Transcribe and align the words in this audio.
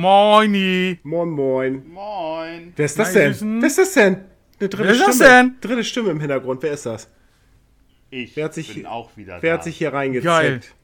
Moini. 0.00 0.98
Moin, 1.02 1.28
moin. 1.30 1.82
Moin. 1.92 2.72
Wer 2.74 2.84
ist 2.86 2.98
das 2.98 3.14
Nein, 3.14 3.36
denn? 3.38 3.60
Wer 3.60 3.66
ist 3.68 3.78
das 3.78 3.92
denn? 3.92 4.16
Eine 4.58 4.68
dritte 4.68 4.84
Wer 4.84 4.92
ist 4.94 5.00
das 5.06 5.14
Stimme. 5.16 5.28
denn? 5.30 5.54
Dritte 5.60 5.84
Stimme 5.84 6.10
im 6.10 6.20
Hintergrund. 6.20 6.62
Wer 6.62 6.72
ist 6.72 6.86
das? 6.86 7.10
Ich 8.10 8.34
Wer 8.34 8.46
hat 8.46 8.54
sich- 8.54 8.74
bin 8.74 8.86
auch 8.86 9.16
wieder 9.16 9.38
Wer 9.42 9.52
da. 9.52 9.58
hat 9.58 9.64
sich 9.64 9.76
hier 9.76 9.92
reingezeckt? 9.92 10.74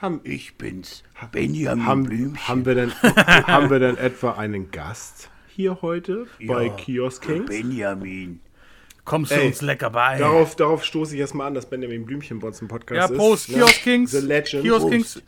Haben, 0.00 0.20
Ich 0.22 0.56
bin's, 0.56 1.02
Benjamin 1.32 1.84
haben, 1.84 2.04
Blümchen. 2.04 2.46
haben, 2.48 2.64
wir 2.64 2.76
denn, 2.76 2.92
haben 3.02 3.68
wir 3.70 3.80
denn 3.80 3.98
etwa 3.98 4.32
einen 4.34 4.70
Gast 4.70 5.28
hier 5.48 5.82
heute 5.82 6.28
bei 6.46 6.66
Ja, 6.66 6.72
Kiosk 6.72 7.24
Kings? 7.24 7.46
Benjamin. 7.46 8.38
Kommst 9.04 9.32
du 9.32 9.36
Ey, 9.36 9.48
uns 9.48 9.60
lecker 9.62 9.90
bei? 9.90 10.18
Darauf, 10.18 10.54
darauf 10.54 10.84
stoße 10.84 11.14
ich 11.14 11.20
erstmal 11.20 11.48
an, 11.48 11.54
dass 11.54 11.68
Benjamin 11.68 12.04
Blümchen 12.06 12.38
bei 12.38 12.46
uns 12.46 12.62
im 12.62 12.68
Podcast 12.68 12.96
ja, 12.96 13.04
ist. 13.06 13.18
Prost. 13.18 13.48
ne? 13.48 13.56
Kiosk 13.56 13.82
Kings. 13.82 14.10
The 14.12 14.18
Legend. 14.24 14.62
Kiosk. 14.62 14.88
Kings. 14.88 15.22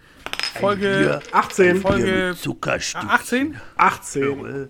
Folge 0.59 1.21
18. 1.33 1.81
Folge- 1.81 2.35
Zuckerstück. 2.37 3.05
18. 3.09 3.61
18. 3.77 4.69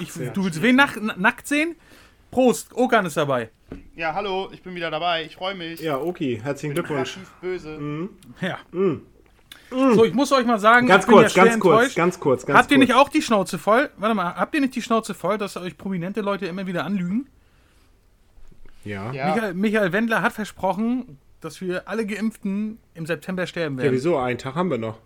Ich, 0.00 0.08
18. 0.10 0.32
du 0.32 0.44
willst 0.44 0.62
wen 0.62 0.76
nack, 0.76 1.00
nackt 1.18 1.46
sehen? 1.46 1.76
Prost. 2.30 2.74
Okan 2.74 3.06
ist 3.06 3.16
dabei. 3.16 3.50
Ja, 3.94 4.14
hallo, 4.14 4.48
ich 4.52 4.62
bin 4.62 4.74
wieder 4.74 4.90
dabei. 4.90 5.24
Ich 5.24 5.36
freue 5.36 5.54
mich. 5.54 5.80
Ja, 5.80 5.98
okay. 5.98 6.40
Herzlichen 6.42 6.74
Glückwunsch. 6.74 7.18
Böse. 7.40 8.08
Ja. 8.40 8.58
So, 9.70 10.04
ich 10.04 10.14
muss 10.14 10.30
euch 10.32 10.46
mal 10.46 10.58
sagen. 10.60 10.86
Ganz 10.86 11.04
ich 11.04 11.08
bin 11.08 11.16
kurz, 11.18 11.34
ja 11.34 11.44
ganz 11.44 11.58
kurz, 11.60 11.94
ganz 11.94 12.20
kurz, 12.20 12.46
ganz 12.46 12.58
Habt 12.58 12.70
ihr 12.70 12.76
kurz. 12.78 12.88
nicht 12.88 12.96
auch 12.96 13.08
die 13.08 13.22
Schnauze 13.22 13.58
voll? 13.58 13.90
Warte 13.96 14.14
mal, 14.14 14.36
habt 14.36 14.54
ihr 14.54 14.60
nicht 14.60 14.76
die 14.76 14.82
Schnauze 14.82 15.12
voll, 15.14 15.38
dass 15.38 15.56
euch 15.56 15.76
prominente 15.76 16.20
Leute 16.20 16.46
immer 16.46 16.66
wieder 16.68 16.84
anlügen? 16.84 17.28
Ja. 18.84 19.10
ja. 19.10 19.28
Ja, 19.28 19.34
Michael, 19.34 19.54
Michael 19.54 19.92
Wendler 19.92 20.22
hat 20.22 20.32
versprochen, 20.34 21.18
dass 21.46 21.60
wir 21.60 21.88
alle 21.88 22.04
Geimpften 22.06 22.78
im 22.94 23.06
September 23.06 23.46
sterben 23.46 23.78
werden. 23.78 23.92
wieso? 23.92 24.16
Einen 24.18 24.38
Tag 24.38 24.54
haben 24.56 24.70
wir 24.70 24.78
noch. 24.78 24.98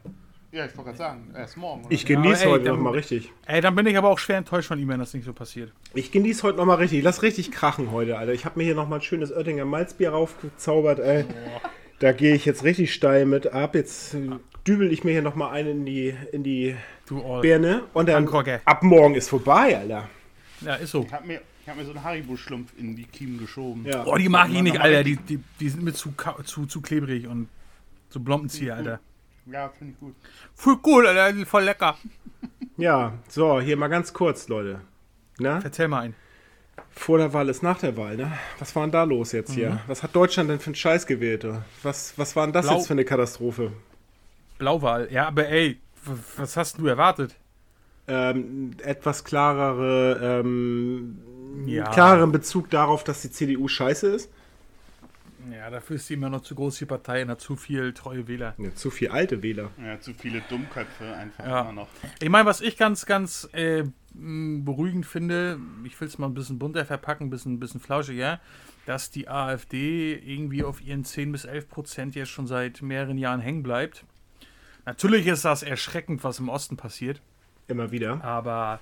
ja, 0.53 0.65
ich 0.67 0.77
wollte 0.77 0.87
gerade 0.91 0.99
sagen, 0.99 1.33
erst 1.37 1.57
morgen. 1.57 1.83
oder? 1.85 1.93
Ich 1.93 2.05
genieße 2.07 2.49
heute 2.49 2.65
dann- 2.65 2.77
noch 2.77 2.83
mal 2.83 2.91
richtig. 2.95 3.31
Ey, 3.47 3.61
dann 3.61 3.75
bin 3.77 3.87
ich 3.87 3.97
aber 3.97 4.09
auch 4.09 4.19
schwer 4.19 4.39
enttäuscht 4.39 4.69
von 4.69 4.79
ihm, 4.79 4.89
wenn 4.89 4.99
das 4.99 5.15
nicht 5.15 5.25
so 5.25 5.33
passiert. 5.33 5.73
Ich 5.95 6.11
genieße 6.11 6.43
heute 6.43 6.59
noch 6.59 6.65
mal 6.67 6.75
richtig. 6.75 7.03
Lass 7.05 7.23
richtig 7.23 7.53
krachen 7.53 7.93
heute, 7.93 8.19
Alter. 8.19 8.33
Ich 8.33 8.45
habe 8.45 8.59
mir 8.59 8.65
hier 8.65 8.75
noch 8.75 8.89
mal 8.89 8.97
ein 8.97 9.03
schönes 9.03 9.31
Oettinger 9.33 9.65
Malzbier 9.65 10.11
raufgezaubert, 10.11 10.99
ey. 10.99 11.25
Da 12.01 12.13
gehe 12.13 12.35
ich 12.35 12.45
jetzt 12.47 12.65
richtig 12.65 12.93
steil 12.95 13.27
mit 13.27 13.53
ab. 13.53 13.75
Jetzt 13.75 14.15
äh, 14.15 14.31
dübel 14.67 14.91
ich 14.93 15.05
mir 15.05 15.13
hier 15.13 15.23
noch 15.23 15.35
mal 15.35 15.51
einen 15.51 15.81
in 15.81 15.87
die, 15.87 16.15
in 16.33 16.43
die. 16.43 16.75
Birne. 17.43 17.83
Und 17.93 18.09
dann 18.09 18.25
Angucke. 18.25 18.61
ab 18.65 18.83
morgen 18.85 19.15
ist 19.17 19.29
vorbei, 19.29 19.77
Alter. 19.77 20.09
Ja, 20.61 20.75
ist 20.77 20.93
so. 20.93 21.03
Ich 21.05 21.13
habe 21.13 21.27
mir, 21.27 21.41
ich 21.63 21.69
hab 21.69 21.77
mir 21.77 21.85
so 21.85 21.91
einen 21.91 22.03
Haribo-Schlumpf 22.03 22.73
in 22.79 22.97
die 22.97 23.05
Kiemen 23.05 23.39
geschoben. 23.39 23.85
Ja. 23.85 24.05
Oh, 24.07 24.17
die 24.17 24.29
mag 24.29 24.51
ich 24.51 24.63
nicht, 24.63 24.81
Alter. 24.81 25.05
Die, 25.05 25.17
die, 25.17 25.41
die 25.61 25.69
sind 25.69 25.83
mir 25.83 25.93
zu, 25.93 26.13
zu, 26.45 26.67
zu 26.67 26.81
klebrig 26.81 27.27
und 27.27 27.49
so 28.09 28.21
Blompenzieher, 28.21 28.77
Alter. 28.77 29.01
Ja, 29.47 29.69
finde 29.69 29.93
ich 29.95 30.01
gut. 30.01 30.15
Voll 30.55 30.79
cool, 30.87 31.07
Alter. 31.07 31.33
die 31.33 31.39
sind 31.39 31.49
Voll 31.49 31.65
lecker. 31.65 31.97
Ja, 32.77 33.13
so, 33.29 33.61
hier 33.61 33.77
mal 33.77 33.89
ganz 33.89 34.11
kurz, 34.15 34.49
Leute. 34.49 34.81
Na? 35.39 35.61
Erzähl 35.63 35.87
mal 35.87 36.01
einen. 36.01 36.15
Vor 36.93 37.19
der 37.19 37.35
Wahl 37.35 37.51
ist 37.51 37.63
nach 37.63 37.79
der 37.79 37.95
Wahl, 37.99 38.17
ne? 38.17 38.33
Was 38.59 38.75
war 38.75 38.85
denn 38.85 38.93
da 38.93 39.05
los 39.05 39.33
jetzt 39.33 39.53
hier? 39.53 39.81
Was 39.87 40.03
hat 40.03 40.17
Deutschland 40.17 40.49
denn 40.49 40.61
für 40.61 40.69
einen 40.69 40.77
Scheiß 40.77 41.07
gewählt? 41.07 41.45
oder? 41.45 41.63
Was, 41.83 42.15
was 42.17 42.35
war 42.37 42.47
denn 42.47 42.55
das 42.55 42.65
Blau. 42.65 42.77
jetzt 42.79 42.87
für 42.87 42.95
eine 42.95 43.05
Katastrophe? 43.05 43.73
Blauwahl. 44.57 45.09
Ja, 45.13 45.27
aber 45.27 45.47
ey, 45.47 45.79
was 46.39 46.57
hast 46.57 46.79
du 46.79 46.87
erwartet? 46.87 47.37
ähm, 48.11 48.73
etwas 48.83 49.25
klarere, 49.25 50.41
ähm, 50.41 51.19
Ja. 51.67 51.91
klareren 51.91 52.33
Bezug 52.33 52.71
darauf, 52.71 53.05
dass 53.05 53.23
die 53.23 53.31
CDU 53.31 53.69
scheiße 53.69 54.09
ist. 54.09 54.31
Ja, 55.51 55.71
dafür 55.71 55.97
ist 55.97 56.09
die 56.09 56.15
immer 56.15 56.29
noch 56.29 56.43
zu 56.43 56.55
groß, 56.55 56.79
die 56.79 56.85
Partei, 56.85 57.23
und 57.23 57.31
hat 57.31 57.41
zu 57.41 57.57
viel 57.57 57.93
treue 57.95 58.29
Wähler. 58.29 58.55
Ja, 58.59 58.75
zu 58.75 58.91
viel 58.91 59.09
alte 59.09 59.43
Wähler. 59.43 59.71
Ja, 59.83 59.99
zu 59.99 60.13
viele 60.13 60.43
Dummköpfe 60.49 61.13
einfach 61.15 61.47
Ja. 61.47 61.61
immer 61.63 61.73
noch. 61.73 61.89
Ich 62.21 62.29
meine, 62.29 62.45
was 62.47 62.61
ich 62.61 62.77
ganz, 62.77 63.07
ganz 63.07 63.49
äh, 63.53 63.85
beruhigend 64.15 65.07
finde, 65.07 65.59
ich 65.85 65.99
will 66.01 66.09
es 66.09 66.19
mal 66.19 66.27
ein 66.27 66.35
bisschen 66.35 66.59
bunter 66.59 66.85
verpacken, 66.85 67.29
ein 67.29 67.31
bisschen, 67.31 67.59
bisschen 67.59 67.81
flauschiger, 67.81 68.39
dass 68.87 69.11
die 69.11 69.29
AfD 69.29 70.15
irgendwie 70.15 70.63
auf 70.63 70.83
ihren 70.83 71.05
10 71.05 71.33
bis 71.33 71.45
11 71.47 71.69
Prozent 71.69 72.15
jetzt 72.15 72.31
schon 72.31 72.47
seit 72.47 72.83
mehreren 72.83 73.17
Jahren 73.19 73.41
hängen 73.41 73.63
bleibt. 73.63 74.05
Natürlich 74.85 75.27
ist 75.27 75.45
das 75.45 75.63
erschreckend, 75.63 76.23
was 76.23 76.39
im 76.39 76.49
Osten 76.49 76.77
passiert, 76.77 77.21
Immer 77.69 77.91
wieder. 77.93 78.23
aber 78.25 78.81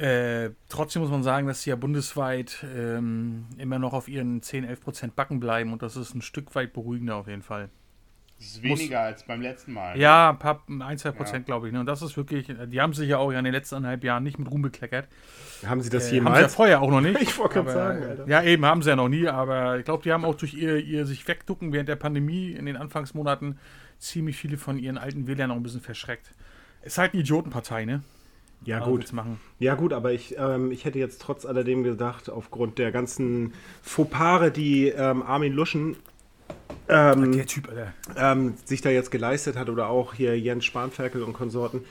äh, 0.00 0.50
trotzdem 0.68 1.02
muss 1.02 1.10
man 1.10 1.22
sagen, 1.22 1.46
dass 1.46 1.62
sie 1.62 1.70
ja 1.70 1.76
bundesweit 1.76 2.64
ähm, 2.74 3.46
immer 3.58 3.78
noch 3.78 3.92
auf 3.92 4.08
ihren 4.08 4.42
10, 4.42 4.64
11 4.64 4.80
Prozent 4.80 5.16
backen 5.16 5.40
bleiben 5.40 5.72
und 5.72 5.82
das 5.82 5.96
ist 5.96 6.14
ein 6.14 6.22
Stück 6.22 6.54
weit 6.54 6.72
beruhigender 6.72 7.16
auf 7.16 7.28
jeden 7.28 7.42
Fall. 7.42 7.68
Das 8.38 8.46
ist 8.48 8.62
weniger 8.62 9.00
als 9.00 9.24
beim 9.26 9.42
letzten 9.42 9.74
Mal. 9.74 9.98
Ja, 9.98 10.30
ein 10.30 10.38
paar, 10.38 10.64
ein, 10.80 10.96
zwei 10.96 11.10
Prozent, 11.10 11.40
Ja. 11.46 11.52
glaube 11.52 11.66
ich. 11.66 11.74
Ne? 11.74 11.80
Und 11.80 11.84
das 11.86 12.00
ist 12.00 12.16
wirklich, 12.16 12.46
die 12.68 12.80
haben 12.80 12.94
sich 12.94 13.06
ja 13.10 13.18
auch 13.18 13.30
ja 13.30 13.38
in 13.38 13.44
den 13.44 13.52
letzten 13.52 13.74
anderthalb 13.74 14.02
Jahren 14.02 14.22
nicht 14.22 14.38
mit 14.38 14.50
Ruhm 14.50 14.62
bekleckert. 14.62 15.08
Haben 15.66 15.82
Sie 15.82 15.90
das 15.90 16.04
Äh, 16.04 16.06
haben 16.06 16.10
sie 16.10 16.16
ja 16.16 16.22
jemals? 16.38 16.54
vorher 16.54 16.80
auch 16.80 16.88
noch 16.90 17.02
nicht. 17.02 17.20
Ich 17.20 17.36
wollte 17.36 17.54
gerade 17.56 17.72
sagen, 17.72 18.02
Alter. 18.02 18.26
Ja, 18.28 18.42
eben, 18.42 18.64
haben 18.64 18.80
sie 18.82 18.88
ja 18.88 18.96
noch 18.96 19.10
nie, 19.10 19.28
aber 19.28 19.78
ich 19.78 19.84
glaube, 19.84 20.02
die 20.04 20.10
haben 20.10 20.24
auch 20.24 20.34
durch 20.36 20.54
ihr, 20.54 20.78
ihr 20.78 21.04
sich 21.04 21.28
wegducken 21.28 21.74
während 21.74 21.90
der 21.90 21.96
Pandemie 21.96 22.52
in 22.52 22.64
den 22.64 22.78
Anfangsmonaten 22.78 23.58
ziemlich 23.98 24.38
viele 24.38 24.56
von 24.56 24.78
ihren 24.78 24.96
alten 24.96 25.26
Wählern 25.26 25.50
auch 25.50 25.56
ein 25.56 25.62
bisschen 25.62 25.82
verschreckt. 25.82 26.32
Ist 26.80 26.96
halt 26.96 27.12
eine 27.12 27.20
Idiotenpartei, 27.20 27.84
ne? 27.84 28.02
Ja, 28.64 28.80
gut. 28.80 29.12
Machen. 29.12 29.40
Ja, 29.58 29.74
gut, 29.74 29.92
aber 29.92 30.12
ich, 30.12 30.36
ähm, 30.38 30.70
ich 30.70 30.84
hätte 30.84 30.98
jetzt 30.98 31.22
trotz 31.22 31.46
alledem 31.46 31.82
gedacht, 31.82 32.28
aufgrund 32.28 32.78
der 32.78 32.92
ganzen 32.92 33.54
Fauxpare, 33.82 34.50
die 34.50 34.88
ähm, 34.88 35.22
Armin 35.22 35.52
Luschen 35.52 35.96
ähm, 36.88 37.46
Typ, 37.46 37.68
ähm, 38.16 38.54
sich 38.64 38.80
da 38.80 38.90
jetzt 38.90 39.10
geleistet 39.10 39.56
hat 39.56 39.68
oder 39.68 39.88
auch 39.88 40.14
hier 40.14 40.38
Jens 40.38 40.64
Spanferkel 40.64 41.22
und 41.22 41.32
Konsorten, 41.32 41.84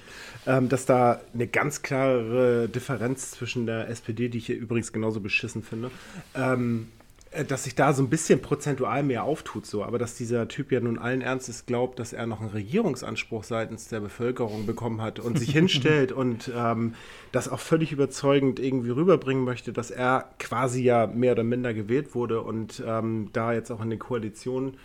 ähm, 0.46 0.70
dass 0.70 0.86
da 0.86 1.22
eine 1.34 1.48
ganz 1.48 1.82
klare 1.82 2.68
Differenz 2.68 3.32
zwischen 3.32 3.66
der 3.66 3.90
SPD, 3.90 4.30
die 4.30 4.40
ich 4.40 4.48
hier 4.48 4.58
übrigens 4.58 4.92
genauso 4.92 5.22
beschissen 5.22 5.64
finde, 5.64 5.90
ähm, 6.36 6.90
äh, 6.90 6.99
dass 7.48 7.66
sich 7.66 7.76
da 7.76 7.94
so 7.94 8.02
ein 8.02 8.10
bisschen 8.10 8.42
prozentual 8.42 9.04
mehr 9.04 9.24
auftut, 9.24 9.66
so, 9.66 9.84
aber 9.84 10.00
dass 10.00 10.16
dieser 10.16 10.48
Typ 10.48 10.72
ja 10.72 10.80
nun 10.80 10.98
allen 10.98 11.22
Ernstes 11.22 11.68
glaubt, 11.68 12.00
dass 12.00 12.12
er 12.12 12.26
noch 12.26 12.42
einen 12.42 12.50
Regierungsanspruch 12.50 13.44
seitens 13.44 13.88
der 13.88 14.00
Bevölkerung 14.00 14.66
bekommen 14.66 15.02
hat 15.02 15.20
und 15.20 15.38
sich 15.38 15.52
hinstellt 15.54 16.12
und 16.12 16.52
ähm, 16.56 16.96
das 17.32 17.48
auch 17.48 17.60
völlig 17.60 17.92
überzeugend 17.92 18.60
irgendwie 18.60 18.90
rüberbringen 18.90 19.44
möchte, 19.44 19.72
dass 19.72 19.92
er 19.92 20.30
quasi 20.40 20.82
ja 20.82 21.06
mehr 21.06 21.34
oder 21.34 21.44
minder 21.44 21.76
gewählt 21.76 22.16
wurde 22.16 22.42
und 22.42 22.84
ähm, 22.86 23.30
da 23.32 23.54
jetzt 23.54 23.70
auch 23.70 23.82
in 23.82 23.92
die 23.92 23.98
Koalition 23.98 24.78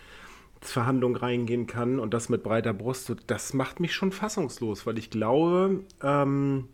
Verhandlung 0.61 1.15
reingehen 1.15 1.67
kann 1.67 1.99
und 1.99 2.13
das 2.13 2.29
mit 2.29 2.43
breiter 2.43 2.73
Brust, 2.73 3.05
so, 3.05 3.15
das 3.27 3.53
macht 3.53 3.79
mich 3.79 3.93
schon 3.93 4.11
fassungslos, 4.11 4.85
weil 4.85 4.97
ich 4.97 5.09
glaube, 5.09 5.81
ähm, 6.01 6.67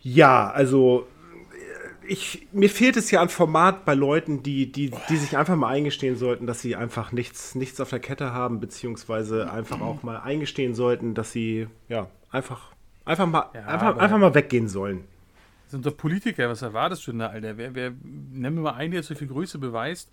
ja, 0.00 0.50
also 0.50 1.06
äh, 1.06 1.17
ich, 2.08 2.48
mir 2.52 2.70
fehlt 2.70 2.96
es 2.96 3.10
ja 3.10 3.20
an 3.20 3.28
Format 3.28 3.84
bei 3.84 3.94
Leuten, 3.94 4.42
die, 4.42 4.72
die, 4.72 4.92
die 5.08 5.16
sich 5.16 5.36
einfach 5.36 5.56
mal 5.56 5.68
eingestehen 5.68 6.16
sollten, 6.16 6.46
dass 6.46 6.60
sie 6.60 6.74
einfach 6.76 7.12
nichts, 7.12 7.54
nichts 7.54 7.80
auf 7.80 7.90
der 7.90 8.00
Kette 8.00 8.32
haben, 8.32 8.60
beziehungsweise 8.60 9.50
einfach 9.52 9.80
auch 9.80 10.02
mal 10.02 10.16
eingestehen 10.16 10.74
sollten, 10.74 11.14
dass 11.14 11.32
sie 11.32 11.68
ja 11.88 12.08
einfach, 12.30 12.72
einfach, 13.04 13.26
mal, 13.26 13.50
Ja, 13.54 13.66
einfach, 13.66 13.96
einfach 13.98 14.18
mal 14.18 14.34
weggehen 14.34 14.68
sollen. 14.68 15.04
Das 15.64 15.72
sind 15.72 15.84
doch 15.84 15.96
Politiker, 15.96 16.48
was 16.48 16.62
erwartest 16.62 17.06
du 17.06 17.10
denn 17.10 17.20
da, 17.20 17.26
Alter? 17.26 17.56
Wer, 17.58 17.74
wer, 17.74 17.92
nenn 18.02 18.54
mir 18.54 18.62
mal 18.62 18.74
einen, 18.74 18.92
der 18.92 19.02
so 19.02 19.14
viel 19.14 19.28
Größe 19.28 19.58
beweist 19.58 20.10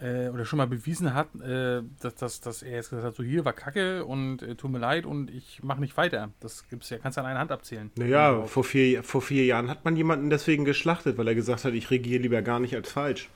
äh, 0.00 0.28
oder 0.28 0.44
schon 0.44 0.56
mal 0.56 0.66
bewiesen 0.66 1.14
hat, 1.14 1.28
äh, 1.40 1.82
dass, 2.00 2.14
dass, 2.16 2.40
dass 2.40 2.62
er 2.62 2.72
jetzt 2.72 2.90
gesagt 2.90 3.06
hat, 3.06 3.14
so 3.14 3.22
hier 3.22 3.44
war 3.44 3.52
Kacke 3.52 4.04
und 4.04 4.42
äh, 4.42 4.54
tut 4.56 4.70
mir 4.70 4.78
leid 4.78 5.06
und 5.06 5.30
ich 5.30 5.62
mache 5.62 5.80
nicht 5.80 5.96
weiter. 5.96 6.30
Das 6.40 6.68
gibt's 6.68 6.90
ja, 6.90 6.98
kannst 6.98 7.16
du 7.16 7.20
an 7.22 7.26
einer 7.28 7.38
Hand 7.40 7.52
abzählen. 7.52 7.90
Naja, 7.96 8.42
vor 8.42 8.64
vier, 8.64 9.02
vor 9.02 9.22
vier 9.22 9.44
Jahren 9.44 9.70
hat 9.70 9.84
man 9.84 9.96
jemanden 9.96 10.30
deswegen 10.30 10.64
geschlachtet, 10.64 11.16
weil 11.18 11.28
er 11.28 11.34
gesagt 11.34 11.64
hat, 11.64 11.74
ich 11.74 11.90
regiere 11.90 12.22
lieber 12.22 12.42
gar 12.42 12.60
nicht 12.60 12.74
als 12.74 12.90
falsch. 12.90 13.30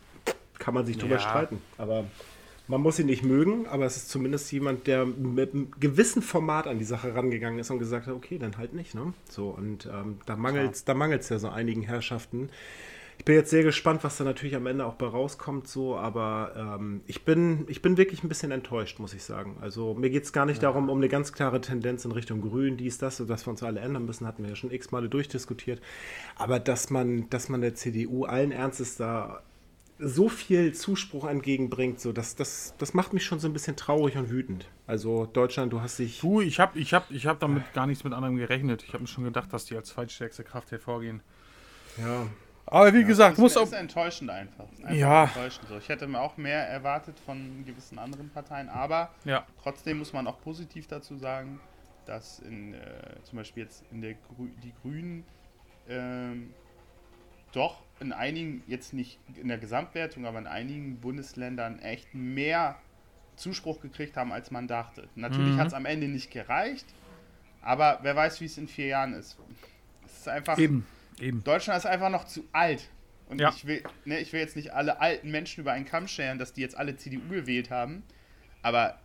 Kann 0.58 0.75
man 0.75 0.84
sich 0.87 0.99
drüber 0.99 1.14
Ja. 1.16 1.20
streiten. 1.20 1.60
Aber 1.76 2.05
man 2.66 2.81
muss 2.82 2.99
ihn 2.99 3.06
nicht 3.06 3.22
mögen, 3.22 3.66
aber 3.69 3.87
es 3.87 3.96
ist 3.96 4.10
zumindest 4.10 4.50
jemand, 4.52 4.87
der 4.87 5.06
mit 5.06 5.55
einem 5.55 5.70
gewissen 5.78 6.20
Format 6.20 6.66
an 6.66 6.78
die 6.78 6.84
Sache 6.84 7.14
rangegangen 7.14 7.58
ist 7.58 7.70
und 7.70 7.78
gesagt 7.78 8.06
hat, 8.08 8.14
okay, 8.14 8.38
dann 8.38 8.58
halt 8.58 8.75
nicht. 8.75 8.94
Ne? 8.94 9.14
So, 9.31 9.49
und 9.50 9.87
ähm, 9.87 10.19
da 10.26 10.37
mangelt 10.37 10.75
es 10.75 10.84
da 10.84 10.94
mangelt's 10.94 11.28
ja 11.28 11.38
so 11.38 11.49
einigen 11.49 11.82
Herrschaften. 11.82 12.50
Ich 13.19 13.25
bin 13.25 13.35
jetzt 13.35 13.50
sehr 13.50 13.65
gespannt, 13.65 14.05
was 14.05 14.17
da 14.17 14.25
natürlich 14.25 14.55
am 14.55 14.67
Ende 14.67 14.87
auch 14.87 14.94
bei 14.94 15.06
rauskommt, 15.06 15.67
so, 15.67 15.97
aber 15.97 16.53
ähm, 16.56 17.03
ich, 17.06 17.25
bin, 17.25 17.65
ich 17.69 17.82
bin 17.82 17.97
wirklich 17.97 18.23
ein 18.23 18.29
bisschen 18.29 18.53
enttäuscht, 18.53 19.00
muss 19.00 19.12
ich 19.12 19.25
sagen. 19.25 19.59
Also 19.61 19.93
mir 19.93 20.09
geht 20.09 20.23
es 20.23 20.32
gar 20.32 20.47
nicht 20.47 20.62
darum, 20.62 20.88
um 20.88 20.99
eine 20.99 21.09
ganz 21.09 21.32
klare 21.32 21.61
Tendenz 21.61 22.05
in 22.05 22.12
Richtung 22.12 22.41
Grün, 22.41 22.76
dies, 22.76 22.97
das, 22.97 23.19
dass 23.19 23.47
wir 23.47 23.50
uns 23.50 23.62
alle 23.62 23.81
ändern 23.81 24.06
müssen, 24.06 24.26
hatten 24.26 24.44
wir 24.44 24.50
ja 24.50 24.56
schon 24.56 24.70
x 24.70 24.93
Male 24.93 25.09
durchdiskutiert. 25.09 25.82
Aber 26.37 26.61
dass 26.61 26.91
man, 26.91 27.29
dass 27.29 27.49
man 27.49 27.61
der 27.61 27.75
CDU 27.75 28.25
allen 28.25 28.53
Ernstes 28.53 28.97
da 28.97 29.43
so 29.99 30.29
viel 30.29 30.73
Zuspruch 30.73 31.26
entgegenbringt, 31.26 32.00
so 32.00 32.12
das, 32.12 32.37
das, 32.37 32.75
das 32.79 32.94
macht 32.94 33.12
mich 33.12 33.25
schon 33.25 33.41
so 33.41 33.49
ein 33.49 33.53
bisschen 33.53 33.75
traurig 33.75 34.17
und 34.17 34.31
wütend. 34.31 34.67
Also 34.87 35.26
Deutschland, 35.26 35.73
du 35.73 35.81
hast 35.81 35.99
dich. 35.99 36.20
Du, 36.20 36.41
ich 36.41 36.61
habe 36.61 36.79
ich 36.79 36.94
hab, 36.94 37.11
ich 37.11 37.26
hab 37.26 37.41
damit 37.41 37.73
gar 37.75 37.87
nichts 37.88 38.05
mit 38.05 38.12
anderem 38.12 38.37
gerechnet. 38.37 38.85
Ich 38.85 38.94
habe 38.94 39.03
mir 39.03 39.09
schon 39.09 39.25
gedacht, 39.25 39.53
dass 39.53 39.65
die 39.65 39.76
als 39.76 39.88
zweitstärkste 39.88 40.44
Kraft 40.44 40.70
hervorgehen. 40.70 41.20
Ja, 41.99 42.29
Aber 42.70 42.93
wie 42.94 43.05
gesagt, 43.05 43.32
Das 43.32 43.38
muss 43.38 43.53
ist, 43.53 43.56
auch. 43.59 43.62
ist 43.65 43.73
enttäuschend 43.73 44.31
einfach. 44.31 44.65
einfach 44.82 44.91
Ja. 44.94 45.25
Enttäuschend 45.25 45.69
so. 45.69 45.79
Ich 45.79 45.88
hätte 45.88 46.06
mir 46.06 46.20
auch 46.20 46.37
mehr 46.37 46.69
erwartet 46.69 47.19
von 47.25 47.65
gewissen 47.65 47.99
anderen 47.99 48.31
Parteien, 48.31 48.69
aber 48.69 49.11
Ja, 49.25 49.47
trotzdem 49.62 49.99
muss 49.99 50.12
man 50.12 50.26
auch 50.26 50.41
positiv 50.41 50.87
dazu 50.87 51.17
sagen, 51.17 51.61
dass 52.06 52.38
in, 52.41 52.75
äh, 52.75 52.79
zum 53.25 53.38
Beispiel 53.38 53.65
jetzt 53.65 53.85
in 53.91 54.00
der 54.03 54.15
Grü 54.15 54.49
die 54.62 54.73
Grünen 54.82 55.25
ähm, 55.88 56.53
doch 57.53 57.82
in 58.00 58.12
einigen, 58.12 58.62
jetzt 58.67 58.93
nicht 58.93 59.19
in 59.35 59.49
der 59.49 59.59
Gesamtwertung, 59.59 60.26
aber 60.26 60.38
in 60.38 60.47
einigen 60.47 61.00
Bundesländern 61.00 61.79
echt 61.81 62.15
mehr 62.15 62.76
Zuspruch 63.37 63.81
gekriegt 63.81 64.17
haben, 64.17 64.32
als 64.32 64.50
man 64.50 64.69
dachte. 64.69 65.09
Natürlich 65.15 65.55
Mhm. 65.55 65.59
hat 65.61 65.67
es 65.69 65.75
am 65.75 65.87
Ende 65.87 66.09
nicht 66.09 66.31
gereicht, 66.31 66.87
aber 67.62 67.99
wer 68.03 68.15
weiß, 68.17 68.41
wie 68.41 68.44
es 68.47 68.59
in 68.59 68.69
vier 68.69 68.87
Jahren 68.88 69.15
ist. 69.15 69.38
Es 70.05 70.19
ist 70.19 70.29
einfach, 70.29 70.59
Eben, 70.59 70.87
eben. 71.20 71.43
Deutschland 71.44 71.79
ist 71.79 71.87
einfach 71.87 72.11
noch 72.11 72.25
zu 72.25 72.44
alt. 72.53 72.88
Und 73.29 73.41
Ja. 73.41 73.50
ich, 73.50 73.67
will, 73.67 73.82
ne, 74.05 74.19
ich 74.20 74.32
will 74.32 74.41
jetzt 74.41 74.56
nicht 74.56 74.73
alle 74.73 75.00
alten 75.00 75.31
Menschen 75.31 75.61
über 75.61 75.73
einen 75.73 75.85
Kamm 75.85 76.09
scheren, 76.09 76.38
dass 76.38 76.53
die 76.55 76.62
jetzt 76.62 76.76
alle 76.76 76.97
CDU 76.97 77.20
gewählt 77.29 77.70
haben. 77.70 78.03
Aber 78.62 78.99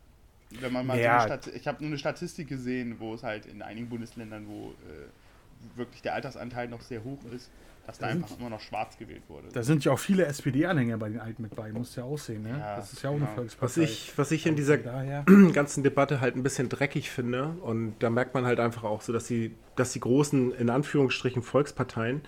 wenn 0.49 0.71
man 0.71 0.85
mal 0.85 0.97
Ja. 0.99 1.19
so 1.21 1.27
eine 1.27 1.39
Stat 1.41 1.53
ich 1.55 1.67
habe 1.67 1.79
nur 1.83 1.89
eine 1.89 1.97
Statistik 1.97 2.47
gesehen, 2.47 2.99
wo 2.99 3.13
es 3.13 3.23
halt 3.23 3.45
in 3.45 3.61
einigen 3.61 3.89
Bundesländern, 3.89 4.47
wo 4.47 4.71
äh, 4.71 5.77
wirklich 5.77 6.01
der 6.01 6.13
Altersanteil 6.13 6.67
noch 6.67 6.81
sehr 6.81 7.03
hoch 7.03 7.23
ist, 7.33 7.49
dass 7.85 7.97
da 7.99 8.07
Da 8.07 8.13
sind- 8.13 8.23
einfach 8.23 8.39
immer 8.39 8.49
noch 8.49 8.61
schwarz 8.61 8.97
gewählt 8.97 9.23
wurde. 9.27 9.49
Da 9.51 9.61
sind 9.63 9.83
ja 9.83 9.91
auch 9.91 9.99
viele 9.99 10.25
SPD-Anhänger 10.25 10.97
bei 10.97 11.09
den 11.09 11.19
Alten 11.19 11.41
mit 11.43 11.55
bei, 11.55 11.71
muss 11.71 11.95
ja 11.95 12.03
aussehen, 12.03 12.43
ne? 12.43 12.57
Ja, 12.57 12.77
das 12.77 12.93
ist 12.93 13.03
ja 13.03 13.09
auch 13.09 13.15
eine 13.15 13.25
genau. 13.25 13.35
Volkspartei. 13.35 13.65
Was 13.65 13.77
ich, 13.77 14.13
was 14.17 14.31
ich 14.31 14.45
in 14.45 14.55
dieser 14.55 14.75
Von 14.75 14.85
daher. 14.85 15.23
ganzen 15.53 15.83
Debatte 15.83 16.21
halt 16.21 16.35
ein 16.35 16.43
bisschen 16.43 16.69
dreckig 16.69 17.09
finde. 17.09 17.49
Und 17.61 17.95
da 17.99 18.09
merkt 18.09 18.33
man 18.33 18.45
halt 18.45 18.59
einfach 18.59 18.83
auch 18.83 19.01
so, 19.01 19.11
dass 19.13 19.25
die, 19.27 19.53
dass 19.75 19.91
die 19.93 19.99
großen, 19.99 20.53
in 20.53 20.69
Anführungsstrichen, 20.69 21.43
Volksparteien 21.43 22.21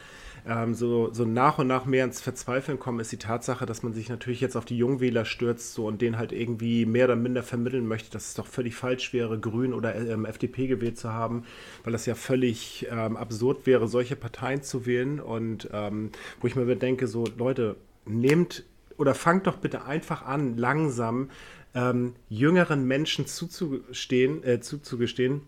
ähm, 0.47 0.75
so, 0.75 1.11
so 1.11 1.25
nach 1.25 1.57
und 1.57 1.67
nach 1.67 1.85
mehr 1.85 2.05
ins 2.05 2.21
Verzweifeln 2.21 2.79
kommen, 2.79 2.99
ist 2.99 3.11
die 3.11 3.17
Tatsache, 3.17 3.65
dass 3.65 3.83
man 3.83 3.93
sich 3.93 4.09
natürlich 4.09 4.41
jetzt 4.41 4.55
auf 4.55 4.65
die 4.65 4.77
Jungwähler 4.77 5.25
stürzt 5.25 5.73
so, 5.73 5.87
und 5.87 6.01
denen 6.01 6.17
halt 6.17 6.31
irgendwie 6.31 6.85
mehr 6.85 7.05
oder 7.05 7.15
minder 7.15 7.41
vermitteln 7.41 7.87
möchte, 7.87 8.11
dass 8.11 8.29
es 8.29 8.33
doch 8.35 8.45
völlig 8.45 8.75
falsch 8.75 9.11
wäre, 9.13 9.39
Grün 9.39 9.73
oder 9.73 9.95
ähm, 9.95 10.25
FDP 10.25 10.67
gewählt 10.67 10.97
zu 10.97 11.11
haben, 11.11 11.45
weil 11.83 11.93
das 11.93 12.05
ja 12.05 12.15
völlig 12.15 12.87
ähm, 12.91 13.17
absurd 13.17 13.65
wäre, 13.65 13.87
solche 13.87 14.15
Parteien 14.15 14.61
zu 14.61 14.85
wählen. 14.85 15.19
Und 15.19 15.69
ähm, 15.73 16.11
wo 16.41 16.47
ich 16.47 16.55
mir 16.55 16.65
bedenke, 16.65 17.07
so 17.07 17.25
Leute, 17.37 17.75
nehmt 18.05 18.63
oder 18.97 19.15
fangt 19.15 19.47
doch 19.47 19.57
bitte 19.57 19.85
einfach 19.85 20.25
an, 20.25 20.57
langsam 20.57 21.29
ähm, 21.73 22.13
jüngeren 22.29 22.85
Menschen 22.85 23.25
zuzugestehen, 23.27 24.43
äh, 24.43 24.61
zuzugestehen, 24.61 25.41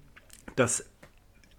dass 0.55 0.85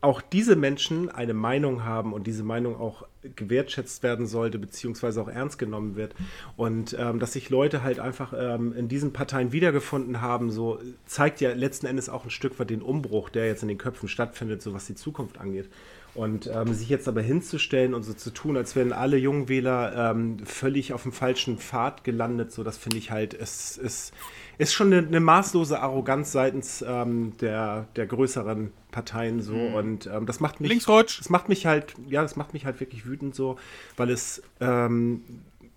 auch 0.00 0.21
diese 0.21 0.55
Menschen 0.55 1.09
eine 1.11 1.35
Meinung 1.35 1.85
haben 1.85 2.12
und 2.12 2.27
diese 2.29 2.45
Meinung 2.45 2.79
auch 2.79 3.05
gewertschätzt 3.35 4.05
werden 4.05 4.27
sollte, 4.27 4.59
beziehungsweise 4.59 5.21
auch 5.21 5.29
ernst 5.29 5.59
genommen 5.59 5.97
wird. 5.97 6.15
Und 6.56 6.97
ähm, 6.99 7.19
dass 7.19 7.33
sich 7.33 7.50
Leute 7.50 7.83
halt 7.83 7.99
einfach 7.99 8.33
ähm, 8.37 8.73
in 8.75 8.87
diesen 8.87 9.12
Parteien 9.12 9.50
wiedergefunden 9.50 10.21
haben, 10.21 10.53
so 10.53 10.79
zeigt 11.05 11.41
ja 11.41 11.53
letzten 11.53 11.87
Endes 11.87 12.09
auch 12.09 12.25
ein 12.25 12.31
Stück 12.31 12.61
weit 12.61 12.71
den 12.71 12.83
Umbruch, 12.83 13.29
der 13.29 13.47
jetzt 13.47 13.62
in 13.62 13.69
den 13.69 13.79
Köpfen 13.79 14.09
stattfindet, 14.09 14.62
so 14.62 14.73
was 14.73 14.87
die 14.87 14.95
Zukunft 14.95 15.39
angeht. 15.39 15.69
Und 16.19 16.50
ähm, 16.53 16.75
sich 16.75 16.88
jetzt 16.88 17.06
aber 17.06 17.23
hinzustellen 17.23 17.94
und 17.94 18.03
so 18.03 18.12
zu 18.12 18.31
tun, 18.31 18.56
als 18.56 18.75
wären 18.75 18.93
alle 18.93 19.17
Jungwähler 19.17 20.11
ähm, 20.11 20.44
völlig 20.44 20.93
auf 20.93 21.05
dem 21.05 21.12
falschen 21.12 21.59
Pfad 21.59 22.03
gelandet, 22.03 22.50
so 22.50 22.65
das 22.65 22.76
finde 22.76 22.97
ich 22.97 23.12
halt, 23.12 23.35
es 23.35 23.76
ist, 23.76 24.12
ist 24.59 24.75
schon 24.75 24.93
eine, 24.93 25.06
eine 25.06 25.20
maßlose 25.20 25.79
Arroganz 25.79 26.32
seitens 26.32 26.85
ähm, 26.85 27.35
der, 27.41 27.87
der 27.94 28.06
größeren 28.09 28.73
Parteien 28.91 29.43
so. 29.43 29.55
Und 29.55 30.09
ähm, 30.12 30.26
das 30.26 30.41
macht 30.41 30.61
mich. 30.61 30.69
Linksrutsch. 30.69 31.20
Das 31.20 31.31
macht 31.31 31.49
mich 31.49 31.67
halt, 31.67 31.94
ja, 32.09 32.23
das 32.23 32.35
macht 32.35 32.53
mich 32.53 32.67
halt 32.67 32.81
wirklich 32.81 33.06
wütend 33.06 33.37
so, 33.37 33.56
weil 33.97 34.11
es 34.11 34.43
ähm, 34.59 35.23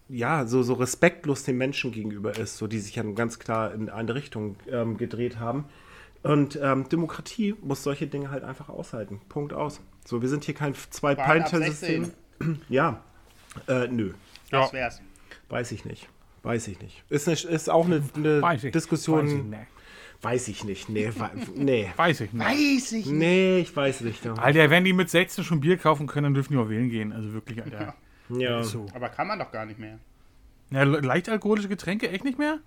ja 0.10 0.48
so, 0.48 0.64
so 0.64 0.74
respektlos 0.74 1.44
den 1.44 1.60
Menschen 1.60 1.92
gegenüber 1.92 2.36
ist, 2.36 2.58
so 2.58 2.66
die 2.66 2.80
sich 2.80 2.96
ja 2.96 3.04
ganz 3.04 3.38
klar 3.38 3.76
in 3.76 3.92
eine 3.92 4.16
Richtung 4.16 4.56
ähm, 4.72 4.98
gedreht 4.98 5.38
haben. 5.40 5.66
Und 6.24 6.56
Demokratie 6.92 7.56
muss 7.64 7.82
solche 7.82 8.06
Dinge 8.06 8.30
halt 8.30 8.44
einfach 8.44 8.70
aushalten. 8.70 9.22
Punkt 9.28 9.54
aus. 9.54 9.82
So, 10.06 10.22
wir 10.22 10.30
sind 10.30 10.44
hier 10.44 10.54
kein 10.56 10.74
zwei 10.90 11.18
ab 11.18 11.48
system 11.48 12.12
Ja. 12.70 13.02
Äh, 13.68 13.88
nö. 13.88 14.14
Das 14.50 14.74
wär's. 14.74 15.02
Weiß 15.50 15.72
ich 15.72 15.86
nicht. 15.86 16.08
Weiß 16.44 16.68
ich 16.68 16.80
nicht. 16.82 17.04
Ist, 17.10 17.28
eine, 17.28 17.38
ist 17.38 17.70
auch 17.70 17.86
eine, 17.86 18.02
eine 18.16 18.42
Weiß 18.42 18.64
ich. 18.64 18.72
Diskussion. 18.72 19.26
Weiß 19.26 19.34
ich 19.34 19.44
nicht. 19.44 19.62
Weiß 20.24 20.48
ich 20.50 20.64
nicht. 20.64 20.90
Nee, 20.90 21.12
wa- 21.18 21.32
nee. 21.56 21.90
Weiß 21.96 22.22
ich 22.22 22.32
nicht. 22.34 22.46
Weiß 22.48 22.92
ich 22.94 23.06
Nee, 23.08 23.60
ich 23.60 23.76
weiß 23.76 24.02
nicht. 24.02 24.26
Alter, 24.28 24.70
wenn 24.70 24.84
die 24.84 24.94
mit 24.94 25.10
16 25.10 25.44
schon 25.44 25.62
Bier 25.62 25.78
kaufen 25.78 26.08
können, 26.08 26.26
dann 26.26 26.34
dürfen 26.36 26.54
die 26.54 26.60
auch 26.60 26.70
wählen 26.70 26.90
gehen. 26.90 27.12
Also 27.12 27.34
wirklich, 27.34 27.62
Alter. 27.62 27.96
Ja. 28.30 28.64
So. 28.64 28.86
Aber 28.94 29.10
kann 29.10 29.28
man 29.28 29.40
doch 29.40 29.52
gar 29.52 29.66
nicht 29.66 29.80
mehr. 29.80 30.00
Ja, 30.70 30.84
le- 30.84 31.00
leicht 31.02 31.28
alkoholische 31.30 31.68
Getränke 31.70 32.10
echt 32.10 32.24
nicht 32.24 32.38
mehr? 32.40 32.60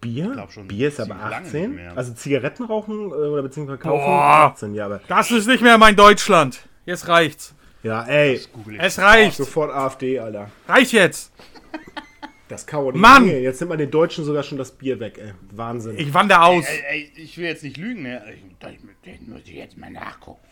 Bier? 0.00 0.30
glaub 0.32 0.52
schon 0.52 0.68
Bier 0.68 0.88
ist 0.88 1.00
aber 1.00 1.08
ziemlich 1.14 1.30
lange 1.30 1.46
18. 1.46 1.70
nicht 1.70 1.76
mehr. 1.80 1.96
Also 1.96 2.12
Zigaretten 2.14 2.64
rauchen 2.64 2.94
äh, 3.10 3.12
oder 3.14 3.42
beziehungsweise 3.42 3.78
kaufen 3.78 4.04
Boah. 4.04 4.52
18, 4.52 4.74
ja, 4.74 4.84
aber. 4.86 5.00
Das 5.08 5.30
ist 5.30 5.46
nicht 5.46 5.62
mehr 5.62 5.78
mein 5.78 5.96
Deutschland. 5.96 6.66
Jetzt 6.86 7.08
reicht's. 7.08 7.54
Ja, 7.82 8.04
ey. 8.04 8.34
Ich. 8.34 8.48
Es 8.78 8.98
reicht. 8.98 9.36
Sofort 9.36 9.72
AfD, 9.72 10.18
Alter. 10.18 10.50
Reicht 10.68 10.92
jetzt. 10.92 11.32
Das 12.48 12.66
kann 12.66 12.80
auch 12.80 12.92
nicht 12.92 13.00
Mann! 13.00 13.26
gehen. 13.26 13.42
Jetzt 13.42 13.60
nimmt 13.60 13.68
man 13.68 13.78
den 13.78 13.90
Deutschen 13.92 14.24
sogar 14.24 14.42
schon 14.42 14.58
das 14.58 14.72
Bier 14.72 14.98
weg, 14.98 15.18
ey. 15.18 15.32
Wahnsinn. 15.52 15.96
Ich 15.96 16.12
wandere 16.12 16.42
aus. 16.42 16.64
Ey, 16.66 16.82
ey, 16.88 17.12
ich 17.16 17.38
will 17.38 17.44
jetzt 17.44 17.62
nicht 17.62 17.76
lügen, 17.76 18.02
ne? 18.02 18.22
Ich, 18.34 18.42
das, 18.58 18.72
das 19.04 19.20
muss 19.26 19.42
ich 19.44 19.54
jetzt 19.54 19.76
mal 19.78 19.90
nachgucken. 19.90 20.44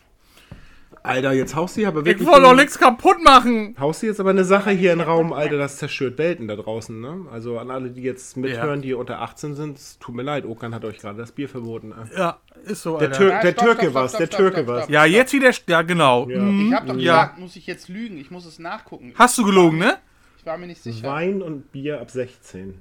Alter, 1.08 1.32
jetzt 1.32 1.54
haust 1.56 1.76
du 1.76 1.80
hier 1.80 1.88
aber 1.88 2.00
Ich 2.00 2.06
wirklich. 2.06 2.28
wollte 2.28 2.42
doch 2.42 2.54
nichts 2.54 2.78
kaputt 2.78 3.22
machen. 3.24 3.74
Haust 3.80 4.02
du 4.02 4.06
jetzt 4.06 4.20
aber 4.20 4.30
eine 4.30 4.44
Sache 4.44 4.70
hier 4.70 4.92
in 4.92 4.98
den 4.98 5.08
Raum, 5.08 5.32
Alter, 5.32 5.56
das 5.58 5.78
zerstört 5.78 6.18
Welten 6.18 6.46
da 6.48 6.56
draußen, 6.56 7.00
ne? 7.00 7.26
Also 7.32 7.58
an 7.58 7.70
alle, 7.70 7.90
die 7.90 8.02
jetzt 8.02 8.36
mithören, 8.36 8.82
die 8.82 8.94
unter 8.94 9.20
18 9.22 9.54
sind, 9.54 9.78
es 9.78 9.98
tut 9.98 10.14
mir 10.14 10.22
leid, 10.22 10.44
Okan 10.44 10.74
hat 10.74 10.84
euch 10.84 10.98
gerade 10.98 11.18
das 11.18 11.32
Bier 11.32 11.48
verboten. 11.48 11.92
Äh. 11.92 12.18
Ja, 12.18 12.38
ist 12.64 12.82
so, 12.82 12.98
Der, 12.98 13.08
Alter. 13.08 13.18
Tür 13.18 13.30
Ja, 13.30 13.40
der 13.40 13.52
stopp, 13.52 13.64
Türke 13.64 13.82
stopp, 13.82 13.94
war's, 13.94 14.10
stopp, 14.10 14.18
der 14.20 14.30
Türke 14.30 14.62
stopp. 14.64 14.90
Ja, 14.90 15.04
jetzt 15.04 15.32
wieder. 15.32 15.50
Ja, 15.66 15.82
genau. 15.82 16.28
Ja. 16.28 16.38
Mhm. 16.38 16.68
Ich 16.68 16.74
hab 16.74 16.86
doch 16.86 16.96
Ja. 16.96 17.22
gesagt, 17.22 17.38
muss 17.38 17.56
ich 17.56 17.66
jetzt 17.66 17.88
lügen? 17.88 18.18
Ich 18.18 18.30
muss 18.30 18.44
es 18.46 18.58
nachgucken. 18.58 19.14
Hast 19.16 19.38
du 19.38 19.44
gelogen, 19.44 19.78
ne? 19.78 19.96
Ich 20.38 20.46
war 20.46 20.56
mir 20.58 20.66
nicht 20.66 20.82
sicher. 20.82 21.08
Wein 21.08 21.42
und 21.42 21.72
Bier 21.72 22.00
ab 22.00 22.10
16. 22.10 22.80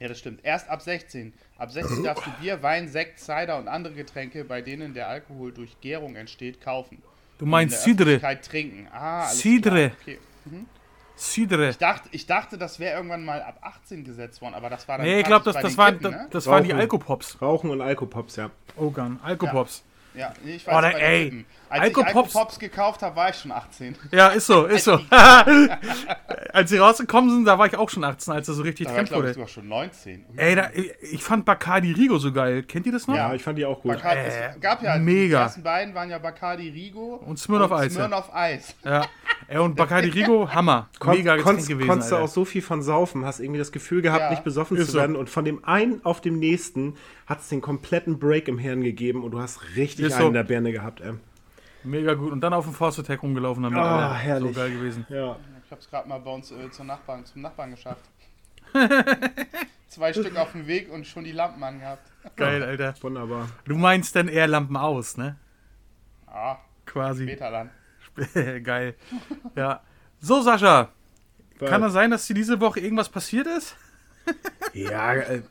Ja, 0.00 0.06
das 0.08 0.18
stimmt. 0.18 0.40
Erst 0.44 0.68
ab 0.70 0.80
16. 0.80 1.32
Ab 1.58 1.72
16 1.72 2.04
darfst 2.04 2.24
du 2.24 2.30
Bier, 2.40 2.62
Wein, 2.62 2.86
Sekt, 2.88 3.18
Cider 3.18 3.58
und 3.58 3.66
andere 3.68 3.94
Getränke, 3.94 4.44
bei 4.44 4.62
denen 4.62 4.94
der 4.94 5.08
Alkohol 5.08 5.52
durch 5.52 5.80
Gärung 5.80 6.14
entsteht, 6.14 6.60
kaufen. 6.60 7.02
Du 7.38 7.44
In 7.44 7.50
meinst 7.50 7.82
Cidre. 7.82 8.20
Trinken. 8.42 8.88
Ah, 8.92 9.22
alles 9.26 9.38
Cidre. 9.40 9.92
Okay. 10.02 10.18
Cidre. 11.16 11.70
Ich 11.70 11.78
dachte, 11.78 12.08
ich 12.12 12.26
dachte, 12.26 12.58
das 12.58 12.78
wäre 12.78 12.96
irgendwann 12.96 13.24
mal 13.24 13.42
ab 13.42 13.58
18 13.62 14.04
gesetzt 14.04 14.40
worden, 14.40 14.54
aber 14.54 14.70
das 14.70 14.86
war 14.86 14.98
dann 14.98 15.06
Nee, 15.06 15.18
ich 15.20 15.26
glaube, 15.26 15.44
das, 15.44 15.54
bei 15.54 15.62
das, 15.62 15.76
waren, 15.76 15.98
Kippen, 15.98 16.10
ne? 16.12 16.28
das 16.30 16.46
waren 16.46 16.62
die 16.62 16.70
Rauchen. 16.70 16.80
Alkopops. 16.80 17.42
Rauchen 17.42 17.70
und 17.70 17.80
Alkopops, 17.80 18.36
ja. 18.36 18.50
Ogan, 18.76 19.18
Alkopops. 19.24 19.82
Ja, 20.14 20.32
nee, 20.44 20.54
ich 20.56 20.66
Oh, 20.68 20.70
weiß 20.70 20.74
da- 20.82 20.90
bei 20.90 20.90
den 20.92 21.00
ey, 21.00 21.24
Kippen. 21.24 21.46
Als 21.70 21.82
Alkopops- 21.82 22.00
ich 22.10 22.16
Alkopops 22.16 22.58
gekauft 22.58 23.02
habe, 23.02 23.16
war 23.16 23.30
ich 23.30 23.36
schon 23.36 23.52
18. 23.52 23.96
Ja, 24.12 24.28
ist 24.28 24.46
so, 24.46 24.64
ist 24.66 24.84
so. 24.84 24.98
als 26.52 26.70
sie 26.70 26.78
rausgekommen 26.78 27.30
sind, 27.30 27.44
da 27.44 27.58
war 27.58 27.66
ich 27.66 27.76
auch 27.76 27.88
schon 27.90 28.04
18, 28.04 28.32
als 28.32 28.48
er 28.48 28.54
so 28.54 28.62
richtig 28.62 28.86
war 28.86 28.94
Trend 28.94 29.08
glaube 29.08 29.22
ich, 29.24 29.26
wurde. 29.28 29.34
sogar 29.34 29.48
schon 29.48 29.68
19. 29.68 30.24
Ui. 30.30 30.38
Ey, 30.38 30.54
da, 30.54 30.70
ich, 31.12 31.22
fand 31.22 31.44
Bacardi 31.44 31.92
Rigo 31.92 32.18
so 32.18 32.32
geil. 32.32 32.62
Kennt 32.62 32.86
ihr 32.86 32.92
das 32.92 33.06
noch? 33.06 33.16
Ja, 33.16 33.34
ich 33.34 33.42
fand 33.42 33.58
die 33.58 33.64
auch 33.66 33.80
gut. 33.82 33.92
Bacardi, 33.92 34.20
Äh, 34.20 34.50
es 34.54 34.60
gab 34.60 34.82
ja, 34.82 34.96
mega. 34.98 35.38
die 35.38 35.42
ersten 35.44 35.62
beiden 35.62 35.94
waren 35.94 36.10
ja 36.10 36.18
Bacardi 36.18 36.68
Rigo 36.68 37.16
Und 37.26 37.38
Smirnoff 37.38 37.70
ja. 37.70 37.88
Smirnoff 37.90 38.30
Ice. 38.34 38.74
Ja. 38.84 39.06
Ey, 39.48 39.58
und 39.58 39.76
Bacardi 39.76 40.08
Rigo, 40.08 40.48
Hammer. 40.52 40.88
Kon 40.98 41.16
Mega 41.16 41.36
konntest, 41.38 41.68
gewesen, 41.68 41.88
konntest 41.88 42.12
du 42.12 42.16
auch 42.16 42.28
so 42.28 42.44
viel 42.44 42.62
von 42.62 42.82
saufen, 42.82 43.24
hast 43.24 43.40
irgendwie 43.40 43.58
das 43.58 43.72
Gefühl 43.72 44.02
gehabt, 44.02 44.20
Ja. 44.22 44.30
nicht 44.30 44.44
besoffen 44.44 44.76
Ist 44.76 44.86
zu 44.86 44.92
so. 44.92 44.98
werden. 44.98 45.16
Und 45.16 45.30
von 45.30 45.44
dem 45.44 45.64
einen 45.64 46.04
auf 46.04 46.20
dem 46.20 46.38
nächsten 46.38 46.96
hat 47.26 47.40
es 47.40 47.48
den 47.48 47.60
kompletten 47.60 48.18
Break 48.18 48.48
im 48.48 48.58
Hirn 48.58 48.82
gegeben 48.82 49.22
und 49.22 49.30
du 49.32 49.40
hast 49.40 49.60
richtig 49.76 50.06
Ist 50.06 50.12
einen 50.14 50.22
so. 50.22 50.28
in 50.28 50.34
der 50.34 50.44
Birne 50.44 50.72
gehabt, 50.72 51.00
ey. 51.00 51.12
Mega 51.88 52.14
gut. 52.14 52.32
Und 52.32 52.40
dann 52.40 52.52
auf 52.52 52.64
dem 52.64 52.74
Force 52.74 52.98
Attack 52.98 53.22
rumgelaufen 53.22 53.62
damit. 53.62 53.78
Ah, 53.78 54.08
Alter. 54.08 54.14
herrlich. 54.14 54.54
So 54.54 54.60
geil 54.60 54.70
gewesen. 54.72 55.06
Ja. 55.08 55.36
Ich 55.64 55.70
habe 55.70 55.80
es 55.80 55.88
gerade 55.90 56.08
mal 56.08 56.18
bei 56.18 56.30
uns 56.30 56.50
äh, 56.50 56.70
zum, 56.70 56.86
Nachbarn, 56.86 57.24
zum 57.26 57.42
Nachbarn 57.42 57.70
geschafft. 57.72 58.04
Zwei 59.88 60.12
Stück 60.12 60.36
auf 60.36 60.52
dem 60.52 60.66
Weg 60.66 60.90
und 60.92 61.06
schon 61.06 61.24
die 61.24 61.32
Lampen 61.32 61.62
angehabt. 61.62 62.10
Geil, 62.36 62.62
Alter. 62.62 62.94
Wunderbar. 63.00 63.48
Du 63.64 63.76
meinst 63.76 64.14
dann 64.16 64.28
eher 64.28 64.46
Lampen 64.46 64.76
aus, 64.76 65.16
ne? 65.16 65.36
Ah, 66.26 66.56
Quasi. 66.84 67.24
später 67.24 67.50
dann. 67.50 67.70
geil. 68.62 68.94
Ja. 69.56 69.82
So, 70.20 70.42
Sascha. 70.42 70.90
Weil- 71.58 71.68
Kann 71.68 71.80
das 71.82 71.92
sein, 71.92 72.10
dass 72.10 72.26
dir 72.26 72.34
diese 72.34 72.60
Woche 72.60 72.80
irgendwas 72.80 73.08
passiert 73.08 73.46
ist? 73.46 73.76
Ja, 74.74 75.14
äh, 75.14 75.42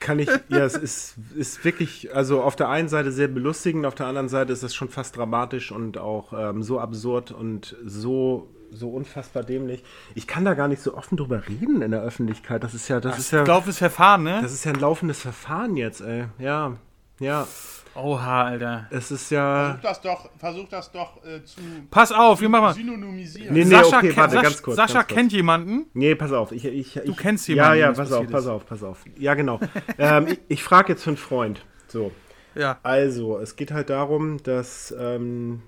kann 0.00 0.18
ich, 0.18 0.28
ja, 0.48 0.64
es 0.64 0.74
ist, 0.74 1.14
ist 1.36 1.64
wirklich, 1.64 2.14
also 2.14 2.42
auf 2.42 2.56
der 2.56 2.68
einen 2.68 2.88
Seite 2.88 3.12
sehr 3.12 3.28
belustigend, 3.28 3.86
auf 3.86 3.94
der 3.94 4.06
anderen 4.06 4.28
Seite 4.28 4.52
ist 4.52 4.62
es 4.62 4.74
schon 4.74 4.88
fast 4.88 5.16
dramatisch 5.16 5.70
und 5.70 5.98
auch 5.98 6.32
ähm, 6.32 6.62
so 6.62 6.80
absurd 6.80 7.30
und 7.30 7.76
so, 7.84 8.48
so 8.72 8.88
unfassbar 8.88 9.44
dämlich. 9.44 9.84
Ich 10.14 10.26
kann 10.26 10.44
da 10.44 10.54
gar 10.54 10.68
nicht 10.68 10.82
so 10.82 10.96
offen 10.96 11.16
drüber 11.16 11.46
reden 11.46 11.82
in 11.82 11.90
der 11.90 12.02
Öffentlichkeit. 12.02 12.64
Das 12.64 12.74
ist 12.74 12.88
ja, 12.88 12.98
das 12.98 13.18
ist 13.18 13.30
ja, 13.30 13.44
Laufendes 13.44 13.78
Verfahren, 13.78 14.22
ne? 14.22 14.40
das 14.42 14.52
ist 14.52 14.64
ja 14.64 14.72
ein 14.72 14.80
laufendes 14.80 15.20
Verfahren 15.20 15.76
jetzt, 15.76 16.00
ey. 16.00 16.24
Ja, 16.38 16.76
ja, 17.20 17.46
Oha, 17.94 18.44
Alter. 18.44 18.86
es 18.90 19.10
ist 19.10 19.30
ja. 19.30 19.78
Versuch 19.80 19.82
das 19.82 20.00
doch, 20.00 20.30
versuch 20.38 20.68
das 20.68 20.92
doch 20.92 21.24
äh, 21.24 21.44
zu 21.44 21.60
Pass 21.90 22.12
auf, 22.12 22.40
wir 22.40 22.48
machen 22.48 22.62
mal. 22.62 22.74
synonymisieren. 22.74 23.52
Nee, 23.52 23.64
nee, 23.64 23.70
Sascha, 23.70 23.98
okay, 23.98 24.06
kennt- 24.08 24.16
warte, 24.16 24.30
Sascha, 24.34 24.42
ganz 24.42 24.62
kurz. 24.62 24.76
Sascha 24.76 24.94
ganz 24.94 25.06
kurz. 25.08 25.16
kennt 25.18 25.32
jemanden. 25.32 25.86
Nee, 25.94 26.14
pass 26.14 26.32
auf. 26.32 26.52
Ich, 26.52 26.64
ich, 26.64 26.96
ich, 26.96 27.16
kennst 27.16 27.48
Ja, 27.48 27.54
jemanden, 27.74 27.80
ja, 27.80 27.88
das 27.88 27.96
pass 27.98 28.12
auf, 28.12 28.26
pass 28.30 28.46
auf, 28.46 28.66
pass 28.66 28.82
auf. 28.82 29.04
Ja, 29.18 29.34
genau. 29.34 29.58
ähm, 29.98 30.28
ich 30.28 30.38
ich 30.48 30.62
frage 30.62 30.92
jetzt 30.92 31.02
für 31.02 31.10
einen 31.10 31.16
Freund. 31.16 31.64
So. 31.88 32.12
Ja. 32.54 32.78
Also, 32.82 33.38
es 33.38 33.56
geht 33.56 33.72
halt 33.72 33.90
darum, 33.90 34.42
dass, 34.42 34.94
ähm, 34.98 35.62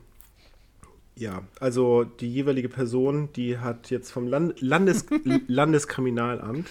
ja, 1.17 1.43
also 1.61 2.05
die 2.05 2.33
jeweilige 2.33 2.69
Person, 2.69 3.31
die 3.35 3.59
hat 3.59 3.91
jetzt 3.91 4.11
vom 4.11 4.27
Land 4.29 4.61
Landes 4.61 5.07
Landeskriminalamt, 5.49 6.69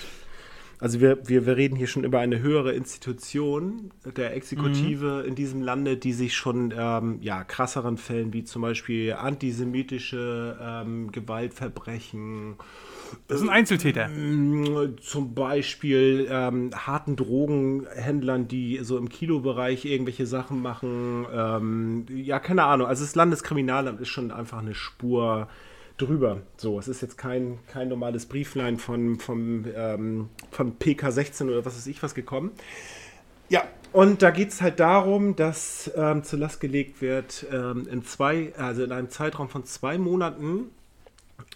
also 0.81 0.99
wir, 0.99 1.19
wir, 1.29 1.45
wir 1.45 1.57
reden 1.57 1.75
hier 1.75 1.85
schon 1.85 2.03
über 2.03 2.19
eine 2.19 2.41
höhere 2.41 2.73
Institution 2.73 3.91
der 4.17 4.35
Exekutive 4.35 5.23
in 5.27 5.35
diesem 5.35 5.61
Lande, 5.61 5.95
die 5.95 6.11
sich 6.11 6.35
schon 6.35 6.73
ähm, 6.75 7.19
ja, 7.21 7.43
krasseren 7.43 7.97
Fällen 7.97 8.33
wie 8.33 8.43
zum 8.43 8.63
Beispiel 8.63 9.13
antisemitische 9.13 10.57
ähm, 10.59 11.11
Gewaltverbrechen 11.11 12.55
Das 13.27 13.41
sind 13.41 13.49
Einzeltäter. 13.49 14.07
Mm, 14.07 14.97
Zum 14.99 15.35
Beispiel 15.35 16.27
ähm, 16.31 16.71
harten 16.73 17.15
Drogenhändlern, 17.15 18.47
die 18.47 18.79
so 18.81 18.97
im 18.97 19.07
Kilobereich 19.07 19.85
irgendwelche 19.85 20.25
Sachen 20.25 20.63
machen. 20.63 21.27
Ähm, 21.31 22.05
ja, 22.09 22.39
keine 22.39 22.63
Ahnung. 22.63 22.87
Also 22.87 23.03
das 23.03 23.13
Landeskriminalamt 23.13 24.01
ist 24.01 24.09
schon 24.09 24.31
einfach 24.31 24.59
eine 24.59 24.73
Spur 24.73 25.47
drüber. 26.01 26.41
So, 26.57 26.79
es 26.79 26.87
ist 26.87 27.01
jetzt 27.01 27.17
kein, 27.17 27.59
kein 27.67 27.89
normales 27.89 28.25
Brieflein 28.25 28.77
von, 28.77 29.19
vom, 29.19 29.65
ähm, 29.75 30.29
von 30.51 30.77
PK16 30.77 31.45
oder 31.45 31.65
was 31.65 31.75
weiß 31.75 31.87
ich 31.87 32.01
was 32.03 32.15
gekommen. 32.15 32.51
Ja, 33.49 33.63
und 33.93 34.21
da 34.21 34.31
geht 34.31 34.49
es 34.49 34.61
halt 34.61 34.79
darum, 34.79 35.35
dass 35.35 35.91
ähm, 35.95 36.23
zur 36.23 36.39
Last 36.39 36.61
gelegt 36.61 37.01
wird, 37.01 37.45
ähm, 37.51 37.87
in 37.89 38.03
zwei, 38.05 38.53
also 38.57 38.83
in 38.83 38.91
einem 38.91 39.09
Zeitraum 39.09 39.49
von 39.49 39.65
zwei 39.65 39.97
Monaten 39.97 40.71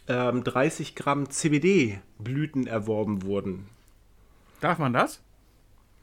ähm, 0.08 0.44
30 0.44 0.96
Gramm 0.96 1.30
CBD-Blüten 1.30 2.68
erworben 2.68 3.24
wurden. 3.24 3.68
Darf 4.60 4.78
man 4.78 4.94
das? 4.94 5.22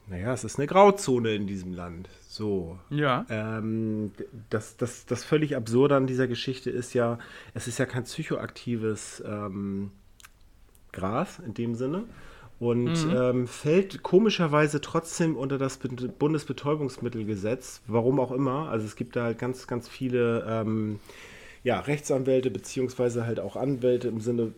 Naja, 0.06 0.32
es 0.32 0.44
ist 0.44 0.58
eine 0.58 0.66
Grauzone 0.66 1.34
in 1.34 1.46
diesem 1.46 1.74
Land. 1.74 2.08
So. 2.32 2.78
Ja. 2.88 3.26
Ähm, 3.28 4.12
das, 4.48 4.78
das, 4.78 5.04
das 5.04 5.22
völlig 5.22 5.54
Absurde 5.54 5.96
an 5.96 6.06
dieser 6.06 6.26
Geschichte 6.26 6.70
ist 6.70 6.94
ja, 6.94 7.18
es 7.52 7.68
ist 7.68 7.78
ja 7.78 7.84
kein 7.84 8.04
psychoaktives 8.04 9.22
ähm, 9.26 9.90
Gras 10.92 11.42
in 11.44 11.52
dem 11.52 11.74
Sinne 11.74 12.04
und 12.58 12.94
ähm, 13.14 13.46
fällt 13.46 14.02
komischerweise 14.02 14.80
trotzdem 14.80 15.36
unter 15.36 15.58
das 15.58 15.76
Be 15.76 15.90
Bundesbetäubungsmittelgesetz, 15.90 17.82
warum 17.86 18.18
auch 18.18 18.32
immer. 18.32 18.70
Also 18.70 18.86
es 18.86 18.96
gibt 18.96 19.14
da 19.14 19.24
halt 19.24 19.38
ganz, 19.38 19.66
ganz 19.66 19.86
viele 19.86 20.46
ähm, 20.48 21.00
ja, 21.64 21.80
Rechtsanwälte 21.80 22.50
beziehungsweise 22.50 23.26
halt 23.26 23.40
auch 23.40 23.56
Anwälte 23.56 24.08
im 24.08 24.22
Sinne, 24.22 24.54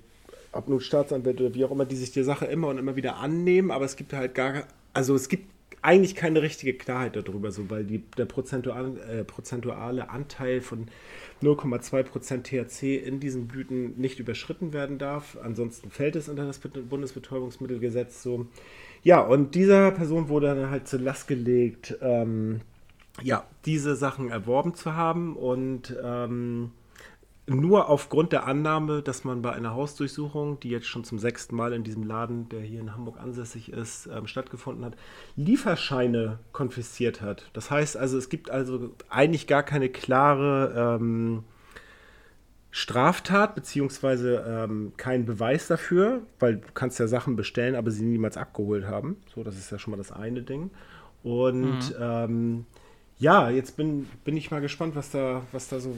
ob 0.53 0.69
nun 0.69 0.79
Staatsanwälte 0.79 1.47
oder 1.47 1.55
wie 1.57 1.65
auch 1.65 1.73
immer, 1.73 1.87
die 1.87 1.97
sich 1.97 2.13
der 2.13 2.23
Sache 2.23 2.45
immer 2.45 2.69
und 2.69 2.79
immer 2.79 2.95
wieder 2.95 3.17
annehmen, 3.17 3.73
aber 3.73 3.85
es 3.85 3.97
gibt 3.97 4.13
halt 4.13 4.37
gar, 4.37 4.63
also 4.93 5.17
es 5.17 5.29
gibt 5.29 5.54
eigentlich 5.85 6.15
keine 6.15 6.41
richtige 6.41 6.75
Klarheit 6.75 7.15
darüber, 7.15 7.51
so, 7.51 7.69
weil 7.69 7.85
die, 7.85 7.99
der 8.17 8.25
prozentuale, 8.25 9.01
äh, 9.03 9.25
prozentuale 9.25 10.09
Anteil 10.09 10.63
von 10.63 10.87
0,2% 11.43 12.43
THC 12.43 12.97
in 12.97 13.21
diesen 13.21 13.47
Blüten 13.49 13.99
nicht 14.01 14.19
überschritten 14.19 14.73
werden 14.73 14.97
darf. 14.99 15.37
Ansonsten 15.43 15.91
fällt 15.91 16.17
es 16.17 16.29
unter 16.31 16.47
das 16.47 16.59
Bet- 16.59 16.89
Bundesbetäubungsmittelgesetz 16.89 18.23
so. 18.23 18.47
Ja, 19.03 19.21
und 19.21 19.55
dieser 19.55 19.91
Person 19.91 20.29
wurde 20.29 20.55
dann 20.55 20.71
halt 20.71 20.89
zur 20.89 21.01
Last 21.01 21.29
gelegt, 21.29 21.99
ähm, 22.01 22.63
ja, 23.23 23.47
diese 23.67 23.95
Sachen 23.95 24.31
erworben 24.31 24.75
zu 24.75 24.95
haben 24.97 25.37
und 25.37 25.95
ähm, 26.03 26.73
nur 27.47 27.89
aufgrund 27.91 28.33
der 28.33 28.47
Annahme, 28.47 29.03
dass 29.03 29.25
man 29.25 29.43
bei 29.43 29.53
einer 29.53 29.75
Hausdurchsuchung, 29.75 30.61
die 30.61 30.71
jetzt 30.71 30.87
schon 30.87 31.05
zum 31.05 31.19
sechsten 31.19 31.55
Mal 31.55 31.75
in 31.75 31.85
diesem 31.85 32.05
Laden, 32.05 32.49
der 32.49 32.61
hier 32.61 32.81
in 32.81 32.95
Hamburg 32.95 33.21
ansässig 33.21 33.71
ist, 33.71 34.07
ähm, 34.07 34.27
stattgefunden 34.27 34.85
hat, 34.85 34.97
Lieferscheine 35.37 36.39
konfisziert 36.53 37.21
hat. 37.21 37.51
Das 37.53 37.71
heißt 37.71 37.97
also, 37.97 38.17
es 38.17 38.31
gibt 38.31 38.51
also 38.51 38.93
eigentlich 39.11 39.47
gar 39.47 39.63
keine 39.63 39.91
klare 39.91 40.99
ähm, 40.99 41.45
Straftat, 42.71 43.55
beziehungsweise 43.55 44.45
ähm, 44.49 44.95
keinen 44.97 45.27
Beweis 45.27 45.69
dafür, 45.69 46.23
weil 46.41 46.57
du 46.57 46.69
kannst 46.73 46.99
ja 46.99 47.07
Sachen 47.07 47.37
bestellen, 47.37 47.77
aber 47.77 47.91
sie 47.91 48.05
niemals 48.05 48.37
abgeholt 48.39 48.87
haben. 48.87 49.17
So, 49.35 49.45
das 49.45 49.57
ist 49.57 49.71
ja 49.71 49.79
schon 49.79 49.91
mal 49.91 49.99
das 49.99 50.13
eine 50.13 50.43
Ding. 50.43 50.71
Und 51.23 51.95
ähm, 52.01 52.65
ja, 53.19 53.51
jetzt 53.51 53.77
bin, 53.77 54.09
bin 54.25 54.37
ich 54.37 54.51
mal 54.51 54.61
gespannt, 54.61 54.97
was 54.97 55.11
da, 55.11 55.43
was 55.53 55.69
da 55.69 55.79
so 55.79 55.95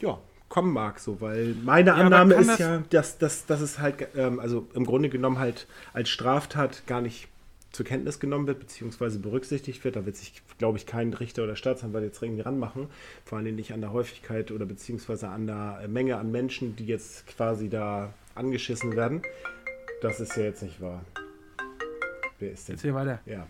ja, 0.00 0.18
kommen 0.48 0.72
mag, 0.72 0.98
so, 1.00 1.20
weil 1.20 1.54
meine 1.64 1.94
aber 1.94 2.04
Annahme 2.04 2.34
ist 2.34 2.48
das- 2.48 2.58
ja, 2.58 2.82
dass, 2.90 3.18
dass, 3.18 3.46
dass 3.46 3.60
es 3.60 3.78
halt, 3.78 4.08
ähm, 4.16 4.38
also 4.40 4.66
im 4.74 4.84
Grunde 4.84 5.08
genommen 5.08 5.38
halt 5.38 5.66
als 5.92 6.08
Straftat 6.10 6.86
gar 6.86 7.00
nicht 7.00 7.28
zur 7.72 7.84
Kenntnis 7.84 8.20
genommen 8.20 8.46
wird, 8.46 8.60
beziehungsweise 8.60 9.18
berücksichtigt 9.18 9.82
wird. 9.82 9.96
Da 9.96 10.06
wird 10.06 10.14
sich, 10.16 10.42
glaube 10.58 10.78
ich, 10.78 10.86
kein 10.86 11.12
Richter 11.12 11.42
oder 11.42 11.56
Staatsanwalt 11.56 12.04
jetzt 12.04 12.22
irgendwie 12.22 12.42
ranmachen. 12.42 12.86
Vor 13.24 13.38
allem 13.38 13.56
nicht 13.56 13.72
an 13.72 13.80
der 13.80 13.92
Häufigkeit 13.92 14.52
oder 14.52 14.64
beziehungsweise 14.64 15.26
an 15.28 15.48
der 15.48 15.80
Menge 15.88 16.16
an 16.18 16.30
Menschen, 16.30 16.76
die 16.76 16.86
jetzt 16.86 17.26
quasi 17.26 17.68
da 17.68 18.14
angeschissen 18.36 18.94
werden. 18.94 19.22
Das 20.02 20.20
ist 20.20 20.36
ja 20.36 20.44
jetzt 20.44 20.62
nicht 20.62 20.80
wahr. 20.80 21.04
Wer 22.38 22.52
ist 22.52 22.68
denn? 22.68 22.76
Erzähl 22.76 22.94
weiter. 22.94 23.18
Ja. 23.26 23.46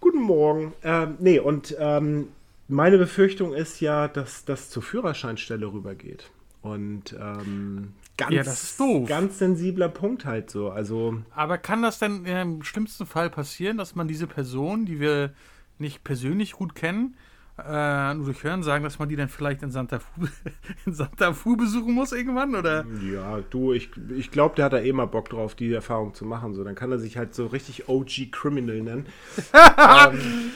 Guten 0.00 0.20
Morgen. 0.22 0.72
Ähm, 0.82 1.14
nee, 1.20 1.38
und 1.38 1.76
ähm, 1.78 2.28
meine 2.68 2.98
Befürchtung 2.98 3.54
ist 3.54 3.80
ja, 3.80 4.08
dass 4.08 4.44
das 4.44 4.70
zur 4.70 4.82
Führerscheinstelle 4.82 5.66
rübergeht. 5.66 6.30
Und 6.60 7.16
ähm, 7.18 7.94
ganz, 8.16 8.78
Ja, 8.78 9.00
ganz 9.06 9.38
sensibler 9.38 9.88
Punkt 9.88 10.24
halt 10.24 10.50
so. 10.50 10.70
Also, 10.70 11.22
Aber 11.34 11.56
kann 11.56 11.82
das 11.82 11.98
denn 11.98 12.24
im 12.26 12.62
schlimmsten 12.62 13.06
Fall 13.06 13.30
passieren, 13.30 13.78
dass 13.78 13.94
man 13.94 14.08
diese 14.08 14.26
Person, 14.26 14.84
die 14.84 15.00
wir 15.00 15.32
nicht 15.78 16.04
persönlich 16.04 16.52
gut 16.52 16.74
kennen, 16.74 17.16
äh, 17.64 18.14
nur 18.14 18.26
durch 18.26 18.44
Hören 18.44 18.62
sagen, 18.62 18.84
dass 18.84 18.98
man 18.98 19.08
die 19.08 19.16
dann 19.16 19.28
vielleicht 19.28 19.62
in 19.62 19.70
Santa 19.70 19.98
Fu, 19.98 20.26
in 20.86 20.92
Santa 20.92 21.32
Fu 21.32 21.56
besuchen 21.56 21.94
muss 21.94 22.12
irgendwann? 22.12 22.54
Oder? 22.54 22.84
ja, 23.12 23.40
du, 23.50 23.72
ich, 23.72 23.90
ich 24.16 24.30
glaube, 24.30 24.56
der 24.56 24.66
hat 24.66 24.72
da 24.72 24.78
eh 24.78 24.92
mal 24.92 25.06
Bock 25.06 25.28
drauf, 25.30 25.54
die 25.54 25.72
Erfahrung 25.72 26.14
zu 26.14 26.24
machen. 26.24 26.54
So, 26.54 26.64
dann 26.64 26.74
kann 26.74 26.92
er 26.92 26.98
sich 26.98 27.16
halt 27.16 27.34
so 27.34 27.46
richtig 27.46 27.88
OG 27.88 28.30
Criminal 28.30 28.80
nennen. 28.82 29.06
ähm, 29.54 30.50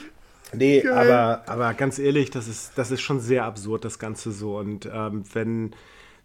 nee, 0.53 0.87
aber, 0.87 1.43
aber 1.47 1.73
ganz 1.73 1.99
ehrlich, 1.99 2.29
das 2.31 2.47
ist, 2.47 2.71
das 2.75 2.91
ist 2.91 3.01
schon 3.01 3.19
sehr 3.19 3.45
absurd, 3.45 3.85
das 3.85 3.99
Ganze 3.99 4.31
so. 4.31 4.57
Und 4.57 4.89
ähm, 4.91 5.23
wenn, 5.33 5.75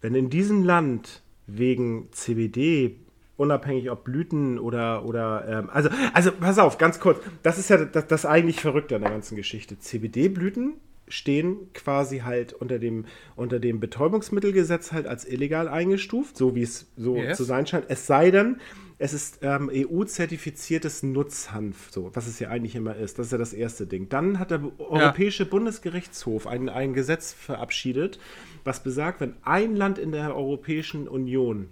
wenn 0.01 0.15
in 0.15 0.29
diesem 0.29 0.63
Land 0.63 1.21
wegen 1.47 2.09
CBD, 2.11 2.97
unabhängig 3.37 3.89
ob 3.89 4.03
Blüten 4.03 4.59
oder, 4.59 5.05
oder 5.05 5.47
ähm, 5.47 5.69
also, 5.71 5.89
also 6.13 6.31
pass 6.31 6.59
auf, 6.59 6.77
ganz 6.77 6.99
kurz, 6.99 7.21
das 7.43 7.57
ist 7.57 7.69
ja 7.69 7.85
das, 7.85 8.07
das 8.07 8.25
eigentlich 8.25 8.59
Verrückte 8.61 8.95
an 8.95 9.01
der 9.01 9.11
ganzen 9.11 9.35
Geschichte. 9.35 9.79
CBD-Blüten 9.79 10.75
stehen 11.09 11.71
quasi 11.73 12.19
halt 12.19 12.53
unter 12.53 12.79
dem, 12.79 13.05
unter 13.35 13.59
dem 13.59 13.79
Betäubungsmittelgesetz 13.79 14.91
halt 14.91 15.07
als 15.07 15.25
illegal 15.25 15.67
eingestuft, 15.67 16.37
so 16.37 16.55
wie 16.55 16.61
es 16.61 16.87
so 16.95 17.17
Yes. 17.17 17.37
zu 17.37 17.43
sein 17.43 17.67
scheint. 17.67 17.85
Es 17.89 18.07
sei 18.07 18.31
denn, 18.31 18.57
es 18.97 19.13
ist 19.13 19.39
ähm, 19.41 19.69
EU-zertifiziertes 19.73 21.03
Nutzhanf, 21.03 21.89
so, 21.89 22.11
was 22.13 22.27
es 22.27 22.39
ja 22.39 22.49
eigentlich 22.49 22.75
immer 22.75 22.95
ist. 22.95 23.17
Das 23.17 23.27
ist 23.27 23.31
ja 23.31 23.37
das 23.37 23.53
erste 23.53 23.87
Ding. 23.87 24.09
Dann 24.09 24.39
hat 24.39 24.51
der 24.51 24.61
Europäische 24.77 25.45
Bundesgerichtshof 25.45 26.47
ein, 26.47 26.67
ein 26.69 26.93
Gesetz 26.93 27.31
verabschiedet, 27.33 28.19
was 28.63 28.83
besagt, 28.83 29.21
wenn 29.21 29.35
ein 29.43 29.75
Land 29.75 29.97
in 29.99 30.11
der 30.11 30.35
Europäischen 30.35 31.07
Union 31.07 31.69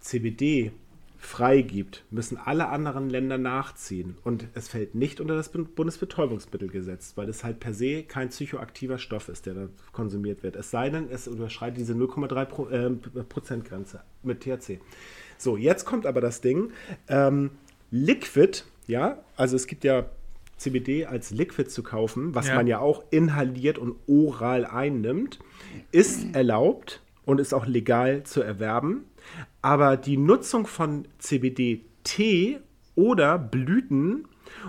CBD 0.00 0.72
freigibt, 1.24 2.04
müssen 2.10 2.36
alle 2.36 2.68
anderen 2.68 3.08
Länder 3.08 3.38
nachziehen. 3.38 4.16
Und 4.24 4.48
es 4.54 4.66
fällt 4.68 4.96
nicht 4.96 5.20
unter 5.20 5.36
das 5.36 5.50
Bund- 5.50 5.76
Bundesbetäubungsmittelgesetz, 5.76 7.12
weil 7.16 7.28
es 7.28 7.44
halt 7.44 7.60
per 7.60 7.72
se 7.74 8.02
kein 8.02 8.28
psychoaktiver 8.30 8.98
Stoff 8.98 9.28
ist, 9.28 9.46
der 9.46 9.54
da 9.54 9.68
konsumiert 9.92 10.42
wird. 10.42 10.56
Es 10.56 10.70
sei 10.72 10.90
denn, 10.90 11.08
es 11.10 11.28
überschreitet 11.28 11.78
diese 11.78 11.94
0,3 11.94 12.44
Pro, 12.44 12.68
äh, 12.68 12.90
Prozent 12.90 13.64
Grenze 13.64 14.00
mit 14.24 14.40
THC. 14.40 14.80
So, 15.38 15.56
jetzt 15.56 15.84
kommt 15.84 16.06
aber 16.06 16.20
das 16.20 16.40
Ding. 16.40 16.72
Ähm, 17.08 17.50
Liquid, 17.92 18.64
ja, 18.88 19.18
also 19.36 19.54
es 19.54 19.66
gibt 19.68 19.84
ja 19.84 20.06
CBD 20.56 21.06
als 21.06 21.30
Liquid 21.30 21.68
zu 21.70 21.82
kaufen, 21.84 22.34
was 22.34 22.48
Ja. 22.48 22.56
man 22.56 22.66
ja 22.66 22.78
auch 22.80 23.04
inhaliert 23.10 23.78
und 23.78 23.94
oral 24.08 24.64
einnimmt, 24.64 25.38
ist 25.92 26.34
erlaubt 26.34 27.00
und 27.24 27.40
ist 27.40 27.54
auch 27.54 27.66
legal 27.66 28.24
zu 28.24 28.42
erwerben. 28.42 29.04
Aber 29.60 29.96
die 29.96 30.16
Nutzung 30.16 30.66
von 30.66 31.06
CBD-Tee 31.18 32.60
oder 32.94 33.38
Blüten 33.38 34.26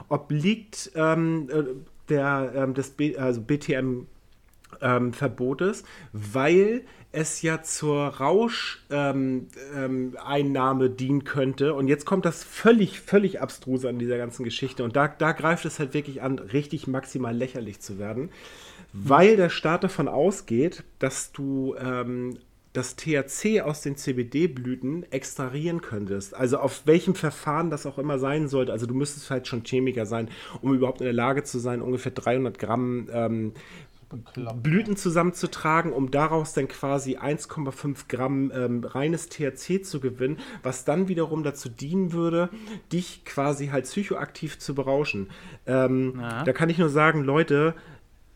obliegt 0.10 0.91
ähm, 0.96 1.50
äh, 1.50 1.63
der, 2.10 2.53
ähm, 2.55 2.74
des 2.74 2.91
B, 2.91 3.17
also 3.17 3.41
BTM 3.41 4.08
ähm, 4.82 5.13
Verbotes, 5.13 5.84
weil 6.12 6.84
es 7.12 7.41
ja 7.43 7.62
zur 7.62 8.08
Rauscheinnahme 8.08 9.48
ähm, 9.75 10.17
Einnahme 10.24 10.89
dienen 10.89 11.24
könnte. 11.24 11.75
Und 11.75 11.88
jetzt 11.88 12.05
kommt 12.05 12.25
das 12.25 12.43
völlig, 12.43 13.00
völlig 13.00 13.39
abstruse 13.39 13.88
an 13.88 14.00
dieser 14.00 14.17
ganzen 14.17 14.43
Geschichte. 14.43 14.84
Und 14.84 14.96
da, 14.96 15.08
da 15.08 15.32
greift 15.32 15.65
es 15.65 15.79
halt 15.79 15.93
wirklich 15.93 16.22
an, 16.24 16.39
richtig 16.39 16.88
maximal 16.88 17.36
lächerlich 17.36 17.79
zu 17.79 18.00
werden, 18.00 18.32
weil 18.93 19.38
der 19.38 19.50
Staat 19.50 19.84
davon 19.84 20.08
ausgeht, 20.08 20.84
dass 20.98 21.32
du 21.32 21.75
ähm, 21.79 22.38
das 22.74 22.96
THC 22.96 23.62
aus 23.62 23.82
den 23.82 23.96
CBD-Blüten 23.96 25.06
extrahieren 25.12 25.82
könntest. 25.82 26.36
Also 26.36 26.58
auf 26.58 26.86
welchem 26.86 27.15
Verfahren 27.15 27.70
das 27.70 27.86
auch 27.86 28.00
immer 28.00 28.18
sein 28.18 28.48
sollte. 28.48 28.72
Also 28.72 28.88
du 28.88 28.96
müsstest 28.96 29.30
halt 29.30 29.48
schon 29.48 29.63
Chemiker 29.63 30.06
sein, 30.06 30.30
um 30.62 30.74
überhaupt 30.74 31.00
in 31.00 31.06
der 31.06 31.13
Lage 31.13 31.44
zu 31.44 31.60
sein, 31.60 31.82
ungefähr 31.82 32.12
300 32.12 32.58
Gramm 32.58 33.08
ähm, 33.12 33.53
Blüten 34.62 34.96
zusammenzutragen, 34.96 35.92
um 35.92 36.12
daraus 36.12 36.53
dann 36.53 36.68
quasi 36.68 37.18
1,5 37.18 38.08
Gramm 38.08 38.51
ähm, 38.53 38.84
reines 38.84 39.30
THC 39.30 39.84
zu 39.84 40.00
gewinnen, 40.00 40.38
was 40.62 40.86
dann 40.86 41.08
wiederum 41.08 41.44
dazu 41.44 41.70
dienen 41.70 42.13
würde, 42.13 42.50
dich 42.92 43.25
quasi 43.25 43.68
halt 43.68 43.86
psychoaktiv 43.86 44.60
zu 44.60 44.75
berauschen. 44.75 45.30
Ähm, 45.65 46.20
da 46.20 46.53
kann 46.53 46.70
ich 46.70 46.77
nur 46.77 46.89
sagen, 46.89 47.24
Leute, 47.24 47.75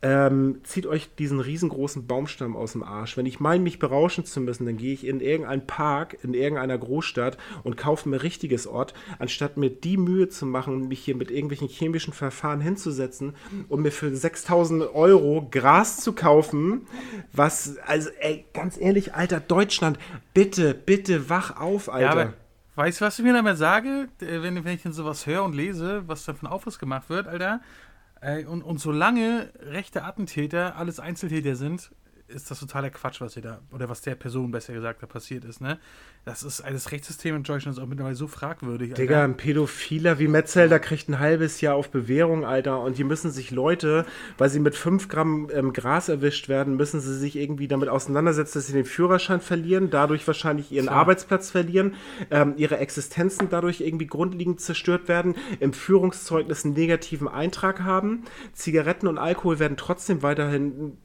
ähm, 0.03 0.59
zieht 0.63 0.85
euch 0.85 1.15
diesen 1.15 1.39
riesengroßen 1.39 2.05
Baumstamm 2.05 2.55
aus 2.55 2.73
dem 2.73 2.83
Arsch. 2.83 3.17
Wenn 3.17 3.25
ich 3.25 3.39
meine, 3.39 3.63
mich 3.63 3.79
berauschen 3.79 4.25
zu 4.25 4.39
müssen, 4.41 4.65
dann 4.65 4.77
gehe 4.77 4.93
ich 4.93 5.05
in 5.05 5.21
irgendeinen 5.21 5.65
Park, 5.65 6.17
in 6.23 6.35
irgendeiner 6.35 6.77
Großstadt 6.77 7.37
und 7.63 7.77
kaufe 7.77 8.07
mir 8.07 8.21
richtiges 8.21 8.67
Ort, 8.67 8.93
anstatt 9.17 9.57
mir 9.57 9.71
die 9.71 9.97
Mühe 9.97 10.29
zu 10.29 10.45
machen, 10.45 10.87
mich 10.87 10.99
hier 10.99 11.15
mit 11.15 11.31
irgendwelchen 11.31 11.67
chemischen 11.67 12.13
Verfahren 12.13 12.61
hinzusetzen 12.61 13.35
und 13.69 13.81
mir 13.81 13.91
für 13.91 14.15
6000 14.15 14.93
Euro 14.93 15.47
Gras 15.49 15.99
zu 15.99 16.13
kaufen, 16.13 16.87
was, 17.33 17.77
also 17.79 18.09
ey, 18.19 18.45
ganz 18.53 18.79
ehrlich, 18.79 19.15
Alter, 19.15 19.39
Deutschland, 19.39 19.97
bitte, 20.33 20.75
bitte 20.75 21.29
wach 21.29 21.59
auf, 21.59 21.91
Alter. 21.91 22.05
Ja, 22.05 22.11
aber 22.11 22.33
weißt 22.75 23.01
du, 23.01 23.05
was 23.05 23.17
ich 23.17 23.25
mir 23.25 23.33
damit 23.33 23.57
sage, 23.57 24.07
Äh, 24.21 24.43
wenn, 24.43 24.63
wenn 24.63 24.75
ich 24.75 24.83
dann 24.83 24.93
sowas 24.93 25.25
höre 25.25 25.43
und 25.43 25.55
lese, 25.55 26.03
was 26.07 26.25
da 26.25 26.33
von 26.33 26.47
Aufriss 26.47 26.77
gemacht 26.79 27.09
wird, 27.09 27.27
Alter? 27.27 27.61
Und, 28.47 28.63
und 28.63 28.79
solange 28.79 29.49
rechte 29.59 30.03
Attentäter 30.03 30.75
alles 30.75 30.99
Einzeltäter 30.99 31.55
sind, 31.55 31.91
ist 32.27 32.51
das 32.51 32.59
totaler 32.59 32.89
Quatsch, 32.89 33.21
was 33.21 33.33
hier 33.33 33.43
da, 33.43 33.61
oder 33.71 33.89
was 33.89 34.01
der 34.01 34.15
Person 34.15 34.51
besser 34.51 34.73
gesagt 34.73 35.01
da 35.01 35.07
passiert 35.07 35.45
ist, 35.45 35.61
ne? 35.61 35.79
Das 36.25 36.43
ist, 36.43 36.59
also 36.59 36.73
das 36.73 36.91
Rechtssystem 36.91 37.37
in 37.37 37.43
Deutschland 37.43 37.77
ist 37.77 37.81
auch 37.81 37.87
mittlerweile 37.87 38.15
so 38.15 38.27
fragwürdig. 38.27 38.89
Alter. 38.89 39.01
Digga, 39.01 39.23
ein 39.23 39.37
Pädophiler 39.37 40.19
wie 40.19 40.27
Metzelder 40.27 40.77
kriegt 40.77 41.07
ein 41.07 41.19
halbes 41.19 41.61
Jahr 41.61 41.75
auf 41.75 41.89
Bewährung, 41.89 42.43
Alter. 42.43 42.81
Und 42.81 42.97
die 42.97 43.05
müssen 43.05 43.31
sich 43.31 43.51
Leute, 43.51 44.05
weil 44.37 44.49
sie 44.49 44.59
mit 44.59 44.75
5 44.75 45.07
Gramm 45.07 45.47
ähm, 45.53 45.71
Gras 45.71 46.09
erwischt 46.09 46.49
werden, 46.49 46.75
müssen 46.75 46.99
sie 46.99 47.17
sich 47.17 47.37
irgendwie 47.37 47.69
damit 47.69 47.87
auseinandersetzen, 47.87 48.57
dass 48.57 48.67
sie 48.67 48.73
den 48.73 48.83
Führerschein 48.83 49.39
verlieren, 49.39 49.89
dadurch 49.89 50.27
wahrscheinlich 50.27 50.69
ihren 50.69 50.87
So. 50.87 50.91
Arbeitsplatz 50.91 51.49
verlieren, 51.49 51.95
ähm, 52.29 52.55
ihre 52.57 52.77
Existenzen 52.77 53.47
dadurch 53.49 53.79
irgendwie 53.79 54.07
grundlegend 54.07 54.59
zerstört 54.59 55.07
werden, 55.07 55.35
im 55.61 55.71
Führungszeugnis 55.71 56.65
einen 56.65 56.73
negativen 56.73 57.29
Eintrag 57.29 57.83
haben. 57.83 58.23
Zigaretten 58.51 59.07
und 59.07 59.17
Alkohol 59.17 59.59
werden 59.59 59.77
trotzdem 59.77 60.23
weiterhin 60.23 60.97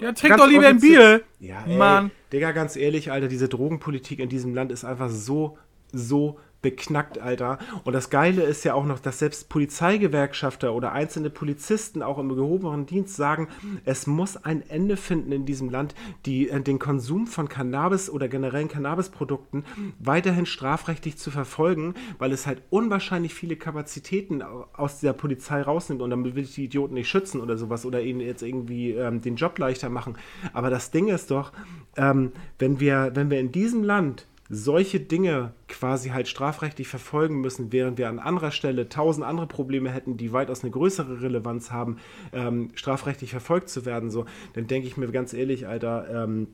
Ja, 0.00 0.12
trink 0.12 0.36
doch 0.36 0.48
lieber 0.48 0.68
ein 0.68 0.80
Bier. 0.80 1.22
ja, 1.40 1.64
ey, 1.66 1.76
Mann. 1.76 2.10
Digga, 2.32 2.52
ganz 2.52 2.76
ehrlich, 2.76 3.10
Alter, 3.10 3.28
diese 3.28 3.48
Drogenpolitik 3.48 4.18
in 4.18 4.28
diesem 4.28 4.54
Land 4.54 4.72
ist 4.72 4.84
einfach 4.84 5.10
so, 5.10 5.58
so 5.92 6.38
beknackt, 6.66 7.18
Alter. 7.20 7.58
Und 7.84 7.92
das 7.92 8.10
Geile 8.10 8.42
ist 8.42 8.64
ja 8.64 8.74
auch 8.74 8.84
noch, 8.86 8.98
dass 8.98 9.20
selbst 9.20 9.48
Polizeigewerkschafter 9.48 10.74
oder 10.74 10.90
einzelne 10.90 11.30
Polizisten 11.30 12.02
auch 12.02 12.18
im 12.18 12.28
gehobenen 12.34 12.86
Dienst 12.86 13.14
sagen, 13.14 13.46
es 13.84 14.08
muss 14.08 14.36
ein 14.36 14.68
Ende 14.68 14.96
finden 14.96 15.30
in 15.30 15.46
diesem 15.46 15.70
Land, 15.70 15.94
die 16.24 16.48
äh, 16.48 16.60
den 16.60 16.80
Konsum 16.80 17.28
von 17.28 17.48
Cannabis 17.48 18.10
oder 18.10 18.26
generellen 18.26 18.66
Cannabisprodukten 18.66 19.64
weiterhin 20.00 20.44
strafrechtlich 20.44 21.18
zu 21.18 21.30
verfolgen, 21.30 21.94
weil 22.18 22.32
es 22.32 22.48
halt 22.48 22.62
unwahrscheinlich 22.70 23.32
viele 23.32 23.54
Kapazitäten 23.54 24.42
au- 24.42 24.66
aus 24.72 24.98
der 24.98 25.12
Polizei 25.12 25.62
rausnimmt 25.62 26.02
und 26.02 26.10
damit 26.10 26.34
will 26.34 26.42
ich 26.42 26.54
die 26.56 26.64
Idioten 26.64 26.94
nicht 26.94 27.08
schützen 27.08 27.40
oder 27.40 27.56
sowas 27.56 27.86
oder 27.86 28.02
ihnen 28.02 28.18
jetzt 28.20 28.42
irgendwie 28.42 28.90
ähm, 28.90 29.20
den 29.20 29.36
Job 29.36 29.56
leichter 29.58 29.88
machen. 29.88 30.16
Aber 30.52 30.68
das 30.68 30.90
Ding 30.90 31.06
ist 31.06 31.30
doch, 31.30 31.52
ähm, 31.96 32.32
wenn, 32.58 32.80
wir, 32.80 33.12
wenn 33.14 33.30
wir 33.30 33.38
in 33.38 33.52
diesem 33.52 33.84
Land 33.84 34.26
solche 34.48 35.00
Dinge 35.00 35.52
quasi 35.68 36.10
halt 36.10 36.28
strafrechtlich 36.28 36.88
verfolgen 36.88 37.40
müssen, 37.40 37.72
während 37.72 37.98
wir 37.98 38.08
an 38.08 38.18
anderer 38.18 38.50
Stelle 38.50 38.88
tausend 38.88 39.26
andere 39.26 39.46
Probleme 39.46 39.90
hätten, 39.90 40.16
die 40.16 40.32
weitaus 40.32 40.62
eine 40.62 40.70
größere 40.70 41.20
Relevanz 41.20 41.70
haben, 41.70 41.98
ähm, 42.32 42.70
strafrechtlich 42.74 43.30
verfolgt 43.30 43.68
zu 43.68 43.84
werden, 43.84 44.10
so, 44.10 44.26
dann 44.54 44.66
denke 44.66 44.88
ich 44.88 44.96
mir 44.96 45.08
ganz 45.08 45.32
ehrlich, 45.32 45.66
Alter, 45.66 46.24
ähm, 46.24 46.48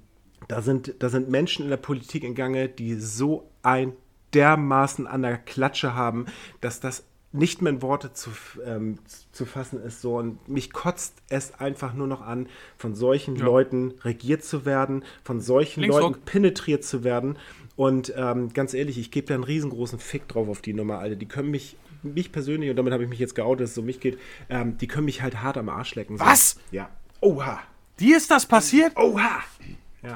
da 0.49 0.63
sind, 0.63 0.95
da 0.99 1.09
sind 1.09 1.29
Menschen 1.29 1.65
in 1.65 1.71
der 1.71 1.77
Politik 1.77 2.25
in 2.25 2.35
Gange, 2.35 2.69
die 2.69 2.95
so 2.95 3.51
ein 3.63 3.93
dermaßen 4.35 5.07
an 5.07 5.23
der 5.23 5.39
Klatsche 5.39 5.95
haben, 5.95 6.27
dass 6.61 6.81
das 6.81 7.05
nicht 7.33 7.63
mehr 7.63 7.73
in 7.73 7.83
Worte 7.83 8.13
zu, 8.13 8.31
ähm, 8.65 8.99
zu 9.33 9.47
fassen 9.47 9.83
ist. 9.83 10.03
So. 10.03 10.17
Und 10.17 10.49
mich 10.49 10.73
kotzt 10.73 11.15
es 11.31 11.55
einfach 11.55 11.95
nur 11.95 12.07
noch 12.07 12.21
an, 12.21 12.47
von 12.77 12.95
solchen 12.95 13.37
Ja. 13.37 13.47
Leuten 13.47 13.95
regiert 14.05 14.45
zu 14.45 14.67
werden, 14.67 15.03
von 15.25 15.41
solchen 15.41 15.81
Linksruck. 15.81 16.03
Leuten 16.03 16.21
penetriert 16.25 16.85
zu 16.85 17.05
werden. 17.05 17.39
Und 17.83 18.13
ähm, 18.17 18.53
ganz 18.53 18.75
ehrlich, 18.75 18.97
ich 18.99 19.11
gebe 19.11 19.27
da 19.27 19.35
einen 19.35 19.43
riesengroßen 19.45 19.99
Fick 19.99 20.29
drauf 20.29 20.49
auf 20.49 20.61
die 20.63 20.73
Nummer, 20.73 20.99
Alter. 21.01 21.17
Die 21.17 21.27
können 21.27 21.51
mich, 21.51 21.77
mich 22.05 22.31
persönlich, 22.31 22.71
und 22.71 22.77
damit 22.77 22.93
habe 22.93 23.03
ich 23.03 23.09
mich 23.09 23.19
jetzt 23.19 23.35
geoutet, 23.35 23.65
dass 23.65 23.71
es 23.73 23.79
um 23.79 23.87
mich 23.87 23.99
geht, 23.99 24.19
ähm, 24.49 24.79
die 24.79 24.87
können 24.87 25.07
mich 25.07 25.21
halt 25.23 25.43
hart 25.43 25.57
am 25.57 25.69
Arsch 25.69 25.95
lecken. 25.97 26.17
So. 26.17 26.25
Was? 26.25 26.61
Ja. 26.71 26.91
Oha. 27.21 27.61
Dir 27.99 28.17
ist 28.19 28.31
das 28.31 28.47
passiert? 28.47 28.97
Oha. 28.97 29.41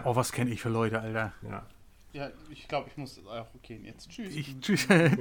Oh, 0.04 0.14
was 0.14 0.30
kenne 0.32 0.50
ich 0.50 0.60
für 0.60 0.68
Leute, 0.68 1.00
Alter. 1.00 1.32
Ja. 1.48 1.66
Ja, 2.12 2.30
ich 2.50 2.66
glaube, 2.66 2.88
ich 2.90 2.96
muss 2.96 3.20
auch 3.26 3.46
gehen 3.62 3.84
jetzt. 3.84 4.08
Tschüss. 4.10 4.34
Ich, 4.34 4.58
tschüss. 4.60 4.88
Weil- 4.88 5.10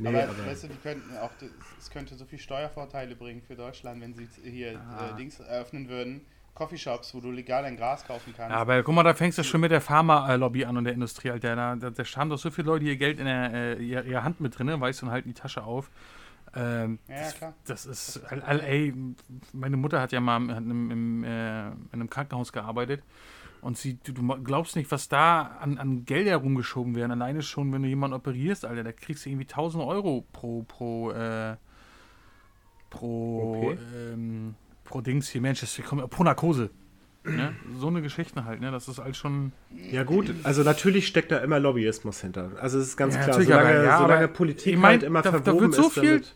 Nee, 0.00 0.08
aber, 0.08 0.22
aber- 0.28 0.46
weißt 0.46 0.64
du, 0.64 0.68
die 0.68 0.76
könnten 0.82 1.16
auch, 1.18 1.30
es 1.78 1.88
könnte 1.90 2.14
so 2.16 2.24
viel 2.26 2.38
Steuervorteile 2.38 3.14
bringen 3.16 3.42
für 3.46 3.54
Deutschland, 3.54 4.00
wenn 4.02 4.12
sie 4.12 4.26
hier 4.42 4.78
Ah. 4.78 5.10
äh, 5.12 5.16
Dings 5.16 5.40
eröffnen 5.40 5.88
würden. 5.88 6.20
Coffeeshops, 6.58 7.14
wo 7.14 7.20
du 7.20 7.30
legal 7.30 7.62
dein 7.62 7.76
Gras 7.76 8.04
kaufen 8.06 8.34
kannst. 8.36 8.50
Ja, 8.50 8.56
aber 8.60 8.82
guck 8.82 8.94
mal, 8.94 9.02
da 9.04 9.14
fängst 9.14 9.38
du 9.38 9.44
schon 9.44 9.60
mit 9.60 9.70
der 9.70 9.80
Pharma-Lobby 9.80 10.64
an 10.64 10.76
und 10.76 10.84
der 10.84 10.92
Industrie, 10.92 11.30
Alter. 11.30 11.56
Da, 11.56 11.76
da, 11.76 11.90
da 11.90 12.02
haben 12.16 12.28
doch 12.30 12.38
so 12.38 12.50
viele 12.50 12.66
Leute 12.66 12.84
ihr 12.84 12.96
Geld 12.96 13.18
in 13.18 13.24
der 13.26 13.52
äh, 13.54 13.82
ihr, 13.82 14.04
ihre 14.04 14.24
Hand 14.24 14.40
mit 14.40 14.58
drin, 14.58 14.68
weißt 14.80 15.00
du, 15.02 15.06
und 15.06 15.12
halten 15.12 15.28
die 15.28 15.34
Tasche 15.34 15.62
auf. 15.64 15.90
Ähm, 16.54 16.98
Ja, 17.08 17.14
ja, 17.22 17.30
klar. 17.30 17.54
Das 17.66 17.86
ist, 17.86 18.20
all- 18.30 18.42
all- 18.42 18.60
ey, 18.60 18.92
meine 19.52 19.76
Mutter 19.76 20.00
hat 20.00 20.12
ja 20.12 20.20
mal 20.20 20.36
im, 20.38 20.50
im, 20.50 20.90
im, 20.90 21.24
äh, 21.24 21.68
in 21.68 21.76
einem 21.92 22.10
Krankenhaus 22.10 22.52
gearbeitet 22.52 23.02
und 23.60 23.76
sie, 23.76 23.98
du, 24.02 24.12
du 24.12 24.22
glaubst 24.42 24.74
nicht, 24.74 24.90
was 24.90 25.08
da 25.08 25.42
an, 25.60 25.78
an 25.78 26.04
Gelder 26.06 26.36
rumgeschoben 26.36 26.94
werden. 26.96 27.12
Alleine 27.12 27.42
schon, 27.42 27.72
wenn 27.72 27.82
du 27.82 27.88
jemanden 27.88 28.16
operierst, 28.16 28.64
Alter, 28.64 28.82
da 28.82 28.92
kriegst 28.92 29.24
du 29.26 29.30
irgendwie 29.30 29.46
1000 29.46 29.84
Euro 29.84 30.24
pro, 30.32 30.62
pro, 30.62 31.10
äh, 31.12 31.56
pro, 32.90 33.56
Okay. 33.68 33.78
ähm, 34.14 34.54
pro 34.88 35.00
Dings 35.02 35.28
hier, 35.28 35.40
Mensch, 35.40 35.60
das, 35.60 35.78
komm, 35.86 36.08
pro 36.08 36.24
Narkose. 36.24 36.70
Ne? 37.24 37.54
So 37.78 37.88
eine 37.88 38.00
Geschichte 38.00 38.44
halt, 38.44 38.60
ne? 38.60 38.70
Das 38.70 38.88
ist 38.88 38.98
alles 39.00 39.18
schon. 39.18 39.52
Ja 39.90 40.02
gut, 40.04 40.32
also 40.44 40.62
natürlich 40.62 41.06
steckt 41.06 41.30
da 41.30 41.38
immer 41.38 41.58
Lobbyismus 41.60 42.22
hinter. 42.22 42.52
Also 42.60 42.78
es 42.78 42.88
ist 42.88 42.96
ganz 42.96 43.16
Ja, 43.16 43.24
klar, 43.24 43.42
solange, 43.42 43.68
aber- 43.68 43.84
ja, 43.84 43.98
solange 43.98 44.28
Politik 44.28 44.72
ich 44.74 44.78
mein, 44.78 44.92
halt 44.92 45.02
immer 45.02 45.20
da- 45.20 45.32
da 45.32 45.42
verwoben 45.42 45.66
wird 45.66 45.74
so 45.74 45.88
ist 45.88 45.92
viel- 45.94 46.02
damit, 46.10 46.34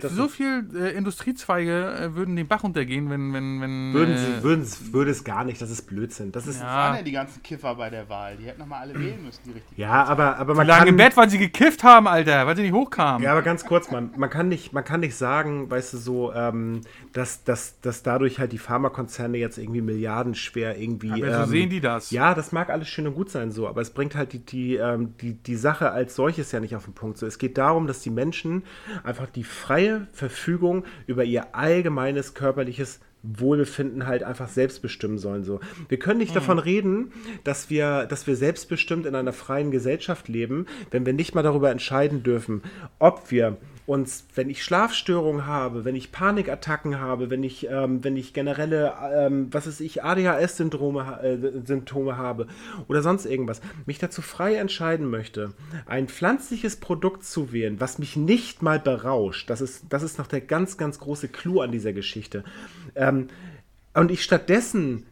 So 0.00 0.26
viel 0.28 0.64
äh, 0.74 0.96
Industriezweige 0.96 1.84
äh, 2.00 2.14
würden 2.14 2.34
den 2.34 2.48
Bach 2.48 2.62
runtergehen, 2.62 3.10
wenn, 3.10 3.32
wenn, 3.34 3.60
wenn. 3.60 3.92
würden 3.92 4.14
äh, 4.14 4.18
sie, 4.18 4.42
würden, 4.42 4.64
sie- 4.64 4.92
würde 4.92 5.10
es 5.10 5.22
gar 5.22 5.44
nicht, 5.44 5.60
das 5.60 5.70
ist 5.70 5.82
Blödsinn. 5.82 6.32
Das 6.32 6.46
ist 6.46 6.60
ja, 6.60 6.64
Das 6.66 6.72
waren 6.74 6.92
Ja, 6.92 6.96
ja 6.98 7.02
die 7.02 7.12
ganzen 7.12 7.42
Kiffer 7.42 7.74
bei 7.74 7.90
der 7.90 8.08
Wahl. 8.08 8.36
Die 8.38 8.46
hätten 8.46 8.60
nochmal 8.60 8.80
alle 8.82 8.94
wählen 8.94 9.22
müssen, 9.22 9.40
die 9.44 9.52
richtig. 9.52 9.84
aber, 9.86 10.38
aber 10.38 10.54
die 10.54 10.56
man 10.56 10.66
lagen 10.66 10.78
kann, 10.80 10.88
im 10.88 10.96
Bett, 10.96 11.16
weil 11.16 11.28
sie 11.28 11.38
gekifft 11.38 11.84
haben, 11.84 12.08
Alter, 12.08 12.46
weil 12.46 12.56
sie 12.56 12.62
nicht 12.62 12.72
hochkamen. 12.72 13.22
Ja, 13.22 13.32
aber 13.32 13.42
ganz 13.42 13.66
kurz, 13.66 13.90
man, 13.90 14.10
man, 14.16 14.30
kann 14.30 14.48
nicht, 14.48 14.72
man 14.72 14.84
kann 14.84 15.00
nicht 15.00 15.14
sagen, 15.14 15.70
weißt 15.70 15.92
du, 15.92 15.98
so, 15.98 16.32
ähm, 16.32 16.80
dass, 17.12 17.44
dass, 17.44 17.78
dass 17.80 18.02
dadurch 18.02 18.38
halt 18.38 18.52
die 18.52 18.58
Pharmakonzerne 18.58 19.36
jetzt 19.36 19.58
irgendwie 19.58 19.82
milliardenschwer 19.82 20.78
irgendwie. 20.78 21.12
Aber 21.12 21.34
so 21.34 21.42
ähm, 21.42 21.48
sehen 21.48 21.70
die 21.70 21.80
das. 21.80 22.10
Ja, 22.10 22.34
das 22.34 22.52
mag 22.52 22.70
alles 22.70 22.88
schön 22.88 23.06
und 23.06 23.14
gut 23.14 23.30
sein 23.30 23.52
so, 23.52 23.68
aber 23.68 23.80
es 23.82 23.90
bringt 23.90 24.14
halt 24.14 24.32
die, 24.32 24.38
die, 24.38 24.76
ähm, 24.76 25.14
die, 25.20 25.34
die 25.34 25.56
Sache 25.56 25.90
als 25.90 26.14
solches 26.16 26.50
ja 26.52 26.60
nicht 26.60 26.74
auf 26.76 26.84
den 26.84 26.94
Punkt. 26.94 27.18
So, 27.18 27.26
es 27.26 27.38
geht 27.38 27.58
darum, 27.58 27.86
dass 27.86 28.00
die 28.00 28.10
Menschen 28.10 28.62
einfach 29.04 29.26
die 29.28 29.44
freie 29.82 30.06
Verfügung 30.12 30.84
über 31.06 31.24
ihr 31.24 31.54
allgemeines 31.54 32.34
körperliches 32.34 33.00
Wohlbefinden 33.24 34.06
halt 34.06 34.24
einfach 34.24 34.48
selbst 34.48 34.82
bestimmen 34.82 35.18
sollen. 35.18 35.44
So. 35.44 35.60
Wir 35.88 35.98
können 35.98 36.18
nicht 36.18 36.34
davon 36.34 36.58
reden, 36.58 37.12
dass 37.44 37.70
wir, 37.70 38.06
dass 38.06 38.26
wir 38.26 38.34
selbstbestimmt 38.34 39.06
in 39.06 39.14
einer 39.14 39.32
freien 39.32 39.70
Gesellschaft 39.70 40.28
leben, 40.28 40.66
wenn 40.90 41.06
wir 41.06 41.12
nicht 41.12 41.34
mal 41.34 41.42
darüber 41.42 41.70
entscheiden 41.70 42.24
dürfen, 42.24 42.62
ob 42.98 43.30
wir 43.30 43.58
uns, 43.86 44.26
wenn 44.34 44.48
ich 44.48 44.62
Schlafstörungen 44.62 45.46
habe, 45.46 45.84
wenn 45.84 45.96
ich 45.96 46.12
Panikattacken 46.12 47.00
habe, 47.00 47.30
wenn 47.30 47.42
ich, 47.42 47.68
ähm, 47.68 48.04
wenn 48.04 48.16
ich 48.16 48.32
generelle, 48.32 48.94
ähm, 49.12 49.48
was 49.50 49.66
weiß 49.66 49.80
ich, 49.80 50.04
ADHS-Syndrome 50.04 51.20
äh, 51.22 51.66
Symptome 51.66 52.16
habe 52.16 52.46
oder 52.86 53.02
sonst 53.02 53.26
irgendwas, 53.26 53.60
mich 53.86 53.98
dazu 53.98 54.22
frei 54.22 54.54
entscheiden 54.54 55.10
möchte, 55.10 55.52
ein 55.86 56.08
pflanzliches 56.08 56.76
Produkt 56.76 57.24
zu 57.24 57.52
wählen, 57.52 57.80
was 57.80 57.98
mich 57.98 58.16
nicht 58.16 58.62
mal 58.62 58.78
berauscht, 58.78 59.50
das 59.50 59.60
ist, 59.60 59.84
das 59.88 60.02
ist 60.02 60.18
noch 60.18 60.28
der 60.28 60.42
ganz, 60.42 60.76
ganz 60.76 61.00
große 61.00 61.28
Clou 61.28 61.60
an 61.60 61.72
dieser 61.72 61.92
Geschichte. 61.92 62.44
Ähm, 62.94 63.28
und 63.94 64.10
ich 64.10 64.22
stattdessen 64.22 65.06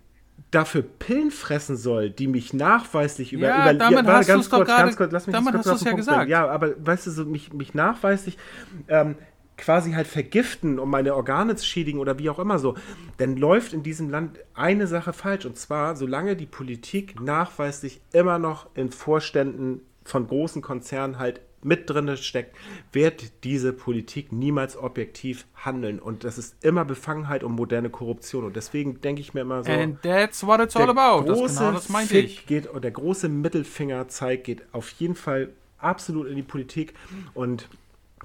dafür 0.51 0.83
Pillen 0.83 1.31
fressen 1.31 1.77
soll, 1.77 2.11
die 2.11 2.27
mich 2.27 2.53
nachweislich 2.53 3.33
über... 3.33 3.49
Ja, 3.49 3.71
über 3.71 3.75
damit 3.75 4.07
warte, 4.07 4.19
hast 4.19 4.29
du's 4.31 4.49
doch 4.49 4.65
gerade- 4.65 4.95
damit 4.97 5.13
lass 5.13 5.27
mich 5.27 5.37
hast 5.37 5.45
kurz 5.53 5.65
du's 5.65 5.73
auf 5.73 5.79
den 5.79 5.85
ja 5.85 5.91
Punkt 5.91 5.97
gesagt. 5.99 6.19
bringen. 6.19 6.31
Ja, 6.31 6.49
aber 6.49 6.75
weißt 6.85 7.07
du, 7.07 7.11
so 7.11 7.25
mich, 7.25 7.53
mich 7.53 7.75
nachweislich 7.75 8.37
ähm, 8.89 9.17
quasi 9.57 9.93
halt 9.93 10.07
vergiften, 10.07 10.79
um 10.79 10.91
meine 10.91 11.15
Organe 11.15 11.55
zu 11.55 11.65
schädigen 11.65 12.01
oder 12.01 12.19
wie 12.19 12.31
auch 12.31 12.39
immer 12.39 12.59
so, 12.59 12.75
dann 13.19 13.37
läuft 13.37 13.73
in 13.73 13.83
diesem 13.83 14.11
Land 14.11 14.39
eine 14.55 14.87
Sache 14.87 15.13
falsch. 15.13 15.45
Und 15.47 15.57
zwar, 15.57 15.95
solange 15.97 16.35
die 16.35 16.47
Politik 16.47 17.21
nachweislich 17.21 18.01
immer 18.13 18.39
noch 18.39 18.75
in 18.75 18.91
Vorständen 18.91 19.83
von 20.05 20.27
großen 20.27 20.63
Konzernen 20.63 21.19
halt 21.19 21.41
mit 21.63 21.91
drin 21.91 22.17
steckt, 22.17 22.57
wird 22.93 23.45
diese 23.45 23.73
Politik 23.73 24.33
niemals 24.33 24.77
objektiv 24.77 25.47
handeln. 25.55 25.99
Und 25.99 26.25
das 26.25 26.39
ist 26.39 26.65
immer 26.65 26.85
Befangenheit 26.85 27.45
und 27.45 27.53
moderne 27.53 27.91
Korruption. 27.91 28.45
Und 28.45 28.57
deswegen 28.57 29.01
denke 29.01 29.21
ich 29.21 29.35
mir 29.35 29.43
immer 29.43 29.63
so. 29.65 29.71
And 29.71 30.01
that's 30.03 30.45
what 30.45 30.61
it's 30.61 30.77
all 30.77 30.89
about. 30.89 31.27
Das, 31.27 31.39
große 31.39 31.59
genau, 31.59 31.73
das 31.73 31.89
meinte 31.89 32.15
Fick 32.15 32.25
ich. 32.25 32.47
Geht, 32.47 32.67
und 32.67 32.83
der 32.83 32.91
große 32.91 33.29
Mittelfingerzeig 33.29 34.45
geht 34.45 34.63
auf 34.73 34.91
jeden 34.93 35.15
Fall 35.15 35.51
absolut 35.79 36.27
in 36.29 36.37
die 36.37 36.43
Politik. 36.43 36.95
Und 37.35 37.69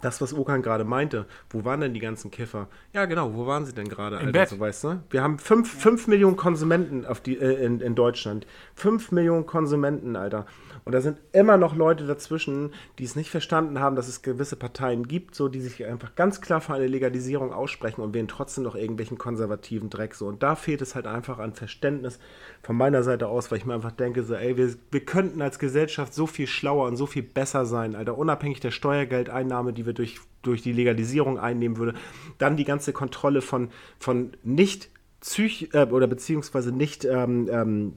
das, 0.01 0.21
was 0.21 0.33
Okan 0.33 0.61
gerade 0.61 0.83
meinte, 0.83 1.25
wo 1.49 1.63
waren 1.63 1.79
denn 1.79 1.93
die 1.93 1.99
ganzen 1.99 2.29
Kiffer? 2.29 2.67
Ja, 2.93 3.05
genau, 3.05 3.33
wo 3.33 3.47
waren 3.47 3.65
sie 3.65 3.73
denn 3.73 3.87
gerade? 3.87 4.17
Alter, 4.17 4.31
Bett. 4.31 4.49
So, 4.49 4.59
weißt 4.59 4.83
du? 4.83 4.99
Wir 5.09 5.23
haben 5.23 5.39
5 5.39 6.07
Millionen 6.07 6.35
Konsumenten 6.35 7.05
auf 7.05 7.21
die, 7.21 7.37
äh, 7.37 7.63
in, 7.63 7.79
in 7.79 7.95
Deutschland. 7.95 8.45
5 8.75 9.11
Millionen 9.11 9.45
Konsumenten, 9.45 10.15
Alter. 10.15 10.45
Und 10.83 10.91
da 10.91 11.01
sind 11.01 11.17
immer 11.31 11.57
noch 11.57 11.75
Leute 11.75 12.05
dazwischen, 12.05 12.73
die 12.99 13.05
es 13.05 13.15
nicht 13.15 13.31
verstanden 13.31 13.79
haben, 13.79 13.95
dass 13.95 14.07
es 14.07 14.21
gewisse 14.21 14.55
Parteien 14.55 15.07
gibt, 15.07 15.33
so 15.33 15.47
die 15.47 15.61
sich 15.61 15.83
einfach 15.85 16.13
ganz 16.15 16.41
klar 16.41 16.61
für 16.61 16.75
eine 16.75 16.87
Legalisierung 16.87 17.51
aussprechen 17.53 18.01
und 18.01 18.13
wählen 18.13 18.27
trotzdem 18.27 18.65
noch 18.65 18.75
irgendwelchen 18.75 19.17
konservativen 19.17 19.89
Dreck. 19.89 20.13
So. 20.13 20.27
Und 20.27 20.43
da 20.43 20.55
fehlt 20.55 20.81
es 20.81 20.93
halt 20.93 21.07
einfach 21.07 21.39
an 21.39 21.53
Verständnis 21.53 22.19
von 22.61 22.75
meiner 22.75 23.01
Seite 23.01 23.29
aus, 23.29 23.49
weil 23.49 23.57
ich 23.57 23.65
mir 23.65 23.73
einfach 23.73 23.93
denke, 23.93 24.23
so, 24.23 24.35
ey, 24.35 24.57
wir, 24.57 24.75
wir 24.91 25.05
könnten 25.05 25.41
als 25.41 25.57
Gesellschaft 25.57 26.13
so 26.13 26.27
viel 26.27 26.47
schlauer 26.47 26.87
und 26.87 26.97
so 26.97 27.05
viel 27.05 27.23
besser 27.23 27.65
sein, 27.65 27.95
Alter, 27.95 28.17
unabhängig 28.17 28.59
der 28.59 28.71
Steuergeldeinnahme, 28.71 29.73
die 29.73 29.84
wir 29.85 29.93
durch, 29.93 30.19
durch 30.41 30.61
die 30.61 30.73
Legalisierung 30.73 31.39
einnehmen 31.39 31.77
würde. 31.77 31.93
Dann 32.37 32.57
die 32.57 32.65
ganze 32.65 32.93
Kontrolle 32.93 33.41
von, 33.41 33.69
von 33.99 34.31
nicht 34.43 34.89
psych 35.21 35.69
äh, 35.73 35.85
oder 35.85 36.07
beziehungsweise 36.07 36.71
nicht 36.71 37.05
ähm, 37.05 37.49
ähm, 37.51 37.93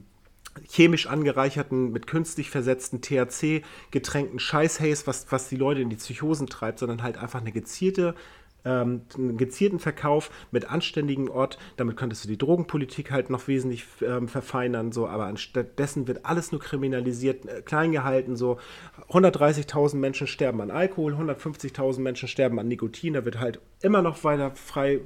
chemisch 0.67 1.07
angereicherten, 1.07 1.91
mit 1.91 2.07
künstlich 2.07 2.49
versetzten 2.49 3.01
THC-getränkten 3.01 4.39
Scheißhaze, 4.39 5.07
was, 5.07 5.31
was 5.31 5.49
die 5.49 5.55
Leute 5.55 5.81
in 5.81 5.89
die 5.89 5.95
Psychosen 5.95 6.47
treibt, 6.47 6.79
sondern 6.79 7.03
halt 7.03 7.17
einfach 7.17 7.41
eine 7.41 7.51
gezielte, 7.51 8.15
ähm, 8.65 9.01
einen 9.17 9.37
gezielten 9.37 9.79
Verkauf 9.79 10.29
mit 10.51 10.69
anständigem 10.69 11.29
Ort. 11.29 11.57
Damit 11.77 11.97
könntest 11.97 12.23
du 12.25 12.27
die 12.27 12.37
Drogenpolitik 12.37 13.11
halt 13.11 13.29
noch 13.29 13.47
wesentlich 13.47 13.85
ähm, 14.05 14.27
verfeinern, 14.27 14.91
so, 14.91 15.07
aber 15.07 15.25
anstattdessen 15.25 16.07
wird 16.07 16.25
alles 16.25 16.51
nur 16.51 16.59
kriminalisiert, 16.61 17.45
äh, 17.45 17.61
klein 17.61 17.91
gehalten, 17.91 18.35
so 18.35 18.57
130.000 19.09 19.95
Menschen 19.97 20.27
sterben 20.27 20.61
an 20.61 20.71
Alkohol, 20.71 21.13
150.000 21.13 21.99
Menschen 22.01 22.27
sterben 22.27 22.59
an 22.59 22.67
Nikotin, 22.67 23.13
da 23.13 23.25
wird 23.25 23.39
halt 23.39 23.59
immer 23.81 24.01
noch 24.01 24.23
weiter 24.23 24.51
frei 24.55 25.01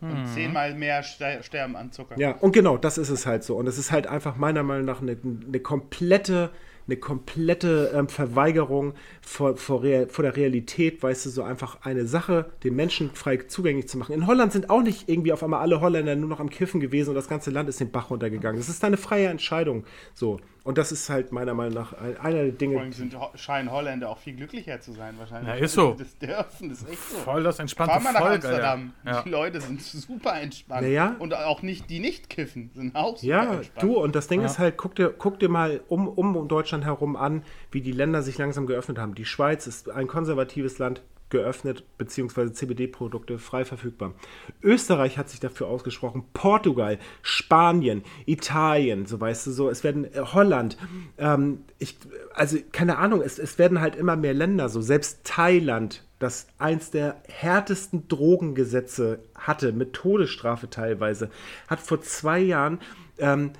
Und 0.00 0.26
zehnmal 0.34 0.74
mehr 0.74 1.02
ste- 1.02 1.42
sterben 1.42 1.74
an 1.76 1.90
Zucker. 1.92 2.18
ja, 2.18 2.32
und 2.32 2.52
genau, 2.52 2.76
das 2.76 2.98
ist 2.98 3.08
es 3.10 3.26
halt 3.26 3.42
so. 3.42 3.56
Und 3.56 3.66
es 3.66 3.78
ist 3.78 3.90
halt 3.90 4.06
einfach 4.06 4.36
meiner 4.36 4.62
Meinung 4.62 4.84
nach 4.84 5.00
eine, 5.02 5.16
eine 5.46 5.60
komplette, 5.60 6.50
eine 6.88 6.96
komplette 6.96 7.92
ähm, 7.94 8.08
Verweigerung 8.08 8.94
vor, 9.20 9.56
vor, 9.56 9.82
vor 10.08 10.22
der 10.22 10.36
Realität, 10.36 11.02
weißt 11.02 11.26
du, 11.26 11.30
so 11.30 11.42
einfach 11.42 11.82
eine 11.82 12.06
Sache, 12.06 12.50
den 12.64 12.74
Menschen 12.74 13.10
frei 13.12 13.36
zugänglich 13.36 13.88
zu 13.88 13.98
machen. 13.98 14.14
In 14.14 14.26
Holland 14.26 14.52
sind 14.52 14.70
auch 14.70 14.82
nicht 14.82 15.08
irgendwie 15.08 15.32
auf 15.32 15.42
einmal 15.42 15.60
alle 15.60 15.80
Holländer 15.80 16.16
nur 16.16 16.28
noch 16.28 16.40
am 16.40 16.50
Kiffen 16.50 16.80
gewesen 16.80 17.10
und 17.10 17.14
das 17.14 17.28
ganze 17.28 17.50
Land 17.50 17.68
ist 17.68 17.80
den 17.80 17.90
Bach 17.90 18.10
runtergegangen. 18.10 18.58
Das 18.58 18.68
ist 18.68 18.82
eine 18.84 18.96
freie 18.96 19.28
Entscheidung. 19.28 19.84
So. 20.14 20.40
Und 20.68 20.76
das 20.76 20.92
ist 20.92 21.08
halt 21.08 21.32
meiner 21.32 21.54
Meinung 21.54 21.72
nach 21.72 21.94
ein- 21.94 22.18
einer 22.18 22.42
der 22.42 22.48
Vor 22.50 22.58
Dinge. 22.58 22.78
allem 22.80 22.92
sind, 22.92 23.18
Ho- 23.18 23.30
scheinen 23.36 23.70
Holländer 23.72 24.10
auch 24.10 24.18
viel 24.18 24.34
glücklicher 24.36 24.78
zu 24.82 24.92
sein, 24.92 25.14
wahrscheinlich. 25.18 25.48
Ja, 25.48 25.54
ist 25.54 25.72
so. 25.72 25.94
Das 25.98 26.18
dürfen, 26.18 26.68
das 26.68 26.82
ist 26.82 26.90
echt 26.90 27.08
so. 27.10 27.16
Voll 27.16 27.42
das 27.42 27.58
entspannte 27.58 27.94
Fahr 27.94 28.02
mal 28.02 28.12
nach 28.12 28.20
Volk, 28.20 28.34
Amsterdam. 28.44 28.92
Alter. 29.02 29.22
Die 29.24 29.30
Leute 29.30 29.60
sind 29.62 29.80
super 29.80 30.38
entspannt. 30.38 30.82
Naja. 30.82 31.16
Und 31.20 31.32
auch 31.34 31.62
nicht, 31.62 31.88
die 31.88 32.00
nicht 32.00 32.28
kiffen, 32.28 32.70
sind 32.74 32.94
auch 32.96 33.16
super 33.16 33.26
Ja, 33.26 33.54
entspannt. 33.54 33.82
du, 33.82 33.96
und 33.98 34.14
das 34.14 34.28
Ding 34.28 34.40
Ja. 34.42 34.46
ist 34.46 34.58
halt, 34.58 34.76
guck 34.76 34.94
dir, 34.94 35.08
guck 35.16 35.38
dir 35.38 35.48
mal 35.48 35.80
um, 35.88 36.06
um, 36.06 36.36
um 36.36 36.48
Deutschland 36.48 36.84
herum 36.84 37.16
an, 37.16 37.44
wie 37.70 37.80
die 37.80 37.92
Länder 37.92 38.20
sich 38.22 38.36
langsam 38.36 38.66
geöffnet 38.66 38.98
haben. 38.98 39.14
Die 39.14 39.24
Schweiz 39.24 39.66
ist 39.66 39.90
ein 39.90 40.06
konservatives 40.06 40.78
Land, 40.78 41.00
geöffnet, 41.30 41.84
beziehungsweise 41.98 42.52
CBD-Produkte 42.52 43.38
frei 43.38 43.64
verfügbar. 43.64 44.14
Österreich 44.62 45.18
hat 45.18 45.28
sich 45.28 45.40
dafür 45.40 45.66
ausgesprochen, 45.66 46.24
Portugal, 46.32 46.98
Spanien, 47.22 48.02
Italien, 48.26 49.06
so 49.06 49.20
weißt 49.20 49.46
du 49.46 49.50
so, 49.50 49.68
es 49.68 49.84
werden 49.84 50.04
äh, 50.04 50.20
Holland, 50.20 50.78
ähm, 51.18 51.64
ich, 51.78 51.96
also 52.34 52.58
keine 52.72 52.98
Ahnung, 52.98 53.22
es, 53.22 53.38
es 53.38 53.58
werden 53.58 53.80
halt 53.80 53.96
immer 53.96 54.16
mehr 54.16 54.34
Länder, 54.34 54.68
so 54.68 54.80
selbst 54.80 55.20
Thailand, 55.24 56.04
das 56.18 56.48
eins 56.58 56.90
der 56.90 57.22
härtesten 57.28 58.08
Drogengesetze 58.08 59.20
hatte, 59.34 59.72
mit 59.72 59.92
Todesstrafe 59.92 60.68
teilweise, 60.70 61.30
hat 61.68 61.80
vor 61.80 62.00
zwei 62.02 62.40
Jahren 62.40 62.78
ähm, 63.18 63.52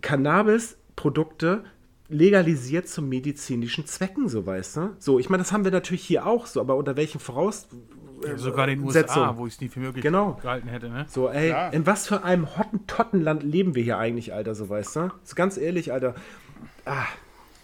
Cannabis-Produkte 0.00 1.64
legalisiert 2.08 2.88
zu 2.88 3.02
medizinischen 3.02 3.86
Zwecken, 3.86 4.28
so 4.28 4.46
weißt 4.46 4.76
du? 4.76 4.96
So, 4.98 5.18
ich 5.18 5.28
meine, 5.28 5.42
das 5.42 5.52
haben 5.52 5.64
wir 5.64 5.72
natürlich 5.72 6.04
hier 6.04 6.26
auch 6.26 6.46
so, 6.46 6.60
aber 6.60 6.76
unter 6.76 6.96
welchen 6.96 7.18
Voraus... 7.20 7.66
äh, 8.24 8.36
Sogar 8.36 8.68
in 8.68 8.78
den 8.78 8.86
USA, 8.86 9.00
Setzungen? 9.00 9.36
wo 9.38 9.46
ich 9.46 9.54
es 9.54 9.60
nie 9.60 9.68
für 9.68 9.80
möglich 9.80 10.02
Genau. 10.02 10.34
gehalten 10.40 10.68
hätte, 10.68 10.88
ne? 10.88 11.06
So, 11.08 11.28
ey, 11.28 11.48
Ja. 11.50 11.68
in 11.70 11.84
was 11.86 12.06
für 12.08 12.22
einem 12.24 12.56
Hottentottenland 12.56 13.42
leben 13.42 13.74
wir 13.74 13.82
hier 13.82 13.98
eigentlich, 13.98 14.32
Alter, 14.32 14.54
so 14.54 14.68
weißt 14.68 14.96
du? 14.96 15.10
So 15.24 15.34
ganz 15.34 15.56
ehrlich, 15.56 15.92
Alter. 15.92 16.14
Ah, 16.84 17.06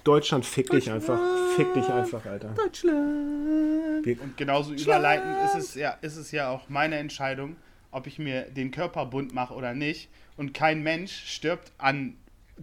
Deutschland 0.04 0.44
fick 0.44 0.68
dich 0.70 0.90
einfach. 0.90 1.20
Fick 1.54 1.72
dich 1.74 1.88
einfach, 1.88 2.26
Alter. 2.26 2.48
Deutschland. 2.56 4.04
Wir, 4.04 4.20
Und 4.20 4.36
genauso 4.36 4.72
überleitend 4.74 5.36
ist 5.44 5.54
es, 5.54 5.74
ja, 5.76 5.96
ist 6.00 6.16
es 6.16 6.32
ja 6.32 6.50
auch 6.50 6.68
meine 6.68 6.96
Entscheidung, 6.96 7.56
ob 7.92 8.06
ich 8.06 8.18
mir 8.18 8.42
den 8.42 8.70
Körper 8.72 9.06
bunt 9.06 9.32
mache 9.32 9.54
oder 9.54 9.74
nicht. 9.74 10.08
Und 10.36 10.54
kein 10.54 10.82
Mensch 10.82 11.12
stirbt 11.26 11.70
an 11.78 12.16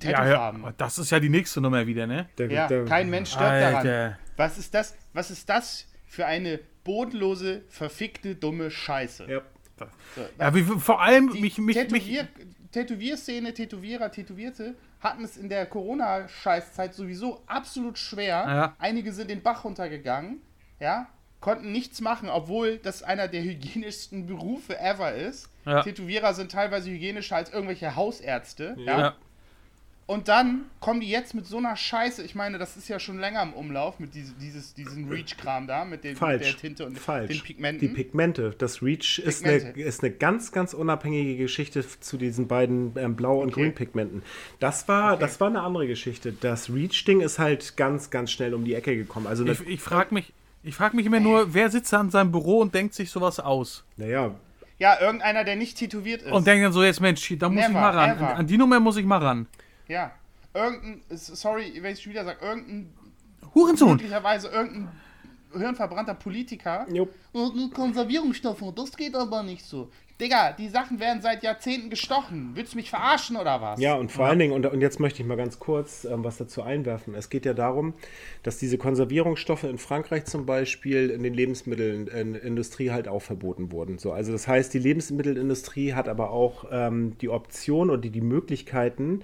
Ja, 0.03 0.27
ja, 0.27 0.73
das 0.77 0.97
ist 0.97 1.09
ja 1.09 1.19
die 1.19 1.29
nächste 1.29 1.61
Nummer 1.61 1.85
wieder, 1.85 2.07
ne? 2.07 2.29
der, 2.37 2.51
Ja, 2.51 2.67
der, 2.67 2.85
kein 2.85 3.09
Mensch 3.09 3.29
stirbt 3.29 3.45
daran. 3.45 3.75
Alter. 3.75 4.19
Was 4.37 4.57
ist 4.57 4.73
das? 4.73 4.95
Was 5.13 5.31
ist 5.31 5.49
das 5.49 5.87
für 6.05 6.25
eine 6.25 6.59
bodenlose, 6.83 7.63
verfickte, 7.69 8.35
dumme 8.35 8.71
Scheiße? 8.71 9.25
Ja. 9.29 9.41
So, 10.15 10.21
Ja, 10.37 10.53
wie, 10.55 10.63
vor 10.63 11.01
allem 11.01 11.31
die 11.31 11.41
mich, 11.41 11.57
mich, 11.57 11.75
mich, 11.75 11.87
Tätowier 11.87 12.27
Tätowierszene, 12.71 13.53
Tätowierer, 13.53 14.11
Tätowierte 14.11 14.75
hatten 14.99 15.23
es 15.23 15.37
in 15.37 15.49
der 15.49 15.65
Corona-Scheißzeit 15.65 16.93
sowieso 16.93 17.41
absolut 17.47 17.97
schwer. 17.97 18.45
Ja. 18.47 18.75
Einige 18.77 19.11
sind 19.11 19.29
den 19.29 19.41
Bach 19.41 19.63
runtergegangen, 19.63 20.41
ja, 20.79 21.07
konnten 21.39 21.71
nichts 21.71 22.01
machen, 22.01 22.29
obwohl 22.29 22.77
das 22.77 23.01
einer 23.01 23.27
der 23.27 23.43
hygienischsten 23.43 24.27
Berufe 24.27 24.77
ever 24.79 25.13
ist. 25.13 25.49
Ja. 25.65 25.81
Tätowierer 25.81 26.33
sind 26.33 26.51
teilweise 26.51 26.89
hygienischer 26.89 27.37
als 27.37 27.51
irgendwelche 27.51 27.95
Hausärzte, 27.95 28.75
ja. 28.77 28.99
ja. 28.99 29.15
Und 30.09 30.27
dann 30.27 30.61
kommen 30.79 31.01
die 31.01 31.09
jetzt 31.09 31.35
mit 31.35 31.45
so 31.45 31.57
einer 31.57 31.75
Scheiße. 31.75 32.23
Ich 32.23 32.33
meine, 32.33 32.57
das 32.57 32.75
ist 32.77 32.89
ja 32.89 32.99
schon 32.99 33.19
länger 33.19 33.43
im 33.43 33.53
Umlauf 33.53 33.99
mit 33.99 34.15
diese, 34.15 34.33
dieses, 34.41 34.73
diesen 34.73 35.07
Reach-Kram 35.07 35.67
da, 35.67 35.85
mit, 35.85 36.03
den, 36.03 36.13
mit 36.19 36.41
der 36.41 36.57
Tinte 36.57 36.83
und 36.87 36.97
Falsch. 36.97 37.29
den 37.29 37.41
Pigmenten. 37.43 37.87
Die 37.87 37.93
Pigmente. 37.93 38.55
Das 38.57 38.81
Reach 38.81 39.19
ist 39.19 39.45
eine, 39.45 39.57
ist 39.57 40.03
eine 40.03 40.11
ganz, 40.11 40.51
ganz 40.51 40.73
unabhängige 40.73 41.37
Geschichte 41.37 41.85
zu 41.99 42.17
diesen 42.17 42.47
beiden 42.47 42.93
ähm, 42.97 43.15
Blau- 43.15 43.39
und 43.39 43.49
Okay. 43.49 43.61
Grünpigmenten. 43.61 44.23
Das 44.59 44.87
war, 44.87 45.13
Okay. 45.13 45.21
das 45.21 45.39
war 45.39 45.47
eine 45.49 45.61
andere 45.61 45.85
Geschichte. 45.85 46.31
Das 46.33 46.71
Reach-Ding 46.73 47.21
ist 47.21 47.37
halt 47.37 47.77
ganz, 47.77 48.09
ganz 48.09 48.31
schnell 48.31 48.55
um 48.55 48.65
die 48.65 48.73
Ecke 48.73 48.95
gekommen. 48.95 49.27
Also, 49.27 49.45
Ich, 49.45 49.61
ich 49.67 49.79
frage 49.79 50.11
mich, 50.15 50.33
ich 50.63 50.73
frage 50.73 50.95
mich 50.95 51.05
immer 51.05 51.19
nur, 51.19 51.53
wer 51.53 51.69
sitzt 51.69 51.93
da 51.93 52.01
in 52.01 52.09
seinem 52.09 52.31
Büro 52.31 52.61
und 52.61 52.73
denkt 52.73 52.95
sich 52.95 53.11
sowas 53.11 53.39
aus? 53.39 53.83
naja, 53.95 54.31
ja, 54.79 54.99
irgendeiner, 54.99 55.43
der 55.43 55.55
nicht 55.55 55.77
tätowiert 55.77 56.23
ist. 56.23 56.31
Und 56.31 56.47
denkt 56.47 56.65
dann 56.65 56.73
so, 56.73 56.83
jetzt 56.83 56.99
Mensch, 56.99 57.31
da 57.37 57.47
muss 57.47 57.61
ich 57.61 57.67
Never, 57.67 57.79
mal 57.79 57.91
ran. 57.91 58.09
An, 58.17 58.25
an 58.37 58.47
die 58.47 58.57
Nummer 58.57 58.79
muss 58.79 58.97
ich 58.97 59.05
mal 59.05 59.17
ran. 59.19 59.45
Ja. 59.89 60.11
Irgendein, 60.53 61.01
sorry, 61.09 61.77
wenn 61.81 61.93
ich 61.93 62.01
schon 62.01 62.13
wieder 62.13 62.23
sage, 62.23 62.39
irgendein, 62.41 62.93
Hurensohn. 63.53 63.91
möglicherweise 63.91 64.47
irgendein 64.47 64.89
hirnverbrannter 65.53 66.13
Politiker. 66.13 66.85
Jupp. 66.91 67.13
Und 67.31 67.55
nur 67.55 67.71
Konservierungsstoffe, 67.71 68.63
das 68.75 68.95
geht 68.95 69.15
aber 69.15 69.43
nicht 69.43 69.65
so. 69.65 69.89
Digga, 70.19 70.51
die 70.51 70.67
Sachen 70.67 70.99
werden 70.99 71.21
seit 71.21 71.43
Jahrzehnten 71.43 71.89
gestochen. 71.89 72.51
Willst 72.53 72.73
du 72.73 72.77
mich 72.77 72.89
verarschen 72.89 73.37
oder 73.37 73.61
was? 73.61 73.79
Ja, 73.79 73.95
und 73.95 74.11
vor 74.11 74.25
allen 74.25 74.37
Dingen, 74.37 74.51
und, 74.51 74.65
und 74.65 74.81
jetzt 74.81 74.99
möchte 74.99 75.21
ich 75.21 75.27
mal 75.27 75.37
ganz 75.37 75.59
kurz 75.59 76.03
ähm, 76.03 76.25
was 76.25 76.35
dazu 76.35 76.61
einwerfen. 76.61 77.15
Es 77.15 77.29
geht 77.29 77.45
ja 77.45 77.53
darum, 77.53 77.93
dass 78.43 78.57
diese 78.57 78.77
Konservierungsstoffe 78.77 79.63
in 79.63 79.77
Frankreich 79.77 80.25
zum 80.25 80.45
Beispiel 80.45 81.09
in 81.09 81.23
den 81.23 81.33
Lebensmittelindustrie 81.33 82.91
halt 82.91 83.07
auch 83.07 83.21
verboten 83.21 83.71
wurden. 83.71 83.97
So, 83.97 84.11
also 84.11 84.33
das 84.33 84.45
heißt, 84.45 84.73
die 84.73 84.79
Lebensmittelindustrie 84.79 85.93
hat 85.93 86.09
aber 86.09 86.31
auch 86.31 86.65
ähm, 86.69 87.17
die 87.19 87.29
Option 87.29 87.89
und 87.89 88.03
die, 88.03 88.09
die 88.09 88.19
Möglichkeiten, 88.19 89.21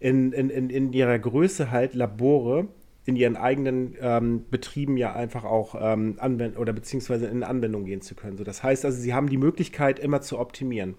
in, 0.00 0.32
in, 0.32 0.50
in, 0.50 0.70
in 0.70 0.92
ihrer 0.92 1.18
Größe 1.18 1.70
halt 1.70 1.94
Labore 1.94 2.68
in 3.06 3.16
ihren 3.16 3.36
eigenen 3.36 3.96
ähm, 4.00 4.46
Betrieben 4.50 4.96
ja 4.96 5.14
einfach 5.14 5.44
auch 5.44 5.74
ähm, 5.78 6.14
anwenden 6.18 6.56
oder 6.56 6.72
beziehungsweise 6.72 7.26
in 7.26 7.42
Anwendung 7.42 7.84
gehen 7.84 8.00
zu 8.00 8.14
können. 8.14 8.38
So, 8.38 8.44
das 8.44 8.62
heißt 8.62 8.84
also, 8.84 8.98
sie 8.98 9.12
haben 9.12 9.28
die 9.28 9.36
Möglichkeit, 9.36 9.98
immer 9.98 10.22
zu 10.22 10.38
optimieren. 10.38 10.94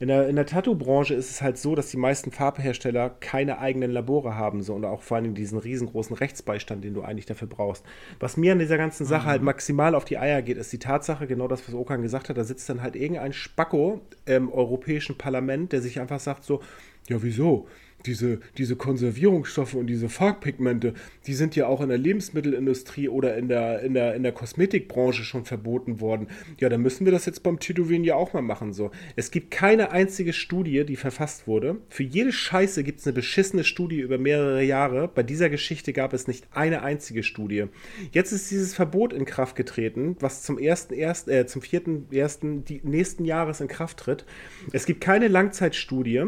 In 0.00 0.08
der, 0.08 0.28
in 0.28 0.36
der 0.36 0.46
Tattoo-Branche 0.46 1.12
ist 1.12 1.30
es 1.30 1.42
halt 1.42 1.58
so, 1.58 1.74
dass 1.74 1.90
die 1.90 1.98
meisten 1.98 2.30
Farbhersteller 2.30 3.10
keine 3.20 3.58
eigenen 3.58 3.90
Labore 3.90 4.34
haben, 4.34 4.62
so 4.62 4.74
und 4.74 4.86
auch 4.86 5.02
vor 5.02 5.18
allem 5.18 5.34
diesen 5.34 5.58
riesengroßen 5.58 6.16
Rechtsbeistand, 6.16 6.82
den 6.82 6.94
du 6.94 7.02
eigentlich 7.02 7.26
dafür 7.26 7.48
brauchst. 7.48 7.84
Was 8.18 8.38
mir 8.38 8.52
an 8.52 8.58
dieser 8.58 8.78
ganzen 8.78 9.04
Sache 9.04 9.26
halt 9.26 9.42
maximal 9.42 9.94
auf 9.94 10.06
die 10.06 10.16
Eier 10.16 10.40
geht, 10.40 10.56
ist 10.56 10.72
die 10.72 10.78
Tatsache, 10.78 11.26
genau 11.26 11.48
das, 11.48 11.68
was 11.68 11.74
Okan 11.74 12.00
gesagt 12.00 12.30
hat, 12.30 12.38
da 12.38 12.44
sitzt 12.44 12.66
dann 12.70 12.80
halt 12.80 12.96
irgendein 12.96 13.34
Spacko 13.34 14.00
im 14.24 14.50
Europäischen 14.50 15.18
Parlament, 15.18 15.72
der 15.72 15.82
sich 15.82 16.00
einfach 16.00 16.20
sagt 16.20 16.44
so, 16.44 16.62
ja 17.06 17.22
wieso? 17.22 17.68
Diese, 18.06 18.40
diese 18.58 18.76
Konservierungsstoffe 18.76 19.74
und 19.74 19.86
diese 19.86 20.08
Farbpigmente, 20.08 20.94
die 21.26 21.34
sind 21.34 21.56
ja 21.56 21.66
auch 21.66 21.80
in 21.80 21.88
der 21.88 21.98
Lebensmittelindustrie 21.98 23.08
oder 23.08 23.36
in 23.36 23.48
der, 23.48 23.80
in 23.80 23.94
der, 23.94 24.14
in 24.14 24.22
der 24.22 24.32
Kosmetikbranche 24.32 25.24
schon 25.24 25.44
verboten 25.44 26.00
worden. 26.00 26.28
Ja, 26.58 26.68
dann 26.68 26.82
müssen 26.82 27.04
wir 27.04 27.12
das 27.12 27.26
jetzt 27.26 27.42
beim 27.42 27.58
Tätowieren 27.58 28.04
ja 28.04 28.14
auch 28.14 28.32
mal 28.32 28.42
machen. 28.42 28.72
So. 28.72 28.90
Es 29.16 29.30
gibt 29.30 29.50
keine 29.50 29.90
einzige 29.92 30.32
Studie, 30.32 30.84
die 30.84 30.96
verfasst 30.96 31.46
wurde. 31.46 31.76
Für 31.88 32.02
jede 32.02 32.32
Scheiße 32.32 32.82
gibt 32.84 33.00
es 33.00 33.06
eine 33.06 33.14
beschissene 33.14 33.64
Studie 33.64 34.00
über 34.00 34.18
mehrere 34.18 34.62
Jahre. 34.62 35.08
Bei 35.08 35.22
dieser 35.22 35.50
Geschichte 35.50 35.92
gab 35.92 36.12
es 36.12 36.26
nicht 36.26 36.46
eine 36.52 36.82
einzige 36.82 37.22
Studie. 37.22 37.66
Jetzt 38.12 38.32
ist 38.32 38.50
dieses 38.50 38.74
Verbot 38.74 39.12
in 39.12 39.24
Kraft 39.24 39.56
getreten, 39.56 40.16
was 40.20 40.42
zum 40.42 40.56
1.1., 40.56 41.30
äh, 41.30 41.46
zum 41.46 41.62
4.1. 41.62 42.80
nächsten 42.84 43.24
Jahres 43.24 43.60
in 43.60 43.68
Kraft 43.68 43.98
tritt. 43.98 44.24
Es 44.72 44.86
gibt 44.86 45.00
keine 45.00 45.28
Langzeitstudie. 45.28 46.24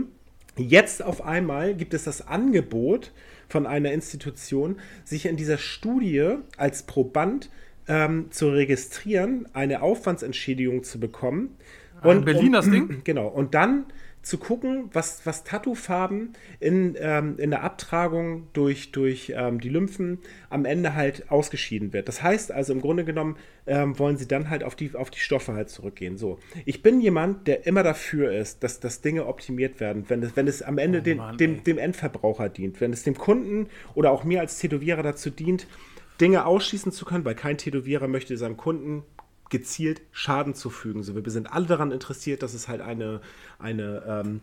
Jetzt 0.56 1.02
auf 1.02 1.24
einmal 1.24 1.74
gibt 1.74 1.94
es 1.94 2.04
das 2.04 2.26
Angebot 2.26 3.12
von 3.48 3.66
einer 3.66 3.92
Institution, 3.92 4.76
sich 5.04 5.26
in 5.26 5.36
dieser 5.36 5.58
Studie 5.58 6.36
als 6.56 6.82
Proband 6.82 7.50
ähm, 7.88 8.30
zu 8.30 8.50
registrieren, 8.50 9.48
eine 9.54 9.82
Aufwandsentschädigung 9.82 10.84
zu 10.84 11.00
bekommen. 11.00 11.56
Ah, 12.00 12.12
in 12.12 12.24
Berlin 12.24 12.52
das 12.52 12.68
Ding? 12.68 13.00
Genau. 13.04 13.28
Und 13.28 13.54
dann 13.54 13.86
zu 14.22 14.38
gucken, 14.38 14.88
was, 14.92 15.26
was 15.26 15.42
Tattoofarben 15.42 16.34
in, 16.60 16.96
ähm, 16.98 17.38
in 17.38 17.50
der 17.50 17.64
Abtragung 17.64 18.46
durch, 18.52 18.92
durch 18.92 19.32
ähm, 19.36 19.60
die 19.60 19.68
Lymphen 19.68 20.18
am 20.48 20.64
Ende 20.64 20.94
halt 20.94 21.30
ausgeschieden 21.30 21.92
wird. 21.92 22.06
Das 22.06 22.22
heißt 22.22 22.52
also 22.52 22.72
im 22.72 22.80
Grunde 22.80 23.04
genommen 23.04 23.36
ähm, 23.66 23.98
wollen 23.98 24.16
sie 24.16 24.28
dann 24.28 24.48
halt 24.48 24.62
auf 24.62 24.76
die, 24.76 24.94
auf 24.94 25.10
die 25.10 25.18
Stoffe 25.18 25.54
halt 25.54 25.70
zurückgehen. 25.70 26.16
So, 26.18 26.38
ich 26.64 26.82
bin 26.82 27.00
jemand, 27.00 27.48
der 27.48 27.66
immer 27.66 27.82
dafür 27.82 28.32
ist, 28.32 28.62
dass, 28.62 28.78
dass 28.78 29.00
Dinge 29.00 29.26
optimiert 29.26 29.80
werden, 29.80 30.04
wenn 30.08 30.22
es, 30.22 30.36
wenn 30.36 30.46
es 30.46 30.62
am 30.62 30.78
Ende 30.78 31.00
Oh 31.00 31.02
den, 31.02 31.18
Mann, 31.18 31.36
dem, 31.38 31.64
dem 31.64 31.78
Endverbraucher 31.78 32.48
dient, 32.48 32.80
wenn 32.80 32.92
es 32.92 33.02
dem 33.02 33.18
Kunden 33.18 33.66
oder 33.94 34.12
auch 34.12 34.22
mir 34.22 34.40
als 34.40 34.58
Tätowierer 34.58 35.02
dazu 35.02 35.30
dient, 35.30 35.66
Dinge 36.20 36.46
ausschließen 36.46 36.92
zu 36.92 37.04
können, 37.04 37.24
weil 37.24 37.34
kein 37.34 37.58
Tätowierer 37.58 38.06
möchte 38.06 38.36
seinem 38.36 38.56
Kunden 38.56 39.02
gezielt 39.52 40.00
Schaden 40.10 40.54
zufügen. 40.54 41.02
So, 41.04 41.14
wir 41.14 41.30
sind 41.30 41.52
alle 41.52 41.66
daran 41.66 41.92
interessiert, 41.92 42.42
dass 42.42 42.54
es 42.54 42.66
halt 42.68 42.80
eine, 42.80 43.20
eine, 43.60 44.02
ähm, 44.08 44.40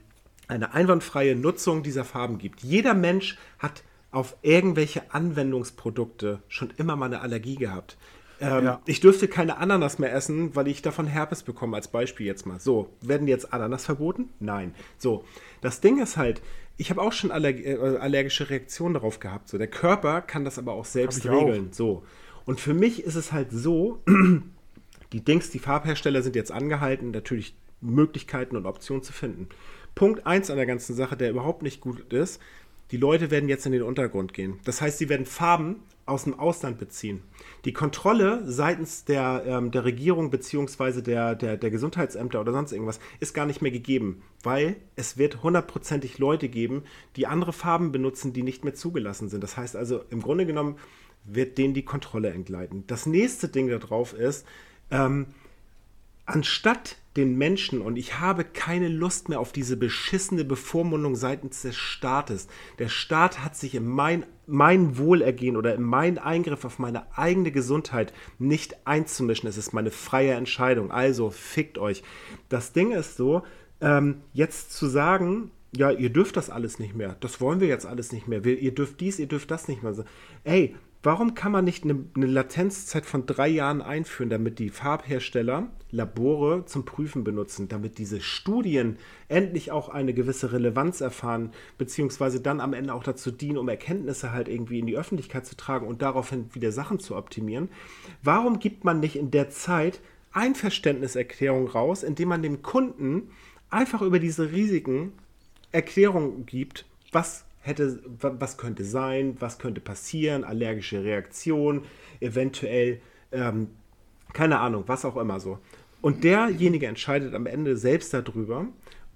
eine 0.48 0.74
einwandfreie 0.74 1.36
Nutzung 1.36 1.84
dieser 1.84 2.06
Farben 2.06 2.38
gibt. 2.38 2.62
Jeder 2.62 2.94
Mensch 2.94 3.38
hat 3.58 3.84
auf 4.12 4.38
irgendwelche 4.44 5.12
Anwendungsprodukte 5.14 6.40
schon 6.48 6.70
immer 6.78 6.96
mal 6.96 7.08
eine 7.08 7.22
Allergie 7.22 7.56
gehabt. 7.56 7.98
Ähm, 8.40 8.64
Ja. 8.64 8.82
Ich 8.86 9.00
dürfte 9.02 9.28
keine 9.28 9.58
Ananas 9.58 9.98
mehr 10.00 10.14
essen, 10.14 10.56
weil 10.56 10.68
ich 10.68 10.82
davon 10.82 11.08
Herpes 11.08 11.44
bekomme, 11.44 11.76
als 11.76 11.88
Beispiel 11.88 12.28
jetzt 12.28 12.46
mal. 12.46 12.60
So, 12.60 12.90
werden 13.02 13.28
jetzt 13.28 13.52
Ananas 13.52 13.86
verboten? 13.86 14.30
Nein. 14.40 14.74
So, 14.98 15.26
das 15.62 15.82
Ding 15.82 16.00
ist 16.02 16.18
halt, 16.18 16.42
ich 16.78 16.92
habe 16.92 17.02
auch 17.02 17.14
schon 17.14 17.32
allerg 17.32 17.60
äh, 17.60 17.76
allergische 18.00 18.50
Reaktionen 18.50 18.94
darauf 18.94 19.20
gehabt. 19.20 19.50
So, 19.50 19.58
der 19.58 19.68
Körper 19.68 20.22
kann 20.22 20.46
das 20.46 20.58
aber 20.60 20.74
auch 20.74 20.86
selbst 20.86 21.26
ich 21.26 21.30
auch. 21.30 21.42
regeln. 21.48 21.70
So. 21.74 22.04
Und 22.46 22.60
für 22.62 22.74
mich 22.74 23.04
ist 23.04 23.16
es 23.16 23.32
halt 23.32 23.52
so, 23.52 24.02
die 25.14 25.24
Dings, 25.24 25.50
die 25.50 25.60
Farbhersteller 25.60 26.22
sind 26.22 26.36
jetzt 26.36 26.52
angehalten, 26.52 27.12
natürlich 27.12 27.56
Möglichkeiten 27.82 28.56
und 28.56 28.66
Optionen 28.66 29.04
zu 29.04 29.14
finden. 29.14 29.48
Punkt 29.96 30.26
1 30.26 30.50
an 30.50 30.58
der 30.58 30.66
ganzen 30.66 30.96
Sache, 30.96 31.18
der 31.18 31.30
überhaupt 31.30 31.64
nicht 31.64 31.82
gut 31.82 32.14
ist, 32.14 32.40
die 32.92 32.98
Leute 32.98 33.30
werden 33.30 33.50
jetzt 33.50 33.66
in 33.66 33.72
den 33.72 33.84
Untergrund 33.84 34.34
gehen. 34.34 34.60
Das 34.64 34.82
heißt, 34.82 34.98
sie 34.98 35.10
werden 35.10 35.26
Farben 35.26 35.84
aus 36.08 36.24
dem 36.24 36.40
Ausland 36.40 36.80
beziehen. 36.80 37.22
Die 37.66 37.74
Kontrolle 37.74 38.42
seitens 38.46 39.06
der, 39.06 39.44
ähm, 39.46 39.70
der 39.70 39.86
Regierung 39.86 40.32
bzw. 40.32 41.02
Der, 41.02 41.36
der, 41.36 41.58
der 41.58 41.70
Gesundheitsämter 41.70 42.42
oder 42.42 42.52
sonst 42.52 42.72
irgendwas 42.72 43.00
ist 43.20 43.36
gar 43.36 43.46
nicht 43.46 43.62
mehr 43.62 43.72
gegeben, 43.72 44.24
weil 44.42 44.76
es 44.96 45.20
wird 45.20 45.44
hundertprozentig 45.44 46.18
Leute 46.18 46.50
geben, 46.50 46.84
die 47.16 47.28
andere 47.28 47.54
Farben 47.54 47.92
benutzen, 47.92 48.34
die 48.34 48.42
nicht 48.42 48.64
mehr 48.64 48.74
zugelassen 48.74 49.30
sind. 49.30 49.44
Das 49.44 49.56
heißt 49.56 49.76
also, 49.76 50.04
im 50.10 50.22
Grunde 50.22 50.48
genommen 50.48 50.78
wird 51.26 51.60
denen 51.60 51.76
die 51.76 51.86
Kontrolle 51.86 52.30
entgleiten. 52.32 52.86
Das 52.88 53.06
nächste 53.06 53.50
Ding 53.50 53.68
darauf 53.68 54.14
ist, 54.14 54.48
ähm, 54.92 55.28
anstatt 56.26 56.98
den 57.18 57.38
Menschen, 57.38 57.82
und 57.82 57.98
ich 57.98 58.20
habe 58.20 58.44
keine 58.44 58.88
Lust 58.88 59.30
mehr 59.30 59.40
auf 59.40 59.52
diese 59.52 59.76
beschissene 59.76 60.46
Bevormundung 60.46 61.16
seitens 61.16 61.64
des 61.64 61.76
Staates. 61.76 62.48
Der 62.78 62.88
Staat 62.88 63.44
hat 63.44 63.56
sich 63.56 63.76
in 63.76 63.88
mein, 63.88 64.26
mein 64.46 64.98
Wohlergehen 64.98 65.58
oder 65.58 65.74
in 65.74 65.82
meinen 65.82 66.18
Eingriff 66.18 66.66
auf 66.66 66.80
meine 66.80 67.18
eigene 67.18 67.52
Gesundheit 67.52 68.14
nicht 68.38 68.88
einzumischen. 68.88 69.50
Es 69.50 69.58
ist 69.58 69.74
meine 69.74 69.92
freie 69.92 70.34
Entscheidung. 70.34 70.92
Also 70.92 71.30
fickt 71.30 71.78
euch. 71.78 72.04
Das 72.48 72.74
Ding 72.74 72.92
ist 72.92 73.18
so, 73.18 73.44
ähm, 73.82 74.22
jetzt 74.34 74.72
zu 74.74 74.88
sagen, 74.88 75.52
ja, 75.76 75.92
ihr 75.92 76.12
dürft 76.12 76.38
das 76.38 76.50
alles 76.50 76.80
nicht 76.80 76.96
mehr. 76.96 77.16
Das 77.20 77.42
wollen 77.42 77.60
wir 77.60 77.68
jetzt 77.68 77.86
alles 77.86 78.12
nicht 78.12 78.28
mehr. 78.28 78.44
Wir, 78.44 78.60
ihr 78.60 78.74
dürft 78.74 79.00
dies, 79.02 79.20
ihr 79.20 79.28
dürft 79.28 79.52
das 79.52 79.68
nicht 79.68 79.84
mehr. 79.84 79.94
Ey, 80.44 80.76
warum 81.02 81.34
kann 81.34 81.52
man 81.52 81.66
nicht 81.66 81.84
eine, 81.84 82.06
eine 82.16 82.26
Latenzzeit 82.26 83.06
von 83.06 83.26
drei 83.26 83.48
Jahren 83.48 83.82
einführen, 83.82 84.30
damit 84.30 84.60
die 84.60 84.70
Farbhersteller 84.70 85.68
Labore 85.92 86.66
zum 86.66 86.86
Prüfen 86.86 87.24
benutzen, 87.24 87.68
damit 87.68 87.98
diese 87.98 88.22
Studien 88.22 88.98
endlich 89.28 89.72
auch 89.72 89.90
eine 89.90 90.14
gewisse 90.14 90.52
Relevanz 90.52 91.02
erfahren, 91.02 91.52
beziehungsweise 91.78 92.42
dann 92.42 92.60
am 92.60 92.74
Ende 92.74 92.94
auch 92.94 93.04
dazu 93.04 93.32
dienen, 93.32 93.58
um 93.58 93.70
Erkenntnisse 93.70 94.32
halt 94.32 94.48
irgendwie 94.48 94.80
in 94.80 94.88
die 94.88 94.98
Öffentlichkeit 94.98 95.46
zu 95.46 95.56
tragen 95.58 95.88
und 95.88 96.02
daraufhin 96.02 96.54
wieder 96.54 96.72
Sachen 96.72 97.00
zu 97.00 97.16
optimieren? 97.16 97.70
Warum 98.22 98.60
gibt 98.60 98.84
man 98.84 99.00
nicht 99.00 99.16
in 99.16 99.32
der 99.32 99.50
Zeit 99.50 100.00
Einverständniserklärung 100.32 101.68
raus, 101.68 102.04
indem 102.04 102.30
man 102.30 102.44
dem 102.44 102.62
Kunden 102.62 103.32
einfach 103.70 104.02
über 104.02 104.20
diese 104.20 104.52
Risiken 104.52 105.14
Erklärung 105.72 106.46
gibt, 106.46 106.86
was 107.12 107.46
hätte, 107.70 108.02
wa- 108.20 108.36
was 108.38 108.58
könnte 108.58 108.84
sein, 108.84 109.38
was 109.40 109.58
könnte 109.60 109.80
passieren, 109.80 110.44
allergische 110.44 111.04
Reaktion, 111.04 111.84
eventuell, 112.20 113.00
ähm, 113.32 113.70
keine 114.34 114.60
Ahnung, 114.60 114.84
was 114.88 115.06
auch 115.06 115.16
immer 115.16 115.40
so. 115.40 115.60
Und 116.02 116.24
derjenige 116.24 116.88
entscheidet 116.88 117.34
am 117.34 117.46
Ende 117.46 117.78
selbst 117.78 118.14
darüber, 118.14 118.66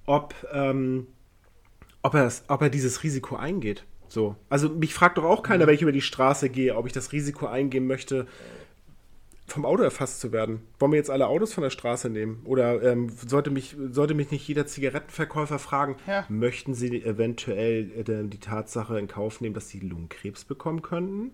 ob, 0.06 0.34
ähm, 0.54 1.08
ob, 2.02 2.13
er, 2.13 2.32
ob 2.48 2.62
er 2.62 2.70
dieses 2.70 3.04
Risiko 3.04 3.36
eingeht. 3.36 3.84
So. 4.08 4.36
Also 4.50 4.70
mich 4.70 4.94
fragt 4.94 5.18
doch 5.18 5.24
auch 5.24 5.44
keiner, 5.44 5.66
wenn 5.68 5.76
ich 5.76 5.82
über 5.82 5.92
die 5.92 6.02
Straße 6.02 6.50
gehe, 6.50 6.76
ob 6.76 6.86
ich 6.86 6.94
das 6.94 7.12
Risiko 7.12 7.48
eingehen 7.48 7.88
möchte, 7.88 8.28
vom 9.54 9.66
Auto 9.66 9.84
erfasst 9.84 10.20
zu 10.20 10.32
werden. 10.32 10.62
Wollen 10.80 10.92
wir 10.92 10.98
jetzt 10.98 11.10
alle 11.10 11.28
Autos 11.28 11.54
von 11.54 11.63
der 11.63 11.70
Straße 11.70 12.10
nehmen? 12.10 12.42
Oder 12.46 12.82
ähm, 12.84 13.10
sollte, 13.10 13.52
mich, 13.52 13.76
sollte 13.92 14.13
mich 14.13 14.32
nicht 14.32 14.48
jeder 14.48 14.66
Zigarettenverkäufer 14.66 15.60
fragen, 15.60 15.96
Ja. 16.08 16.26
möchten 16.30 16.74
Sie 16.74 17.04
eventuell 17.04 17.92
äh, 17.92 18.28
die 18.28 18.39
Tatsache 18.39 19.00
in 19.00 19.08
Kauf 19.08 19.42
nehmen, 19.42 19.54
dass 19.54 19.70
Sie 19.70 19.80
Lungenkrebs 19.80 20.46
bekommen 20.46 20.82
könnten? 20.82 21.32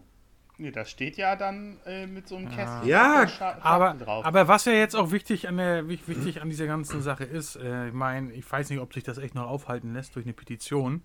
Nee, 0.57 0.71
das 0.71 0.89
steht 0.91 1.15
ja 1.15 1.37
dann 1.37 1.77
äh, 1.85 2.05
mit 2.05 2.27
so 2.27 2.35
einem 2.35 2.49
Kästchen 2.49 2.85
Ja, 2.85 3.25
Aber, 3.61 3.93
drauf. 3.93 4.25
aber 4.25 4.49
was 4.49 4.65
ja 4.65 4.73
jetzt 4.73 4.93
auch 4.93 5.11
wichtig 5.11 5.47
an, 5.47 5.55
der, 5.55 5.87
wich- 5.87 6.07
wichtig 6.09 6.41
an 6.41 6.49
dieser 6.49 6.67
ganzen 6.67 7.01
Sache 7.01 7.23
ist, 7.23 7.55
äh, 7.55 7.87
ich 7.87 7.93
meine, 7.93 8.33
ich 8.33 8.51
weiß 8.51 8.69
nicht, 8.69 8.79
ob 8.79 8.93
sich 8.93 9.03
das 9.05 9.17
echt 9.19 9.35
noch 9.35 9.47
aufhalten 9.47 9.93
lässt 9.93 10.15
durch 10.17 10.25
eine 10.25 10.33
Petition. 10.33 11.01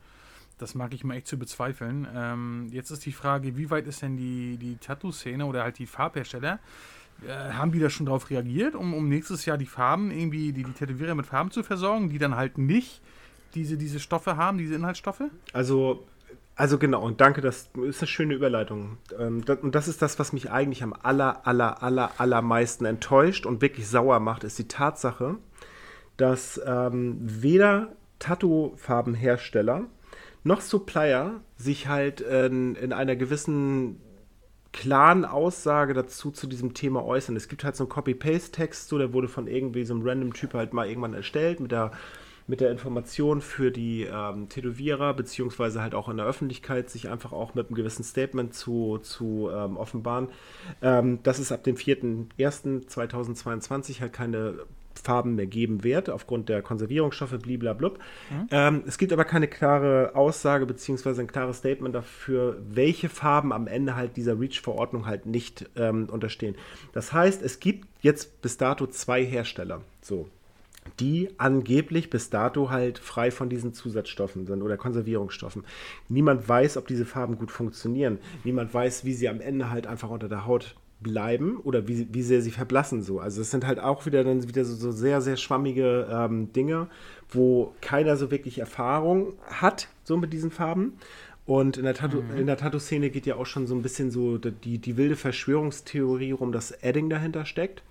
Das 0.59 0.75
mag 0.75 0.93
ich 0.93 1.05
mal 1.05 1.15
echt 1.17 1.29
zu 1.29 1.39
bezweifeln. 1.39 2.07
Ähm, 2.15 2.69
jetzt 2.73 2.91
ist 2.91 3.07
die 3.07 3.13
Frage, 3.13 3.57
wie 3.57 3.71
weit 3.71 3.87
ist 3.87 4.03
denn 4.03 4.17
die, 4.17 4.57
die 4.57 4.77
Tattoo-Szene 4.77 5.47
oder 5.47 5.63
halt 5.63 5.79
die 5.79 5.87
Farbhersteller? 5.87 6.59
Äh, 7.27 7.53
haben 7.53 7.73
die 7.73 7.79
da 7.79 7.89
schon 7.89 8.07
drauf 8.07 8.31
reagiert, 8.31 8.75
um, 8.75 8.93
um 8.93 9.09
nächstes 9.09 9.47
Jahr 9.47 9.57
die 9.57 9.67
Farben 9.67 10.11
irgendwie, 10.11 10.53
die, 10.53 10.63
die 10.63 10.73
Tätowierer 10.73 11.15
mit 11.15 11.27
Farben 11.27 11.51
zu 11.51 11.63
versorgen, 11.63 12.11
die 12.11 12.19
dann 12.19 12.37
halt 12.37 12.59
nicht 12.59 13.01
diese, 13.55 13.77
diese 13.79 14.01
Stoffe 14.01 14.37
haben, 14.37 14.59
diese 14.59 14.75
Inhaltsstoffe? 14.75 15.23
Also, 15.53 16.05
also 16.57 16.79
genau, 16.79 17.03
und 17.03 17.21
danke, 17.21 17.41
das 17.41 17.71
ist 17.87 18.01
eine 18.03 18.09
schöne 18.09 18.35
Überleitung. 18.35 18.99
Ähm, 19.19 19.43
und 19.63 19.75
das 19.75 19.89
ist 19.89 20.03
das, 20.03 20.19
was 20.19 20.33
mich 20.33 20.51
eigentlich 20.51 20.83
am 20.83 20.93
aller, 20.93 21.47
aller, 21.47 21.83
aller, 21.83 22.13
allermeisten 22.19 22.85
enttäuscht 22.85 23.47
und 23.47 23.63
wirklich 23.63 23.89
sauer 23.89 24.21
macht, 24.21 24.45
ist 24.45 24.59
die 24.59 24.69
Tatsache, 24.69 25.37
dass 26.17 26.61
ähm, 26.67 27.17
weder 27.21 27.93
Tattoo-Farbenhersteller 28.19 29.85
noch 30.45 30.61
Supplier 30.61 31.41
sich 31.57 31.89
halt 31.89 32.21
in, 32.21 32.77
in 32.77 32.93
einer 32.93 33.17
gewissen 33.17 34.01
klaren 34.75 35.25
Aussage 35.25 35.95
dazu 35.95 36.31
zu 36.33 36.49
diesem 36.49 36.75
Thema 36.75 37.05
äußern. 37.05 37.37
Es 37.37 37.49
gibt 37.49 37.63
halt 37.65 37.77
so 37.77 37.85
einen 37.85 37.91
Copy-Paste-Text, 37.91 38.89
so, 38.89 38.99
der 38.99 39.13
wurde 39.13 39.29
von 39.29 39.47
irgendwie 39.47 39.85
so 39.85 39.95
einem 39.95 40.03
random 40.07 40.35
Typ 40.35 40.55
halt 40.55 40.73
mal 40.73 40.89
irgendwann 40.89 41.15
erstellt 41.15 41.61
mit 41.61 41.71
der, 41.71 41.93
mit 42.49 42.61
der 42.61 42.73
Information 42.73 43.41
für 43.41 43.71
die 43.71 44.03
ähm, 44.03 44.49
Tätowierer, 44.49 45.15
beziehungsweise 45.15 45.81
halt 45.81 45.95
auch 45.95 46.09
in 46.09 46.17
der 46.17 46.27
Öffentlichkeit, 46.27 46.91
sich 46.91 47.09
einfach 47.09 47.31
auch 47.33 47.55
mit 47.55 47.69
einem 47.69 47.77
gewissen 47.77 48.03
Statement 48.03 48.53
zu, 48.53 48.99
zu 48.99 49.49
ähm, 49.55 49.77
offenbaren, 49.77 50.27
ähm, 50.83 51.23
dass 51.23 51.39
es 51.39 51.53
ab 51.53 51.63
dem 51.63 51.77
4.1.2022 51.77 54.01
halt 54.01 54.13
keine 54.13 54.55
Farben 54.99 55.35
mehr 55.35 55.47
geben 55.47 55.85
wird, 55.85 56.11
aufgrund 56.11 56.49
der 56.49 56.63
Konservierungsstoffe, 56.63 57.39
bliblablub. 57.39 57.99
Mhm. 58.31 58.47
Ähm, 58.51 58.83
es 58.87 58.99
gibt 58.99 59.13
aber 59.13 59.25
keine 59.25 59.49
klare 59.49 60.13
Aussage 60.15 60.67
beziehungsweise 60.67 61.21
ein 61.21 61.27
klares 61.27 61.59
Statement 61.59 61.95
dafür, 61.95 62.59
welche 62.69 63.09
Farben 63.09 63.53
am 63.53 63.67
Ende 63.67 63.97
halt 63.97 64.17
dieser 64.17 64.39
REACH-Verordnung 64.39 65.07
halt 65.07 65.27
nicht 65.27 65.71
ähm, 65.77 66.09
unterstehen. 66.11 66.55
Das 66.93 67.13
heißt, 67.13 67.43
es 67.43 67.61
gibt 67.61 67.89
jetzt 68.03 68.43
bis 68.43 68.57
dato 68.57 68.87
zwei 68.87 69.25
Hersteller. 69.25 69.81
So 70.01 70.29
die 71.01 71.31
angeblich 71.39 72.11
bis 72.11 72.31
dato 72.31 72.71
halt 72.71 72.99
frei 72.99 73.31
von 73.31 73.49
diesen 73.49 73.73
Zusatzstoffen 73.73 74.47
sind 74.47 74.63
oder 74.63 74.77
Konservierungsstoffen. 74.77 75.65
Niemand 76.09 76.49
weiß, 76.49 76.77
ob 76.77 76.87
diese 76.87 77.05
Farben 77.05 77.39
gut 77.39 77.51
funktionieren. 77.51 78.19
Niemand 78.45 78.73
weiß, 78.73 79.05
wie 79.05 79.15
sie 79.15 79.29
am 79.29 79.41
Ende 79.41 79.71
halt 79.71 79.87
einfach 79.87 80.11
unter 80.11 80.29
der 80.29 80.47
Haut 80.47 80.77
bleiben 81.05 81.59
oder 81.59 81.87
wie, 81.87 82.09
wie 82.11 82.23
sehr 82.23 82.43
sie 82.43 82.51
verblassen 82.51 83.03
so. 83.03 83.21
Also 83.21 83.41
es 83.41 83.53
sind 83.53 83.65
halt 83.65 83.79
auch 83.79 84.07
wieder 84.07 84.25
dann 84.25 84.49
wieder 84.49 84.65
so, 84.65 84.75
so 84.75 84.91
sehr, 84.91 85.21
sehr 85.21 85.37
schwammige 85.37 86.09
ähm, 86.11 86.53
Dinge, 86.53 86.89
wo 87.29 87.73
keiner 87.81 88.17
so 88.17 88.33
wirklich 88.33 88.59
Erfahrung 88.59 89.35
hat, 89.47 89.87
so 90.03 90.17
mit 90.17 90.33
diesen 90.33 90.51
Farben. 90.51 90.95
Und 91.47 91.77
in 91.77 91.85
der, 91.85 91.95
Tattoo, 91.95 92.23
mhm. 92.23 92.47
Tattoo-Szene 92.47 93.11
geht 93.11 93.27
ja 93.27 93.37
auch 93.37 93.47
schon 93.47 93.69
so 93.69 93.75
ein 93.77 93.83
bisschen 93.83 94.11
so 94.11 94.39
die, 94.39 94.79
die 94.79 94.97
wilde 94.97 95.15
Verschwörungstheorie 95.15 96.33
rum, 96.33 96.51
dass 96.51 96.73
Edding 96.73 97.09
dahinter 97.11 97.45
steckt 97.45 97.83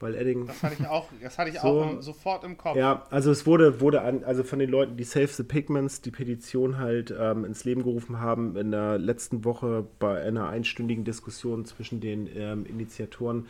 weil 0.00 0.14
Edding. 0.14 0.46
Das 0.46 0.62
hatte 0.62 0.76
ich 0.78 0.86
auch, 0.86 1.08
das 1.22 1.38
hatte 1.38 1.50
ich 1.50 1.58
so, 1.60 1.68
auch 1.68 1.90
im, 1.90 2.02
sofort 2.02 2.44
im 2.44 2.56
Kopf. 2.56 2.76
Ja, 2.76 3.06
also 3.10 3.30
es 3.30 3.46
wurde, 3.46 3.80
wurde 3.80 4.02
an, 4.02 4.24
also 4.24 4.42
von 4.44 4.58
den 4.58 4.70
Leuten, 4.70 4.96
die 4.96 5.04
Save 5.04 5.28
the 5.28 5.42
Pigments 5.42 6.00
die 6.00 6.10
Petition 6.10 6.78
halt 6.78 7.14
ähm, 7.18 7.44
ins 7.44 7.64
Leben 7.64 7.82
gerufen 7.82 8.20
haben, 8.20 8.56
in 8.56 8.70
der 8.70 8.98
letzten 8.98 9.44
Woche 9.44 9.86
bei 9.98 10.22
einer 10.22 10.48
einstündigen 10.48 11.04
Diskussion 11.04 11.64
zwischen 11.64 12.00
den 12.00 12.28
ähm, 12.34 12.66
Initiatoren 12.66 13.46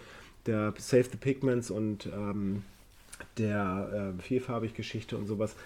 der 0.47 0.73
Save 0.79 1.05
the 1.05 1.17
Pigments 1.19 1.71
und 1.71 2.07
ähm, 2.07 2.63
der 3.37 4.15
äh, 4.19 4.23
Vierfarbig-Geschichte 4.23 5.17
und 5.17 5.27
sowas, 5.27 5.57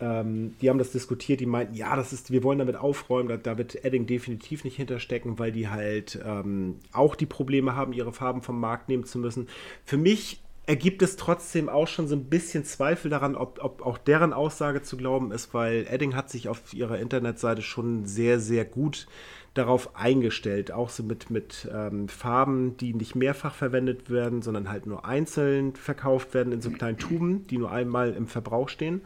ähm, 0.00 0.54
die 0.60 0.70
haben 0.70 0.78
das 0.78 0.92
diskutiert, 0.92 1.40
die 1.40 1.46
meinten, 1.46 1.74
ja, 1.74 1.96
das 1.96 2.12
ist, 2.12 2.30
wir 2.30 2.44
wollen 2.44 2.58
damit 2.58 2.76
aufräumen, 2.76 3.28
da, 3.28 3.36
da 3.36 3.58
wird 3.58 3.84
Edding 3.84 4.06
definitiv 4.06 4.64
nicht 4.64 4.76
hinterstecken, 4.76 5.38
weil 5.38 5.52
die 5.52 5.68
halt 5.68 6.18
ähm, 6.24 6.76
auch 6.92 7.16
die 7.16 7.26
Probleme 7.26 7.74
haben, 7.74 7.92
ihre 7.92 8.12
Farben 8.12 8.42
vom 8.42 8.60
Markt 8.60 8.88
nehmen 8.88 9.04
zu 9.04 9.18
müssen. 9.18 9.48
Für 9.84 9.96
mich 9.96 10.40
ergibt 10.68 11.00
es 11.00 11.16
trotzdem 11.16 11.70
auch 11.70 11.88
schon 11.88 12.08
so 12.08 12.14
ein 12.14 12.24
bisschen 12.24 12.62
Zweifel 12.62 13.10
daran, 13.10 13.36
ob, 13.36 13.58
ob 13.64 13.80
auch 13.80 13.96
deren 13.96 14.34
Aussage 14.34 14.82
zu 14.82 14.98
glauben 14.98 15.32
ist, 15.32 15.54
weil 15.54 15.86
Edding 15.88 16.14
hat 16.14 16.28
sich 16.28 16.50
auf 16.50 16.74
ihrer 16.74 16.98
Internetseite 16.98 17.62
schon 17.62 18.04
sehr, 18.04 18.38
sehr 18.38 18.66
gut 18.66 19.06
darauf 19.54 19.96
eingestellt, 19.96 20.70
auch 20.70 20.90
so 20.90 21.02
mit, 21.02 21.30
mit 21.30 21.66
ähm, 21.72 22.08
Farben, 22.08 22.76
die 22.76 22.92
nicht 22.92 23.14
mehrfach 23.14 23.54
verwendet 23.54 24.10
werden, 24.10 24.42
sondern 24.42 24.68
halt 24.68 24.84
nur 24.84 25.06
einzeln 25.06 25.74
verkauft 25.74 26.34
werden 26.34 26.52
in 26.52 26.60
so 26.60 26.70
kleinen 26.70 26.98
Tuben, 26.98 27.46
die 27.46 27.56
nur 27.56 27.70
einmal 27.70 28.12
im 28.12 28.26
Verbrauch 28.26 28.68
stehen. 28.68 29.00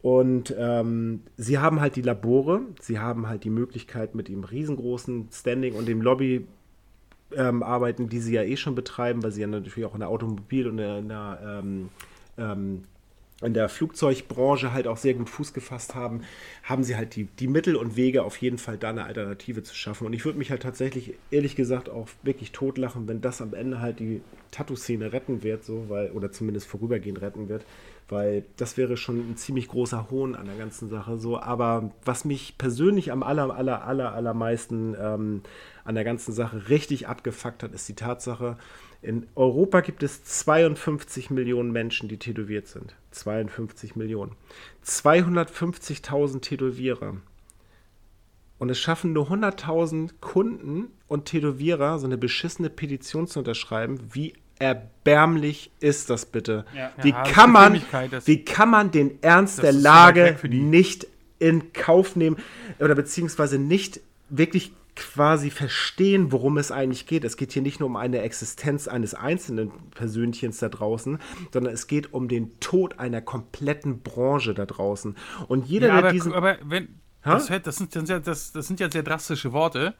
Und 0.00 0.54
ähm, 0.56 1.22
sie 1.36 1.58
haben 1.58 1.80
halt 1.80 1.96
die 1.96 2.02
Labore, 2.02 2.60
sie 2.80 3.00
haben 3.00 3.28
halt 3.28 3.42
die 3.42 3.50
Möglichkeit 3.50 4.14
mit 4.14 4.28
dem 4.28 4.44
riesengroßen 4.44 5.28
Standing 5.32 5.74
und 5.74 5.88
dem 5.88 6.00
Lobby 6.00 6.46
ähm, 7.36 7.62
arbeiten, 7.62 8.08
die 8.08 8.20
sie 8.20 8.34
ja 8.34 8.42
eh 8.42 8.56
schon 8.56 8.74
betreiben, 8.74 9.22
weil 9.22 9.32
sie 9.32 9.40
ja 9.40 9.46
natürlich 9.46 9.84
auch 9.84 9.94
in 9.94 10.00
der 10.00 10.08
Automobil- 10.08 10.68
und 10.68 10.78
in 10.78 11.08
der, 11.08 11.60
ähm, 11.62 11.88
ähm, 12.38 12.82
in 13.42 13.52
der 13.52 13.68
Flugzeugbranche 13.68 14.72
halt 14.72 14.86
auch 14.86 14.96
sehr 14.96 15.14
gut 15.14 15.28
Fuß 15.28 15.52
gefasst 15.52 15.94
haben, 15.94 16.22
haben 16.62 16.84
sie 16.84 16.96
halt 16.96 17.16
die, 17.16 17.24
die 17.24 17.48
Mittel 17.48 17.76
und 17.76 17.96
Wege, 17.96 18.22
auf 18.22 18.36
jeden 18.38 18.58
Fall 18.58 18.78
da 18.78 18.90
eine 18.90 19.04
Alternative 19.04 19.62
zu 19.62 19.74
schaffen. 19.74 20.06
Und 20.06 20.12
ich 20.12 20.24
würde 20.24 20.38
mich 20.38 20.50
halt 20.50 20.62
tatsächlich, 20.62 21.14
ehrlich 21.30 21.56
gesagt, 21.56 21.90
auch 21.90 22.08
wirklich 22.22 22.52
totlachen, 22.52 23.08
wenn 23.08 23.20
das 23.20 23.42
am 23.42 23.52
Ende 23.54 23.80
halt 23.80 23.98
die 23.98 24.22
Tattoo-Szene 24.50 25.12
retten 25.12 25.42
wird, 25.42 25.64
so, 25.64 25.86
weil, 25.88 26.10
oder 26.12 26.30
zumindest 26.30 26.68
vorübergehend 26.68 27.20
retten 27.20 27.48
wird, 27.48 27.66
weil 28.08 28.44
das 28.56 28.76
wäre 28.76 28.96
schon 28.96 29.32
ein 29.32 29.36
ziemlich 29.36 29.68
großer 29.68 30.10
Hohn 30.10 30.36
an 30.36 30.46
der 30.46 30.56
ganzen 30.56 30.88
Sache. 30.88 31.18
So, 31.18 31.38
aber 31.38 31.90
was 32.04 32.24
mich 32.24 32.56
persönlich 32.56 33.10
am 33.10 33.22
aller, 33.22 33.54
aller, 33.54 33.84
aller, 33.84 34.12
allermeisten 34.12 34.94
ähm, 34.98 35.42
an 35.84 35.94
der 35.94 36.04
ganzen 36.04 36.32
Sache 36.32 36.68
richtig 36.68 37.08
abgefuckt 37.08 37.62
hat, 37.62 37.72
ist 37.72 37.88
die 37.88 37.94
Tatsache, 37.94 38.56
in 39.02 39.26
Europa 39.34 39.82
gibt 39.82 40.02
es 40.02 40.24
52 40.24 41.30
Millionen 41.30 41.72
Menschen, 41.72 42.08
die 42.08 42.16
tätowiert 42.16 42.68
sind. 42.68 42.94
52 43.10 43.96
Millionen. 43.96 44.32
250.000 44.86 46.40
Tätowierer. 46.40 47.18
Und 48.58 48.70
es 48.70 48.78
schaffen 48.78 49.12
nur 49.12 49.30
100.000 49.30 50.12
Kunden 50.20 50.86
und 51.06 51.26
Tätowierer, 51.26 51.98
so 51.98 52.06
eine 52.06 52.16
beschissene 52.16 52.70
Petition 52.70 53.26
zu 53.26 53.40
unterschreiben, 53.40 53.98
wie 54.12 54.32
erbärmlich 54.58 55.70
ist 55.80 56.08
das 56.08 56.24
bitte? 56.24 56.64
Ja. 56.74 56.92
Wie, 57.02 57.10
ja, 57.10 57.22
kann 57.24 57.52
man, 57.52 57.82
wie 58.24 58.44
kann 58.44 58.70
man 58.70 58.90
den 58.90 59.22
Ernst 59.22 59.62
der 59.62 59.72
Lage 59.72 60.38
nicht 60.48 61.06
in 61.38 61.72
Kauf 61.74 62.16
nehmen 62.16 62.36
oder 62.78 62.94
beziehungsweise 62.94 63.58
nicht 63.58 64.00
wirklich 64.30 64.72
quasi 64.96 65.50
verstehen, 65.50 66.32
worum 66.32 66.58
es 66.58 66.70
eigentlich 66.70 67.06
geht. 67.06 67.24
Es 67.24 67.36
geht 67.36 67.52
hier 67.52 67.62
nicht 67.62 67.80
nur 67.80 67.88
um 67.88 67.96
eine 67.96 68.20
Existenz 68.20 68.88
eines 68.88 69.14
einzelnen 69.14 69.72
Persönchens 69.90 70.58
da 70.58 70.68
draußen, 70.68 71.18
sondern 71.52 71.72
es 71.72 71.86
geht 71.86 72.12
um 72.12 72.28
den 72.28 72.58
Tod 72.60 72.98
einer 72.98 73.20
kompletten 73.20 74.02
Branche 74.02 74.54
da 74.54 74.66
draußen. 74.66 75.16
Und 75.48 75.66
jeder, 75.66 75.88
ja, 75.88 75.94
der 75.94 76.02
aber, 76.04 76.12
diesen... 76.12 76.32
Aber 76.32 76.58
wenn, 76.62 77.00
das, 77.22 77.46
das, 77.46 77.76
sind, 77.76 77.94
das, 77.94 78.52
das 78.52 78.66
sind 78.66 78.80
ja 78.80 78.90
sehr 78.90 79.02
drastische 79.02 79.52
Worte. 79.52 79.94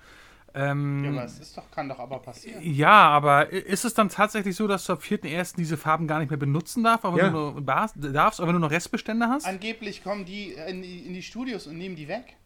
Ähm, 0.57 1.05
ja, 1.05 1.11
aber 1.11 1.25
es 1.25 1.41
ist 1.41 1.57
doch, 1.57 1.69
kann 1.73 1.89
doch 1.89 1.99
aber 1.99 2.21
passieren. 2.21 2.63
Ja, 2.63 3.09
aber 3.09 3.51
ist 3.51 3.85
es 3.85 3.95
dann 3.95 4.09
tatsächlich 4.09 4.55
so, 4.55 4.69
dass 4.69 4.87
du 4.87 4.93
ab 4.93 5.01
4.1. 5.03 5.57
diese 5.57 5.77
Farben 5.77 6.07
gar 6.07 6.21
nicht 6.21 6.31
mehr 6.31 6.39
benutzen 6.39 6.85
darfst, 6.85 7.05
aber 7.05 7.19
ja. 7.19 7.31
du 7.31 7.61
nur, 7.61 7.61
darfst, 7.63 8.41
aber 8.41 8.53
nur 8.53 8.61
noch 8.61 8.71
Restbestände 8.71 9.27
hast? 9.29 9.47
Angeblich 9.47 10.05
kommen 10.05 10.25
die 10.25 10.53
in, 10.53 10.83
die 10.83 11.01
in 11.01 11.13
die 11.13 11.23
Studios 11.23 11.67
und 11.67 11.77
nehmen 11.77 11.97
die 11.97 12.07
weg. 12.07 12.37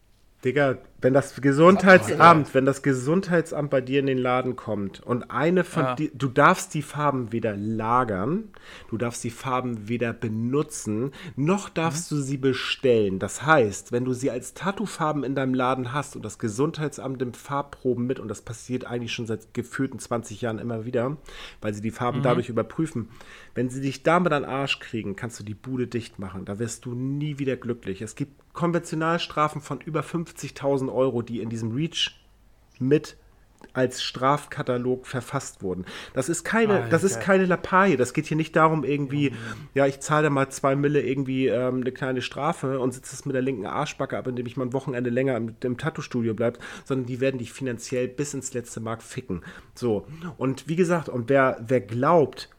Digga, 0.43 0.77
wenn 1.01 1.13
das 1.13 1.39
Gesundheitsamt, 1.39 2.53
wenn 2.53 2.65
das 2.65 2.81
Gesundheitsamt 2.81 3.69
bei 3.69 3.81
dir 3.81 3.99
in 3.99 4.07
den 4.07 4.17
Laden 4.17 4.55
kommt 4.55 4.99
und 5.01 5.31
eine 5.31 5.63
von 5.63 5.83
ja. 5.83 5.95
die, 5.95 6.11
du 6.13 6.27
darfst 6.27 6.73
die 6.73 6.81
Farben 6.81 7.31
weder 7.31 7.55
lagern, 7.55 8.49
du 8.89 8.97
darfst 8.97 9.23
die 9.23 9.29
Farben 9.29 9.87
weder 9.87 10.11
benutzen, 10.11 11.11
noch 11.35 11.69
darfst 11.69 12.11
mhm. 12.11 12.15
du 12.15 12.21
sie 12.21 12.37
bestellen. 12.37 13.19
Das 13.19 13.45
heißt, 13.45 13.91
wenn 13.91 14.05
du 14.05 14.13
sie 14.13 14.29
als 14.29 14.53
Tattoo-Farben 14.53 15.23
in 15.23 15.35
deinem 15.35 15.53
Laden 15.53 15.93
hast 15.93 16.15
und 16.15 16.23
das 16.23 16.37
Gesundheitsamt 16.37 17.19
nimmt 17.19 17.37
Farbproben 17.37 18.05
mit 18.05 18.19
und 18.19 18.27
das 18.27 18.41
passiert 18.41 18.85
eigentlich 18.85 19.13
schon 19.13 19.27
seit 19.27 19.53
gefühlten 19.53 19.99
20 19.99 20.41
Jahren 20.41 20.59
immer 20.59 20.85
wieder, 20.85 21.17
weil 21.61 21.73
sie 21.73 21.81
die 21.81 21.91
Farben 21.91 22.19
mhm. 22.19 22.23
dadurch 22.23 22.49
überprüfen, 22.49 23.09
wenn 23.55 23.69
sie 23.69 23.81
dich 23.81 24.03
damit 24.03 24.33
an 24.33 24.43
den 24.43 24.51
Arsch 24.51 24.79
kriegen, 24.79 25.15
kannst 25.15 25.39
du 25.39 25.43
die 25.43 25.53
Bude 25.53 25.87
dicht 25.87 26.19
machen. 26.19 26.45
Da 26.45 26.59
wirst 26.59 26.85
du 26.85 26.93
nie 26.93 27.39
wieder 27.39 27.55
glücklich. 27.55 28.01
Es 28.01 28.15
gibt 28.15 28.33
Konventionalstrafen 28.53 29.61
von 29.61 29.79
über 29.79 30.01
50.000 30.01 30.88
Euro, 30.89 31.21
die 31.21 31.41
in 31.41 31.49
diesem 31.49 31.71
Reach 31.71 32.11
mit 32.79 33.17
als 33.73 34.01
Strafkatalog 34.01 35.05
verfasst 35.05 35.61
wurden. 35.61 35.85
Das 36.13 36.29
ist 36.29 36.43
keine, 36.43 36.75
Alter. 36.75 36.89
das 36.89 37.03
ist 37.03 37.19
keine 37.19 37.45
Lappalie. 37.45 37.97
Das 37.97 38.13
geht 38.13 38.25
hier 38.25 38.37
nicht 38.37 38.55
darum, 38.55 38.83
irgendwie, 38.83 39.33
ja, 39.73 39.85
ich 39.85 39.99
zahle 39.99 40.23
da 40.23 40.29
mal 40.29 40.49
zwei 40.49 40.75
Mille 40.75 41.01
irgendwie 41.01 41.47
ähm, 41.47 41.81
eine 41.81 41.91
kleine 41.91 42.21
Strafe 42.21 42.79
und 42.79 42.93
sitze 42.93 43.15
es 43.15 43.25
mit 43.25 43.35
der 43.35 43.41
linken 43.41 43.65
Arschbacke 43.65 44.17
ab, 44.17 44.27
indem 44.27 44.45
ich 44.45 44.57
mal 44.57 44.65
ein 44.65 44.73
Wochenende 44.73 45.09
länger 45.09 45.35
im, 45.37 45.55
im 45.63 45.77
Tattoo-Studio 45.77 46.33
bleibe, 46.33 46.59
sondern 46.85 47.05
die 47.05 47.19
werden 47.19 47.37
dich 47.37 47.51
finanziell 47.51 48.07
bis 48.07 48.33
ins 48.33 48.53
letzte 48.53 48.79
Mark 48.79 49.03
ficken. 49.03 49.41
So. 49.75 50.07
Und 50.37 50.67
wie 50.67 50.75
gesagt, 50.75 51.09
und 51.09 51.29
wer, 51.29 51.57
wer 51.65 51.81
glaubt, 51.81 52.49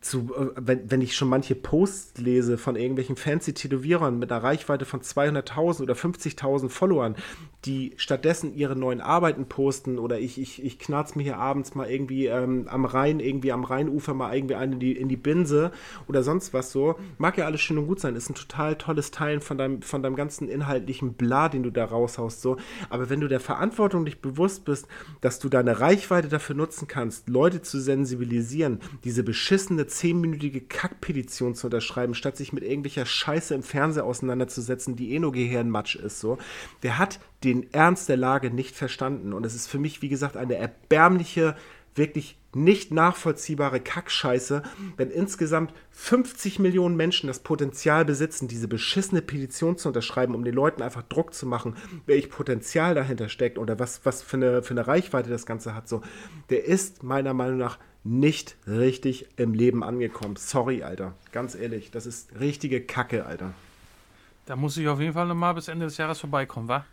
zu, 0.00 0.34
äh, 0.34 0.50
wenn, 0.56 0.90
wenn 0.90 1.00
ich 1.00 1.16
schon 1.16 1.28
manche 1.28 1.54
Posts 1.54 2.18
lese 2.20 2.58
von 2.58 2.76
irgendwelchen 2.76 3.16
fancy 3.16 3.52
Tätowierern 3.52 4.18
mit 4.18 4.30
einer 4.30 4.42
Reichweite 4.42 4.84
von 4.84 5.00
200.000 5.00 5.82
oder 5.82 5.94
50.000 5.94 6.68
Followern, 6.68 7.16
die 7.64 7.92
stattdessen 7.96 8.54
ihre 8.54 8.76
neuen 8.76 9.00
Arbeiten 9.00 9.46
posten 9.46 9.98
oder 9.98 10.20
ich, 10.20 10.40
ich, 10.40 10.64
ich 10.64 10.78
knarz 10.78 11.16
mir 11.16 11.24
hier 11.24 11.38
abends 11.38 11.74
mal 11.74 11.90
irgendwie 11.90 12.26
ähm, 12.26 12.68
am 12.68 12.84
Rhein, 12.84 13.18
irgendwie 13.18 13.50
am 13.50 13.64
Rheinufer 13.64 14.14
mal 14.14 14.34
irgendwie 14.34 14.54
eine 14.54 14.74
in 14.74 14.80
die, 14.80 14.92
in 14.92 15.08
die 15.08 15.16
Binse 15.16 15.72
oder 16.06 16.22
sonst 16.22 16.54
was 16.54 16.70
so, 16.70 16.96
mag 17.18 17.36
ja 17.36 17.46
alles 17.46 17.60
schön 17.60 17.78
und 17.78 17.88
gut 17.88 17.98
sein, 17.98 18.14
ist 18.14 18.30
ein 18.30 18.34
total 18.34 18.76
tolles 18.76 19.10
Teilen 19.10 19.40
von 19.40 19.58
deinem, 19.58 19.82
von 19.82 20.02
deinem 20.02 20.14
ganzen 20.14 20.48
inhaltlichen 20.48 21.14
Bla, 21.14 21.48
den 21.48 21.64
du 21.64 21.70
da 21.70 21.84
raushaust, 21.84 22.40
so, 22.40 22.56
aber 22.90 23.10
wenn 23.10 23.20
du 23.20 23.28
der 23.28 23.40
Verantwortung 23.40 24.04
nicht 24.04 24.22
bewusst 24.22 24.64
bist, 24.64 24.86
dass 25.20 25.40
du 25.40 25.48
deine 25.48 25.80
Reichweite 25.80 26.28
dafür 26.28 26.54
nutzen 26.54 26.86
kannst, 26.86 27.28
Leute 27.28 27.62
zu 27.62 27.80
sensibilisieren, 27.80 28.78
diese 29.02 29.24
beschissene 29.24 29.87
zehnminütige 29.88 30.60
Kackpetition 30.60 31.54
zu 31.54 31.66
unterschreiben, 31.66 32.14
statt 32.14 32.36
sich 32.36 32.52
mit 32.52 32.64
irgendwelcher 32.64 33.06
Scheiße 33.06 33.54
im 33.54 33.62
Fernseher 33.62 34.04
auseinanderzusetzen, 34.04 34.96
die 34.96 35.12
eh 35.12 35.18
nur 35.18 35.32
Gehirnmatsch 35.32 35.96
ist, 35.96 36.20
so, 36.20 36.38
der 36.82 36.98
hat 36.98 37.20
den 37.44 37.72
Ernst 37.72 38.08
der 38.08 38.16
Lage 38.16 38.50
nicht 38.50 38.76
verstanden. 38.76 39.32
Und 39.32 39.44
es 39.46 39.54
ist 39.54 39.68
für 39.68 39.78
mich, 39.78 40.02
wie 40.02 40.08
gesagt, 40.08 40.36
eine 40.36 40.56
erbärmliche, 40.56 41.56
wirklich 41.94 42.38
nicht 42.54 42.92
nachvollziehbare 42.92 43.80
Kackscheiße, 43.80 44.62
wenn 44.96 45.10
insgesamt 45.10 45.74
50 45.90 46.58
Millionen 46.58 46.96
Menschen 46.96 47.26
das 47.26 47.40
Potenzial 47.40 48.04
besitzen, 48.04 48.48
diese 48.48 48.68
beschissene 48.68 49.20
Petition 49.20 49.76
zu 49.76 49.88
unterschreiben, 49.88 50.34
um 50.34 50.44
den 50.44 50.54
Leuten 50.54 50.82
einfach 50.82 51.02
Druck 51.02 51.34
zu 51.34 51.46
machen, 51.46 51.76
welch 52.06 52.30
Potenzial 52.30 52.94
dahinter 52.94 53.28
steckt 53.28 53.58
oder 53.58 53.78
was, 53.78 54.00
was 54.04 54.22
für, 54.22 54.38
eine, 54.38 54.62
für 54.62 54.70
eine 54.70 54.86
Reichweite 54.86 55.28
das 55.28 55.44
Ganze 55.44 55.74
hat. 55.74 55.88
So, 55.88 56.00
der 56.48 56.64
ist 56.64 57.02
meiner 57.02 57.34
Meinung 57.34 57.58
nach 57.58 57.78
nicht 58.08 58.56
richtig 58.66 59.26
im 59.36 59.52
Leben 59.52 59.84
angekommen. 59.84 60.36
Sorry, 60.36 60.82
Alter. 60.82 61.14
Ganz 61.32 61.54
ehrlich, 61.54 61.90
das 61.90 62.06
ist 62.06 62.40
richtige 62.40 62.80
Kacke, 62.80 63.26
Alter. 63.26 63.52
Da 64.46 64.56
muss 64.56 64.76
ich 64.78 64.88
auf 64.88 64.98
jeden 64.98 65.12
Fall 65.12 65.26
nochmal 65.26 65.54
bis 65.54 65.68
Ende 65.68 65.84
des 65.86 65.98
Jahres 65.98 66.18
vorbeikommen, 66.18 66.68
wa? 66.68 66.86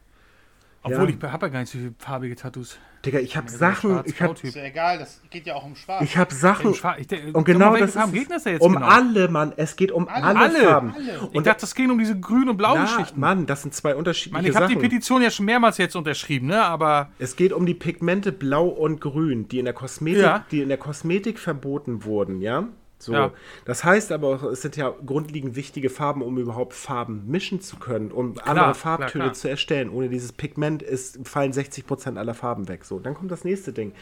Obwohl, 0.86 1.10
Ja. 1.10 1.16
ich 1.18 1.24
habe 1.34 1.46
ja 1.48 1.52
gar 1.52 1.60
nicht 1.62 1.72
so 1.72 1.78
viele 1.80 1.94
farbige 1.98 2.36
Tattoos. 2.36 2.78
Digga, 3.06 3.20
ich 3.20 3.36
habe 3.38 3.50
Sachen, 3.50 3.92
schwarz, 3.92 4.08
ich 4.08 4.16
habe 4.22 4.28
Grautyp. 4.34 4.46
Ist 4.50 4.56
ja 4.56 4.64
egal, 4.64 4.98
das 5.00 5.22
geht 5.30 5.46
ja 5.46 5.54
auch 5.56 5.64
um 5.66 5.76
Schwarz. 5.76 6.02
ich 6.04 6.18
hab 6.18 6.32
Sachen 6.32 6.74
ich, 6.98 7.08
de- 7.08 7.32
und 7.34 7.44
genau 7.44 7.76
das 7.78 7.94
Farben 7.94 8.14
ist 8.14 8.20
geht 8.20 8.32
das 8.32 8.44
da 8.44 8.50
jetzt 8.52 8.62
um 8.62 8.74
genau? 8.74 8.86
alle, 8.88 9.28
Mann. 9.28 9.54
Es 9.58 9.76
geht 9.76 9.92
um 9.92 10.08
alle, 10.08 10.24
Alle. 10.40 10.60
Farben. 10.60 10.94
Alle. 10.96 11.30
Ich 11.34 11.42
dachte, 11.44 11.62
das 11.62 11.76
ging 11.76 11.92
um 11.92 12.00
diese 12.00 12.20
grün- 12.20 12.50
und 12.50 12.58
blauen 12.58 12.80
Na, 12.84 12.86
Geschichten. 12.86 13.20
Mann, 13.20 13.46
das 13.46 13.62
sind 13.62 13.74
zwei 13.76 13.92
Ich 13.92 13.96
unterschiedliche 13.98 14.34
meine, 14.34 14.50
ich 14.50 14.56
habe 14.56 14.68
die 14.68 14.74
Sachen. 14.74 14.82
Petition 14.82 15.22
ja 15.22 15.30
schon 15.30 15.46
mehrmals 15.46 15.78
jetzt 15.78 15.96
unterschrieben, 15.96 16.48
ne? 16.48 16.64
Aber 16.64 17.10
Es 17.20 17.36
geht 17.36 17.54
um 17.54 17.66
die 17.68 17.76
Pigmente 17.76 18.32
Blau 18.32 18.68
und 18.68 19.02
Grün, 19.02 19.48
die 19.50 19.60
in 19.60 19.66
der 19.66 19.74
Kosmetik, 19.76 20.24
Ja. 20.24 20.46
die 20.50 20.62
in 20.62 20.70
der 20.70 20.78
Kosmetik 20.80 21.38
verboten 21.40 22.06
wurden, 22.06 22.42
ja? 22.42 22.68
So. 23.06 23.14
Ja. 23.14 23.32
Das 23.66 23.84
heißt 23.84 24.12
aber 24.12 24.28
auch, 24.28 24.44
es 24.44 24.62
sind 24.62 24.76
ja 24.76 24.94
grundlegend 25.06 25.56
wichtige 25.56 25.90
Farben, 25.90 26.22
um 26.22 26.38
überhaupt 26.38 26.74
Farben 26.74 27.24
mischen 27.28 27.62
zu 27.62 27.78
können, 27.78 28.12
um 28.12 28.36
andere 28.44 28.74
Farbtöne 28.74 29.12
klar, 29.12 29.24
klar. 29.28 29.34
zu 29.34 29.48
erstellen. 29.48 29.90
Ohne 29.90 30.10
dieses 30.10 30.34
Pigment 30.34 30.82
ist, 30.82 31.20
fallen 31.28 31.54
60% 31.54 32.18
aller 32.18 32.34
Farben 32.34 32.68
weg. 32.68 32.84
So, 32.84 33.00
dann 33.00 33.14
kommt 33.14 33.32
das 33.32 33.44
nächste 33.44 33.72
Ding. 33.74 33.94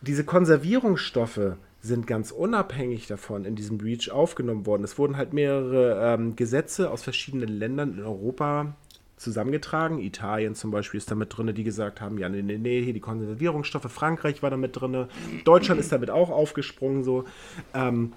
Diese 0.00 0.24
Konservierungsstoffe 0.24 1.56
sind 1.80 2.06
ganz 2.06 2.30
unabhängig 2.30 3.08
davon 3.08 3.44
in 3.44 3.56
diesem 3.56 3.78
Breach 3.78 4.10
aufgenommen 4.10 4.64
worden. 4.64 4.84
Es 4.84 4.96
wurden 4.96 5.16
halt 5.16 5.32
mehrere 5.32 6.14
ähm, 6.14 6.36
Gesetze 6.36 6.90
aus 6.90 7.02
verschiedenen 7.02 7.48
Ländern 7.48 7.98
in 7.98 8.04
Europa 8.04 8.74
zusammengetragen. 9.24 9.98
Italien 9.98 10.54
zum 10.54 10.70
Beispiel 10.70 10.98
ist 10.98 11.10
da 11.10 11.14
mit 11.14 11.36
drin, 11.36 11.52
die 11.54 11.64
gesagt 11.64 12.00
haben, 12.00 12.18
ja, 12.18 12.28
nee, 12.28 12.42
nee, 12.42 12.58
nee, 12.58 12.82
hier 12.82 12.92
die 12.92 13.00
Konservierungsstoffe. 13.00 13.90
Frankreich 13.90 14.42
war 14.42 14.50
da 14.50 14.56
mit 14.56 14.80
drin. 14.80 15.06
Deutschland 15.44 15.80
ist 15.80 15.90
damit 15.90 16.10
auch 16.10 16.30
aufgesprungen, 16.30 17.02
so. 17.02 17.24
Ähm, 17.74 18.12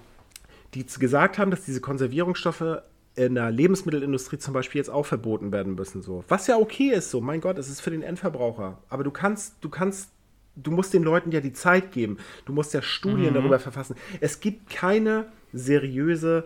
die 0.74 0.84
gesagt 0.84 1.38
haben, 1.38 1.50
dass 1.50 1.64
diese 1.64 1.80
Konservierungsstoffe 1.80 2.82
in 3.14 3.34
der 3.34 3.50
Lebensmittelindustrie 3.50 4.38
zum 4.38 4.54
Beispiel 4.54 4.78
jetzt 4.78 4.90
auch 4.90 5.06
verboten 5.06 5.50
werden 5.50 5.74
müssen. 5.74 6.02
So. 6.02 6.24
Was 6.28 6.46
ja 6.46 6.56
okay 6.56 6.90
ist, 6.90 7.10
so, 7.10 7.20
mein 7.20 7.40
Gott, 7.40 7.58
es 7.58 7.68
ist 7.68 7.80
für 7.80 7.90
den 7.90 8.02
Endverbraucher. 8.02 8.78
Aber 8.88 9.02
du 9.02 9.10
kannst, 9.10 9.56
du 9.60 9.68
kannst, 9.68 10.10
du 10.54 10.70
musst 10.70 10.94
den 10.94 11.02
Leuten 11.02 11.32
ja 11.32 11.40
die 11.40 11.52
Zeit 11.52 11.90
geben. 11.90 12.18
Du 12.44 12.52
musst 12.52 12.74
ja 12.74 12.82
Studien 12.82 13.34
darüber 13.34 13.58
verfassen. 13.58 13.96
Es 14.20 14.38
gibt 14.40 14.70
keine 14.70 15.26
seriöse, 15.52 16.44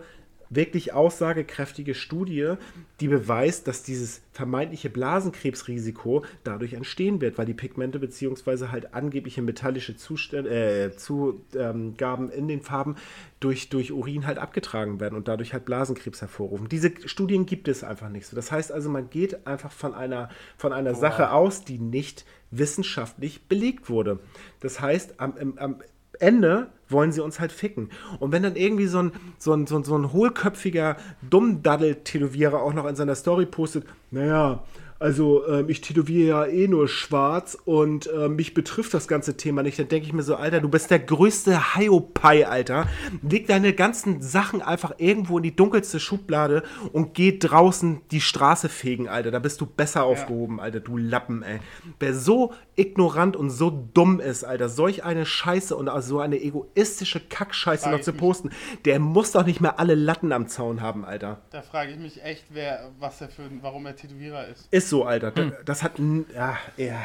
wirklich 0.55 0.93
aussagekräftige 0.93 1.95
Studie, 1.95 2.55
die 2.99 3.07
beweist, 3.07 3.67
dass 3.67 3.83
dieses 3.83 4.21
vermeintliche 4.31 4.89
Blasenkrebsrisiko 4.89 6.23
dadurch 6.43 6.73
entstehen 6.73 7.21
wird, 7.21 7.37
weil 7.37 7.45
die 7.45 7.53
Pigmente 7.53 7.99
beziehungsweise 7.99 8.71
halt 8.71 8.93
angebliche 8.93 9.41
metallische 9.41 9.95
Zustände, 9.95 10.49
äh, 10.49 10.95
Zugaben 10.95 12.29
in 12.31 12.47
den 12.47 12.61
Farben 12.61 12.95
durch, 13.39 13.69
durch 13.69 13.91
Urin 13.91 14.25
halt 14.25 14.37
abgetragen 14.37 14.99
werden 14.99 15.15
und 15.15 15.27
dadurch 15.27 15.53
halt 15.53 15.65
Blasenkrebs 15.65 16.21
hervorrufen. 16.21 16.69
Diese 16.69 16.91
Studien 17.05 17.45
gibt 17.45 17.67
es 17.67 17.83
einfach 17.83 18.09
nicht 18.09 18.25
so. 18.25 18.35
Das 18.35 18.51
heißt 18.51 18.71
also, 18.71 18.89
man 18.89 19.09
geht 19.09 19.45
einfach 19.45 19.71
von 19.71 19.93
einer, 19.93 20.29
von 20.57 20.73
einer 20.73 20.95
Sache 20.95 21.31
aus, 21.31 21.63
die 21.63 21.77
nicht 21.77 22.25
wissenschaftlich 22.51 23.47
belegt 23.47 23.89
wurde. 23.89 24.19
Das 24.59 24.79
heißt, 24.79 25.19
am, 25.19 25.57
am 25.57 25.81
Ende 26.23 26.67
wollen 26.89 27.11
sie 27.11 27.21
uns 27.21 27.39
halt 27.39 27.51
ficken. 27.51 27.89
Und 28.19 28.31
wenn 28.31 28.43
dann 28.43 28.55
irgendwie 28.55 28.87
so 28.87 28.99
ein, 28.99 29.11
so 29.37 29.53
ein, 29.53 29.67
so 29.67 29.77
ein, 29.77 29.83
so 29.83 29.97
ein 29.97 30.13
hohlköpfiger 30.13 30.97
Dummdaddel-Tätowierer 31.29 32.61
auch 32.61 32.73
noch 32.73 32.85
in 32.85 32.95
seiner 32.95 33.15
Story 33.15 33.45
postet, 33.45 33.85
naja, 34.11 34.63
also 35.03 35.45
ähm, 35.49 35.67
ich 35.67 35.81
tätowiere 35.81 36.27
ja 36.27 36.45
eh 36.45 36.69
nur 36.69 36.87
schwarz 36.87 37.57
und 37.65 38.09
ähm, 38.15 38.37
mich 38.37 38.53
betrifft 38.53 38.93
das 38.93 39.09
ganze 39.09 39.35
Thema 39.35 39.61
nicht, 39.61 39.77
dann 39.77 39.89
denke 39.89 40.07
ich 40.07 40.13
mir 40.13 40.23
so, 40.23 40.37
Alter, 40.37 40.61
du 40.61 40.69
bist 40.69 40.91
der 40.91 40.99
größte 40.99 41.75
Hiopai, 41.75 42.47
Alter. 42.47 42.87
Leg 43.21 43.47
deine 43.47 43.73
ganzen 43.73 44.21
Sachen 44.21 44.61
einfach 44.61 44.93
irgendwo 44.99 45.39
in 45.39 45.43
die 45.43 45.57
dunkelste 45.57 45.99
Schublade 45.99 46.63
und 46.93 47.15
geh 47.15 47.37
draußen 47.37 47.99
die 48.11 48.21
Straße 48.21 48.69
fegen, 48.69 49.09
Alter. 49.09 49.31
Da 49.31 49.39
bist 49.39 49.59
du 49.59 49.65
besser 49.65 50.05
aufgehoben, 50.05 50.61
Alter, 50.61 50.79
du 50.79 50.95
Lappen, 50.95 51.43
ey. 51.43 51.59
Wer 51.99 52.13
so 52.13 52.53
ignorant 52.77 53.35
und 53.35 53.49
so 53.49 53.69
dumm 53.93 54.21
ist, 54.21 54.45
Alter, 54.45 54.69
solch 54.69 55.03
eine 55.03 55.25
Scheiße 55.25 55.75
und 55.75 55.91
so 56.01 56.21
eine 56.21 56.41
egoistische 56.41 57.19
Kackscheiße 57.19 57.89
noch 57.89 57.99
zu 57.99 58.13
mich. 58.13 58.21
posten, 58.21 58.51
der 58.85 58.99
muss 58.99 59.33
doch 59.33 59.45
nicht 59.45 59.59
mehr 59.59 59.79
alle 59.79 59.95
Latten 59.95 60.31
am 60.31 60.47
Zaun 60.47 60.79
haben, 60.79 61.03
Alter. 61.03 61.41
Da 61.49 61.61
frage 61.61 61.91
ich 61.91 61.99
mich 61.99 62.23
echt, 62.23 62.45
wer, 62.51 62.91
was 62.99 63.19
er 63.19 63.27
für, 63.27 63.43
warum 63.59 63.85
er 63.85 63.97
Tätowierer 63.97 64.47
ist. 64.47 64.69
Ist 64.71 64.92
so, 64.93 65.05
Alter. 65.05 65.33
Hm. 65.35 65.49
Das, 65.51 65.65
das 65.65 65.83
hat. 65.83 65.99
n- 65.99 66.25
Ja, 66.35 66.57
ja. 66.77 67.01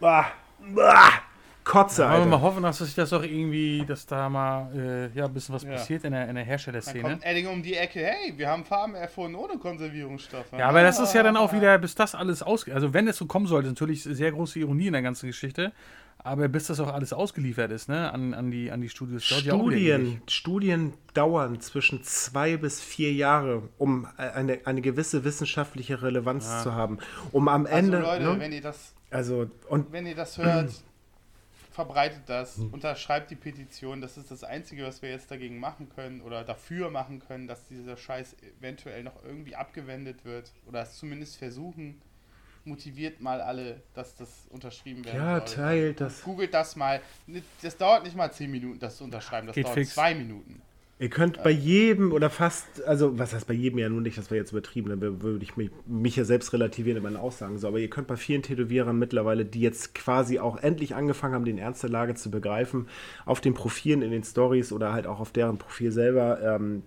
Ah, 0.00 0.26
ah, 0.78 1.10
Kotze, 1.64 2.02
wollen 2.02 2.10
wir 2.12 2.16
Alter. 2.18 2.26
mal 2.30 2.40
hoffen, 2.42 2.62
dass 2.62 2.78
sich 2.78 2.94
das 2.94 3.12
auch 3.12 3.22
irgendwie, 3.24 3.84
dass 3.84 4.06
da 4.06 4.28
mal 4.28 4.68
äh, 4.72 5.18
ja, 5.18 5.24
ein 5.24 5.34
bisschen 5.34 5.54
was 5.54 5.64
Ja. 5.64 5.70
passiert 5.72 6.04
in 6.04 6.12
der, 6.12 6.28
in 6.28 6.34
der 6.36 6.44
Dann 6.44 6.48
Herstellerszene. 6.48 7.02
kommt 7.02 7.24
Edding 7.24 7.48
um 7.48 7.60
die 7.62 7.74
Ecke, 7.74 8.00
hey, 8.06 8.32
wir 8.36 8.48
haben 8.48 8.64
Farben 8.64 8.94
erfunden 8.94 9.34
ohne 9.34 9.58
Konservierungsstoffe. 9.58 10.52
Ja, 10.56 10.68
aber 10.68 10.82
das 10.82 11.00
ist 11.00 11.12
ja 11.14 11.24
dann 11.24 11.36
auch 11.36 11.52
wieder, 11.52 11.76
bis 11.78 11.94
das 11.96 12.14
alles 12.14 12.42
aus, 12.42 12.68
also 12.70 12.94
wenn 12.94 13.08
es 13.08 13.16
so 13.16 13.26
kommen 13.26 13.46
sollte, 13.48 13.68
natürlich 13.68 14.04
sehr 14.04 14.30
große 14.30 14.60
Ironie 14.60 14.86
in 14.86 14.92
der 14.92 15.02
ganzen 15.02 15.26
Geschichte, 15.26 15.72
aber 16.26 16.48
bis 16.48 16.66
das 16.66 16.80
auch 16.80 16.92
alles 16.92 17.12
ausgeliefert 17.12 17.70
ist, 17.70 17.88
ne, 17.88 18.12
an, 18.12 18.34
an 18.34 18.50
die 18.50 18.70
an 18.70 18.80
die 18.80 18.88
Studios. 18.88 19.28
ja. 19.30 19.54
Studien, 19.54 20.20
Studien 20.26 20.92
dauern 21.14 21.60
zwischen 21.60 22.02
zwei 22.02 22.56
bis 22.56 22.80
vier 22.80 23.12
Jahre, 23.12 23.62
um 23.78 24.06
eine, 24.16 24.60
eine 24.64 24.80
gewisse 24.80 25.24
wissenschaftliche 25.24 26.02
Relevanz 26.02 26.62
zu 26.62 26.74
haben. 26.74 26.98
Um 27.32 27.48
am 27.48 27.66
Also 27.66 27.76
Ende. 27.78 28.00
Leute, 28.00 28.24
ne? 28.24 28.40
wenn 28.40 28.52
ihr 28.52 28.60
das, 28.60 28.94
Also, 29.10 29.50
und 29.68 29.92
wenn 29.92 30.06
ihr 30.06 30.14
das 30.16 30.36
hört, 30.38 30.72
verbreitet 31.70 32.22
das, 32.26 32.58
unterschreibt 32.58 33.30
die 33.30 33.36
Petition. 33.36 34.00
Das 34.00 34.16
ist 34.16 34.30
das 34.30 34.44
Einzige, 34.44 34.84
was 34.84 35.02
wir 35.02 35.10
jetzt 35.10 35.30
dagegen 35.30 35.58
machen 35.60 35.90
können 35.94 36.22
oder 36.22 36.42
dafür 36.42 36.90
machen 36.90 37.20
können, 37.20 37.46
dass 37.46 37.66
dieser 37.66 37.96
Scheiß 37.98 38.34
eventuell 38.58 39.02
noch 39.04 39.22
irgendwie 39.24 39.54
abgewendet 39.56 40.24
wird 40.24 40.52
oder 40.66 40.82
es 40.82 40.96
zumindest 40.96 41.36
versuchen. 41.36 42.00
Motiviert 42.66 43.20
mal 43.20 43.40
alle, 43.40 43.82
dass 43.94 44.14
das 44.16 44.46
unterschrieben 44.50 45.04
werden 45.04 45.16
ja, 45.16 45.46
soll. 45.46 45.56
teilt 45.56 46.00
das. 46.00 46.22
Googelt 46.22 46.52
das 46.52 46.76
mal. 46.76 47.00
Das 47.62 47.76
dauert 47.76 48.04
nicht 48.04 48.16
mal 48.16 48.30
10 48.30 48.50
Minuten, 48.50 48.78
das 48.78 48.96
zu 48.96 49.04
unterschreiben. 49.04 49.46
Das 49.46 49.54
Geht 49.54 49.66
dauert 49.66 49.74
fix. 49.74 49.94
zwei 49.94 50.14
Minuten. 50.14 50.62
Ihr 50.98 51.10
könnt 51.10 51.42
bei 51.42 51.50
jedem 51.50 52.10
oder 52.12 52.30
fast, 52.30 52.82
also 52.86 53.18
was 53.18 53.34
heißt 53.34 53.46
bei 53.46 53.52
jedem 53.52 53.78
ja 53.78 53.88
nun 53.90 54.02
nicht, 54.02 54.16
das 54.16 54.30
wäre 54.30 54.40
jetzt 54.40 54.52
übertrieben, 54.52 54.88
dann 54.88 55.20
würde 55.20 55.44
ich 55.44 55.54
mich, 55.58 55.70
mich 55.86 56.16
ja 56.16 56.24
selbst 56.24 56.54
relativieren 56.54 56.96
in 56.96 57.02
meinen 57.02 57.18
Aussagen 57.18 57.58
so, 57.58 57.68
aber 57.68 57.78
ihr 57.80 57.90
könnt 57.90 58.06
bei 58.06 58.16
vielen 58.16 58.40
Tätowierern 58.40 58.98
mittlerweile, 58.98 59.44
die 59.44 59.60
jetzt 59.60 59.94
quasi 59.94 60.38
auch 60.38 60.56
endlich 60.56 60.94
angefangen 60.94 61.34
haben, 61.34 61.44
den 61.44 61.58
Ernst 61.58 61.82
der 61.82 61.90
Lage 61.90 62.14
zu 62.14 62.30
begreifen, 62.30 62.88
auf 63.26 63.42
den 63.42 63.52
Profilen 63.52 64.00
in 64.00 64.10
den 64.10 64.24
Stories 64.24 64.72
oder 64.72 64.94
halt 64.94 65.06
auch 65.06 65.20
auf 65.20 65.32
deren 65.32 65.58
Profil 65.58 65.92
selber 65.92 66.40
ähm, 66.40 66.82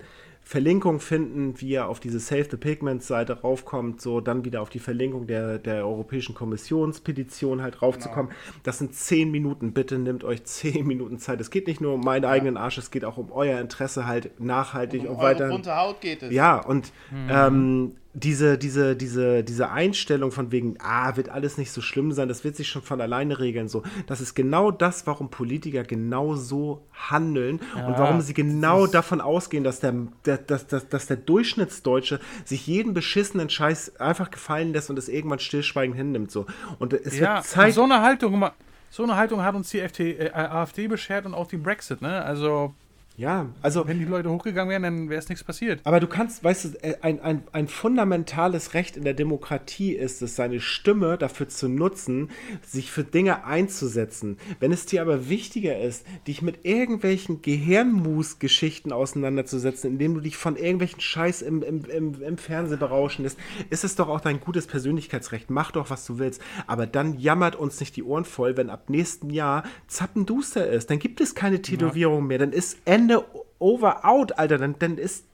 Verlinkung 0.50 0.98
finden, 0.98 1.60
wie 1.60 1.68
ihr 1.68 1.86
auf 1.86 2.00
diese 2.00 2.18
Save 2.18 2.48
the 2.50 2.56
Pigments 2.56 3.06
Seite 3.06 3.40
raufkommt, 3.42 4.00
so 4.00 4.20
dann 4.20 4.44
wieder 4.44 4.62
auf 4.62 4.68
die 4.68 4.80
Verlinkung 4.80 5.28
der, 5.28 5.60
der 5.60 5.86
Europäischen 5.86 6.34
Kommissionspetition 6.34 7.62
halt 7.62 7.82
raufzukommen. 7.82 8.32
Das 8.64 8.78
sind 8.78 8.92
zehn 8.92 9.30
Minuten. 9.30 9.72
Bitte 9.72 9.96
nehmt 9.96 10.24
euch 10.24 10.42
zehn 10.42 10.84
Minuten 10.88 11.20
Zeit. 11.20 11.40
Es 11.40 11.50
geht 11.50 11.68
nicht 11.68 11.80
nur 11.80 11.94
um 11.94 12.00
meinen 12.00 12.24
eigenen 12.24 12.56
Arsch, 12.56 12.78
es 12.78 12.90
geht 12.90 13.04
auch 13.04 13.16
um 13.16 13.30
euer 13.30 13.60
Interesse 13.60 14.08
halt 14.08 14.40
nachhaltig 14.40 15.02
Um 15.02 15.10
und, 15.10 15.16
eure 15.18 15.22
weiter. 15.22 15.48
bunte 15.50 15.76
Haut 15.76 16.00
geht 16.00 16.24
es. 16.24 16.32
Ja, 16.32 16.56
und 16.58 16.90
ähm, 17.28 17.92
diese, 18.12 18.58
diese, 18.58 18.96
diese, 18.96 19.44
diese 19.44 19.70
Einstellung 19.70 20.32
von 20.32 20.50
wegen, 20.50 20.76
ah, 20.80 21.16
wird 21.16 21.28
alles 21.28 21.58
nicht 21.58 21.70
so 21.70 21.80
schlimm 21.80 22.10
sein, 22.10 22.26
das 22.28 22.42
wird 22.42 22.56
sich 22.56 22.68
schon 22.68 22.82
von 22.82 23.00
alleine 23.00 23.38
regeln. 23.38 23.68
So, 23.68 23.84
das 24.06 24.20
ist 24.20 24.34
genau 24.34 24.72
das, 24.72 25.06
warum 25.06 25.30
Politiker 25.30 25.84
genau 25.84 26.34
so 26.34 26.82
handeln 26.92 27.60
und 27.86 27.98
warum 27.98 28.20
sie 28.20 28.34
genau 28.34 28.86
davon 28.88 29.20
ausgehen, 29.20 29.62
dass 29.62 29.78
der, 29.78 29.94
der, 30.24 30.38
dass, 30.38 30.66
dass, 30.66 30.88
dass 30.88 31.06
der 31.06 31.18
Durchschnittsdeutsche 31.18 32.18
sich 32.44 32.66
jeden 32.66 32.94
beschissenen 32.94 33.48
Scheiß 33.48 34.00
einfach 34.00 34.30
gefallen 34.30 34.72
lässt 34.72 34.90
und 34.90 34.98
es 34.98 35.08
irgendwann 35.08 35.38
stillschweigend 35.38 35.96
hinnimmt. 35.96 36.32
So. 36.32 36.46
Und 36.80 36.92
es 36.92 37.16
Ja, 37.18 37.36
wird 37.36 37.44
Zeit. 37.44 37.74
so 37.74 37.84
eine 37.84 38.00
Haltung, 38.02 38.44
so 38.90 39.04
eine 39.04 39.14
Haltung 39.16 39.42
hat 39.42 39.54
uns 39.54 39.70
die 39.70 39.78
FT, 39.80 40.00
äh, 40.00 40.30
AfD 40.34 40.88
beschert 40.88 41.26
und 41.26 41.34
auch 41.34 41.46
die 41.46 41.58
Brexit, 41.58 42.02
ne? 42.02 42.22
Also, 42.24 42.74
ja, 43.20 43.50
also 43.60 43.86
wenn 43.86 43.98
die 43.98 44.06
Leute 44.06 44.30
hochgegangen 44.30 44.70
wären, 44.70 44.82
dann 44.82 45.10
wäre 45.10 45.18
es 45.18 45.28
nichts 45.28 45.44
passiert. 45.44 45.80
Aber 45.84 46.00
du 46.00 46.06
kannst, 46.06 46.42
weißt 46.42 46.64
du, 46.64 46.68
äh, 46.82 46.96
ein, 47.02 47.20
ein, 47.20 47.42
ein 47.52 47.68
fundamentales 47.68 48.72
Recht 48.72 48.96
in 48.96 49.04
der 49.04 49.12
Demokratie 49.12 49.92
ist 49.92 50.22
es, 50.22 50.36
seine 50.36 50.58
Stimme 50.58 51.18
dafür 51.18 51.46
zu 51.46 51.68
nutzen, 51.68 52.30
sich 52.66 52.90
für 52.90 53.04
Dinge 53.04 53.44
einzusetzen. 53.44 54.38
Wenn 54.58 54.72
es 54.72 54.86
dir 54.86 55.02
aber 55.02 55.28
wichtiger 55.28 55.78
ist, 55.78 56.06
dich 56.26 56.40
mit 56.40 56.64
irgendwelchen 56.64 57.42
Gehirnmus-Geschichten 57.42 58.90
auseinanderzusetzen, 58.90 59.90
indem 59.90 60.14
du 60.14 60.20
dich 60.20 60.38
von 60.38 60.56
irgendwelchen 60.56 61.02
Scheiß 61.02 61.42
im, 61.42 61.62
im, 61.62 61.84
im, 61.84 62.22
im 62.22 62.38
Fernsehen 62.38 62.78
berauschen 62.78 63.24
lässt, 63.24 63.38
ist 63.68 63.84
es 63.84 63.96
doch 63.96 64.08
auch 64.08 64.22
dein 64.22 64.40
gutes 64.40 64.66
Persönlichkeitsrecht. 64.66 65.50
Mach 65.50 65.72
doch, 65.72 65.90
was 65.90 66.06
du 66.06 66.18
willst. 66.18 66.40
Aber 66.66 66.86
dann 66.86 67.18
jammert 67.18 67.54
uns 67.54 67.80
nicht 67.80 67.96
die 67.96 68.02
Ohren 68.02 68.24
voll, 68.24 68.56
wenn 68.56 68.70
ab 68.70 68.88
nächstem 68.88 69.28
Jahr 69.28 69.64
zappenduster 69.88 70.66
ist. 70.66 70.88
Dann 70.88 70.98
gibt 70.98 71.20
es 71.20 71.34
keine 71.34 71.60
Tätowierung 71.60 72.26
mehr. 72.26 72.38
Dann 72.38 72.52
ist 72.52 72.78
Ende 72.86 73.09
over 73.58 74.04
out, 74.04 74.38
Alter. 74.38 74.58
Dann, 74.58 74.76
dann 74.78 74.98
ist 74.98 75.24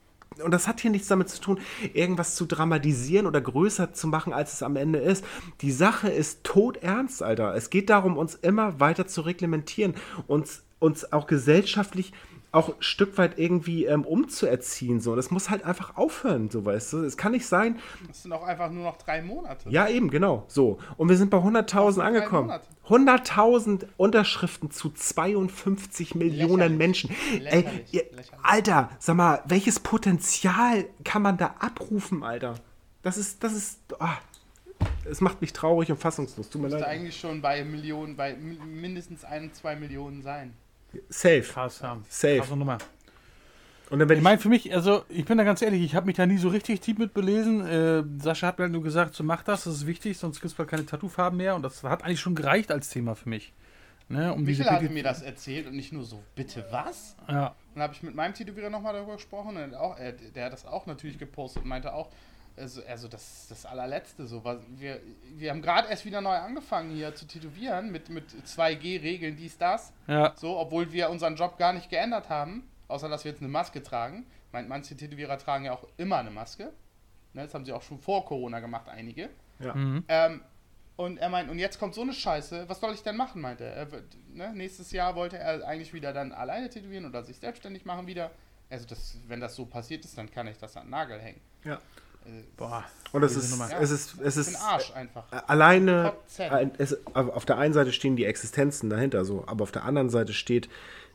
und 0.44 0.50
das 0.50 0.68
hat 0.68 0.80
hier 0.80 0.90
nichts 0.90 1.08
damit 1.08 1.30
zu 1.30 1.40
tun, 1.40 1.60
irgendwas 1.94 2.34
zu 2.34 2.44
dramatisieren 2.44 3.26
oder 3.26 3.40
größer 3.40 3.94
zu 3.94 4.06
machen, 4.06 4.34
als 4.34 4.52
es 4.52 4.62
am 4.62 4.76
Ende 4.76 4.98
ist. 4.98 5.24
Die 5.62 5.72
Sache 5.72 6.10
ist 6.10 6.44
todernst, 6.44 7.22
Alter. 7.22 7.54
Es 7.54 7.70
geht 7.70 7.88
darum, 7.88 8.18
uns 8.18 8.34
immer 8.34 8.78
weiter 8.78 9.06
zu 9.06 9.22
reglementieren, 9.22 9.94
uns 10.26 10.62
uns 10.78 11.12
auch 11.12 11.26
gesellschaftlich 11.26 12.12
auch 12.56 12.68
ein 12.70 12.74
Stück 12.80 13.18
weit 13.18 13.38
irgendwie 13.38 13.84
ähm, 13.84 14.04
umzuerziehen. 14.04 15.00
So. 15.00 15.14
Das 15.16 15.30
muss 15.30 15.50
halt 15.50 15.64
einfach 15.64 15.96
aufhören, 15.96 16.50
so 16.50 16.64
weißt 16.64 16.92
du. 16.94 17.04
Es 17.04 17.16
kann 17.16 17.32
nicht 17.32 17.46
sein, 17.46 17.78
Das 18.08 18.22
sind 18.22 18.32
auch 18.32 18.42
einfach 18.44 18.70
nur 18.70 18.84
noch 18.84 18.96
drei 18.98 19.22
Monate. 19.22 19.68
ja, 19.70 19.88
eben, 19.88 20.10
genau. 20.10 20.44
So. 20.48 20.78
Und 20.96 21.08
wir 21.08 21.16
sind 21.16 21.30
bei 21.30 21.38
100.000 21.38 21.96
drei 21.96 22.02
angekommen. 22.04 22.46
Monate. 22.48 22.66
100.000 22.88 23.86
Unterschriften 23.96 24.70
zu 24.70 24.90
52 24.90 26.14
Millionen 26.14 26.78
Lächerlich. 26.78 26.78
Menschen. 26.78 27.10
Ey, 27.32 27.38
Lächerlich. 27.40 27.94
ihr, 27.94 28.02
Lächerlich. 28.12 28.30
Alter, 28.44 28.90
sag 28.98 29.16
mal, 29.16 29.42
welches 29.46 29.80
Potenzial 29.80 30.86
kann 31.04 31.22
man 31.22 31.36
da 31.36 31.54
abrufen, 31.58 32.22
Alter? 32.22 32.54
Das 33.02 33.16
ist, 33.16 33.42
das 33.44 33.52
ist, 33.54 33.78
ah, 34.00 34.16
es 35.08 35.20
macht 35.20 35.40
mich 35.40 35.52
traurig 35.52 35.90
und 35.90 35.98
fassungslos. 35.98 36.48
Tut 36.50 36.60
mir 36.62 36.68
Müsste 36.68 36.80
leid. 36.80 36.88
eigentlich 36.88 37.18
schon 37.18 37.40
bei 37.42 37.64
Millionen, 37.64 38.16
bei 38.16 38.34
mi- 38.34 38.58
mindestens 38.64 39.24
ein, 39.24 39.52
zwei 39.52 39.76
Millionen 39.76 40.22
sein. 40.22 40.54
Safe. 41.08 41.42
Krass, 41.42 41.80
ja. 41.82 42.00
Safe. 42.08 42.38
Krasse 42.38 42.56
Nummer. 42.56 42.78
Und 43.88 44.00
dann 44.00 44.08
werde 44.08 44.18
Ich 44.18 44.24
meine, 44.24 44.38
für 44.38 44.48
mich, 44.48 44.74
also 44.74 45.04
ich 45.08 45.24
bin 45.24 45.38
da 45.38 45.44
ganz 45.44 45.62
ehrlich, 45.62 45.82
ich 45.82 45.94
habe 45.94 46.06
mich 46.06 46.16
da 46.16 46.26
nie 46.26 46.38
so 46.38 46.48
richtig 46.48 46.80
tief 46.80 46.98
mit 46.98 47.14
belesen. 47.14 47.64
Äh, 47.64 48.02
Sascha 48.20 48.48
hat 48.48 48.58
mir 48.58 48.64
halt 48.64 48.72
nur 48.72 48.82
gesagt, 48.82 49.14
so 49.14 49.22
mach 49.22 49.42
das, 49.44 49.64
das 49.64 49.74
ist 49.74 49.86
wichtig, 49.86 50.18
sonst 50.18 50.40
gibt 50.40 50.50
es 50.50 50.54
bald 50.54 50.68
keine 50.68 50.84
Tattoofarben 50.84 51.36
mehr. 51.36 51.54
Und 51.54 51.62
das 51.62 51.84
hat 51.84 52.02
eigentlich 52.02 52.20
schon 52.20 52.34
gereicht 52.34 52.72
als 52.72 52.88
Thema 52.88 53.14
für 53.14 53.28
mich. 53.28 53.52
Ne, 54.08 54.32
um 54.32 54.46
diese 54.46 54.62
Michael 54.62 54.82
hatte 54.84 54.92
mir 54.92 55.02
das 55.02 55.22
erzählt 55.22 55.66
und 55.66 55.74
nicht 55.74 55.92
nur 55.92 56.04
so, 56.04 56.22
bitte 56.36 56.64
was? 56.70 57.16
Ja, 57.28 57.56
Dann 57.74 57.82
habe 57.82 57.92
ich 57.92 58.04
mit 58.04 58.14
meinem 58.14 58.34
Tätowierer 58.34 58.70
nochmal 58.70 58.92
darüber 58.92 59.14
gesprochen 59.14 59.56
und 59.56 59.74
auch, 59.74 59.98
er, 59.98 60.12
der 60.12 60.44
hat 60.44 60.52
das 60.52 60.64
auch 60.64 60.86
natürlich 60.86 61.18
gepostet 61.18 61.64
und 61.64 61.68
meinte 61.68 61.92
auch, 61.92 62.10
also, 62.56 62.82
also 62.86 63.08
das 63.08 63.46
das 63.48 63.66
allerletzte 63.66 64.26
so. 64.26 64.44
Was, 64.44 64.58
wir, 64.68 65.00
wir 65.36 65.50
haben 65.50 65.62
gerade 65.62 65.88
erst 65.88 66.04
wieder 66.04 66.20
neu 66.20 66.34
angefangen 66.36 66.90
hier 66.90 67.14
zu 67.14 67.26
tätowieren 67.26 67.90
mit, 67.92 68.08
mit 68.08 68.24
2G-Regeln, 68.30 69.36
dies, 69.36 69.58
das. 69.58 69.92
ja, 70.06 70.32
So, 70.36 70.58
obwohl 70.58 70.92
wir 70.92 71.10
unseren 71.10 71.36
Job 71.36 71.58
gar 71.58 71.72
nicht 71.72 71.90
geändert 71.90 72.28
haben, 72.28 72.68
außer 72.88 73.08
dass 73.08 73.24
wir 73.24 73.32
jetzt 73.32 73.40
eine 73.40 73.50
Maske 73.50 73.82
tragen. 73.82 74.26
Mein, 74.52 74.68
manche 74.68 74.96
Tätowierer 74.96 75.38
tragen 75.38 75.64
ja 75.64 75.72
auch 75.72 75.86
immer 75.96 76.18
eine 76.18 76.30
Maske. 76.30 76.72
Ne, 77.34 77.42
das 77.42 77.52
haben 77.52 77.64
sie 77.64 77.72
auch 77.72 77.82
schon 77.82 77.98
vor 77.98 78.24
Corona 78.24 78.60
gemacht, 78.60 78.88
einige. 78.88 79.28
Ja. 79.58 79.74
Mhm. 79.74 80.04
Ähm, 80.08 80.40
und 80.96 81.18
er 81.18 81.28
meint, 81.28 81.50
und 81.50 81.58
jetzt 81.58 81.78
kommt 81.78 81.94
so 81.94 82.00
eine 82.00 82.14
Scheiße, 82.14 82.68
was 82.68 82.80
soll 82.80 82.94
ich 82.94 83.02
denn 83.02 83.16
machen, 83.16 83.42
meinte 83.42 83.64
er. 83.64 83.76
er 83.76 84.02
ne, 84.32 84.52
nächstes 84.54 84.92
Jahr 84.92 85.14
wollte 85.14 85.36
er 85.36 85.66
eigentlich 85.66 85.92
wieder 85.92 86.14
dann 86.14 86.32
alleine 86.32 86.70
tätowieren 86.70 87.04
oder 87.04 87.22
sich 87.22 87.36
selbstständig 87.36 87.84
machen 87.84 88.06
wieder. 88.06 88.30
Also 88.70 88.86
das, 88.86 89.18
wenn 89.28 89.40
das 89.40 89.54
so 89.54 89.66
passiert 89.66 90.04
ist, 90.04 90.16
dann 90.16 90.30
kann 90.30 90.46
ich 90.46 90.56
das 90.56 90.76
an 90.76 90.86
den 90.86 90.90
Nagel 90.90 91.20
hängen. 91.20 91.40
Ja. 91.64 91.78
Boah. 92.56 92.84
Und 93.12 93.22
es 93.22 93.36
ist, 93.36 93.58
ja, 93.58 93.78
es 93.80 93.90
ist, 93.90 94.20
es 94.20 94.36
ist 94.36 94.56
Arsch 94.56 94.92
einfach. 94.94 95.24
alleine, 95.46 96.12
es, 96.78 96.96
auf 97.14 97.44
der 97.44 97.56
einen 97.56 97.72
Seite 97.72 97.92
stehen 97.92 98.16
die 98.16 98.24
Existenzen 98.24 98.90
dahinter 98.90 99.24
so, 99.24 99.44
aber 99.46 99.62
auf 99.62 99.72
der 99.72 99.84
anderen 99.84 100.10
Seite 100.10 100.32
steht 100.32 100.68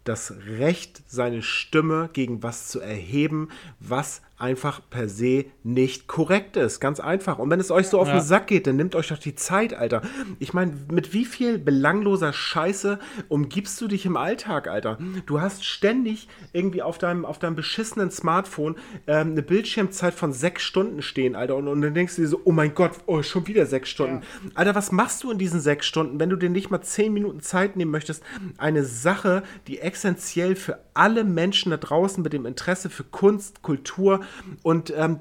das 0.03 0.33
Recht, 0.47 1.03
seine 1.07 1.43
Stimme 1.43 2.09
gegen 2.13 2.41
was 2.41 2.67
zu 2.69 2.79
erheben, 2.79 3.49
was 3.79 4.21
einfach 4.41 4.81
per 4.89 5.07
se 5.07 5.45
nicht 5.63 6.07
korrekt 6.07 6.57
ist. 6.57 6.79
Ganz 6.79 6.99
einfach. 6.99 7.39
Und 7.39 7.49
wenn 7.49 7.59
es 7.59 7.71
euch 7.71 7.87
so 7.87 7.99
auf 7.99 8.07
Ja. 8.07 8.15
den 8.15 8.21
Sack 8.21 8.47
geht, 8.47 8.67
dann 8.67 8.75
nehmt 8.75 8.95
euch 8.95 9.07
doch 9.09 9.17
die 9.17 9.35
Zeit, 9.35 9.73
Alter. 9.73 10.01
Ich 10.39 10.53
meine, 10.53 10.73
mit 10.91 11.13
wie 11.13 11.25
viel 11.25 11.57
belangloser 11.59 12.33
Scheiße 12.33 12.99
umgibst 13.29 13.79
du 13.79 13.87
dich 13.87 14.05
im 14.05 14.17
Alltag, 14.17 14.67
Alter? 14.67 14.97
Du 15.25 15.39
hast 15.41 15.65
ständig 15.65 16.27
irgendwie 16.53 16.81
auf 16.81 16.97
deinem, 16.97 17.25
auf 17.25 17.39
deinem 17.39 17.55
beschissenen 17.55 18.11
Smartphone 18.11 18.75
ähm, 19.07 19.31
eine 19.31 19.41
Bildschirmzeit 19.41 20.13
von 20.13 20.33
sechs 20.33 20.63
Stunden 20.63 21.01
stehen, 21.01 21.35
Alter. 21.35 21.55
Und, 21.55 21.67
und 21.67 21.81
dann 21.81 21.93
denkst 21.93 22.15
du 22.15 22.21
dir 22.23 22.27
so, 22.27 22.41
oh 22.43 22.51
mein 22.51 22.73
Gott, 22.73 22.91
oh, 23.05 23.21
schon 23.21 23.47
wieder 23.47 23.65
sechs 23.65 23.89
Stunden. 23.89 24.21
Alter, 24.55 24.75
was 24.75 24.91
machst 24.91 25.23
du 25.23 25.31
in 25.31 25.37
diesen 25.37 25.59
sechs 25.61 25.85
Stunden, 25.85 26.19
wenn 26.19 26.29
du 26.29 26.35
dir 26.35 26.49
nicht 26.49 26.71
mal 26.71 26.81
zehn 26.81 27.13
Minuten 27.13 27.41
Zeit 27.41 27.75
nehmen 27.75 27.91
möchtest? 27.91 28.23
Eine 28.57 28.83
Sache, 28.83 29.43
die 29.67 29.79
essentiell 29.79 30.55
für 30.55 30.79
alle 30.93 31.23
Menschen 31.23 31.69
da 31.71 31.77
draußen 31.77 32.21
mit 32.23 32.33
dem 32.33 32.45
Interesse 32.45 32.89
für 32.89 33.03
Kunst, 33.03 33.61
Kultur 33.61 34.21
und 34.63 34.93
ähm, 34.95 35.19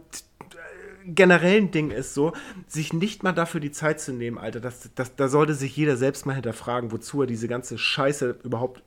generellen 1.06 1.70
Ding 1.70 1.90
ist 1.90 2.14
so, 2.14 2.32
sich 2.66 2.92
nicht 2.92 3.22
mal 3.22 3.32
dafür 3.32 3.60
die 3.60 3.70
Zeit 3.70 4.00
zu 4.00 4.12
nehmen, 4.12 4.38
Alter. 4.38 4.60
Das, 4.60 4.90
das, 4.94 5.16
da 5.16 5.28
sollte 5.28 5.54
sich 5.54 5.76
jeder 5.76 5.96
selbst 5.96 6.26
mal 6.26 6.34
hinterfragen, 6.34 6.92
wozu 6.92 7.22
er 7.22 7.26
diese 7.26 7.48
ganze 7.48 7.78
Scheiße 7.78 8.38
überhaupt 8.44 8.82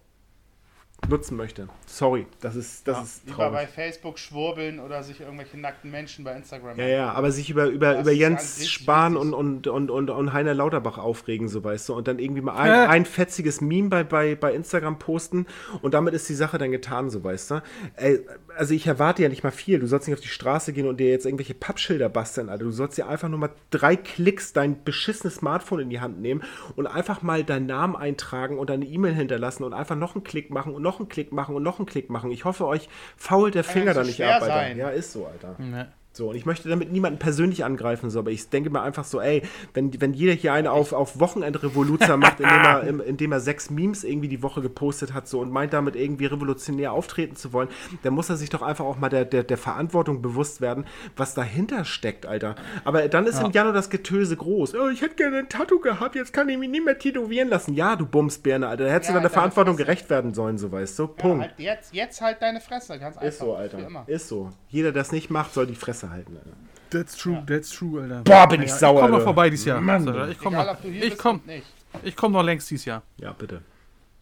nutzen 1.09 1.37
möchte. 1.37 1.67
Sorry, 1.85 2.25
das 2.41 2.55
ist, 2.55 2.87
das 2.87 3.03
ist 3.03 3.25
Lieber 3.25 3.49
bei 3.49 3.65
traurig. 3.65 3.69
Facebook 3.69 4.17
schwurbeln 4.19 4.79
oder 4.79 5.03
sich 5.03 5.19
irgendwelche 5.21 5.57
nackten 5.59 5.91
Menschen 5.91 6.23
bei 6.23 6.35
Instagram 6.35 6.77
Ja, 6.79 6.87
ja, 6.87 7.11
aber 7.11 7.31
sich 7.31 7.49
über, 7.49 7.65
über, 7.67 7.93
Das 7.93 8.01
über 8.01 8.11
Jens 8.11 8.67
Spahn 8.67 9.15
und, 9.17 9.33
und, 9.33 9.67
und, 9.67 9.91
und, 9.91 10.09
und 10.09 10.33
Heiner 10.33 10.53
Lauterbach 10.53 10.97
aufregen, 10.97 11.49
so 11.49 11.63
weißt 11.63 11.89
du, 11.89 11.93
und 11.93 12.07
dann 12.07 12.19
irgendwie 12.19 12.41
mal 12.41 12.55
ein, 12.55 12.71
Äh. 12.71 12.87
ein 12.87 13.05
fetziges 13.05 13.61
Meme 13.61 13.89
bei, 13.89 14.03
bei, 14.03 14.35
bei 14.35 14.53
Instagram 14.53 14.97
posten 14.99 15.45
und 15.81 15.93
damit 15.93 16.13
ist 16.13 16.27
die 16.29 16.35
Sache 16.35 16.57
dann 16.57 16.71
getan, 16.71 17.09
so 17.09 17.23
weißt 17.23 17.51
du. 17.51 17.63
Ey, 17.95 18.19
also 18.55 18.73
ich 18.73 18.87
erwarte 18.87 19.21
ja 19.23 19.29
nicht 19.29 19.43
mal 19.43 19.51
viel. 19.51 19.79
Du 19.79 19.87
sollst 19.87 20.07
nicht 20.07 20.15
auf 20.17 20.21
die 20.23 20.27
Straße 20.29 20.73
gehen 20.73 20.87
und 20.87 20.99
dir 20.99 21.09
jetzt 21.09 21.25
irgendwelche 21.25 21.53
Pappschilder 21.53 22.09
basteln, 22.09 22.49
Alter. 22.49 22.63
Du 22.63 22.71
sollst 22.71 22.97
dir 22.97 23.07
einfach 23.07 23.29
nur 23.29 23.39
mal 23.39 23.51
drei 23.71 23.95
Klicks 23.95 24.53
dein 24.53 24.83
beschissenes 24.83 25.35
Smartphone 25.35 25.79
in 25.81 25.89
die 25.89 25.99
Hand 25.99 26.21
nehmen 26.21 26.43
und 26.75 26.87
einfach 26.87 27.21
mal 27.21 27.43
deinen 27.43 27.65
Namen 27.65 27.95
eintragen 27.95 28.57
und 28.57 28.69
deine 28.69 28.85
E-Mail 28.85 29.13
hinterlassen 29.13 29.63
und 29.63 29.73
einfach 29.73 29.95
noch 29.95 30.15
einen 30.15 30.23
Klick 30.23 30.49
machen 30.49 30.73
und 30.73 30.81
noch 30.81 30.92
einen 30.99 31.09
Klick 31.09 31.31
machen 31.31 31.55
und 31.55 31.63
noch 31.63 31.79
einen 31.79 31.85
Klick 31.85 32.09
machen. 32.09 32.31
Ich 32.31 32.45
hoffe, 32.45 32.65
euch 32.67 32.89
fault 33.17 33.55
der 33.55 33.63
Finger 33.63 33.93
da 33.93 34.03
nicht 34.03 34.21
ab, 34.21 34.41
Alter. 34.41 34.45
sein. 34.45 34.77
Ja, 34.77 34.89
ist 34.89 35.11
so, 35.13 35.25
Alter. 35.27 35.55
Ne. 35.59 35.91
So, 36.16 36.30
und 36.30 36.36
ich 36.36 36.45
möchte 36.45 36.70
damit 36.70 36.91
niemanden 36.91 37.18
persönlich 37.18 37.66
angreifen, 37.66 38.11
so, 38.11 38.20
aber 38.20 38.30
ich 38.30 38.47
denke 38.49 38.70
mir 38.70 38.84
einfach 38.84 39.03
so, 39.03 39.20
ey, 39.20 39.41
wenn, 39.74 39.99
wenn 39.99 40.14
jeder 40.14 40.34
hier 40.34 40.53
eine 40.53 40.72
auf, 40.72 40.93
auf 40.93 41.20
Wochenendrevoluzer 41.20 42.18
macht, 42.18 42.39
indem 42.39 42.55
er, 42.59 42.84
im- 42.84 42.99
indem 42.99 43.32
er 43.32 43.39
sechs 43.39 43.72
Memes 43.72 44.03
irgendwie 44.03 44.28
die 44.28 44.43
Woche 44.43 44.61
gepostet 44.61 45.14
hat, 45.16 45.28
so, 45.28 45.39
und 45.39 45.51
meint 45.51 45.74
damit 45.74 45.95
irgendwie 45.95 46.28
revolutionär 46.28 46.91
auftreten 46.93 47.36
zu 47.36 47.51
wollen, 47.51 47.68
dann 48.03 48.14
muss 48.14 48.30
er 48.30 48.36
sich 48.38 48.49
doch 48.51 48.61
einfach 48.61 48.86
auch 48.86 48.97
mal 48.99 49.09
der, 49.09 49.26
der, 49.26 49.43
der 49.43 49.57
Verantwortung 49.57 50.22
bewusst 50.22 50.61
werden, 50.61 50.86
was 51.18 51.34
dahinter 51.34 51.84
steckt, 51.84 52.28
Alter. 52.28 52.55
Aber 52.86 53.07
dann 53.07 53.26
ist 53.26 53.41
im 53.41 53.51
Januar 53.51 53.74
das 53.74 53.89
Getöse 53.89 54.38
groß. 54.38 54.76
Oh, 54.76 54.89
ich 54.89 55.01
hätte 55.01 55.16
gerne 55.16 55.38
ein 55.39 55.49
Tattoo 55.49 55.80
gehabt, 55.80 56.14
jetzt 56.16 56.32
kann 56.32 56.47
ich 56.47 56.59
mich 56.59 56.70
nicht 56.70 56.86
mehr 56.86 56.99
tätowieren 56.99 57.49
lassen. 57.49 57.74
Ja, 57.74 57.95
du 57.95 58.05
Bumsbirne, 58.05 58.68
Alter, 58.68 58.86
da 58.86 58.91
hättest 58.91 59.09
Ja, 59.09 59.14
du 59.14 59.18
deiner 59.20 59.30
deine 59.30 59.34
Verantwortung 59.34 59.76
Fresse. 59.78 59.86
gerecht 59.86 60.09
werden 60.11 60.36
sollen, 60.36 60.59
so, 60.59 60.72
weißt 60.72 60.99
du. 60.99 61.03
Ja, 61.03 61.09
Punkt. 61.09 61.41
halt 61.41 61.53
jetzt, 61.57 61.91
jetzt 61.93 62.22
halt 62.22 62.39
deine 62.39 62.61
Fresse, 62.61 62.99
ganz 62.99 63.18
einfach. 63.18 63.28
ist 63.28 63.39
so, 63.39 63.55
Alter. 63.55 64.03
Ist 64.05 64.28
so. 64.28 64.51
Jeder, 64.70 64.91
der 64.91 65.01
es 65.01 65.11
nicht 65.11 65.32
macht, 65.32 65.53
soll 65.55 65.66
die 65.66 65.74
Fresse 65.76 66.02
halten, 66.09 66.37
Alter. 66.37 66.55
That's 66.89 67.17
true, 67.17 67.43
that's 67.47 67.69
true, 67.71 68.01
Alter. 68.01 68.21
Boah, 68.23 68.47
bin 68.47 68.61
ich 68.61 68.69
Ja, 68.69 68.77
sauer, 68.77 68.95
Ich 68.95 69.01
komm 69.01 69.09
noch 69.11 69.15
Alter. 69.17 69.23
vorbei 69.25 69.49
dieses 69.49 69.65
Jahr. 69.65 69.81
Mann. 69.81 70.03
Sascha. 70.03 70.27
Ich 70.27 70.37
komm 70.37 70.53
Egal, 70.53 70.65
noch, 70.65 70.83
ich 70.83 71.17
komm, 71.17 71.35
und 71.37 71.47
nicht. 71.47 71.65
ich 72.03 72.15
komm 72.15 72.31
noch 72.33 72.43
längst 72.43 72.69
dieses 72.69 72.85
Jahr. 72.85 73.01
Ja, 73.17 73.33
bitte. 73.33 73.61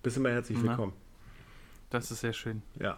Bist 0.03 0.17
immer 0.17 0.29
herzlich 0.31 0.57
Na. 0.61 0.69
willkommen. 0.69 0.93
Das 1.89 2.09
ist 2.09 2.21
sehr 2.21 2.33
schön. 2.33 2.61
Ja. 2.79 2.97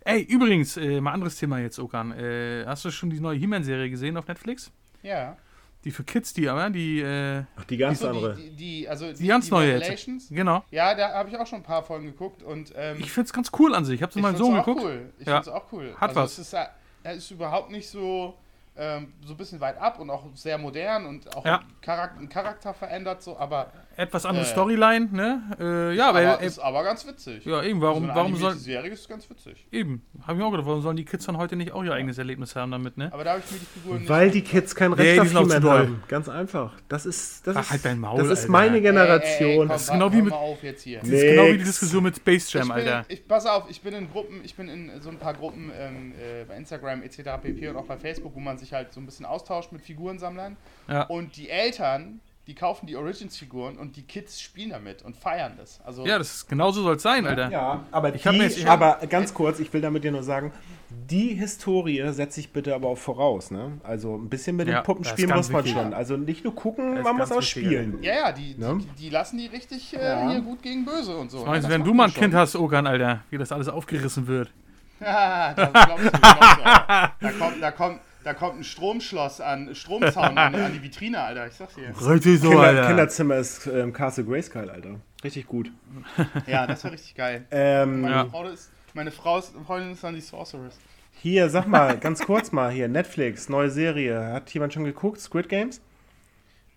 Ey, 0.00 0.22
übrigens, 0.22 0.76
äh, 0.76 1.00
mal 1.00 1.12
anderes 1.12 1.36
Thema 1.36 1.58
jetzt, 1.58 1.78
Okan. 1.78 2.12
Äh, 2.12 2.64
hast 2.66 2.84
du 2.84 2.90
schon 2.90 3.10
die 3.10 3.20
neue 3.20 3.38
He-Man-Serie 3.38 3.90
gesehen 3.90 4.16
auf 4.16 4.26
Netflix? 4.28 4.70
Ja. 5.02 5.36
Die 5.84 5.90
für 5.92 6.02
Kids, 6.02 6.32
die 6.32 6.48
aber, 6.48 6.68
die, 6.70 7.00
äh, 7.00 7.44
Ach, 7.56 7.64
die 7.64 7.76
ganz 7.76 8.00
So, 8.00 8.08
andere. 8.08 8.34
die, 8.34 8.50
die, 8.50 8.56
die, 8.82 8.88
also 8.88 9.12
die 9.12 9.26
ganz 9.26 9.50
neue 9.50 9.78
jetzt. 9.78 10.28
Genau. 10.30 10.64
Ja, 10.72 10.94
da 10.96 11.12
habe 11.14 11.28
ich 11.28 11.36
auch 11.38 11.46
schon 11.46 11.60
ein 11.60 11.64
paar 11.64 11.84
Folgen 11.84 12.06
geguckt 12.06 12.42
und 12.42 12.72
ähm, 12.76 12.96
Ich 12.98 13.12
find's 13.12 13.32
ganz 13.32 13.52
cool 13.58 13.72
an 13.74 13.84
sich. 13.84 13.96
Ich 13.96 14.02
hab's 14.02 14.16
mit 14.16 14.22
meinem 14.22 14.36
Sohn 14.36 14.56
geguckt. 14.56 14.80
Cool. 14.82 15.12
Ich 15.20 15.26
Ja. 15.26 15.34
find's 15.34 15.48
auch 15.48 15.72
cool. 15.72 15.94
Hat 15.96 16.10
also 16.10 16.20
was. 16.22 16.32
Es 16.32 16.38
ist, 16.38 16.52
ja- 16.54 16.70
er 17.06 17.14
ist 17.14 17.30
überhaupt 17.30 17.70
nicht 17.70 17.88
so 17.88 18.34
ähm, 18.78 19.12
so 19.24 19.34
ein 19.34 19.36
bisschen 19.36 19.60
weit 19.60 19.78
ab 19.78 19.98
und 20.00 20.10
auch 20.10 20.24
sehr 20.34 20.58
modern 20.58 21.06
und 21.06 21.34
auch 21.36 21.44
Ja. 21.44 21.62
Charakter, 21.80 22.20
ein 22.20 22.28
Charakter 22.28 22.74
verändert 22.74 23.22
so, 23.22 23.36
aber 23.38 23.72
Etwas 23.98 24.26
andere 24.26 24.44
Äh. 24.44 24.48
Storyline, 24.48 25.08
ne? 25.10 25.42
Äh, 25.58 25.96
ja, 25.96 26.10
aber, 26.10 26.18
aber 26.18 26.42
äh, 26.42 26.46
ist 26.46 26.58
aber 26.58 26.84
ganz 26.84 27.06
witzig. 27.06 27.46
ja, 27.46 27.62
eben, 27.62 27.80
warum, 27.80 28.02
so 28.04 28.10
eine 28.10 28.14
warum 28.14 28.36
soll, 28.36 28.54
Serie 28.56 28.90
ist 28.92 29.08
ganz 29.08 29.28
witzig. 29.30 29.66
eben, 29.72 30.02
hab 30.20 30.32
ich 30.32 30.36
mir 30.36 30.44
auch 30.44 30.50
gedacht, 30.50 30.66
warum 30.66 30.82
sollen 30.82 30.98
die 30.98 31.06
Kids 31.06 31.24
dann 31.24 31.38
heute 31.38 31.56
nicht 31.56 31.72
auch 31.72 31.82
ihr 31.82 31.94
eigenes 31.94 32.18
Erlebnis 32.18 32.54
haben 32.56 32.70
damit, 32.72 32.98
ne? 32.98 33.10
Aber 33.10 33.24
da 33.24 33.30
habe 33.30 33.42
ich 33.42 33.50
mir 33.52 33.58
die 33.58 33.64
Figuren 33.64 33.98
nicht 34.00 34.08
Weil 34.10 34.30
die 34.30 34.42
Kids 34.42 34.74
kein 34.74 34.90
Nee, 34.90 34.96
Recht 35.18 35.32
die 35.32 35.36
auf 35.36 35.48
doll. 35.48 35.78
haben. 35.78 36.02
Ganz 36.08 36.28
einfach. 36.28 36.74
Das 36.90 37.06
ist, 37.06 37.46
das 37.46 37.56
Ach, 37.56 37.62
ist, 37.62 37.70
halt 37.70 37.84
dein 37.86 37.98
Maul, 37.98 38.18
das 38.18 38.28
ist 38.28 38.40
Alter. 38.40 38.52
meine 38.52 38.82
Generation. 38.82 39.48
ey, 39.48 39.52
ey, 39.52 39.58
komm, 39.60 39.68
das 39.68 39.82
ist 39.84 39.90
genau 39.92 40.12
wie 40.12 40.16
hör 40.16 40.22
mit- 40.24 40.30
mal 40.32 40.36
auf 40.36 40.62
jetzt 40.62 40.82
hier. 40.82 40.98
Das 41.00 41.08
ist 41.08 41.22
genau 41.22 41.46
wie 41.46 41.58
die. 41.58 41.64
Diskussion 41.64 42.02
mit 42.04 42.16
Space 42.16 42.52
Jam, 42.52 42.62
ich 42.62 42.68
bin, 42.68 42.76
Alter. 42.88 43.04
Ich, 43.08 43.26
pass 43.26 43.46
auf, 43.46 43.64
ich 43.70 43.80
bin 43.80 43.94
in 43.94 44.10
Gruppen, 44.10 44.40
ich 44.44 44.54
bin 44.54 44.68
in 44.68 45.00
so 45.00 45.08
ein 45.08 45.18
paar 45.18 45.32
Gruppen 45.32 45.72
ähm, 45.74 46.12
äh, 46.12 46.44
bei 46.44 46.56
Instagram 46.56 47.02
etc. 47.02 47.22
pp. 47.42 47.68
und 47.68 47.76
auch 47.78 47.86
bei 47.86 47.96
Facebook, 47.96 48.34
wo 48.34 48.40
man 48.40 48.58
sich 48.58 48.65
halt 48.72 48.92
so 48.92 49.00
ein 49.00 49.06
bisschen 49.06 49.26
austauscht 49.26 49.72
mit 49.72 49.82
Figurensammlern. 49.82 50.56
Ja. 50.88 51.02
Und 51.04 51.36
die 51.36 51.48
Eltern, 51.50 52.20
die 52.46 52.54
kaufen 52.54 52.86
die 52.86 52.94
Origins-Figuren 52.96 53.76
und 53.76 53.96
die 53.96 54.02
Kids 54.02 54.40
spielen 54.40 54.70
damit 54.70 55.02
und 55.02 55.16
feiern 55.16 55.54
das. 55.58 55.80
Also 55.84 56.06
Ja, 56.06 56.16
das 56.18 56.32
ist, 56.34 56.48
genauso 56.48 56.82
soll 56.82 56.94
es 56.96 57.02
sein, 57.02 57.26
Alter. 57.26 57.50
ja, 57.50 57.84
aber, 57.90 58.14
Ich 58.14 58.24
hab 58.26 58.34
die, 58.34 58.38
jetzt- 58.40 58.56
ich 58.58 58.66
hab- 58.66 58.80
aber 58.80 59.04
ganz 59.08 59.34
kurz, 59.34 59.58
ich 59.58 59.72
will 59.72 59.80
damit 59.80 60.04
dir 60.04 60.12
nur 60.12 60.22
sagen, 60.22 60.52
die 60.88 61.34
Historie 61.34 62.00
setze 62.12 62.38
ich 62.38 62.52
bitte 62.52 62.72
aber 62.72 62.86
auch 62.88 62.98
voraus. 62.98 63.50
Ne? 63.50 63.80
Also 63.82 64.14
ein 64.16 64.28
bisschen 64.28 64.54
mit 64.54 64.68
Ja, 64.68 64.80
dem 64.80 64.84
Puppenspiel 64.84 65.26
muss 65.26 65.50
man 65.50 65.64
wichtig. 65.64 65.82
schon. 65.82 65.92
Also 65.92 66.16
nicht 66.16 66.44
nur 66.44 66.54
gucken, 66.54 67.02
man 67.02 67.16
muss 67.16 67.32
auch 67.32 67.38
wichtig, 67.40 67.64
spielen. 67.66 67.98
ja, 68.02 68.14
ja, 68.14 68.32
die, 68.32 68.54
Ne? 68.56 68.78
die, 68.80 69.02
die 69.02 69.10
lassen 69.10 69.38
die 69.38 69.46
richtig 69.46 69.96
äh, 69.96 70.04
Ja. 70.04 70.30
hier 70.30 70.40
gut 70.42 70.62
gegen 70.62 70.84
böse 70.84 71.16
und 71.16 71.32
so. 71.32 71.40
ne? 71.40 71.46
Meinst 71.46 71.64
du, 71.66 71.68
Das 71.70 71.78
wenn 71.80 71.84
du 71.84 71.92
mal 71.92 72.04
ein 72.04 72.10
man 72.10 72.14
Kind 72.20 72.32
schon. 72.32 72.40
hast, 72.40 72.54
Okan, 72.54 72.86
Alter, 72.86 73.24
wie 73.30 73.38
das 73.38 73.50
alles 73.50 73.68
aufgerissen 73.68 74.28
wird? 74.28 74.52
Ja, 75.00 75.52
das 75.54 75.72
glaubst 75.72 76.04
du, 76.06 76.10
glaubst 76.10 76.58
du. 76.58 76.62
Da 76.64 77.32
kommt, 77.38 77.62
da 77.62 77.70
kommt, 77.72 78.00
da 78.26 78.34
kommt 78.34 78.58
ein 78.58 78.64
Stromschloss 78.64 79.40
an, 79.40 79.72
Stromzaun 79.72 80.36
an, 80.36 80.52
an 80.56 80.72
die 80.72 80.82
Vitrine, 80.82 81.20
Alter. 81.20 81.46
Ich 81.46 81.54
sag's 81.54 81.76
dir. 81.76 81.90
Richtig 82.08 82.40
so, 82.40 82.48
Kinder, 82.50 82.64
Alter. 82.64 82.86
Kinderzimmer 82.88 83.36
ist 83.36 83.68
ähm, 83.68 83.92
Castle 83.92 84.24
Grayskull, 84.24 84.68
Alter. 84.68 84.96
Richtig 85.22 85.46
gut. 85.46 85.70
Ja, 86.48 86.66
das 86.66 86.82
war 86.82 86.90
richtig 86.90 87.14
geil. 87.14 87.44
Ähm, 87.52 88.00
Meine, 88.00 88.14
Ja. 88.14 88.24
Frau 88.26 88.44
ist, 88.48 88.72
meine 88.94 89.12
Frau 89.12 89.38
ist, 89.38 89.52
Freundin 89.64 89.92
ist 89.92 90.02
dann 90.02 90.14
die 90.16 90.20
Sorceress. 90.20 90.76
Hier, 91.22 91.48
sag 91.48 91.68
mal, 91.68 91.96
ganz 91.98 92.20
kurz 92.20 92.50
mal 92.50 92.70
hier, 92.72 92.88
Netflix, 92.88 93.48
neue 93.48 93.70
Serie. 93.70 94.32
Hat 94.32 94.50
jemand 94.52 94.74
schon 94.74 94.82
geguckt? 94.84 95.20
Squid 95.20 95.48
Games? 95.48 95.80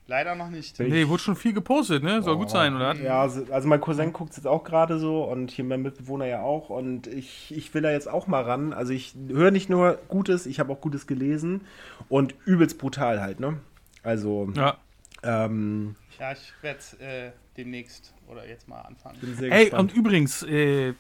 Leider 0.10 0.34
noch 0.34 0.50
nicht. 0.50 0.80
Nee, 0.80 1.08
wurde 1.08 1.22
schon 1.22 1.36
viel 1.36 1.54
gepostet, 1.54 2.02
ne? 2.02 2.24
Soll 2.24 2.36
gut 2.36 2.50
sein, 2.50 2.76
oder? 2.76 2.96
Ja, 2.96 3.22
also 3.22 3.46
also 3.52 3.68
mein 3.68 3.80
Cousin 3.80 4.12
guckt 4.12 4.32
es 4.32 4.38
jetzt 4.38 4.48
auch 4.48 4.64
gerade 4.64 4.98
so 4.98 5.24
und 5.24 5.52
hier 5.52 5.64
mein 5.64 5.84
Mitbewohner 5.84 6.26
ja 6.26 6.42
auch 6.42 6.72
und 6.72 7.06
ich, 7.06 7.56
ich 7.56 7.72
will 7.76 7.84
da 7.84 7.92
jetzt 7.92 8.10
auch 8.10 8.26
mal 8.26 8.42
ran. 8.42 8.74
Also 8.74 8.92
ich 8.92 9.14
höre 9.28 9.52
nicht 9.52 9.70
nur 9.70 10.00
Gutes, 10.08 10.48
ich 10.48 10.60
habe 10.60 10.74
auch 10.74 10.82
Gutes 10.82 11.06
gelesen 11.06 11.62
und 12.10 12.34
übelst 12.46 12.80
brutal 12.80 13.22
halt, 13.22 13.40
ne? 13.40 13.60
Also, 14.02 14.50
Ja. 14.56 14.78
ähm, 15.22 15.96
Ja, 16.20 16.32
ich 16.32 16.54
werde 16.64 16.80
äh, 17.00 17.32
demnächst 17.56 18.16
oder 18.28 18.48
jetzt 18.48 18.68
mal 18.68 18.82
anfangen. 18.82 19.20
bin 19.20 19.36
sehr 19.36 19.52
Ey, 19.52 19.66
gespannt. 19.66 19.92
und 19.92 19.98
übrigens, 19.98 20.42
äh, 20.42 20.96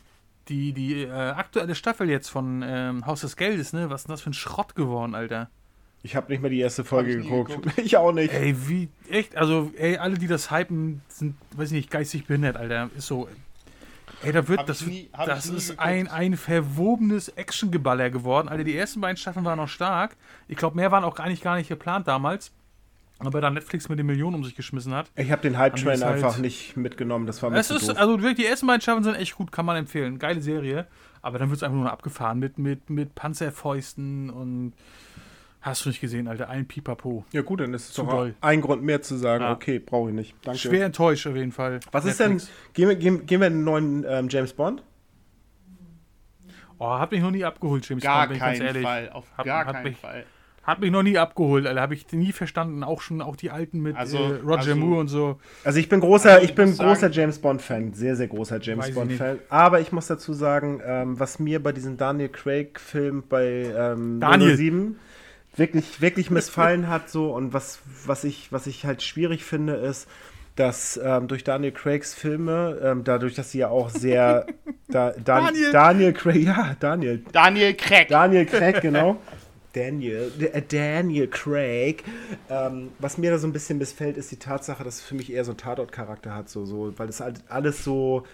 die, 0.49 0.71
die 0.73 1.01
äh, 1.03 1.09
aktuelle 1.11 1.73
Staffel 1.73 2.09
jetzt 2.11 2.29
von 2.29 2.63
ähm, 2.63 3.07
Haus 3.07 3.21
des 3.21 3.35
Geldes, 3.37 3.73
ne? 3.73 3.89
Was 3.89 4.01
ist 4.01 4.07
denn 4.07 4.13
das 4.13 4.21
für 4.21 4.29
ein 4.29 4.33
Schrott 4.33 4.75
geworden, 4.75 5.15
Alter? 5.15 5.49
Ich 6.01 6.15
habe 6.15 6.31
nicht 6.31 6.41
mal 6.41 6.49
die 6.49 6.59
erste 6.59 6.83
Folge 6.85 7.11
ich 7.17 7.23
geguckt. 7.23 7.49
geguckt. 7.51 7.77
Ich 7.83 7.97
auch 7.97 8.11
nicht. 8.13 8.33
Ey, 8.33 8.55
wie, 8.67 8.87
echt, 9.09 9.35
also, 9.35 9.71
ey, 9.77 9.97
alle, 9.97 10.17
die 10.17 10.27
das 10.27 10.49
hypen, 10.51 11.01
sind, 11.09 11.35
weiß 11.55 11.67
ich 11.69 11.73
nicht, 11.75 11.91
geistig 11.91 12.25
behindert, 12.25 12.55
Alter. 12.57 12.89
Ist 12.97 13.07
so. 13.07 13.27
Ey, 14.23 14.31
da 14.33 14.47
wird, 14.47 14.59
Hab 14.59 14.67
das, 14.67 14.85
nie- 14.85 15.09
das 15.25 15.45
ist 15.45 15.69
geguckt. 15.71 15.79
ein, 15.87 16.07
ein 16.09 16.35
verwobenes 16.37 17.29
Actiongeballer 17.29 18.09
geworden. 18.09 18.49
Alter, 18.49 18.63
die 18.65 18.75
ersten 18.77 18.99
beiden 19.01 19.17
Staffeln 19.17 19.45
waren 19.45 19.57
noch 19.57 19.67
stark. 19.69 20.15
Ich 20.47 20.57
glaube, 20.57 20.75
mehr 20.75 20.91
waren 20.91 21.03
auch 21.03 21.17
eigentlich 21.19 21.41
gar 21.41 21.55
nicht 21.57 21.69
geplant 21.69 22.07
damals. 22.07 22.51
Aber 23.21 23.41
da 23.41 23.49
Netflix 23.49 23.89
mit 23.89 23.99
den 23.99 24.05
Millionen 24.05 24.35
um 24.37 24.43
sich 24.45 24.55
geschmissen 24.55 24.93
hat. 24.93 25.11
Ich 25.17 25.29
habe 25.31 25.41
den 25.41 25.57
Hype-Train 25.57 25.89
es 25.95 26.03
halt- 26.03 26.15
einfach 26.23 26.37
nicht 26.37 26.77
mitgenommen. 26.77 27.27
Das 27.27 27.43
war 27.43 27.49
mir 27.49 27.57
Es 27.59 27.67
zu 27.67 27.75
ist, 27.75 27.89
doof. 27.89 27.97
also 27.97 28.13
wirklich, 28.21 28.37
die 28.37 28.45
ersten 28.45 28.65
beiden 28.67 28.79
Staffeln 28.81 29.03
sind 29.03 29.15
echt 29.15 29.35
gut, 29.35 29.51
kann 29.51 29.65
man 29.65 29.75
empfehlen. 29.75 30.19
Geile 30.19 30.41
Serie. 30.41 30.87
Aber 31.21 31.37
dann 31.37 31.49
wird 31.49 31.57
es 31.57 31.63
einfach 31.63 31.75
nur 31.75 31.83
noch 31.85 31.91
abgefahren 31.91 32.39
mit, 32.39 32.57
mit, 32.57 32.89
mit 32.89 33.15
Panzerfäusten 33.15 34.29
und. 34.29 34.73
Hast 35.61 35.83
du 35.83 35.89
nicht 35.89 35.99
gesehen, 35.99 36.27
Alter? 36.29 36.47
Ein 36.49 36.67
Pipapo. 36.67 37.25
ja 37.33 37.41
gut, 37.41 37.59
dann 37.59 37.73
ist 37.73 37.89
es 37.89 37.93
Zu 37.93 38.03
doch 38.03 38.11
doll. 38.11 38.35
ein 38.39 38.61
Grund 38.61 38.81
mehr 38.81 39.01
zu 39.01 39.17
sagen, 39.17 39.43
Ja. 39.43 39.51
okay, 39.51 39.79
brauche 39.79 40.09
ich 40.09 40.15
nicht. 40.15 40.33
Danke. 40.43 40.57
Schwer 40.59 40.85
enttäuscht 40.85 41.27
auf 41.27 41.35
jeden 41.35 41.51
Fall. 41.51 41.81
Was 41.91 42.05
ist 42.05 42.19
Netflix. 42.19 42.45
denn, 42.45 42.73
gehen 42.73 42.87
wir, 42.89 42.95
gehen, 42.95 43.25
gehen 43.25 43.41
wir 43.41 43.47
in 43.47 43.53
den 43.55 43.63
neuen 43.65 44.05
ähm, 44.07 44.27
James 44.29 44.53
Bond? 44.53 44.83
Oh, 46.77 46.89
hat 46.97 47.11
mich 47.11 47.21
noch 47.21 47.31
nie 47.31 47.43
abgeholt, 47.43 47.87
James 47.89 48.01
Gar 48.03 48.27
Bond, 48.27 48.29
bin 48.29 48.35
ich 48.37 48.41
ganz 48.41 48.57
keinen 48.57 48.67
ehrlich. 48.67 48.83
Fall. 48.83 49.09
Auf 49.09 49.25
Hat- 49.37 49.45
gar 49.45 49.65
hat 49.65 49.73
keinen 49.75 49.83
mich- 49.83 49.97
Fall. 49.97 50.25
Hat 50.63 50.79
mich 50.81 50.91
noch 50.91 51.03
nie 51.03 51.17
abgeholt, 51.17 51.65
Alter. 51.65 51.81
Habe 51.81 51.95
ich 51.95 52.09
nie 52.11 52.31
verstanden. 52.31 52.83
Auch 52.83 53.01
schon, 53.01 53.21
auch 53.21 53.35
die 53.35 53.49
alten 53.49 53.79
mit 53.81 53.95
Also- 53.97 54.17
äh, 54.17 54.35
Roger 54.41 54.57
also- 54.59 54.75
Moore 54.75 54.99
und 55.01 55.07
so. 55.07 55.39
Also 55.63 55.79
ich 55.79 55.89
bin 55.89 55.99
großer, 55.99 56.29
Also 56.33 56.43
ich 56.43 56.51
ich 56.51 56.55
bin 56.55 56.67
großer 56.77 56.95
sagen- 56.95 57.13
James 57.13 57.39
Bond 57.39 57.61
Fan, 57.61 57.93
sehr 57.93 58.15
sehr 58.15 58.27
großer 58.27 58.59
James 58.61 58.83
Weiß 58.83 58.89
ich 58.89 58.95
Bond 58.95 59.07
nicht. 59.07 59.17
Fan. 59.17 59.39
Aber 59.49 59.79
ich 59.81 59.91
muss 59.91 60.07
dazu 60.07 60.31
sagen, 60.33 60.79
ähm, 60.85 61.19
was 61.19 61.39
mir 61.39 61.61
bei 61.61 61.71
diesem 61.71 61.97
Daniel 61.97 62.29
Craig 62.29 62.79
Film 62.79 63.23
bei 63.27 63.73
ähm, 63.75 64.19
Daniel. 64.19 64.55
007 64.55 64.95
wirklich 65.55 66.01
wirklich 66.01 66.29
missfallen 66.29 66.87
hat 66.87 67.09
so 67.09 67.33
und 67.33 67.53
was 67.53 67.79
was 68.05 68.23
ich 68.23 68.51
was 68.51 68.67
ich 68.67 68.85
halt 68.85 69.01
schwierig 69.03 69.43
finde 69.43 69.73
ist 69.73 70.07
dass 70.59 70.99
ähm, 71.01 71.29
durch 71.29 71.45
Daniel 71.45 71.71
Craigs 71.71 72.13
Filme, 72.13 72.77
ähm, 72.83 73.05
dadurch, 73.05 73.33
dass 73.33 73.51
sie 73.51 73.59
ja 73.59 73.69
auch 73.69 73.89
sehr 73.89 74.45
da, 74.89 75.11
Dan, 75.11 75.23
Daniel. 75.23 75.71
Daniel 75.71 76.13
Craig, 76.13 76.43
ja, 76.43 76.75
Daniel, 76.79 77.23
Daniel 77.31 77.73
Craig. 77.75 78.09
Daniel 78.09 78.45
Craig, 78.45 78.81
genau. 78.81 79.17
Daniel, 79.71 80.31
äh, 80.51 80.61
Daniel 80.61 81.27
Craig. 81.27 82.03
Ähm, 82.49 82.89
was 82.99 83.17
mir 83.17 83.31
da 83.31 83.37
so 83.37 83.47
ein 83.47 83.53
bisschen 83.53 83.77
missfällt, 83.77 84.17
ist 84.17 84.31
die 84.31 84.37
Tatsache, 84.37 84.83
dass 84.83 84.95
es 84.95 85.01
für 85.01 85.15
mich 85.15 85.31
eher 85.31 85.45
so 85.45 85.51
einen 85.51 85.59
Tatort-Charakter 85.59 86.35
hat, 86.35 86.49
so, 86.49 86.65
so, 86.65 86.93
weil 86.97 87.07
das 87.07 87.21
halt 87.21 87.41
alles 87.47 87.83
so, 87.83 88.25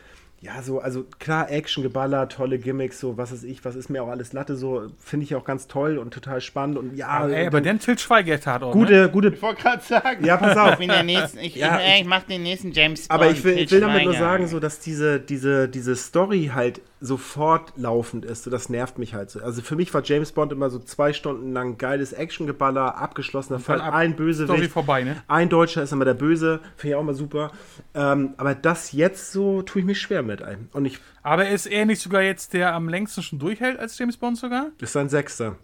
ja, 0.41 0.61
so, 0.61 0.79
also 0.79 1.05
klar, 1.19 1.49
Action, 1.49 1.81
Geballer, 1.81 2.27
tolle 2.29 2.59
Gimmicks, 2.59 2.99
so, 2.99 3.17
was 3.17 3.31
ist 3.31 3.43
ich, 3.43 3.65
was 3.65 3.75
ist 3.75 3.89
mir 3.89 4.03
auch 4.03 4.09
alles 4.09 4.31
Latte, 4.33 4.55
so, 4.55 4.87
finde 4.99 5.23
ich 5.23 5.33
auch 5.35 5.43
ganz 5.43 5.67
toll 5.67 5.97
und 5.97 6.13
total 6.13 6.39
spannend 6.39 6.77
und 6.77 6.95
ja, 6.95 7.27
Ey, 7.27 7.47
aber 7.47 7.61
dann 7.61 7.77
den 7.77 7.79
Til 7.79 7.97
Schweiger 7.97 8.39
tat 8.39 8.61
auch. 8.61 8.75
Ne? 8.75 8.79
gute, 8.81 9.09
gute, 9.09 9.27
Ich 9.29 9.41
wollte 9.41 9.61
gerade 9.63 9.81
sagen. 9.83 10.23
ja, 10.25 10.37
pass 10.37 10.55
auf. 10.57 10.73
Ich 10.73 10.77
bin 10.79 10.89
der 10.89 11.03
nächste, 11.03 11.39
ich, 11.39 11.55
Ja, 11.55 11.79
ich, 11.79 12.01
ich 12.01 12.07
mach 12.07 12.23
den 12.23 12.43
nächsten 12.43 12.71
James 12.73 13.07
Bond. 13.07 13.19
Aber 13.21 13.31
ich 13.31 13.43
will, 13.43 13.57
ich 13.57 13.71
will 13.71 13.79
damit 13.81 14.03
nur 14.03 14.13
sagen, 14.13 14.45
so 14.47 14.59
dass 14.59 14.79
diese, 14.79 15.19
diese, 15.19 15.67
diese 15.67 15.95
Story 15.95 16.51
halt 16.53 16.81
sofort 17.01 17.73
laufend 17.77 18.25
ist. 18.25 18.43
So, 18.43 18.49
das 18.51 18.69
nervt 18.69 18.97
mich 18.97 19.13
halt 19.13 19.29
so. 19.29 19.39
Also 19.41 19.61
für 19.61 19.75
mich 19.75 19.93
war 19.93 20.01
James 20.03 20.31
Bond 20.31 20.51
immer 20.51 20.69
so 20.69 20.79
zwei 20.79 21.13
Stunden 21.13 21.53
lang 21.53 21.77
geiles 21.77 22.13
Actiongeballer, 22.13 22.97
abgeschlossener 22.97 23.59
Fall, 23.59 23.79
ab- 23.81 23.93
ein 23.93 24.13
Story 24.13 24.25
Bösewicht. 24.27 24.71
vorbei, 24.71 25.03
ne? 25.03 25.15
Ein 25.27 25.49
Deutscher 25.49 25.83
ist 25.83 25.91
immer 25.91 26.05
der 26.05 26.13
Böse, 26.15 26.61
finde 26.75 26.89
ich 26.89 26.95
auch 26.95 27.01
immer 27.01 27.13
super. 27.13 27.51
Ähm, 27.93 28.33
aber 28.37 28.55
das 28.55 28.91
jetzt 28.91 29.31
so 29.31 29.61
tue 29.61 29.81
ich 29.81 29.85
mich 29.85 30.01
schwer 30.01 30.23
mit 30.25 30.41
ein. 30.41 30.69
Und 30.73 30.85
ich 30.85 30.99
Aber 31.23 31.47
ist 31.47 31.65
er 31.65 31.85
nicht 31.85 32.01
sogar 32.01 32.21
jetzt 32.21 32.53
der 32.53 32.73
am 32.73 32.89
längsten 32.89 33.21
schon 33.23 33.39
durchhält 33.39 33.79
als 33.79 33.97
James 33.97 34.17
Bond 34.17 34.37
sogar? 34.37 34.71
ist 34.79 34.93
sein 34.93 35.09
Sechster. 35.09 35.57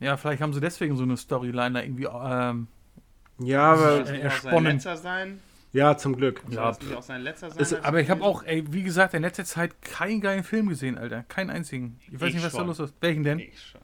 Ja, 0.00 0.16
vielleicht 0.16 0.42
haben 0.42 0.52
sie 0.52 0.60
deswegen 0.60 0.96
so 0.96 1.02
eine 1.04 1.16
Storyline 1.16 1.72
da 1.74 1.82
irgendwie. 1.82 2.04
Ähm, 2.06 2.66
Ja, 3.38 3.72
aber 3.72 4.08
Äh, 4.08 4.20
er 4.20 4.30
auch 4.30 4.32
sein 4.36 4.80
sein. 4.96 5.40
ja, 5.72 5.96
zum 5.96 6.16
Glück. 6.16 6.42
Ja. 6.50 6.72
Das 6.72 6.92
auch 6.92 7.02
sein 7.02 7.22
letzter 7.22 7.50
sein. 7.50 7.58
Ist- 7.60 7.74
als 7.74 7.84
aber 7.84 8.00
ich 8.00 8.10
habe 8.10 8.22
auch, 8.22 8.44
ey, 8.44 8.64
wie 8.72 8.82
gesagt, 8.82 9.12
in 9.14 9.22
letzter 9.22 9.44
Zeit 9.44 9.80
keinen 9.82 10.20
geilen 10.20 10.44
Film 10.44 10.68
gesehen, 10.68 10.96
Alter. 10.98 11.24
Keinen 11.24 11.50
einzigen. 11.50 11.98
Ich 12.12 12.20
weiß 12.20 12.28
Ich 12.28 12.34
nicht, 12.34 12.44
was 12.44 12.52
da 12.52 12.58
schon. 12.58 12.66
los 12.68 12.78
ist. 12.80 12.94
Welchen 13.00 13.24
denn? 13.24 13.38
Ich 13.40 13.60
schon. 13.60 13.80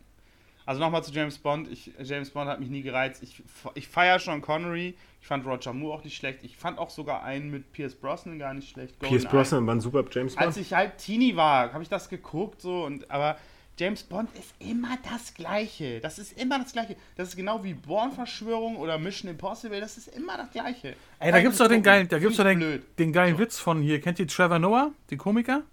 Also 0.70 0.80
nochmal 0.82 1.02
zu 1.02 1.10
James 1.10 1.36
Bond. 1.36 1.66
Ich, 1.66 1.90
James 2.00 2.30
Bond 2.30 2.48
hat 2.48 2.60
mich 2.60 2.70
nie 2.70 2.82
gereizt. 2.82 3.24
Ich, 3.24 3.42
ich 3.74 3.88
feiere 3.88 4.20
schon 4.20 4.40
Connery. 4.40 4.94
Ich 5.20 5.26
fand 5.26 5.44
Roger 5.44 5.72
Moore 5.72 5.98
auch 5.98 6.04
nicht 6.04 6.16
schlecht. 6.16 6.44
Ich 6.44 6.56
fand 6.56 6.78
auch 6.78 6.90
sogar 6.90 7.24
einen 7.24 7.50
mit 7.50 7.72
Pierce 7.72 7.96
Brosnan 7.96 8.38
gar 8.38 8.54
nicht 8.54 8.70
schlecht. 8.70 8.96
Pierce 9.00 9.24
GoldenEye. 9.24 9.30
Brosnan 9.32 9.66
war 9.66 9.74
ein 9.74 9.80
super 9.80 10.04
James 10.08 10.36
Als 10.36 10.54
Bond. 10.54 10.64
ich 10.64 10.72
halt 10.72 10.98
Teenie 10.98 11.34
war, 11.34 11.72
habe 11.72 11.82
ich 11.82 11.88
das 11.88 12.08
geguckt 12.08 12.62
so 12.62 12.84
und 12.84 13.10
aber 13.10 13.36
James 13.80 14.04
Bond 14.04 14.28
ist 14.38 14.54
immer 14.60 14.96
das 15.10 15.34
Gleiche. 15.34 15.98
Das 15.98 16.20
ist 16.20 16.40
immer 16.40 16.60
das 16.60 16.72
Gleiche. 16.72 16.94
Das 17.16 17.30
ist 17.30 17.36
genau 17.36 17.64
wie 17.64 17.74
Born-Verschwörung 17.74 18.76
oder 18.76 18.96
Mission 18.96 19.28
Impossible. 19.28 19.80
Das 19.80 19.98
ist 19.98 20.06
immer 20.06 20.36
das 20.36 20.52
Gleiche. 20.52 20.94
Ey, 21.18 21.32
da 21.32 21.40
gibt's 21.40 21.58
doch 21.58 21.66
den 21.66 21.82
geilen, 21.82 22.06
da 22.06 22.20
gibt's 22.20 22.36
doch 22.36 22.44
den, 22.44 22.80
den 22.96 23.12
geilen 23.12 23.36
Witz 23.40 23.58
von 23.58 23.82
hier. 23.82 24.00
Kennt 24.00 24.20
ihr 24.20 24.28
Trevor 24.28 24.60
Noah, 24.60 24.92
den 25.10 25.18
Komiker? 25.18 25.64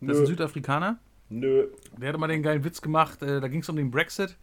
Das 0.00 0.16
ist 0.16 0.22
ein. 0.22 0.26
Südafrikaner. 0.28 0.98
Nö. 1.30 1.68
Der 1.96 2.12
hat 2.12 2.18
mal 2.18 2.26
den 2.26 2.42
geilen 2.42 2.64
Witz 2.64 2.82
gemacht, 2.82 3.22
äh, 3.22 3.40
da 3.40 3.48
ging 3.48 3.60
es 3.60 3.68
um 3.68 3.76
den 3.76 3.90
Brexit. 3.90 4.36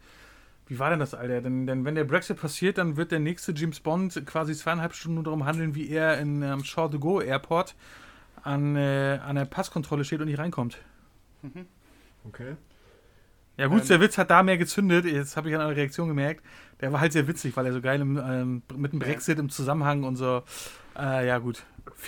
Wie 0.66 0.78
war 0.78 0.90
denn 0.90 0.98
das, 0.98 1.14
Alter? 1.14 1.40
Denn, 1.40 1.66
denn 1.66 1.84
wenn 1.84 1.94
der 1.94 2.04
Brexit 2.04 2.40
passiert, 2.40 2.76
dann 2.78 2.96
wird 2.96 3.12
der 3.12 3.20
nächste 3.20 3.52
James 3.52 3.80
Bond 3.80 4.26
quasi 4.26 4.54
zweieinhalb 4.54 4.94
Stunden 4.94 5.16
nur 5.16 5.24
darum 5.24 5.44
handeln, 5.46 5.74
wie 5.74 5.88
er 5.88 6.18
in 6.18 6.42
ähm, 6.42 6.62
Charles 6.62 6.90
de 6.92 7.00
Gaulle 7.00 7.24
Airport 7.24 7.74
an, 8.42 8.76
äh, 8.76 9.18
an 9.24 9.36
der 9.36 9.44
Passkontrolle 9.44 10.04
steht 10.04 10.20
und 10.20 10.26
nicht 10.26 10.38
reinkommt. 10.38 10.78
Okay. 12.26 12.56
Ja 13.58 13.66
gut, 13.66 13.82
Ähm. 13.82 13.88
der 13.88 14.00
Witz 14.00 14.16
hat 14.16 14.30
da 14.30 14.42
mehr 14.42 14.56
gezündet. 14.56 15.04
Jetzt 15.04 15.36
habe 15.36 15.50
ich 15.50 15.54
an 15.54 15.60
eurer 15.60 15.76
Reaktion 15.76 16.08
gemerkt. 16.08 16.42
Der 16.80 16.92
war 16.92 17.00
halt 17.00 17.12
sehr 17.12 17.26
witzig, 17.26 17.56
weil 17.56 17.66
er 17.66 17.72
so 17.72 17.80
geil 17.80 18.00
im, 18.00 18.16
ähm, 18.16 18.62
mit 18.76 18.92
dem 18.92 19.00
Brexit 19.00 19.38
im 19.38 19.50
Zusammenhang 19.50 20.04
und 20.04 20.16
so. 20.16 20.42
Äh, 20.96 21.26
ja 21.26 21.38
gut. 21.38 21.64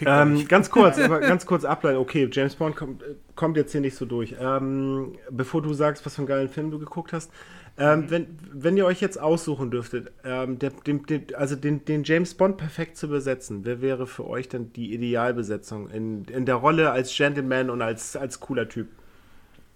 Ähm, 0.06 0.46
ganz 0.46 0.70
kurz, 0.70 0.98
aber 1.00 1.18
ganz 1.18 1.46
kurz 1.46 1.64
ableiten. 1.64 1.98
Okay, 1.98 2.28
James 2.30 2.54
Bond 2.54 2.76
kommt, 2.76 3.02
äh, 3.02 3.16
kommt 3.34 3.56
jetzt 3.56 3.72
hier 3.72 3.80
nicht 3.80 3.96
so 3.96 4.04
durch. 4.04 4.36
Ähm, 4.38 5.16
bevor 5.30 5.60
du 5.60 5.74
sagst, 5.74 6.06
was 6.06 6.14
für 6.14 6.20
einen 6.20 6.28
geilen 6.28 6.48
Film 6.48 6.70
du 6.70 6.78
geguckt 6.78 7.12
hast, 7.12 7.32
ähm, 7.78 8.10
wenn, 8.10 8.38
wenn 8.52 8.76
ihr 8.76 8.86
euch 8.86 9.00
jetzt 9.00 9.18
aussuchen 9.18 9.70
dürftet, 9.70 10.12
ähm, 10.22 10.58
der, 10.58 10.70
den, 10.70 11.04
den, 11.06 11.34
also 11.34 11.56
den, 11.56 11.84
den 11.84 12.04
James 12.04 12.34
Bond 12.34 12.58
perfekt 12.58 12.96
zu 12.96 13.08
besetzen, 13.08 13.64
wer 13.64 13.80
wäre 13.80 14.06
für 14.06 14.26
euch 14.26 14.48
denn 14.48 14.72
die 14.72 14.92
Idealbesetzung 14.94 15.88
in, 15.88 16.24
in 16.26 16.46
der 16.46 16.56
Rolle 16.56 16.90
als 16.92 17.16
Gentleman 17.16 17.70
und 17.70 17.80
als, 17.82 18.16
als 18.16 18.38
cooler 18.38 18.68
Typ? 18.68 18.88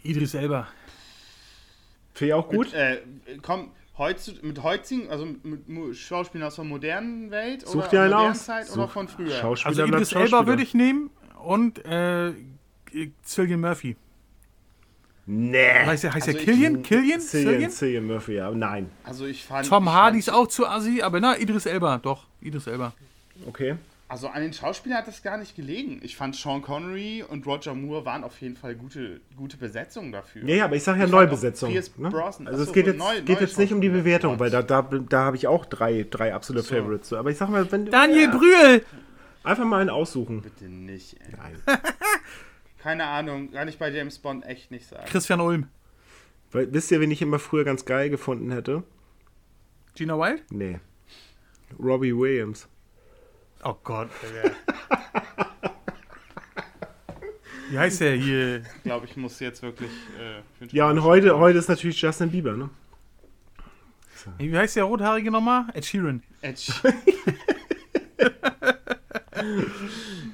Idris 0.02 0.34
Elba. 0.34 0.68
Finde 2.14 2.28
ich 2.28 2.34
auch 2.34 2.48
gut? 2.48 2.66
Mit, 2.66 2.74
äh, 2.74 2.98
komm, 3.42 3.70
heutzu, 3.98 4.32
mit 4.42 4.62
heutigen, 4.62 5.08
also 5.10 5.26
mit 5.26 5.68
Mu- 5.68 5.92
Schauspielern 5.92 6.46
aus 6.48 6.56
der 6.56 6.64
modernen 6.64 7.30
Welt 7.30 7.66
Such 7.66 7.74
oder 7.74 7.84
modernen 7.84 8.14
aus. 8.30 8.44
Zeit 8.46 8.70
oder 8.72 8.82
Such- 8.86 8.90
von 8.92 9.08
früher? 9.08 9.30
Schauspieler 9.30 9.68
Also 9.84 9.84
Idris 9.84 10.12
Elba 10.12 10.46
würde 10.46 10.62
ich 10.62 10.74
nehmen 10.74 11.10
und 11.44 11.84
äh, 11.84 12.32
Cillian 13.24 13.60
Murphy. 13.60 13.96
Nee. 15.26 15.58
Heißt 15.86 16.04
der, 16.04 16.14
heißt 16.14 16.28
Also 16.28 16.32
der 16.38 16.40
ich- 16.40 16.44
Killian? 16.44 16.82
Killian? 16.82 17.20
Cillian, 17.20 17.52
Cillian? 17.52 17.70
Cillian 17.70 18.06
Murphy, 18.06 18.34
ja. 18.34 18.50
Nein. 18.50 18.90
Also 19.04 19.26
ich 19.26 19.44
fand. 19.44 19.66
Tom 19.66 19.90
Hardy 19.90 20.18
ist 20.18 20.30
auch 20.30 20.46
zu 20.46 20.66
assi, 20.66 21.00
aber 21.02 21.18
na, 21.20 21.36
Idris 21.38 21.66
Elba, 21.66 21.98
doch, 21.98 22.26
Idris 22.42 22.66
Elba. 22.66 22.92
Okay. 23.46 23.76
Also 24.14 24.28
an 24.28 24.42
den 24.42 24.52
Schauspielern 24.52 24.98
hat 24.98 25.08
das 25.08 25.24
gar 25.24 25.36
nicht 25.38 25.56
gelegen. 25.56 25.98
Ich 26.04 26.14
fand 26.14 26.36
Sean 26.36 26.62
Connery 26.62 27.24
und 27.28 27.44
Roger 27.48 27.74
Moore 27.74 28.04
waren 28.04 28.22
auf 28.22 28.40
jeden 28.40 28.54
Fall 28.54 28.76
gute, 28.76 29.20
gute 29.34 29.56
Besetzungen 29.56 30.12
dafür. 30.12 30.44
Ja, 30.48 30.54
ja, 30.54 30.64
aber 30.66 30.76
ich 30.76 30.84
sage 30.84 31.00
ja 31.00 31.06
Ich 31.06 31.10
fand 31.10 31.20
auch 31.24 31.26
Neubesetzung. 31.26 31.72
Pierce 31.72 31.98
Ne? 31.98 32.06
Also 32.06 32.46
Achso, 32.46 32.62
es 32.62 32.72
geht 32.72 32.86
jetzt, 32.86 32.98
neu- 32.98 33.22
geht 33.22 33.28
neue 33.30 33.40
jetzt 33.40 33.58
nicht 33.58 33.72
um 33.72 33.80
die. 33.80 33.88
Bewertung, 33.88 34.38
weil 34.38 34.50
da, 34.50 34.62
da, 34.62 34.82
da 34.82 35.24
habe 35.24 35.36
ich 35.36 35.48
auch 35.48 35.64
drei, 35.66 36.06
drei 36.08 36.32
absolute 36.32 36.64
So. 36.64 36.76
Favorites. 36.76 37.12
Aber 37.12 37.28
ich 37.32 37.36
sag 37.38 37.48
mal, 37.48 37.72
wenn 37.72 37.86
Daniel 37.86 38.30
ja, 38.30 38.30
Brühl! 38.30 38.86
einfach 39.42 39.64
mal 39.64 39.80
einen 39.80 39.90
aussuchen. 39.90 40.42
Bitte 40.42 40.66
nicht, 40.66 41.16
ey. 41.20 41.34
Nein. 41.36 41.56
Keine 42.78 43.06
Ahnung, 43.06 43.50
kann 43.50 43.66
ich 43.66 43.78
bei 43.80 43.90
James 43.90 44.20
Bond 44.20 44.46
echt 44.46 44.70
nicht 44.70 44.86
sagen. 44.86 45.06
Christian 45.06 45.40
Ulm. 45.40 45.66
Weil, 46.52 46.72
wisst 46.72 46.92
ihr, 46.92 47.00
wen 47.00 47.10
ich 47.10 47.20
immer 47.20 47.40
früher 47.40 47.64
ganz 47.64 47.84
geil 47.84 48.10
gefunden 48.10 48.52
hätte? 48.52 48.84
Gina 49.96 50.16
Wild? 50.16 50.44
Nee. 50.50 50.78
Robbie 51.80 52.16
Williams. 52.16 52.68
Oh 53.64 53.74
Gott, 53.82 54.08
Alter. 54.22 54.54
Wie 57.70 57.78
heißt 57.78 58.00
der 58.02 58.14
hier? 58.16 58.58
Ich 58.58 58.82
glaube, 58.84 59.06
ich 59.06 59.16
muss 59.16 59.40
jetzt 59.40 59.62
wirklich. 59.62 59.90
Äh, 60.20 60.66
Ja, 60.70 60.90
und 60.90 61.02
heute, 61.02 61.38
heute 61.38 61.58
ist 61.58 61.68
natürlich 61.68 62.00
Justin 62.00 62.30
Bieber, 62.30 62.52
ne? 62.52 62.68
Wie 64.38 64.56
heißt 64.56 64.76
der 64.76 64.84
Rothaarige 64.84 65.30
nochmal? 65.30 65.64
Ed 65.74 65.84
Sheeran. 65.84 66.22
Ed 66.40 66.56
Sh- 66.56 66.82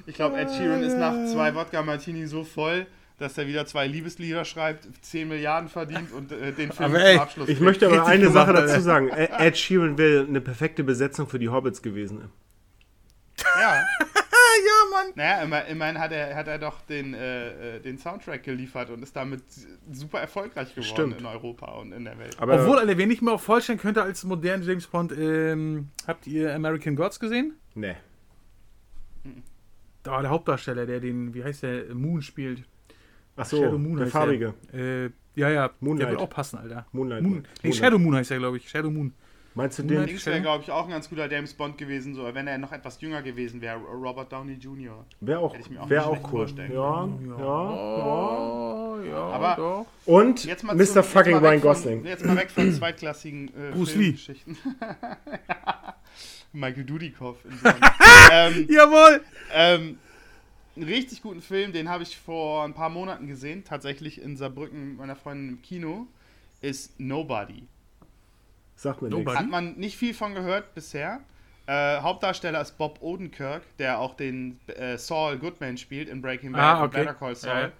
ich 0.06 0.14
glaube, 0.14 0.36
Ed 0.38 0.50
Sheeran 0.50 0.82
ist 0.82 0.96
nach 0.96 1.26
zwei 1.32 1.54
Wodka 1.54 1.82
Martini 1.82 2.26
so 2.26 2.44
voll, 2.44 2.86
dass 3.18 3.36
er 3.36 3.46
wieder 3.48 3.66
zwei 3.66 3.86
Liebeslieder 3.88 4.44
schreibt, 4.44 4.86
10 5.04 5.28
Milliarden 5.28 5.68
verdient 5.68 6.12
und 6.12 6.30
äh, 6.32 6.52
den 6.52 6.70
Film 6.72 6.90
Aber 6.90 7.00
ey, 7.04 7.14
zum 7.14 7.22
Abschluss 7.22 7.48
Ich 7.48 7.58
möchte 7.60 7.86
aber 7.86 8.06
eine 8.06 8.30
Sache 8.30 8.52
dazu 8.52 8.80
sagen. 8.80 9.08
Ed 9.08 9.30
Ed 9.38 9.56
Sheeran 9.58 9.98
wäre 9.98 10.24
eine 10.26 10.40
perfekte 10.40 10.84
Besetzung 10.84 11.26
für 11.28 11.38
die 11.40 11.48
Hobbits 11.48 11.82
gewesen. 11.82 12.30
Ja. 13.58 13.74
ja, 14.00 14.90
Mann. 14.90 15.12
Naja, 15.14 15.42
immer, 15.42 15.64
immerhin 15.66 15.98
hat 15.98 16.12
er, 16.12 16.34
hat 16.34 16.48
er 16.48 16.58
doch 16.58 16.80
den, 16.82 17.14
äh, 17.14 17.76
äh, 17.76 17.80
den 17.80 17.98
Soundtrack 17.98 18.42
geliefert 18.42 18.90
und 18.90 19.02
ist 19.02 19.14
damit 19.16 19.42
super 19.90 20.20
erfolgreich 20.20 20.74
geworden 20.74 20.84
Stimmt. 20.84 21.20
in 21.20 21.26
Europa 21.26 21.72
und 21.72 21.92
in 21.92 22.04
der 22.04 22.18
Welt. 22.18 22.36
Aber 22.38 22.60
Obwohl, 22.60 22.78
Alter, 22.78 22.96
wen 22.98 23.10
ich 23.10 23.22
mir 23.22 23.32
auch 23.32 23.40
vorstellen 23.40 23.78
könnte 23.78 24.02
als 24.02 24.24
modernen 24.24 24.62
James 24.62 24.86
Bond, 24.86 25.12
ähm, 25.12 25.88
habt 26.06 26.26
ihr 26.26 26.54
American 26.54 26.96
Gods 26.96 27.20
gesehen? 27.20 27.54
nee. 27.74 27.96
Da 30.02 30.22
der 30.22 30.30
Hauptdarsteller, 30.30 30.86
der 30.86 30.98
den, 30.98 31.34
wie 31.34 31.44
heißt 31.44 31.62
der, 31.62 31.94
Moon 31.94 32.22
spielt. 32.22 32.64
Ach 33.36 33.44
so, 33.44 33.58
Shadow 33.58 33.76
Moon 33.76 33.96
der 33.96 34.06
heißt 34.06 34.12
farbige. 34.12 34.54
Der. 34.72 35.04
Äh, 35.04 35.10
ja, 35.34 35.50
ja, 35.50 35.70
Moonlight. 35.80 36.06
der 36.06 36.10
wird 36.12 36.20
auch 36.22 36.30
passen, 36.30 36.58
Alter. 36.58 36.86
Moonlight. 36.92 37.22
Moon, 37.22 37.32
nee, 37.32 37.38
Moonlight. 37.62 37.74
Shadow 37.74 37.98
Moon 37.98 38.14
heißt 38.14 38.30
der, 38.30 38.38
glaube 38.38 38.56
ich. 38.56 38.68
Shadow 38.68 38.90
Moon. 38.90 39.12
Meinst 39.54 39.78
du 39.78 39.82
Moonlight. 39.82 40.02
den? 40.02 40.06
Dings 40.10 40.26
wäre, 40.26 40.40
glaube 40.40 40.62
ich, 40.62 40.70
auch 40.70 40.84
ein 40.84 40.90
ganz 40.90 41.08
guter 41.08 41.30
James 41.30 41.52
Bond 41.54 41.76
gewesen, 41.76 42.14
so, 42.14 42.22
wenn 42.32 42.46
er 42.46 42.56
noch 42.58 42.70
etwas 42.72 43.00
jünger 43.00 43.20
gewesen 43.20 43.60
wäre. 43.60 43.78
Robert 43.78 44.32
Downey 44.32 44.52
Jr. 44.54 45.04
Wäre 45.20 45.40
auch, 45.40 45.56
auch 45.80 45.90
wär 45.90 46.06
auch 46.06 46.22
cool. 46.24 46.30
vorstellen 46.30 46.72
Ja, 46.72 47.06
ja, 47.06 47.36
Oh, 47.36 48.98
ja, 49.04 49.16
Aber- 49.16 49.56
doch. 49.56 49.86
ja. 50.06 50.14
Und 50.14 50.44
Jetzt 50.44 50.62
mal 50.62 50.76
Mr. 50.76 50.84
zum- 50.86 51.02
fucking 51.02 51.32
jetzt 51.32 51.42
mal 51.42 51.42
weg 51.42 51.50
Ryan 51.50 51.60
von- 51.60 51.68
Gosling. 51.72 52.04
Jetzt 52.04 52.24
mal 52.24 52.36
weg 52.36 52.50
von 52.50 52.72
zweitklassigen 52.72 53.48
äh, 53.48 53.70
Bruce 53.72 53.96
Lee. 53.96 54.14
Michael 56.52 56.84
Dudikoff. 56.84 57.36
Ähm, 58.32 58.68
Jawohl! 58.70 59.22
ähm, 59.52 59.98
einen 60.76 60.84
richtig 60.84 61.20
guten 61.22 61.42
Film, 61.42 61.72
den 61.72 61.88
habe 61.88 62.04
ich 62.04 62.16
vor 62.16 62.62
ein 62.64 62.74
paar 62.74 62.88
Monaten 62.88 63.26
gesehen, 63.26 63.64
tatsächlich 63.64 64.22
in 64.22 64.36
Saarbrücken 64.36 64.90
mit 64.90 64.98
meiner 64.98 65.16
Freundin 65.16 65.48
im 65.48 65.62
Kino, 65.62 66.06
ist 66.60 66.98
Nobody. 67.00 67.64
Sag 68.80 69.02
mir 69.02 69.10
nichts. 69.10 69.34
Hat 69.34 69.46
man 69.46 69.74
nicht 69.74 69.98
viel 69.98 70.14
von 70.14 70.34
gehört 70.34 70.74
bisher. 70.74 71.20
Äh, 71.66 72.00
Hauptdarsteller 72.00 72.62
ist 72.62 72.78
Bob 72.78 73.02
Odenkirk, 73.02 73.62
der 73.76 73.98
auch 73.98 74.14
den 74.14 74.58
äh, 74.68 74.96
Saul 74.96 75.38
Goodman 75.38 75.76
spielt 75.76 76.08
in 76.08 76.22
Breaking 76.22 76.52
Bad 76.52 76.60
Ah, 76.62 76.82
und 76.82 76.88
okay. 76.88 77.00
Better 77.00 77.14
Call 77.14 77.36
Saul. 77.36 77.50
Ja, 77.52 77.60
ja. 77.60 77.72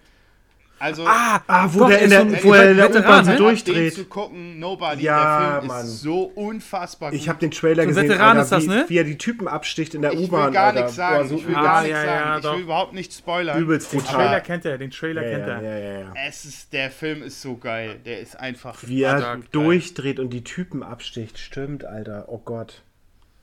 Also, 0.81 1.05
Ah, 1.07 1.68
wo 1.72 1.81
Doch, 1.81 1.89
der 1.89 1.99
er 1.99 2.05
in 2.05 2.11
der, 2.11 2.41
so 2.41 2.45
wo 2.49 2.55
er 2.55 2.70
in 2.70 2.76
der 2.78 2.89
U-Bahn 2.91 3.24
so 3.26 3.31
ne? 3.33 3.37
Den 3.37 3.45
durchdreht. 3.45 3.95
zu 3.95 4.05
gucken, 4.07 4.59
Nobody, 4.59 5.03
Ja, 5.03 5.51
der 5.51 5.59
Film 5.61 5.68
Mann. 5.68 5.85
ist 5.85 6.01
so 6.01 6.22
unfassbar 6.22 7.11
gut. 7.11 7.20
Ich 7.20 7.28
habe 7.28 7.39
den 7.39 7.51
Trailer 7.51 7.83
So 7.83 7.89
gesehen, 7.91 8.09
Veteran 8.09 8.28
Alter, 8.39 8.41
ist 8.43 8.53
das, 8.53 8.64
wie, 8.64 8.68
ne? 8.68 8.85
wie 8.89 8.97
er 8.97 9.05
die 9.05 9.18
Typen 9.18 9.47
absticht 9.47 9.95
in 9.95 10.01
der 10.01 10.14
ich 10.14 10.20
U-Bahn. 10.20 10.47
will 10.47 10.53
gar 10.55 10.72
nichts 10.72 10.95
sagen, 10.97 11.28
so 11.28 11.37
ich 11.37 11.47
will 11.47 11.55
Ah, 11.55 11.62
gar 11.62 11.74
ja, 11.74 11.83
nichts 11.83 11.99
ja, 12.03 12.07
sagen. 12.24 12.37
ich 12.39 12.43
doch. 12.45 12.55
will 12.57 12.62
überhaupt 12.62 12.93
nicht 12.95 13.12
spoilern. 13.12 13.59
übelst 13.62 13.93
Den 13.93 14.01
brutal. 14.01 14.14
Trailer 14.16 14.41
kennt 14.41 14.64
er, 14.64 14.78
den 14.78 14.91
Trailer 14.91 15.22
ja, 15.22 15.31
kennt 15.37 15.47
ja, 15.49 15.55
er. 15.61 15.62
ja, 15.62 15.78
ja, 15.93 16.01
ja. 16.01 16.12
Es 16.26 16.45
ist, 16.47 16.72
der 16.72 16.91
Film 16.91 17.22
ist 17.22 17.43
so 17.43 17.57
geil. 17.59 18.01
Der 18.07 18.20
ist 18.20 18.41
einfach. 18.41 18.78
Wie 18.87 19.03
er 19.03 19.37
durchdreht 19.53 20.18
und 20.18 20.31
die 20.31 20.45
Typen 20.45 20.83
absticht. 20.83 21.39
Stimmt, 21.39 21.85
Alter. 21.85 22.24
Oh 22.28 22.39
Gott. 22.43 22.83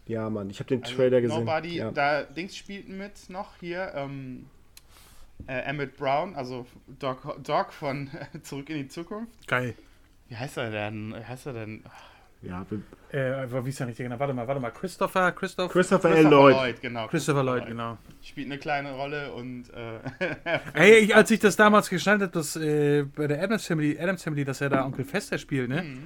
Ja, 0.07 0.29
Mann. 0.31 0.49
Ich 0.49 0.59
habe 0.59 0.69
den 0.69 0.81
Also, 0.83 0.95
Trailer 0.95 1.21
gesehen. 1.21 1.37
Nobody, 1.45 1.77
ja. 1.77 1.91
da 1.91 2.23
Dings 2.23 2.55
spielten 2.57 2.97
mit 2.97 3.11
noch 3.29 3.51
hier. 3.59 3.91
Ähm, 3.95 4.45
äh, 5.45 5.59
Emmett 5.61 5.95
Brown, 5.97 6.35
also 6.35 6.65
Doc, 6.99 7.37
Doc 7.43 7.71
von 7.73 8.09
Zurück 8.43 8.69
in 8.69 8.77
die 8.77 8.87
Zukunft. 8.87 9.47
Geil. 9.47 9.75
Wie 10.27 10.35
heißt 10.35 10.57
er 10.57 10.71
denn? 10.71 11.13
Wie 11.17 11.23
heißt 11.23 11.45
er 11.45 11.53
denn? 11.53 11.83
ja, 12.41 12.65
Äh, 13.11 13.31
aber 13.31 13.65
wie 13.65 13.69
ist 13.69 13.79
der 13.79 13.87
richtig 13.87 14.03
genau? 14.05 14.19
Warte 14.19 14.33
mal, 14.33 14.47
warte 14.47 14.59
mal. 14.61 14.71
Christopher, 14.71 15.31
Christoph, 15.31 15.71
Christopher 15.71 16.11
L. 16.15 16.25
Lloyd. 16.27 16.81
genau. 16.81 17.07
Christopher 17.07 17.43
Lloyd, 17.43 17.65
genau. 17.65 17.97
Spielt 18.21 18.47
eine 18.47 18.59
kleine 18.59 18.93
Rolle 18.93 19.31
und 19.33 19.69
äh, 19.73 19.99
Ey, 20.73 20.97
ich, 20.99 21.15
als 21.15 21.31
ich 21.31 21.39
das 21.39 21.55
damals 21.55 21.89
geschnallt 21.89 22.21
habe, 22.21 22.31
dass 22.31 22.55
äh, 22.57 23.03
bei 23.03 23.27
der 23.27 23.41
Adams 23.41 23.65
Family, 23.65 23.97
Adams 23.99 24.23
Family, 24.23 24.43
dass 24.43 24.61
er 24.61 24.69
da 24.69 24.85
Onkel 24.85 25.05
Fester 25.05 25.37
spielt, 25.37 25.69
ne? 25.69 25.97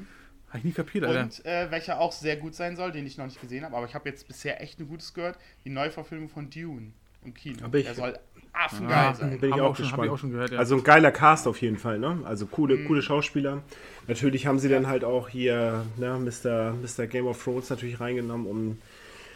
Hab 0.49 0.57
ich 0.57 0.63
nie 0.65 0.71
kapiert, 0.71 1.05
Alter. 1.05 1.23
Und 1.23 1.45
äh, 1.45 1.71
welcher 1.71 1.99
auch 1.99 2.11
sehr 2.11 2.35
gut 2.37 2.53
sein 2.55 2.75
soll, 2.75 2.91
den 2.91 3.05
ich 3.07 3.17
noch 3.17 3.25
nicht 3.25 3.39
gesehen 3.41 3.63
habe, 3.65 3.75
aber 3.75 3.85
ich 3.87 3.95
habe 3.95 4.07
jetzt 4.09 4.27
bisher 4.27 4.61
echt 4.61 4.79
ein 4.79 4.87
gutes 4.87 5.13
gehört, 5.13 5.37
die 5.65 5.69
Neuverfilmung 5.69 6.29
von 6.29 6.49
Dune 6.49 6.91
im 7.23 7.33
Kino. 7.33 7.61
Hab 7.63 7.73
ich- 7.75 7.85
Der 7.85 7.95
soll 7.95 8.19
affengeil 8.53 8.95
Ah, 9.09 9.13
sein. 9.13 9.39
Bin 9.39 9.49
ich 9.49 9.53
Haben 9.55 9.61
auch 9.61 9.75
schon, 9.75 9.85
gespannt. 9.85 10.05
ich 10.05 10.11
auch 10.11 10.17
schon 10.17 10.31
gehört, 10.31 10.51
ja. 10.51 10.59
Also 10.59 10.75
ein 10.75 10.83
geiler 10.83 11.11
Cast 11.11 11.47
auf 11.47 11.61
jeden 11.61 11.77
Fall, 11.77 11.99
ne? 11.99 12.19
Also 12.25 12.45
coole, 12.45 12.75
Mhm. 12.77 12.87
coole 12.87 13.01
Schauspieler. 13.01 13.61
Natürlich 14.07 14.45
haben 14.47 14.59
sie 14.59 14.69
dann 14.69 14.87
halt 14.87 15.03
auch 15.03 15.29
hier, 15.29 15.85
ne, 15.97 16.17
Mr. 16.19 16.73
Mr. 16.73 17.07
Game 17.07 17.27
of 17.27 17.41
Thrones 17.43 17.69
natürlich 17.69 17.99
reingenommen, 17.99 18.47
um 18.47 18.77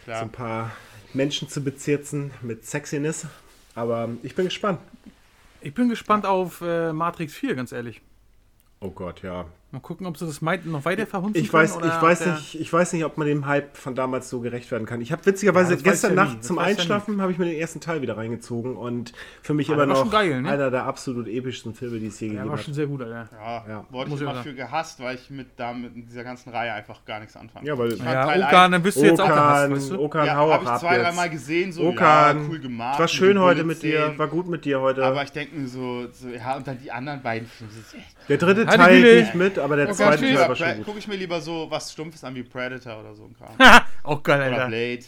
so 0.04 0.10
Klar. 0.12 0.22
ein 0.22 0.30
paar 0.30 0.72
Menschen 1.14 1.48
zu 1.48 1.62
bezirzen 1.64 2.30
mit 2.42 2.66
Sexiness. 2.66 3.26
Aber 3.74 4.08
ich 4.22 4.34
bin 4.34 4.44
gespannt. 4.46 4.80
ich 5.60 5.74
bin 5.74 5.88
gespannt 5.88 6.26
auf 6.26 6.60
äh, 6.60 6.92
Matrix 6.92 7.34
4, 7.34 7.54
ganz 7.54 7.72
ehrlich. 7.72 8.00
Oh 8.80 8.90
Gott, 8.90 9.22
ja. 9.22 9.46
Mal 9.72 9.80
gucken, 9.80 10.06
ob 10.06 10.16
sie 10.16 10.24
das 10.26 10.40
noch 10.40 10.84
weiter 10.84 11.08
verhunzen 11.08 11.42
Ich 11.42 11.52
weiß, 11.52 11.72
können. 11.72 11.86
oder 11.86 11.96
ich, 11.96 12.00
weiß 12.00 12.26
nicht, 12.26 12.60
ich 12.60 12.72
weiß 12.72 12.92
nicht, 12.92 13.04
ob 13.04 13.18
man 13.18 13.26
dem 13.26 13.46
Hype 13.46 13.76
von 13.76 13.96
damals 13.96 14.30
so 14.30 14.38
gerecht 14.38 14.70
werden 14.70 14.86
kann. 14.86 15.00
Ich 15.00 15.10
habe 15.10 15.26
witzigerweise 15.26 15.74
Ja, 15.74 15.80
gestern 15.82 16.14
ja 16.16 16.24
Nacht 16.24 16.44
zum 16.44 16.56
weiß 16.56 16.62
ja. 16.64 16.70
Einschlafen 16.78 17.20
habe 17.20 17.32
ich 17.32 17.38
mir 17.38 17.46
den 17.46 17.56
ersten 17.58 17.80
Teil 17.80 18.00
wieder 18.00 18.16
reingezogen 18.16 18.76
und 18.76 19.12
für 19.42 19.54
mich 19.54 19.68
Ah, 19.68 19.72
immer 19.72 19.80
war 19.80 19.86
noch 19.88 19.96
schon 20.02 20.10
geil, 20.10 20.40
ne? 20.40 20.48
einer 20.48 20.70
der 20.70 20.84
absolut 20.84 21.26
epischsten 21.26 21.74
Filme, 21.74 21.98
die 21.98 22.06
es 22.06 22.20
je 22.20 22.28
gegeben 22.28 22.48
war 22.48 22.58
hat. 22.58 22.64
schon 22.64 22.74
sehr 22.74 22.86
gut, 22.86 23.02
Alter. 23.02 23.28
Ja, 23.36 23.64
Ja. 23.68 23.84
wurde 23.90 24.14
ich 24.14 24.20
immer 24.20 24.34
für 24.36 24.54
gehasst, 24.54 25.00
weil 25.00 25.16
ich 25.16 25.30
mit, 25.30 25.48
da, 25.56 25.72
mit 25.72 25.90
dieser 25.96 26.22
ganzen 26.22 26.50
Reihe 26.50 26.72
einfach 26.72 27.04
gar 27.04 27.18
nichts 27.18 27.36
anfangen 27.36 27.66
Ja, 27.66 27.76
weil 27.76 27.92
Ich 27.92 27.98
Ja, 27.98 28.24
Teil 28.24 28.44
Okan, 28.44 28.70
dann 28.70 28.82
bist 28.84 28.98
du 28.98 29.02
jetzt 29.04 29.20
auch 29.20 29.26
gehasst, 29.26 29.64
Okan, 29.66 29.76
weißt 29.76 29.90
du? 29.90 30.00
Okan, 30.00 30.26
ja, 30.26 30.34
habe 30.36 30.52
auch 30.54 30.62
ich 30.74 30.80
zwei, 30.80 30.98
dreimal 30.98 31.28
gesehen, 31.28 31.72
so 31.72 31.82
Okan, 31.88 32.38
ja, 32.38 32.44
cool 32.48 32.60
gemacht. 32.60 33.00
war 33.00 33.08
schön 33.08 33.40
heute 33.40 33.64
mit 33.64 33.82
dir, 33.82 34.14
war 34.16 34.28
gut 34.28 34.46
mit 34.48 34.64
dir 34.64 34.80
heute. 34.80 35.04
Aber 35.04 35.24
ich 35.24 35.32
denke 35.32 35.56
mir 35.56 35.66
so, 35.66 36.06
ja, 36.32 36.56
und 36.56 36.68
dann 36.68 36.78
die 36.78 36.92
anderen 36.92 37.20
beiden 37.20 37.48
Filme. 37.48 37.72
der 38.28 38.38
dritte 38.38 38.64
Teil 38.66 39.02
gehe 39.02 39.22
ich 39.22 39.34
mit, 39.34 39.55
aber 39.58 39.76
der 39.76 39.86
Okan, 39.86 39.96
zweite 39.96 40.22
tschüss. 40.22 40.38
Teil 40.38 40.48
war 40.48 40.56
schon 40.56 40.76
gut. 40.76 40.84
Gucke 40.86 40.98
ich 40.98 41.08
mir 41.08 41.16
lieber 41.16 41.40
so 41.40 41.70
was 41.70 41.92
Stumpfes 41.92 42.24
an 42.24 42.34
wie 42.34 42.42
Predator 42.42 43.00
oder 43.00 43.14
so 43.14 43.24
ein 43.24 43.36
Kram. 43.36 43.82
auch 44.02 44.22
geil, 44.22 44.40
Oder 44.40 44.64
Alter. 44.64 44.66
Blade. 44.68 45.04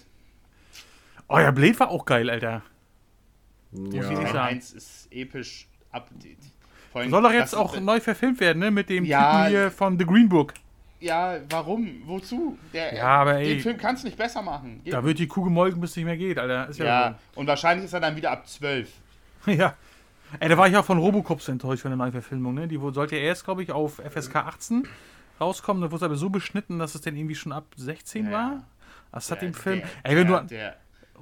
Oh 1.28 1.38
ja, 1.38 1.50
Blade 1.50 1.80
war 1.80 1.90
auch 1.90 2.04
geil, 2.04 2.30
Alter. 2.30 2.62
Ja. 3.72 4.02
ich 4.02 4.08
nicht 4.08 4.22
Teil 4.22 4.32
sagen. 4.32 4.54
1 4.56 4.72
ist 4.72 5.08
episch 5.10 5.68
allem, 6.98 7.10
Soll 7.10 7.22
doch 7.22 7.32
jetzt 7.32 7.54
auch 7.54 7.78
neu 7.80 8.00
verfilmt 8.00 8.40
werden, 8.40 8.58
ne? 8.58 8.70
Mit 8.70 8.88
dem 8.88 9.04
Ja. 9.04 9.44
Typen 9.44 9.50
hier 9.50 9.70
von 9.70 9.98
The 9.98 10.04
Green 10.04 10.28
Book. 10.28 10.54
Ja, 11.00 11.38
warum? 11.48 12.02
Wozu? 12.06 12.58
Der, 12.72 12.94
Ja, 12.94 13.06
aber 13.06 13.36
ey. 13.36 13.54
Den 13.54 13.60
Film 13.60 13.78
kannst 13.78 14.02
du 14.02 14.08
nicht 14.08 14.18
besser 14.18 14.42
machen. 14.42 14.80
Geht 14.82 14.92
Da 14.92 15.04
wird 15.04 15.18
die 15.18 15.28
Kuh 15.28 15.44
gemolken, 15.44 15.80
bis 15.80 15.90
es 15.90 15.96
nicht 15.96 16.06
mehr 16.06 16.16
geht, 16.16 16.38
Alter. 16.38 16.68
Ist 16.68 16.78
ja, 16.78 16.84
ja, 16.84 17.18
und 17.36 17.46
wahrscheinlich 17.46 17.84
ist 17.84 17.92
er 17.92 18.00
dann 18.00 18.16
wieder 18.16 18.32
ab 18.32 18.48
12. 18.48 18.88
so. 19.44 19.50
ja. 19.52 19.76
Ey, 20.40 20.48
da 20.48 20.56
war 20.58 20.68
ich 20.68 20.76
auch 20.76 20.84
von 20.84 20.98
Robocop 20.98 21.40
so 21.42 21.50
enttäuscht 21.52 21.82
von 21.82 21.90
der 21.90 21.96
Neuverfilmung, 21.96 22.54
ne? 22.54 22.68
Die 22.68 22.78
sollte 22.92 23.16
ja 23.16 23.22
erst, 23.22 23.44
glaube 23.44 23.62
ich, 23.62 23.72
auf 23.72 23.94
FSK 23.96 24.36
18 24.36 24.86
rauskommen. 25.40 25.82
Da 25.82 25.88
wurde 25.90 25.96
es 25.96 26.02
aber 26.02 26.16
so 26.16 26.28
beschnitten, 26.30 26.78
dass 26.78 26.94
es 26.94 27.00
dann 27.00 27.16
irgendwie 27.16 27.34
schon 27.34 27.52
ab 27.52 27.64
16 27.76 28.26
Ja. 28.26 28.32
war. 28.32 28.64
Das 29.12 29.30
hat 29.30 29.40
Der- 29.42 29.48
dem 29.50 29.54
Film. 29.54 29.80
der- 29.80 29.88
ey, 30.10 30.16
wenn 30.16 30.26
der, 30.28 30.40
du. 30.40 30.46
Der 30.48 30.76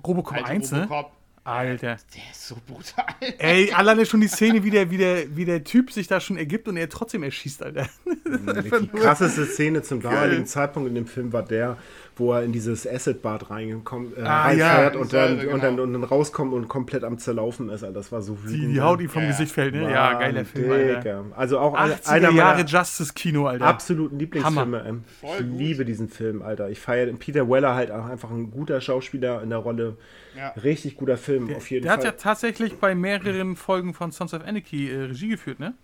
Robocop 0.06 0.36
alte 0.36 0.48
1, 0.50 0.72
ne? 0.72 0.82
Robocop, 0.82 1.12
Alter. 1.44 1.96
der 2.14 2.22
ist 2.32 2.48
so 2.48 2.56
brutal. 2.66 3.04
Ey, 3.38 3.72
alleine 3.72 4.04
schon 4.04 4.20
die 4.20 4.26
Szene, 4.28 4.64
wie 4.64 4.70
der, 4.70 4.90
wie, 4.90 4.96
der, 4.98 5.36
wie 5.36 5.44
der 5.44 5.62
Typ 5.62 5.92
sich 5.92 6.08
da 6.08 6.18
schon 6.20 6.36
ergibt 6.36 6.66
und 6.66 6.76
er 6.76 6.88
trotzdem 6.88 7.22
erschießt, 7.22 7.62
Alter. 7.62 7.86
Die 8.24 8.88
krasseste 8.98 9.46
Szene 9.46 9.82
zum 9.82 10.02
damaligen 10.02 10.46
Zeitpunkt 10.46 10.88
in 10.88 10.94
dem 10.96 11.06
Film 11.06 11.32
war 11.32 11.44
der, 11.44 11.78
wo 12.18 12.32
er 12.32 12.42
in 12.44 12.52
dieses 12.52 12.86
Acid-Bad 12.86 13.50
reinkommt, 13.50 14.16
äh, 14.16 14.22
Ah, 14.22 14.44
reinfährt 14.44 14.94
ja, 14.94 15.00
und, 15.00 15.12
dann, 15.12 15.38
genau. 15.38 15.52
und, 15.54 15.62
dann, 15.62 15.78
und 15.80 15.92
dann 15.92 16.02
rauskommt 16.04 16.54
und 16.54 16.66
komplett 16.66 17.04
am 17.04 17.18
Zerlaufen 17.18 17.68
ist. 17.68 17.84
Alter. 17.84 17.92
Das 17.94 18.10
war 18.10 18.22
so 18.22 18.34
Die, 18.46 18.54
wütend. 18.54 18.74
die 18.74 18.80
Haut 18.80 19.00
ihm 19.02 19.10
vom 19.10 19.22
Ja. 19.22 19.28
Gesicht 19.28 19.52
fällt, 19.52 19.74
ne? 19.74 19.82
Mann, 19.82 19.90
Ja, 19.90 20.14
geiler 20.14 20.44
Film, 20.46 20.70
Alter. 20.72 21.24
Also 21.36 21.58
auch 21.58 21.74
einer 21.74 21.94
80er 21.94 22.08
einer 22.10 22.30
Jahre 22.30 22.62
Justice-Kino, 22.62 23.46
Alter. 23.46 23.66
absoluten 23.66 24.18
Lieblingsfilme. 24.18 24.84
Ähm, 24.88 25.04
Voll 25.20 25.36
ich 25.40 25.46
gut. 25.46 25.58
liebe 25.58 25.84
diesen 25.84 26.08
Film, 26.08 26.40
Alter. 26.40 26.70
Ich 26.70 26.80
feiere 26.80 27.12
Peter 27.14 27.48
Weller 27.50 27.74
halt 27.74 27.90
auch 27.90 28.06
einfach 28.06 28.30
ein 28.30 28.50
guter 28.50 28.80
Schauspieler 28.80 29.42
in 29.42 29.50
der 29.50 29.58
Rolle. 29.58 29.98
Ja. 30.36 30.48
Richtig 30.62 30.96
guter 30.96 31.18
Film, 31.18 31.54
auf 31.54 31.70
jeden 31.70 31.82
Der 31.84 31.92
hat 31.92 32.02
ja 32.04 32.10
Fall. 32.10 32.18
tatsächlich 32.18 32.76
bei 32.78 32.94
mehreren 32.94 33.56
Folgen 33.56 33.92
von 33.94 34.10
Sons 34.10 34.32
of 34.34 34.42
Anarchy 34.42 34.90
äh, 34.90 35.02
Regie 35.04 35.28
geführt, 35.28 35.60
ne? 35.60 35.74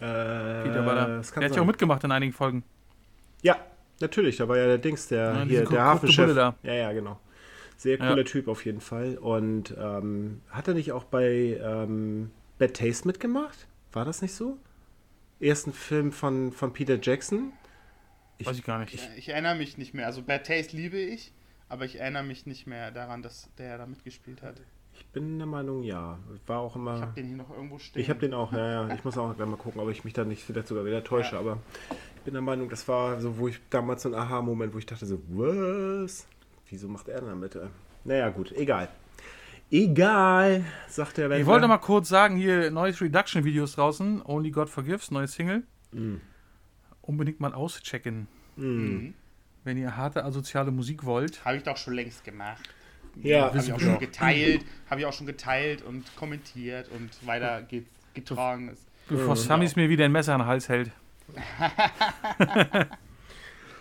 äh, 0.00 0.62
Peter 0.64 0.82
kann 0.84 1.40
Der 1.40 1.44
hat 1.50 1.56
ja 1.56 1.62
auch 1.62 1.66
mitgemacht 1.66 2.04
in 2.04 2.12
einigen 2.12 2.32
Folgen. 2.32 2.62
Ja, 3.42 3.56
natürlich. 4.00 4.36
Da 4.36 4.48
war 4.48 4.56
ja 4.56 4.66
der 4.66 4.78
Dings, 4.78 5.08
der 5.08 5.34
Ja, 5.34 5.42
hier, 5.44 5.64
der 5.64 5.82
Hafenchef. 5.82 6.36
Ja, 6.36 6.54
ja, 6.62 6.92
genau. 6.92 7.18
Sehr 7.76 7.98
Ja. 7.98 8.08
cooler 8.08 8.24
Typ 8.24 8.48
auf 8.48 8.64
jeden 8.64 8.80
Fall. 8.80 9.16
Und 9.18 9.74
ähm, 9.78 10.40
hat 10.50 10.68
er 10.68 10.74
nicht 10.74 10.92
auch 10.92 11.04
bei 11.04 11.60
ähm, 11.62 12.30
Bad 12.58 12.74
Taste 12.74 13.06
mitgemacht? 13.06 13.66
War 13.92 14.04
das 14.04 14.22
nicht 14.22 14.34
so? 14.34 14.58
ersten 15.40 15.72
Film 15.72 16.12
von, 16.12 16.52
von 16.52 16.72
Peter 16.72 16.98
Jackson. 17.00 17.52
Weiß 18.42 18.58
ich 18.58 18.64
gar 18.64 18.78
nicht. 18.80 18.94
Ich, 18.94 19.08
ich 19.16 19.28
erinnere 19.30 19.54
mich 19.54 19.78
nicht 19.78 19.94
mehr. 19.94 20.06
Also 20.06 20.22
Bad 20.22 20.46
Taste 20.46 20.76
liebe 20.76 20.98
ich, 20.98 21.32
aber 21.68 21.84
ich 21.84 22.00
erinnere 22.00 22.24
mich 22.24 22.46
nicht 22.46 22.66
mehr 22.66 22.90
daran, 22.90 23.22
dass 23.22 23.48
der 23.58 23.78
da 23.78 23.86
mitgespielt 23.86 24.42
hat. 24.42 24.60
Ich 24.94 25.06
bin 25.06 25.38
der 25.38 25.46
Meinung, 25.46 25.84
ja. 25.84 26.18
War 26.46 26.58
auch 26.58 26.74
immer. 26.74 26.96
Ich 26.96 27.02
habe 27.02 27.12
den 27.14 27.26
hier 27.28 27.36
noch 27.36 27.50
irgendwo 27.50 27.78
stehen. 27.78 28.02
Ich 28.02 28.10
habe 28.10 28.18
den 28.18 28.34
auch, 28.34 28.52
ja, 28.52 28.88
ja. 28.88 28.94
Ich 28.94 29.04
muss 29.04 29.16
auch 29.16 29.34
gleich 29.36 29.48
mal 29.48 29.56
gucken, 29.56 29.80
ob 29.80 29.88
ich 29.90 30.04
mich 30.04 30.12
da 30.12 30.24
nicht 30.24 30.42
vielleicht 30.42 30.66
sogar 30.66 30.84
wieder 30.84 31.04
täusche. 31.04 31.34
Ja. 31.34 31.40
Aber 31.40 31.58
ich 31.90 32.07
bin 32.28 32.34
der 32.34 32.42
Meinung, 32.42 32.68
das 32.68 32.86
war 32.88 33.18
so, 33.22 33.38
wo 33.38 33.48
ich 33.48 33.58
damals 33.70 34.02
so 34.02 34.10
ein 34.10 34.14
Aha-Moment, 34.14 34.74
wo 34.74 34.78
ich 34.78 34.84
dachte 34.84 35.06
so, 35.06 35.18
was? 35.28 36.26
Wieso 36.68 36.86
macht 36.86 37.08
er 37.08 37.20
denn 37.20 37.30
damit? 37.30 37.54
ey? 37.56 37.68
Naja, 38.04 38.28
gut, 38.28 38.52
egal. 38.52 38.90
Egal, 39.70 40.62
sagt 40.88 41.16
der 41.16 41.26
Ich 41.26 41.30
Wendler. 41.30 41.46
wollte 41.46 41.68
mal 41.68 41.78
kurz 41.78 42.10
sagen, 42.10 42.36
hier 42.36 42.70
neues 42.70 43.00
Reduction-Videos 43.00 43.76
draußen. 43.76 44.20
Only 44.26 44.50
God 44.50 44.68
Forgives, 44.68 45.10
neue 45.10 45.26
Single. 45.26 45.62
Unbedingt 47.00 47.40
mal 47.40 47.54
auschecken, 47.54 48.28
Mhm. 48.56 49.14
wenn 49.64 49.78
ihr 49.78 49.96
harte 49.96 50.22
asoziale 50.22 50.70
Musik 50.70 51.04
wollt. 51.06 51.42
Habe 51.46 51.56
ich 51.56 51.62
doch 51.62 51.78
schon 51.78 51.94
längst 51.94 52.24
gemacht. 52.24 52.62
Ja, 53.22 53.46
Habe 53.46 53.58
ich 53.58 53.72
auch 53.72 53.80
schon 53.80 53.98
geteilt, 53.98 54.66
habe 54.90 55.00
ich 55.00 55.06
auch 55.06 55.12
schon 55.14 55.26
geteilt 55.26 55.80
und 55.82 56.14
kommentiert 56.16 56.90
und 56.90 57.26
weiter 57.26 57.62
geht, 57.62 57.86
getragen. 58.12 58.68
Ist. 58.68 58.86
Bevor 59.08 59.34
Sammys 59.34 59.76
mir 59.76 59.88
wieder 59.88 60.04
ein 60.04 60.12
Messer 60.12 60.34
in 60.34 60.40
den 60.40 60.46
Hals 60.46 60.68
hält. 60.68 60.90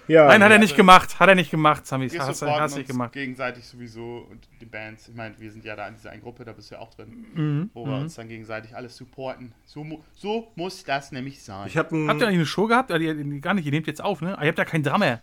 ja. 0.07 0.27
Nein, 0.27 0.41
hat 0.41 0.41
er 0.41 0.45
also- 0.45 0.59
nicht 0.59 0.75
gemacht. 0.75 1.19
Hat 1.19 1.29
er 1.29 1.35
nicht 1.35 1.51
gemacht, 1.51 1.85
Sammys. 1.85 2.13
Wir 2.13 2.19
Hast 2.21 2.29
du 2.29 2.33
supporten 2.45 2.61
hast 2.63 2.71
uns 2.73 2.77
nicht 2.79 2.89
gemacht. 2.89 3.11
gegenseitig 3.13 3.65
sowieso 3.65 4.27
und 4.29 4.47
die 4.61 4.65
Bands. 4.65 5.07
Ich 5.09 5.15
meine, 5.15 5.37
wir 5.39 5.51
sind 5.51 5.65
ja 5.65 5.75
da 5.75 5.87
in 5.87 5.95
dieser 5.95 6.11
einen 6.11 6.21
Gruppe, 6.21 6.45
da 6.45 6.53
bist 6.53 6.71
du 6.71 6.75
ja 6.75 6.81
auch 6.81 6.93
drin, 6.93 7.25
Mhm. 7.33 7.69
wo 7.73 7.85
wir 7.85 7.95
uns 7.95 8.15
dann 8.15 8.27
gegenseitig 8.27 8.75
alles 8.75 8.95
supporten. 8.95 9.53
So, 9.65 9.85
so 10.13 10.51
muss 10.55 10.83
das 10.83 11.11
nämlich 11.11 11.43
sein. 11.43 11.67
Ich 11.67 11.77
habe 11.77 11.91
einen. 11.95 12.09
Habt 12.09 12.21
ihr 12.21 12.27
eigentlich 12.27 12.37
eine 12.39 12.45
Show 12.45 12.67
gehabt? 12.67 12.89
Ja, 12.89 12.97
die- 12.97 13.41
Gar 13.41 13.53
nicht, 13.55 13.65
ihr 13.65 13.71
nehmt 13.71 13.87
jetzt 13.87 14.01
auf, 14.03 14.21
ne? 14.21 14.37
Ah, 14.37 14.43
Ihr 14.43 14.49
habt 14.49 14.57
ja 14.59 14.65
keinen 14.65 14.83
Drummer. 14.83 15.21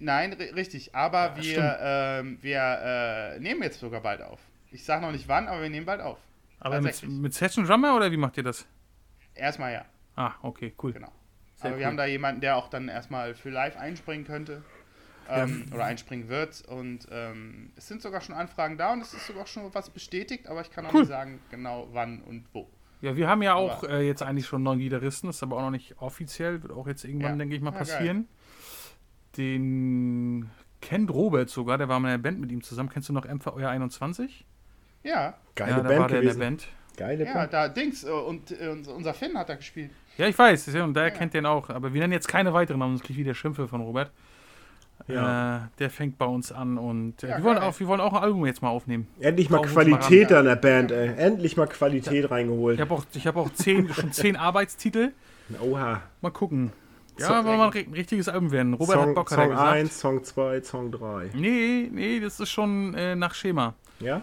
Nein, 0.00 0.32
ri- 0.34 0.54
richtig. 0.54 0.94
Aber 0.94 1.36
wir, 1.36 1.78
ähm, 1.80 2.38
wir 2.40 2.60
äh, 3.36 3.40
nehmen 3.40 3.62
jetzt 3.64 3.80
sogar 3.80 4.00
bald 4.00 4.22
auf. 4.22 4.38
Ich 4.70 4.84
sage 4.84 5.02
noch 5.02 5.10
nicht 5.12 5.26
wann, 5.26 5.48
aber 5.48 5.62
wir 5.62 5.70
nehmen 5.70 5.86
bald 5.86 6.00
auf. 6.00 6.18
Aber 6.60 6.80
mit, 6.80 7.02
mit 7.08 7.34
Session 7.34 7.64
Drummer 7.66 7.96
oder 7.96 8.10
wie 8.12 8.16
macht 8.16 8.36
ihr 8.36 8.42
das? 8.44 8.66
Erstmal 9.34 9.72
ja, 9.72 9.84
Ah, 10.18 10.34
okay, 10.42 10.74
cool. 10.82 10.92
genau. 10.92 11.12
Sehr 11.56 11.66
aber 11.66 11.74
cool. 11.74 11.80
wir 11.80 11.86
haben 11.86 11.96
da 11.96 12.06
jemanden, 12.06 12.40
der 12.40 12.56
auch 12.56 12.68
dann 12.68 12.88
erstmal 12.88 13.34
für 13.34 13.50
live 13.50 13.76
einspringen 13.76 14.26
könnte. 14.26 14.62
Ähm, 15.30 15.66
oder 15.74 15.84
einspringen 15.84 16.28
wird. 16.30 16.62
Und 16.68 17.06
ähm, 17.10 17.70
es 17.76 17.86
sind 17.86 18.00
sogar 18.00 18.22
schon 18.22 18.34
Anfragen 18.34 18.78
da 18.78 18.94
und 18.94 19.02
es 19.02 19.12
ist 19.12 19.26
sogar 19.26 19.46
schon 19.46 19.62
was 19.74 19.90
bestätigt, 19.90 20.46
aber 20.48 20.62
ich 20.62 20.70
kann 20.70 20.86
auch 20.86 20.94
Cool. 20.94 21.00
nicht 21.00 21.10
sagen, 21.10 21.38
genau 21.50 21.86
wann 21.92 22.22
und 22.22 22.46
wo. 22.54 22.66
Ja, 23.02 23.14
wir 23.14 23.28
haben 23.28 23.42
ja 23.42 23.52
auch 23.52 23.84
äh, 23.84 24.06
jetzt 24.06 24.22
eigentlich 24.22 24.46
schon 24.46 24.56
einen 24.58 24.64
neuen 24.64 24.78
Gitarristen, 24.78 25.28
ist 25.28 25.42
aber 25.42 25.58
auch 25.58 25.60
noch 25.60 25.70
nicht 25.70 26.00
offiziell, 26.00 26.62
wird 26.62 26.72
auch 26.72 26.86
jetzt 26.86 27.04
irgendwann, 27.04 27.32
Ja. 27.32 27.36
denke 27.36 27.54
ich 27.56 27.60
mal, 27.60 27.68
Ah, 27.70 27.72
geil. 27.72 27.78
passieren. 27.80 28.28
Den 29.36 30.50
kennt 30.80 31.10
Robert 31.12 31.50
sogar, 31.50 31.78
der 31.78 31.88
war 31.88 32.00
mal 32.00 32.08
in 32.14 32.22
der 32.22 32.28
Band 32.30 32.40
mit 32.40 32.50
ihm 32.50 32.62
zusammen. 32.62 32.88
Kennst 32.88 33.08
du 33.08 33.12
noch 33.12 33.26
MV 33.26 33.46
Euer 33.54 33.68
21? 33.70 34.46
Ja, 35.02 35.34
Geile 35.54 35.70
ja, 35.72 35.76
da 35.82 35.88
Band 35.88 36.00
war 36.00 36.08
der 36.08 36.18
in 36.20 36.24
der 36.24 36.34
gewesen. 36.34 36.38
Band. 36.40 36.68
Geile 36.98 37.24
ja, 37.24 37.32
Band. 37.32 37.52
da 37.52 37.68
Dings 37.68 38.04
äh, 38.04 38.10
und 38.10 38.50
äh, 38.50 38.68
unser- 38.68 38.94
unser 38.94 39.14
Finn 39.14 39.36
hat 39.38 39.48
da 39.48 39.54
gespielt. 39.54 39.90
Ja, 40.18 40.26
ich 40.26 40.36
weiß, 40.38 40.66
ja, 40.74 40.84
und 40.84 40.94
der 40.94 41.10
kennt 41.12 41.32
den 41.32 41.46
auch. 41.46 41.70
Aber 41.70 41.94
wir 41.94 42.00
nennen 42.00 42.12
jetzt 42.12 42.26
keine 42.28 42.52
weiteren 42.52 42.80
Namen, 42.80 42.96
sonst 42.96 43.06
krieg 43.06 43.16
ich 43.16 43.24
wieder 43.24 43.34
Schimpfe 43.34 43.68
von 43.68 43.80
Robert. 43.80 44.10
Ja. 45.06 45.56
Äh, 45.56 45.60
der 45.78 45.90
fängt 45.90 46.18
bei 46.18 46.26
uns 46.26 46.50
an 46.50 46.76
und 46.76 47.22
äh, 47.22 47.28
Ja, 47.28 47.36
wir, 47.38 47.44
wollen 47.44 47.58
auch, 47.58 47.78
wir 47.78 47.86
wollen 47.86 48.00
auch 48.00 48.12
ein 48.14 48.22
Album 48.22 48.44
jetzt 48.46 48.60
mal 48.62 48.68
aufnehmen. 48.70 49.06
Endlich 49.20 49.48
mal 49.48 49.62
Qualität 49.62 50.32
an 50.32 50.44
der 50.44 50.56
Band, 50.56 50.90
ey. 50.90 51.14
Endlich 51.16 51.56
mal 51.56 51.66
Qualität 51.68 52.30
reingeholt. 52.30 52.74
Ich 52.74 52.80
habe 52.80 52.92
auch, 52.94 53.04
ich 53.14 53.26
hab 53.26 53.36
auch 53.36 53.50
zehn, 53.52 53.88
schon 53.94 54.12
zehn 54.12 54.36
Arbeitstitel. 54.36 55.12
Oha. 55.62 56.02
Mal 56.20 56.30
gucken. 56.30 56.72
Ja, 57.18 57.26
Song- 57.28 57.36
wollen 57.36 57.46
wir 57.46 57.56
mal 57.58 57.66
ein 57.68 57.72
ri- 57.72 57.94
richtiges 57.94 58.28
Album 58.28 58.50
werden. 58.50 58.74
Robert 58.74 58.96
hat 58.96 59.04
Song, 59.04 59.14
Bock, 59.14 59.30
hat 59.30 59.38
er 59.38 59.44
Song 59.44 59.50
gesagt. 59.52 59.72
1, 59.72 60.00
Song 60.00 60.24
2, 60.24 60.60
Song 60.62 60.90
3. 60.92 61.30
Nee, 61.34 61.88
nee, 61.92 62.20
das 62.20 62.38
ist 62.40 62.50
schon 62.50 62.92
äh, 62.94 63.14
nach 63.16 63.34
Schema. 63.34 63.74
Ja? 64.00 64.20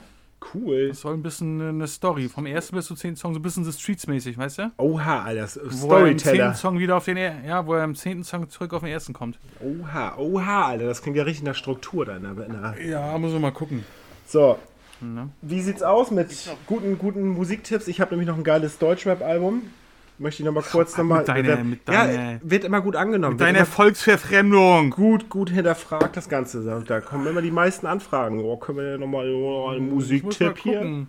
Cool. 0.54 0.90
Das 0.90 1.02
soll 1.02 1.14
ein 1.14 1.24
bisschen 1.24 1.62
eine 1.62 1.88
Story. 1.88 2.30
Vom 2.30 2.46
ersten 2.46 2.76
bis 2.76 2.86
zum 2.86 2.98
zehnten 2.98 3.18
Song 3.18 3.34
so 3.34 3.40
ein 3.40 3.44
bisschen 3.44 3.66
The 3.66 3.72
Streets-mäßig, 3.72 4.38
weißt 4.38 4.58
du? 4.60 4.72
Oha, 4.78 5.24
Alter. 5.24 5.48
Wo 5.56 5.94
er 5.94 6.08
im 6.08 6.18
zehnten 6.18 6.20
Storyteller. 6.20 6.54
Song 6.54 6.80
wieder 6.80 6.98
auf 6.98 7.06
den, 7.06 7.18
ja, 7.18 7.66
wo 7.66 7.74
er 7.74 7.84
im 7.84 7.96
zehnten 7.96 8.24
Song 8.24 8.50
zurück 8.50 8.74
auf 8.74 8.82
den 8.82 8.92
ersten 8.92 9.14
kommt. 9.14 9.40
Oha, 9.60 10.16
oha, 10.18 10.68
Alter. 10.68 10.86
Das 10.86 11.02
klingt 11.02 11.18
ja 11.18 11.24
richtig 11.24 11.46
nach 11.46 11.56
Struktur 11.56 12.06
da 12.06 12.18
in 12.18 12.24
der, 12.24 12.32
in 12.46 12.62
der 12.62 12.86
Ja, 12.86 13.18
muss 13.18 13.32
man 13.34 13.42
mal 13.42 13.52
gucken. 13.52 13.86
So. 14.28 14.58
Ne? 15.02 15.30
Wie 15.42 15.62
sieht's 15.62 15.84
aus 15.84 16.10
mit 16.10 16.30
guten, 16.68 16.98
guten 16.98 17.28
Musiktipps? 17.30 17.88
Ich 17.88 18.00
habe 18.00 18.12
nämlich 18.12 18.28
noch 18.28 18.38
ein 18.38 18.44
geiles 18.44 18.78
Deutschrap-Album. 18.78 19.64
Möchte 20.18 20.42
ich 20.44 20.46
noch 20.46 20.54
mal 20.54 20.64
kurz 20.64 20.96
noch 20.98 21.04
mal. 21.04 21.20
mit 21.20 21.28
deiner- 21.28 21.64
mit 21.64 21.80
ja, 21.90 22.08
deiner- 22.08 22.40
wird 22.42 22.64
immer 22.64 22.82
gut 22.82 22.96
angenommen. 22.96 23.38
Deine 23.38 23.60
wird 23.60 23.68
immer 23.68 23.76
Volksverfremdung. 23.76 24.90
gut, 24.92 25.30
gut 25.30 25.50
hinterfragt 25.50 26.16
das 26.16 26.30
Ganze. 26.30 26.84
Da 26.88 27.02
kommen 27.02 27.28
immer 27.28 27.42
die 27.42 27.52
meisten 27.52 27.86
Anfragen. 27.86 28.40
Oh, 28.40 28.58
können 28.58 28.78
wir 28.78 28.98
noch 28.98 29.08
mal 29.08 29.30
oh, 29.30 29.70
einen 29.70 29.88
mal 29.88 29.96
Musiktipp 29.96 30.58
hier? 30.60 31.08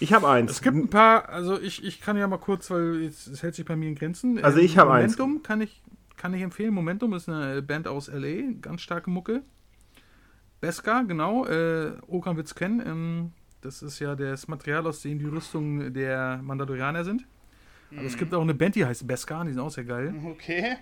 Ich 0.00 0.12
habe 0.12 0.28
eins. 0.28 0.50
Es 0.52 0.62
gibt 0.62 0.76
ein 0.76 0.88
paar, 0.88 1.28
also 1.28 1.60
ich, 1.60 1.84
ich 1.84 2.00
kann 2.00 2.16
ja 2.16 2.26
mal 2.26 2.38
kurz, 2.38 2.70
weil 2.70 3.02
es, 3.04 3.26
es 3.26 3.42
hält 3.42 3.54
sich 3.54 3.64
bei 3.64 3.76
mir 3.76 3.88
in 3.88 3.94
Grenzen. 3.94 4.42
Also 4.42 4.58
ich 4.58 4.76
hab 4.78 4.88
eins. 4.88 5.16
Momentum 5.18 5.42
kann 5.42 5.60
ich, 5.60 5.82
kann 6.16 6.34
ich 6.34 6.42
empfehlen. 6.42 6.74
Momentum 6.74 7.12
ist 7.14 7.28
eine 7.28 7.62
Band 7.62 7.86
aus 7.88 8.08
L.A., 8.08 8.52
ganz 8.60 8.80
starke 8.82 9.10
Mucke. 9.10 9.42
Beska, 10.60 11.02
genau. 11.02 11.46
Äh, 11.46 11.92
Okan 12.06 12.36
wird's 12.36 12.54
kennen. 12.54 12.82
Ähm, 12.84 13.32
das 13.60 13.82
ist 13.82 13.98
ja 13.98 14.14
das 14.16 14.48
Material, 14.48 14.86
aus 14.86 15.00
dem 15.02 15.18
die 15.18 15.26
Rüstungen 15.26 15.92
der 15.94 16.40
Mandalorianer 16.42 17.04
sind. 17.04 17.24
Aber 17.96 18.06
es 18.06 18.16
gibt 18.16 18.34
auch 18.34 18.42
eine 18.42 18.54
Band, 18.54 18.74
die 18.74 18.84
heißt 18.84 19.06
Beska, 19.06 19.44
die 19.44 19.52
sind 19.52 19.60
auch 19.60 19.70
sehr 19.70 19.84
geil. 19.84 20.14
Okay. 20.24 20.76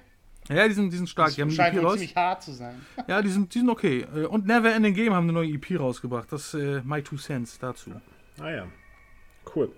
Ja, 0.49 0.67
die 0.67 0.75
sind, 0.75 0.93
die 0.93 0.97
sind 0.97 1.09
stark. 1.09 1.29
Das 1.29 1.37
Die 1.37 1.43
haben 1.43 1.51
scheint 1.51 1.77
EP 1.77 1.85
raus. 1.85 1.93
ziemlich 1.95 2.17
hart 2.17 2.43
zu 2.43 2.53
sein. 2.53 2.75
Ja, 3.07 3.23
die 3.23 3.29
sind, 3.29 3.55
die 3.55 3.59
sind 3.61 3.69
okay. 3.69 4.05
Äh, 4.15 4.25
Und 4.27 4.47
Never 4.47 4.73
Ending 4.75 4.95
Game 4.95 5.15
haben 5.15 5.25
eine 5.25 5.33
neue 5.33 5.51
EP 5.51 5.79
rausgebracht. 5.79 6.33
Das 6.33 6.55
äh, 6.55 6.81
My 6.85 7.03
Two 7.03 7.17
Cents 7.17 7.59
dazu. 7.59 7.93
Ah 8.41 8.51
ja. 8.51 8.67
Cool. 9.55 9.71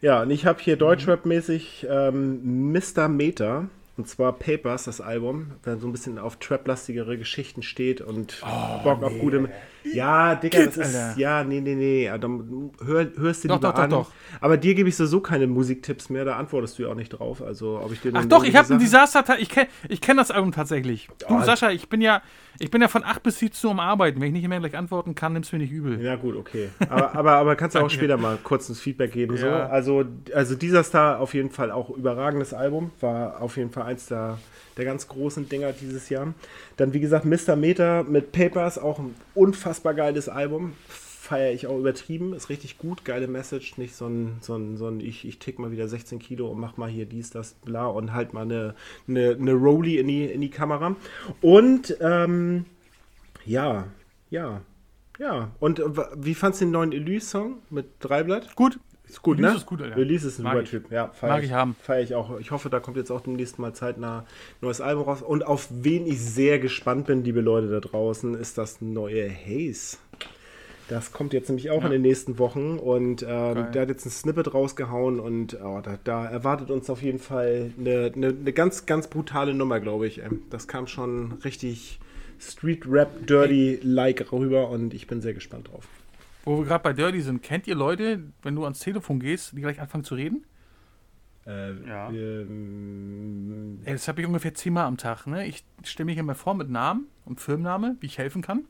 Ja, 0.00 0.22
und 0.22 0.30
ich 0.30 0.46
habe 0.46 0.60
hier 0.62 0.76
Deutschrap-mäßig 0.76 1.86
ähm, 1.90 2.72
Mr. 2.72 3.08
Meter. 3.08 3.68
Und 3.96 4.08
zwar 4.08 4.32
Papers, 4.32 4.84
das 4.84 5.02
Album, 5.02 5.50
wenn 5.62 5.78
so 5.78 5.86
ein 5.86 5.92
bisschen 5.92 6.18
auf 6.18 6.36
Trap-lastigere 6.36 7.18
Geschichten 7.18 7.62
steht 7.62 8.00
und 8.00 8.40
Bock 8.82 9.02
auf 9.02 9.18
gute. 9.18 9.50
Ja, 9.84 10.34
Digga, 10.34 10.66
das 10.66 10.76
ist. 10.76 10.94
Alter. 10.96 11.18
Ja, 11.18 11.44
nee, 11.44 11.60
nee, 11.60 11.74
nee. 11.74 12.10
Dann 12.20 12.70
hör, 12.84 13.06
hörst 13.16 13.44
du 13.44 13.48
Doch, 13.48 13.56
lieber 13.56 13.68
doch, 13.68 13.74
doch, 13.74 13.82
an. 13.82 13.90
doch. 13.90 14.10
Aber 14.40 14.56
dir 14.56 14.74
gebe 14.74 14.88
ich 14.88 14.96
sowieso 14.96 15.20
keine 15.20 15.46
Musiktipps 15.46 16.10
mehr, 16.10 16.24
da 16.24 16.36
antwortest 16.36 16.78
du 16.78 16.82
ja 16.84 16.88
auch 16.90 16.94
nicht 16.94 17.10
drauf. 17.10 17.42
Also, 17.42 17.80
ob 17.82 17.92
ich 17.92 18.00
dir 18.00 18.12
Ach 18.14 18.24
doch, 18.24 18.44
ich 18.44 18.54
habe 18.56 18.72
ein 18.74 18.78
Desaster. 18.78 19.24
Ich 19.38 19.48
kenne 19.48 19.68
ich 19.88 20.00
kenn 20.00 20.16
das 20.16 20.30
Album 20.30 20.52
tatsächlich. 20.52 21.08
Du, 21.18 21.34
Oh. 21.34 21.42
Sascha, 21.42 21.70
ich 21.70 21.88
bin 21.88 22.00
ja, 22.00 22.22
ich 22.58 22.70
bin 22.70 22.82
ja 22.82 22.88
von 22.88 23.04
8 23.04 23.22
bis 23.22 23.38
17 23.38 23.68
Uhr 23.68 23.72
am 23.72 23.80
Arbeiten. 23.80 24.20
Wenn 24.20 24.28
ich 24.28 24.32
nicht 24.34 24.48
mehr 24.48 24.60
gleich 24.60 24.76
antworten 24.76 25.14
kann, 25.14 25.32
nimm's 25.32 25.50
mir 25.52 25.58
nicht 25.58 25.72
übel. 25.72 26.00
Ja, 26.02 26.16
gut, 26.16 26.36
okay. 26.36 26.68
Aber, 26.88 27.14
aber, 27.14 27.32
aber 27.32 27.56
kannst 27.56 27.76
du 27.76 27.80
auch 27.80 27.90
später 27.90 28.16
mal 28.16 28.38
kurz 28.42 28.68
ein 28.68 28.74
Feedback 28.74 29.12
geben. 29.12 29.36
So. 29.36 29.46
Ja. 29.46 29.66
Also, 29.68 30.04
also 30.34 30.54
dieser 30.54 30.82
Star 30.84 31.20
auf 31.20 31.34
jeden 31.34 31.50
Fall 31.50 31.70
auch 31.70 31.90
überragendes 31.90 32.52
Album. 32.52 32.90
War 33.00 33.40
auf 33.40 33.56
jeden 33.56 33.70
Fall 33.70 33.84
eins 33.84 34.06
der, 34.06 34.38
der 34.80 34.86
ganz 34.86 35.08
großen 35.08 35.48
Dinger 35.48 35.72
dieses 35.72 36.08
Jahr. 36.08 36.32
Dann, 36.76 36.92
wie 36.94 37.00
gesagt, 37.00 37.26
Mr. 37.26 37.54
Meter 37.54 38.02
mit 38.02 38.32
Papers, 38.32 38.78
auch 38.78 38.98
ein 38.98 39.14
unfassbar 39.34 39.94
geiles 39.94 40.28
Album. 40.28 40.72
Feiere 40.88 41.52
ich 41.52 41.66
auch 41.66 41.78
übertrieben. 41.78 42.32
Ist 42.32 42.48
richtig 42.48 42.78
gut, 42.78 43.04
geile 43.04 43.28
Message. 43.28 43.76
Nicht 43.76 43.94
so 43.94 44.06
ein, 44.06 44.38
so 44.40 44.56
ein, 44.56 44.76
so 44.76 44.88
ein 44.88 45.00
ich, 45.00 45.28
ich 45.28 45.38
tick 45.38 45.58
mal 45.58 45.70
wieder 45.70 45.86
16 45.86 46.18
Kilo 46.18 46.48
und 46.48 46.58
mach 46.58 46.76
mal 46.78 46.88
hier 46.88 47.04
dies, 47.04 47.30
das, 47.30 47.52
bla 47.64 47.86
und 47.86 48.14
halt 48.14 48.32
mal 48.32 48.42
eine, 48.42 48.74
eine, 49.06 49.36
eine 49.38 49.52
Rolli 49.52 49.98
in 49.98 50.08
die, 50.08 50.24
in 50.24 50.40
die 50.40 50.50
Kamera. 50.50 50.96
Und, 51.42 51.96
ähm, 52.00 52.64
ja, 53.44 53.86
ja, 54.30 54.62
ja. 55.18 55.50
Und 55.60 55.78
äh, 55.78 55.84
wie 56.16 56.34
fandst 56.34 56.62
du 56.62 56.64
den 56.64 56.72
neuen 56.72 56.92
Elise-Song 56.92 57.58
mit 57.68 57.86
Dreiblatt? 58.00 58.56
Gut. 58.56 58.78
Ist 59.10 59.22
gut, 59.22 59.38
Elise 59.38 59.52
ne? 59.52 59.58
ist 59.58 59.66
gut, 59.66 59.82
Alter. 59.82 59.96
Elise 59.96 60.28
ist 60.28 60.38
ein 60.38 60.44
Mag 60.44 60.62
ich. 60.62 60.70
Typ. 60.70 60.90
Ja, 60.90 61.10
Mag 61.22 61.42
ich 61.42 61.52
haben. 61.52 61.74
Feier 61.82 62.00
ich 62.02 62.14
auch. 62.14 62.38
Ich 62.38 62.50
hoffe, 62.52 62.70
da 62.70 62.78
kommt 62.80 62.96
jetzt 62.96 63.10
auch 63.10 63.20
demnächst 63.20 63.58
mal 63.58 63.72
zeitnah 63.72 64.20
ein 64.20 64.24
neues 64.60 64.80
Album 64.80 65.04
raus. 65.04 65.20
Und 65.22 65.44
auf 65.44 65.68
wen 65.70 66.06
ich 66.06 66.20
sehr 66.20 66.58
gespannt 66.60 67.06
bin, 67.06 67.24
liebe 67.24 67.40
Leute 67.40 67.68
da 67.68 67.80
draußen, 67.80 68.34
ist 68.34 68.56
das 68.56 68.80
neue 68.80 69.28
Haze. 69.28 69.96
Das 70.88 71.12
kommt 71.12 71.32
jetzt 71.32 71.48
nämlich 71.48 71.70
auch 71.70 71.84
in 71.84 71.90
den 71.92 72.02
nächsten 72.02 72.38
Wochen 72.38 72.76
und 72.78 73.20
Geil. 73.20 73.70
der 73.72 73.82
hat 73.82 73.88
jetzt 73.88 74.06
ein 74.06 74.10
Snippet 74.10 74.52
rausgehauen 74.54 75.20
und 75.20 75.56
oh, 75.62 75.80
da, 75.80 75.98
da 76.02 76.26
erwartet 76.26 76.70
uns 76.72 76.90
auf 76.90 77.00
jeden 77.02 77.20
Fall 77.20 77.70
eine, 77.78 78.12
eine, 78.14 78.28
eine 78.28 78.52
ganz, 78.52 78.86
ganz 78.86 79.06
brutale 79.06 79.54
Nummer, 79.54 79.78
glaube 79.78 80.08
ich. 80.08 80.18
Ähm, 80.18 80.42
Das 80.50 80.66
kam 80.66 80.88
schon 80.88 81.34
richtig 81.44 82.00
Street 82.40 82.84
Rap 82.88 83.26
Dirty-like 83.26 84.32
rüber 84.32 84.68
und 84.70 84.92
ich 84.94 85.06
bin 85.06 85.20
sehr 85.20 85.34
gespannt 85.34 85.68
drauf. 85.68 85.86
Wo 86.44 86.58
wir 86.58 86.64
gerade 86.66 86.82
bei 86.82 86.92
Dirty 86.92 87.20
sind, 87.20 87.42
kennt 87.42 87.66
ihr 87.66 87.74
Leute, 87.74 88.22
wenn 88.42 88.54
du 88.54 88.64
ans 88.64 88.80
Telefon 88.80 89.20
gehst, 89.20 89.52
die 89.52 89.60
gleich 89.60 89.80
anfangen 89.80 90.04
zu 90.04 90.14
reden? 90.14 90.44
Äh, 91.46 91.72
Ja. 91.86 92.10
ähm, 92.10 93.80
Ey, 93.84 93.92
das 93.92 94.08
habe 94.08 94.20
ich 94.20 94.26
ungefähr 94.26 94.54
zehnmal 94.54 94.86
am 94.86 94.96
Tag. 94.96 95.26
Ne? 95.26 95.46
Ich 95.46 95.64
stelle 95.84 96.06
mich 96.06 96.18
immer 96.18 96.34
vor 96.34 96.54
mit 96.54 96.70
Namen 96.70 97.06
und 97.24 97.40
Firmenname, 97.40 97.96
wie 98.00 98.06
ich 98.06 98.18
helfen 98.18 98.42
kann. 98.42 98.64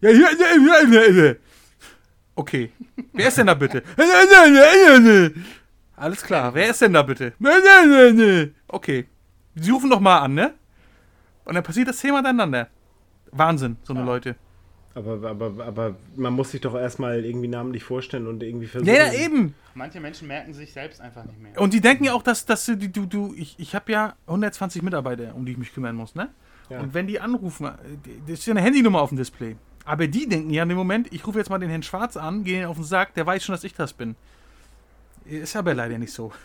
Ja, 0.00 0.10
hier, 0.10 0.28
hier, 0.28 0.88
hier, 0.88 1.12
hier. 1.12 1.36
Okay. 2.34 2.70
Wer 3.12 3.28
ist 3.28 3.38
denn 3.38 3.46
da 3.46 3.54
bitte? 3.54 3.82
Alles 5.96 6.22
klar. 6.22 6.54
Wer 6.54 6.70
ist 6.70 6.80
denn 6.82 6.92
da 6.94 7.02
bitte? 7.02 7.32
Okay. 8.68 9.06
Sie 9.54 9.70
rufen 9.70 9.90
doch 9.90 10.00
mal 10.00 10.18
an, 10.20 10.34
ne? 10.34 10.54
Und 11.44 11.54
dann 11.54 11.62
passiert 11.62 11.88
das 11.88 12.00
Thema 12.00 12.22
miteinander. 12.22 12.68
Wahnsinn, 13.30 13.76
so 13.82 13.94
eine 13.94 14.04
Leute. 14.04 14.36
Aber, 14.94 15.28
aber, 15.28 15.64
aber 15.64 15.96
man 16.16 16.34
muss 16.34 16.50
sich 16.50 16.60
doch 16.60 16.74
erstmal 16.74 17.24
irgendwie 17.24 17.48
namentlich 17.48 17.82
vorstellen 17.82 18.26
und 18.26 18.42
irgendwie 18.42 18.66
versuchen. 18.66 18.94
Ja, 18.94 19.06
ja, 19.06 19.12
eben. 19.14 19.54
Manche 19.74 20.00
Menschen 20.00 20.28
merken 20.28 20.52
sich 20.52 20.72
selbst 20.72 21.00
einfach 21.00 21.24
nicht 21.24 21.40
mehr. 21.40 21.58
Und 21.58 21.72
die 21.72 21.80
denken 21.80 22.04
ja 22.04 22.12
auch, 22.12 22.22
dass, 22.22 22.44
dass 22.44 22.66
du, 22.66 22.76
du, 22.76 23.06
du 23.06 23.34
ich, 23.34 23.58
ich 23.58 23.74
habe 23.74 23.90
ja 23.90 24.14
120 24.26 24.82
Mitarbeiter, 24.82 25.34
um 25.34 25.46
die 25.46 25.52
ich 25.52 25.58
mich 25.58 25.72
kümmern 25.72 25.96
muss, 25.96 26.14
ne? 26.14 26.28
Ja. 26.68 26.80
Und 26.80 26.92
wenn 26.94 27.06
die 27.06 27.20
anrufen, 27.20 27.66
äh, 27.66 27.70
das 28.26 28.40
ist 28.40 28.46
ja 28.46 28.52
eine 28.52 28.60
Handynummer 28.60 29.00
auf 29.00 29.08
dem 29.08 29.18
Display. 29.18 29.56
Aber 29.84 30.06
die 30.06 30.28
denken 30.28 30.50
ja 30.50 30.62
in 30.62 30.68
dem 30.68 30.78
Moment, 30.78 31.12
ich 31.12 31.26
rufe 31.26 31.38
jetzt 31.38 31.48
mal 31.48 31.58
den 31.58 31.70
Herrn 31.70 31.82
Schwarz 31.82 32.16
an, 32.16 32.44
gehe 32.44 32.60
ihn 32.60 32.66
auf 32.66 32.76
den 32.76 32.84
Sack, 32.84 33.14
der 33.14 33.26
weiß 33.26 33.42
schon, 33.42 33.54
dass 33.54 33.64
ich 33.64 33.74
das 33.74 33.92
bin. 33.92 34.14
Ist 35.24 35.56
aber 35.56 35.74
leider 35.74 35.98
nicht 35.98 36.12
so. 36.12 36.32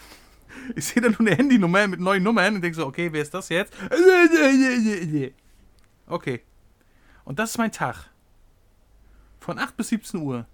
Ich 0.75 0.85
sehe 0.85 1.03
da 1.03 1.09
nur 1.09 1.19
eine 1.19 1.35
Handynummer 1.35 1.87
mit 1.87 1.99
neuen 1.99 2.23
Nummern 2.23 2.55
und 2.55 2.61
denke 2.61 2.75
so, 2.75 2.87
okay, 2.87 3.09
wer 3.11 3.21
ist 3.21 3.33
das 3.33 3.49
jetzt? 3.49 3.73
Okay. 6.09 6.41
Und 7.25 7.37
das 7.37 7.51
ist 7.51 7.57
mein 7.57 7.71
Tag. 7.71 8.09
Von 9.39 9.59
8 9.59 9.75
bis 9.77 9.89
17 9.89 10.21
Uhr. 10.21 10.45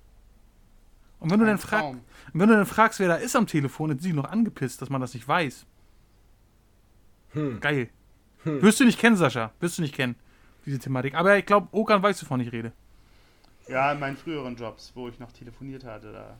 Und 1.19 1.31
wenn 1.31 1.39
du, 1.39 1.45
dann 1.45 1.57
fragst, 1.57 1.83
Traum. 1.85 2.01
wenn 2.33 2.49
du 2.49 2.55
dann 2.55 2.65
fragst, 2.65 2.99
wer 2.99 3.07
da 3.07 3.15
ist 3.15 3.35
am 3.35 3.47
Telefon, 3.47 3.89
dann 3.89 3.99
sind 3.99 4.11
sie 4.11 4.15
noch 4.15 4.29
angepisst, 4.29 4.81
dass 4.81 4.89
man 4.89 4.99
das 4.99 5.13
nicht 5.13 5.25
weiß. 5.27 5.65
Hm. 7.33 7.59
Geil. 7.59 7.89
Wirst 8.43 8.79
du 8.79 8.85
nicht 8.85 8.99
kennen, 8.99 9.15
Sascha. 9.15 9.51
Wirst 9.61 9.77
du 9.77 9.81
nicht 9.81 9.95
kennen, 9.95 10.15
diese 10.65 10.79
Thematik. 10.79 11.15
Aber 11.15 11.37
ich 11.37 11.45
glaube, 11.45 11.67
Okan 11.71 12.03
weiß, 12.03 12.21
wovon 12.23 12.41
ich 12.41 12.51
rede. 12.51 12.73
Ja, 13.69 13.93
in 13.93 13.99
meinen 13.99 14.17
früheren 14.17 14.55
Jobs, 14.57 14.91
wo 14.95 15.07
ich 15.07 15.17
noch 15.19 15.31
telefoniert 15.31 15.85
hatte, 15.85 16.11
da 16.11 16.37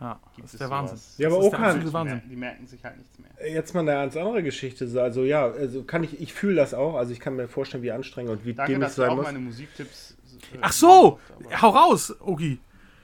Ja, 0.00 0.18
gibt 0.34 0.44
das 0.44 0.46
es 0.46 0.52
ist 0.54 0.60
der 0.60 0.66
sowas. 0.66 0.90
Wahnsinn. 0.90 0.98
Ja, 1.18 1.28
aber 1.28 1.36
das 1.36 1.44
ist 1.46 1.52
der 1.52 1.60
Okan- 1.60 1.80
Die 1.80 1.92
Wahnsinn. 1.92 2.14
merken, 2.16 2.30
die 2.30 2.36
merken 2.36 2.66
sich 2.66 2.84
halt 2.84 2.98
nichts 2.98 3.18
mehr. 3.20 3.48
Jetzt 3.52 3.74
mal 3.74 3.80
eine 3.80 3.92
ganz 3.92 4.16
andere 4.16 4.42
Geschichte. 4.42 4.88
so, 4.88 5.00
Also 5.00 5.22
ja, 5.22 5.44
also 5.46 5.84
kann 5.84 6.02
ich, 6.02 6.20
ich 6.20 6.34
fühle 6.34 6.56
das 6.56 6.74
auch. 6.74 6.96
Also 6.96 7.12
ich 7.12 7.20
kann 7.20 7.36
mir 7.36 7.46
vorstellen, 7.46 7.84
wie 7.84 7.92
anstrengend 7.92 8.32
und 8.32 8.44
wie 8.44 8.52
Danke, 8.54 8.72
dämlich 8.72 8.86
dass 8.86 8.90
es 8.90 8.96
du 8.96 9.02
sein 9.02 9.10
auch 9.12 9.16
muss. 9.16 9.24
meine 9.26 9.38
Musiktipps. 9.38 10.16
Äh, 10.52 10.58
Ach 10.60 10.72
so! 10.72 11.20
gemacht 11.38 11.62
Hau 11.62 11.70
raus, 11.70 12.14
Ogi. 12.20 12.58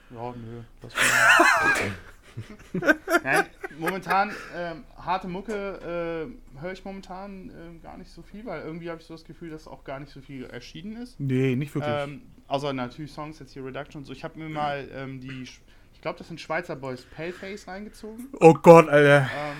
Ja, 0.09 0.31
nö. 0.31 0.61
Was 0.81 0.93
Nein, 3.23 3.45
momentan, 3.77 4.31
ähm, 4.55 4.83
harte 4.97 5.27
Mucke 5.27 5.53
äh, 5.53 6.61
höre 6.61 6.71
ich 6.71 6.83
momentan 6.83 7.49
äh, 7.49 7.83
gar 7.83 7.97
nicht 7.97 8.09
so 8.09 8.21
viel, 8.21 8.45
weil 8.45 8.61
irgendwie 8.61 8.89
habe 8.89 8.99
ich 8.99 9.07
so 9.07 9.13
das 9.13 9.23
Gefühl, 9.23 9.51
dass 9.51 9.67
auch 9.67 9.83
gar 9.83 9.99
nicht 9.99 10.11
so 10.11 10.21
viel 10.21 10.45
erschienen 10.45 10.97
ist. 10.97 11.19
Nee, 11.19 11.55
nicht 11.55 11.73
wirklich. 11.75 11.93
Ähm, 11.95 12.21
außer 12.47 12.73
natürlich 12.73 13.11
Songs, 13.11 13.39
jetzt 13.39 13.53
hier 13.53 13.63
Reduction 13.63 14.01
und 14.01 14.05
so. 14.05 14.13
Ich 14.13 14.23
habe 14.23 14.39
mir 14.39 14.49
mal 14.49 14.87
ähm, 14.93 15.19
die, 15.19 15.43
ich 15.43 16.01
glaube, 16.01 16.17
das 16.17 16.27
sind 16.27 16.41
Schweizer 16.41 16.75
Boys 16.75 17.05
Paleface 17.05 17.67
reingezogen. 17.67 18.27
oh 18.39 18.53
Gott, 18.53 18.89
Alter. 18.89 19.21
Ähm, 19.21 19.57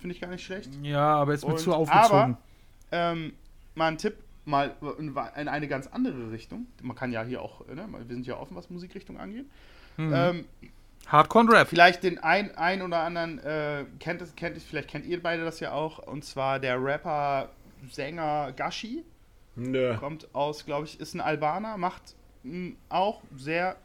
Finde 0.00 0.14
ich 0.16 0.20
gar 0.20 0.30
nicht 0.30 0.44
schlecht. 0.44 0.70
Ja, 0.82 1.14
aber 1.14 1.32
jetzt 1.32 1.46
wird 1.46 1.60
zu 1.60 1.72
aufgezogen. 1.72 2.10
Aber, 2.10 2.38
ähm, 2.90 3.34
mal 3.76 3.86
ein 3.86 3.98
Tipp, 3.98 4.16
mal 4.44 4.74
in 4.98 5.16
in 5.36 5.48
eine 5.48 5.68
ganz 5.68 5.86
andere 5.86 6.30
Richtung. 6.32 6.66
Man 6.82 6.96
kann 6.96 7.12
ja 7.12 7.22
hier 7.22 7.42
auch, 7.42 7.66
ne, 7.66 7.86
wir 7.88 8.14
sind 8.14 8.26
ja 8.26 8.36
offen, 8.36 8.56
was 8.56 8.70
Musikrichtung 8.70 9.18
angeht. 9.18 9.46
Mhm. 9.96 10.12
Ähm, 10.14 10.44
Hardcore 11.06 11.48
Rap. 11.52 11.68
vielleicht 11.68 12.04
den 12.04 12.18
ein, 12.18 12.56
ein 12.56 12.80
oder 12.82 13.00
anderen 13.00 13.38
äh, 13.40 13.84
kennt 13.98 14.22
es, 14.22 14.34
kennt 14.36 14.56
es, 14.56 14.64
vielleicht 14.64 14.88
kennt 14.88 15.04
ihr 15.04 15.22
beide 15.22 15.44
das 15.44 15.60
ja 15.60 15.72
auch, 15.72 15.98
und 15.98 16.24
zwar 16.24 16.58
der 16.58 16.82
Rapper, 16.82 17.50
Sänger 17.90 18.52
Gashi. 18.52 19.04
Nö. 19.56 19.96
Kommt 19.98 20.34
aus, 20.34 20.64
glaube 20.64 20.86
ich, 20.86 21.00
ist 21.00 21.14
ein 21.14 21.20
Albaner, 21.20 21.76
macht 21.76 22.14
mh, 22.44 22.74
auch 22.88 23.20
sehr 23.36 23.76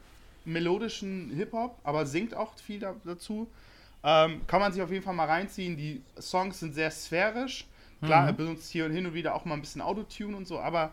melodischen 0.44 1.30
Hip-Hop, 1.30 1.76
aber 1.84 2.06
singt 2.06 2.34
auch 2.34 2.54
viel 2.54 2.80
da, 2.80 2.94
dazu. 3.04 3.48
Ähm, 4.02 4.42
kann 4.46 4.60
man 4.60 4.72
sich 4.72 4.80
auf 4.80 4.90
jeden 4.90 5.04
Fall 5.04 5.14
mal 5.14 5.26
reinziehen. 5.26 5.76
Die 5.76 6.02
Songs 6.20 6.60
sind 6.60 6.74
sehr 6.74 6.90
sphärisch. 6.90 7.66
Klar, 8.02 8.26
er 8.26 8.32
benutzt 8.32 8.70
hier 8.70 8.84
und 8.84 8.92
hin 8.92 9.06
und 9.06 9.14
wieder 9.14 9.34
auch 9.34 9.44
mal 9.44 9.54
ein 9.54 9.60
bisschen 9.60 9.80
Autotune 9.80 10.36
und 10.36 10.46
so, 10.46 10.60
aber 10.60 10.92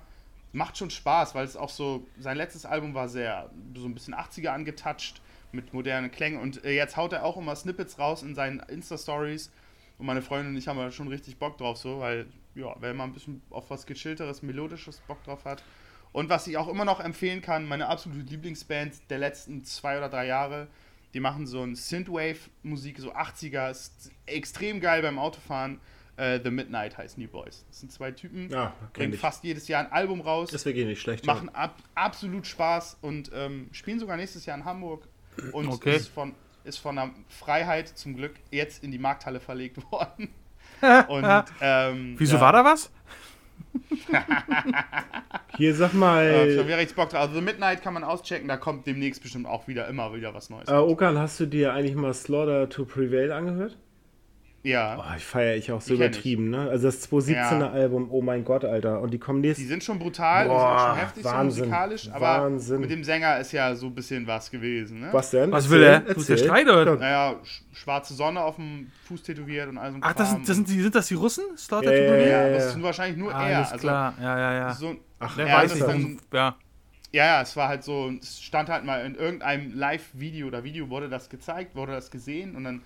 macht 0.54 0.78
schon 0.78 0.90
Spaß, 0.90 1.36
weil 1.36 1.46
es 1.46 1.56
auch 1.56 1.70
so, 1.70 2.08
sein 2.18 2.38
letztes 2.38 2.66
Album 2.66 2.94
war 2.94 3.10
sehr, 3.10 3.50
so 3.76 3.86
ein 3.86 3.94
bisschen 3.94 4.16
80er 4.16 4.48
angetouched 4.48 5.22
mit 5.52 5.74
modernen 5.74 6.10
Klängen 6.12 6.40
und 6.40 6.64
äh, 6.64 6.72
jetzt 6.72 6.98
haut 6.98 7.14
er 7.14 7.24
auch 7.26 7.38
immer 7.38 7.56
Snippets 7.56 8.00
raus 8.00 8.24
in 8.24 8.36
seinen 8.36 8.60
Insta-Stories 8.60 9.52
und 9.98 10.06
meine 10.06 10.22
Freundin 10.22 10.54
und 10.54 10.58
ich 10.58 10.68
haben 10.68 10.78
da 10.78 10.92
schon 10.92 11.08
richtig 11.08 11.38
Bock 11.38 11.58
drauf, 11.58 11.78
so, 11.78 12.00
weil, 12.00 12.26
ja, 12.56 12.76
wenn 12.80 12.96
man 12.96 13.10
ein 13.10 13.14
bisschen 13.14 13.42
auf 13.50 13.70
was 13.70 13.86
gechillteres, 13.86 14.42
melodisches 14.42 15.00
Bock 15.02 15.24
drauf 15.24 15.46
hat. 15.46 15.64
Und 16.12 16.30
was 16.30 16.48
ich 16.48 16.58
auch 16.58 16.70
immer 16.70 16.86
noch 16.86 17.02
empfehlen 17.02 17.42
kann, 17.42 17.68
meine 17.68 17.88
absolute 17.88 18.22
Lieblingsband 18.22 19.10
der 19.10 19.18
letzten 19.20 19.64
zwei 19.64 19.98
oder 19.98 20.10
drei 20.10 20.26
Jahre, 20.28 20.68
die 21.14 21.20
machen 21.20 21.48
so 21.48 21.62
ein 21.62 21.76
Synthwave-Musik, 21.76 23.00
so 23.00 23.14
80er, 23.14 23.70
ist 23.70 24.12
extrem 24.26 24.80
geil 24.80 25.02
beim 25.02 25.20
Autofahren. 25.20 25.80
Äh, 26.18 26.40
The 26.44 26.50
Midnight 26.52 26.98
heißen 26.98 27.20
die 27.20 27.28
Boys. 27.28 27.66
Das 27.68 27.80
sind 27.82 27.92
zwei 27.92 28.12
Typen, 28.12 28.50
Ja, 28.50 28.68
kenn 28.78 28.90
bringen 28.94 29.14
ich. 29.14 29.20
fast 29.20 29.44
jedes 29.44 29.68
Jahr 29.68 29.82
ein 29.82 29.92
Album 29.92 30.22
raus, 30.22 30.52
Das 30.52 30.66
eh 30.66 30.86
nicht 30.86 31.02
schlecht. 31.02 31.26
machen 31.26 31.50
ab, 31.54 31.76
absolut 31.94 32.48
Spaß 32.48 33.00
und 33.02 33.32
ähm, 33.34 33.68
spielen 33.74 34.00
sogar 34.00 34.16
nächstes 34.18 34.46
Jahr 34.46 34.58
in 34.58 34.64
Hamburg. 34.66 35.08
Und 35.52 35.68
Okay. 35.68 35.98
ist, 35.98 36.08
von, 36.08 36.34
ist 36.64 36.78
von 36.78 36.96
der 36.96 37.12
Freiheit 37.28 37.90
zum 37.90 38.16
Glück 38.16 38.36
jetzt 38.52 38.84
in 38.84 38.92
die 38.92 38.98
Markthalle 39.00 39.40
verlegt 39.42 39.78
worden. 39.92 40.30
Und, 41.08 41.44
ähm, 41.62 42.16
Wieso 42.18 42.36
ja, 42.36 42.42
war 42.42 42.54
da 42.54 42.64
was? 42.64 42.90
Hier 45.58 45.74
sag 45.76 45.94
Äh, 45.94 45.98
mal, 45.98 46.56
da 46.56 46.68
wäre 46.68 46.80
richtig 46.80 46.96
Bock 46.96 47.10
drauf. 47.10 47.22
Also 47.22 47.36
The 47.36 47.42
Midnight 47.42 47.82
kann 47.82 47.94
man 47.94 48.04
auschecken, 48.04 48.48
da 48.48 48.58
kommt 48.58 48.86
demnächst 48.88 49.22
bestimmt 49.22 49.48
auch 49.48 49.68
wieder 49.68 49.88
immer 49.88 50.14
wieder 50.14 50.34
was 50.34 50.50
Neues. 50.50 50.68
äh, 50.70 50.74
Okan, 50.74 51.18
hast 51.18 51.40
du 51.40 51.46
dir 51.46 51.74
eigentlich 51.74 51.96
mal 51.96 52.14
Slaughter 52.14 52.70
to 52.70 52.86
Prevail 52.86 53.32
angehört? 53.32 53.78
Ja. 54.66 54.98
Oh, 55.00 55.16
ich 55.16 55.24
feiere 55.24 55.56
ich 55.56 55.72
auch 55.72 55.80
so 55.80 55.94
Die 55.94 56.00
kenn 56.00 56.08
übertrieben, 56.10 56.50
ne? 56.50 56.70
Also 56.70 56.88
das 56.88 57.10
2017er 57.12 57.60
Ja. 57.60 57.70
Album, 57.72 58.08
oh 58.12 58.22
mein 58.22 58.44
Gott, 58.44 58.66
Alter. 58.66 59.00
Und 59.02 59.12
die 59.12 59.20
kommen 59.20 59.42
Die 59.42 59.50
nächstes. 59.50 59.68
sind 59.70 59.84
schon 59.84 60.00
brutal 60.00 60.48
und 60.48 60.54
Boah, 60.54 60.60
sind 60.60 60.68
auch 60.78 60.88
schon 60.90 60.98
heftig 60.98 61.24
Wahnsinn, 61.24 61.52
so 61.52 61.60
musikalisch, 61.66 62.10
aber 62.12 62.22
Wahnsinn. 62.44 62.82
mit 62.82 62.90
dem 62.92 63.04
Sänger 63.04 63.40
ist 63.40 63.52
ja 63.52 63.76
so 63.76 63.86
ein 63.88 63.96
bisschen 63.96 64.28
was 64.28 64.50
gewesen. 64.52 65.00
Ne? 65.02 65.10
Was 65.12 65.32
denn? 65.32 65.52
Was 65.52 65.70
will 65.70 65.84
er? 65.84 65.94
Erzähl, 65.94 66.16
Wo 66.16 66.20
ist 66.20 66.30
der 66.30 66.36
erzähl. 66.36 66.48
Streit, 66.50 66.68
oder? 66.68 66.94
Ja, 66.94 67.00
Naja, 67.00 67.36
sch 67.44 67.62
schwarze 67.74 68.14
Sonne 68.14 68.42
auf 68.42 68.56
dem 68.56 68.92
Fuß 69.08 69.24
tätowiert 69.24 69.70
und 69.70 69.78
all 69.78 69.92
so 69.92 69.98
ein 69.98 70.02
Ach, 70.04 70.14
das 70.14 70.32
sind, 70.32 70.48
das 70.50 70.56
sind, 70.56 70.68
die, 70.68 70.82
sind 70.82 70.96
das 70.96 71.08
die 71.08 71.14
Russen? 71.16 71.44
Slaughter 71.58 71.94
Ja, 71.96 72.04
ja, 72.04 72.16
ja, 72.16 72.48
ja, 72.48 72.54
das 72.56 72.72
sind 72.74 72.84
wahrscheinlich 72.84 73.18
nur 73.18 73.32
er. 73.32 73.38
Alles 73.38 73.72
Also, 73.72 73.88
klar, 73.88 74.14
ja, 74.22 74.38
ja, 74.40 74.54
ja. 74.54 74.74
So, 74.74 74.96
Ach, 75.20 75.36
Der 75.38 75.48
Ja, 75.48 75.58
weiß 75.58 75.76
ich 75.76 75.82
dann- 75.82 76.20
Ja. 76.34 76.56
ja, 77.12 77.26
ja, 77.26 77.42
es 77.42 77.56
war 77.56 77.70
halt 77.70 77.84
so, 77.84 78.12
es 78.22 78.42
stand 78.42 78.68
halt 78.70 78.84
mal 78.84 79.06
in 79.06 79.16
irgendeinem 79.16 79.74
Live-Video 79.74 80.48
oder 80.48 80.64
Video 80.64 80.90
wurde 80.90 81.08
das 81.10 81.30
gezeigt, 81.30 81.76
wurde 81.76 81.94
das 81.94 82.12
gesehen 82.12 82.56
und 82.56 82.64
dann. 82.66 82.82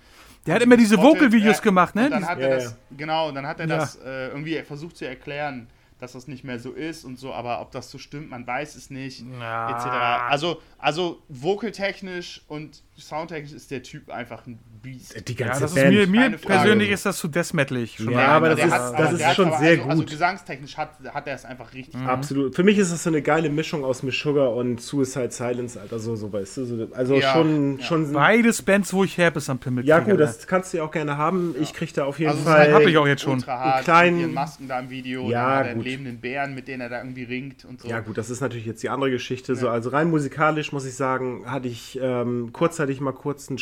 Der 0.46 0.54
hat 0.54 0.62
immer 0.62 0.76
diese 0.76 0.96
Vocal-Videos 0.96 1.58
ja, 1.58 1.62
gemacht, 1.62 1.94
ne? 1.94 2.04
Und 2.06 2.10
dann 2.12 2.26
hat 2.26 2.38
Ja, 2.38 2.46
er 2.46 2.50
ja. 2.58 2.64
das, 2.64 2.76
genau, 2.96 3.28
und 3.28 3.34
dann 3.34 3.46
hat 3.46 3.60
er 3.60 3.68
Ja. 3.68 3.76
das 3.76 3.96
äh, 3.96 4.28
irgendwie 4.28 4.60
versucht 4.62 4.96
zu 4.96 5.06
erklären, 5.06 5.68
dass 5.98 6.12
das 6.12 6.28
nicht 6.28 6.44
mehr 6.44 6.58
so 6.58 6.72
ist 6.72 7.04
und 7.04 7.18
so, 7.18 7.34
aber 7.34 7.60
ob 7.60 7.72
das 7.72 7.90
so 7.90 7.98
stimmt, 7.98 8.30
man 8.30 8.46
weiß 8.46 8.74
es 8.74 8.88
nicht, 8.88 9.22
Ja. 9.38 9.70
etc. 9.70 10.30
Also, 10.30 10.62
also 10.78 11.22
vocal-technisch 11.28 12.42
und 12.48 12.82
soundtechnisch 12.96 13.52
ist 13.52 13.70
der 13.70 13.82
Typ 13.82 14.08
einfach 14.10 14.46
ein 14.46 14.58
Beast. 14.82 15.28
Die 15.28 15.32
ja, 15.34 15.46
ganze 15.46 15.60
das 15.62 15.70
ist 15.72 15.76
Band. 15.76 15.94
mir, 15.94 16.06
mir 16.06 16.38
Frage. 16.38 16.46
persönlich 16.46 16.90
ist 16.90 17.06
das 17.06 17.18
zu 17.18 17.28
deathmetalig. 17.28 17.96
schon 17.96 18.10
Ja, 18.10 18.16
mal. 18.18 18.26
aber 18.28 18.48
das 18.50 18.64
ist- 18.64 18.70
hat- 18.72 18.98
das 18.98 19.12
ist 19.12 19.34
schon 19.34 19.50
sehr 19.58 19.70
also, 19.70 19.82
Also 19.84 20.02
gut. 20.02 20.10
gesangstechnisch 20.10 20.76
hat, 20.76 20.90
hat 21.12 21.26
er 21.26 21.34
es 21.34 21.44
einfach 21.44 21.72
richtig. 21.74 21.94
Mhm. 22.00 22.06
Absolut. 22.08 22.54
Für 22.54 22.62
mich 22.62 22.78
ist 22.78 22.90
es 22.90 23.02
so 23.02 23.10
eine 23.10 23.22
geile 23.22 23.50
Mischung 23.50 23.84
aus 23.84 24.02
Sugar 24.10 24.52
und 24.54 24.80
Suicide 24.80 25.30
Silence, 25.30 25.78
Alter. 25.80 25.98
So, 25.98 26.16
so 26.16 26.32
weißt 26.32 26.56
du. 26.58 26.64
So, 26.64 26.88
also 26.92 27.14
Ja, 27.16 27.32
schon, 27.32 27.78
ja. 27.78 27.84
schon. 27.84 28.12
Beides 28.12 28.62
Bands, 28.62 28.92
wo 28.92 29.04
ich 29.04 29.16
Herpes 29.18 29.48
am 29.50 29.58
Pimmel 29.58 29.84
Ja, 29.84 29.98
gut, 30.00 30.18
das 30.18 30.46
kannst 30.46 30.72
du 30.72 30.78
ja 30.78 30.82
auch 30.84 30.90
gerne 30.90 31.16
haben. 31.16 31.54
Ich 31.60 31.72
krieg 31.74 31.92
da 31.94 32.04
auf 32.04 32.18
jeden 32.18 32.30
Also 32.30 32.42
ist 32.42 32.48
Fall. 32.48 32.58
halt 32.58 32.72
Hab 32.74 32.82
ich 32.86 32.96
auch 32.98 33.06
jetzt 33.06 33.22
schon. 33.22 33.42
Einen 33.44 33.84
kleinen- 33.84 34.16
mit 34.16 34.22
ihren 34.26 34.34
Masken 34.34 34.68
da 34.68 34.80
im 34.80 34.90
Video, 34.90 35.30
Ja, 35.30 35.72
gut. 35.72 35.84
lebenden 35.84 36.18
Bären, 36.20 36.54
mit 36.54 36.68
denen 36.68 36.80
er 36.80 36.88
da 36.88 36.98
irgendwie 36.98 37.24
ringt 37.24 37.64
und 37.64 37.80
so. 37.82 37.88
Ja, 37.88 38.00
gut, 38.00 38.16
das 38.18 38.30
ist 38.30 38.40
natürlich 38.40 38.66
jetzt 38.66 38.82
die 38.82 38.88
andere 38.88 39.10
Geschichte. 39.10 39.54
So, 39.56 39.68
also 39.68 39.90
rein 39.90 40.10
musikalisch 40.10 40.72
muss 40.72 40.86
ich 40.86 40.94
sagen, 40.94 41.44
hatte 41.46 41.68
ich 41.68 41.98
ähm, 42.02 42.50
kurzzeitig 42.52 43.00
mal 43.00 43.12
kurz 43.12 43.48
einen, 43.48 43.58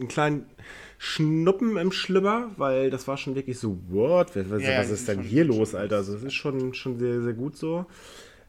einen 0.00 0.08
kleinen 0.08 0.43
Schnuppen 0.98 1.76
im 1.76 1.92
Schlüpper, 1.92 2.50
weil 2.56 2.90
das 2.90 3.06
war 3.08 3.16
schon 3.16 3.34
wirklich 3.34 3.58
so, 3.58 3.78
what? 3.88 4.34
Was, 4.34 4.62
Ja, 4.62 4.70
ja, 4.70 4.78
was 4.78 4.90
ist 4.90 5.08
denn 5.08 5.20
hier 5.20 5.44
los, 5.44 5.74
Alter? 5.74 5.96
Also, 5.96 6.14
es 6.16 6.22
ist 6.22 6.34
schon, 6.34 6.72
schon 6.74 6.98
sehr, 6.98 7.20
sehr 7.22 7.34
gut 7.34 7.56
so. 7.56 7.86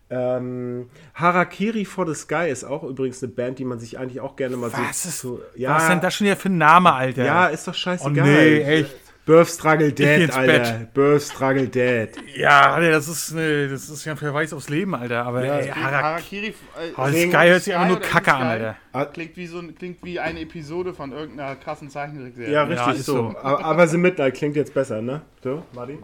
Ähm, 0.09 0.87
Harakiri 1.15 1.83
for 1.83 2.05
the 2.07 2.13
Sky 2.13 2.47
ist 2.49 2.63
auch 2.63 2.83
übrigens 2.83 3.23
eine 3.23 3.31
Band, 3.31 3.57
die 3.57 3.65
man 3.65 3.79
sich 3.79 3.97
eigentlich 3.97 4.21
auch 4.21 4.35
gerne 4.35 4.55
mal 4.55 4.71
Was 4.71 5.03
so. 5.03 5.09
ist, 5.09 5.19
so 5.19 5.41
was 5.57 5.83
ist 5.83 5.89
denn 5.89 6.01
das 6.01 6.13
schon 6.13 6.25
wieder 6.25 6.35
für 6.35 6.49
ein 6.49 6.59
Name, 6.59 6.93
Alter? 6.93 7.25
Ja, 7.25 7.47
ist 7.47 7.67
doch 7.67 7.73
oh 7.73 7.77
scheißegal. 7.77 8.23
nee, 8.23 8.59
echt. 8.61 8.95
Birth 9.25 9.49
Struggle 9.49 9.91
Dead, 9.91 10.29
Alter. 10.31 10.45
Bett. 10.59 10.93
Birth 10.93 11.23
Struggle 11.23 11.67
Dead. 11.67 12.09
Ja, 12.37 12.73
Alter, 12.73 12.91
das 12.91 13.07
ist, 13.07 13.33
ne, 13.33 13.67
das 13.67 13.89
ist 13.89 14.05
ja 14.05 14.11
ein 14.11 14.17
Verweis 14.17 14.53
aufs 14.53 14.69
Leben, 14.69 14.93
Alter. 14.93 15.25
Aber 15.25 15.43
Ja, 15.43 15.55
ey, 15.57 15.67
Harak 15.69 16.03
Harakiri. 16.03 16.47
Äh, 16.47 16.53
Oh, 16.95 17.07
Sky 17.07 17.47
hört 17.49 17.63
sich 17.63 17.73
einfach 17.73 17.87
nur 17.87 17.99
Kacke 18.01 18.33
an, 18.33 18.43
Alter. 18.47 18.75
Ah. 18.93 19.05
Klingt 19.05 19.35
wie, 19.35 19.47
so, 19.47 19.57
ein- 19.59 19.73
klingt 19.75 20.03
wie 20.03 20.19
eine 20.19 20.41
Episode 20.41 20.93
von 20.93 21.11
irgendeiner 21.11 21.55
krassen 21.55 21.89
Zeichentrickserie. 21.89 22.51
Ja, 22.51 22.63
richtig 22.63 22.99
ist 22.99 23.05
so. 23.07 23.31
so. 23.31 23.37
Aber, 23.41 23.65
aber 23.65 23.87
The 23.87 23.97
Midnight 23.97 24.35
klingt 24.35 24.55
jetzt 24.55 24.73
besser, 24.73 25.01
ne? 25.01 25.21
So, 25.43 25.63
Martin? 25.73 25.99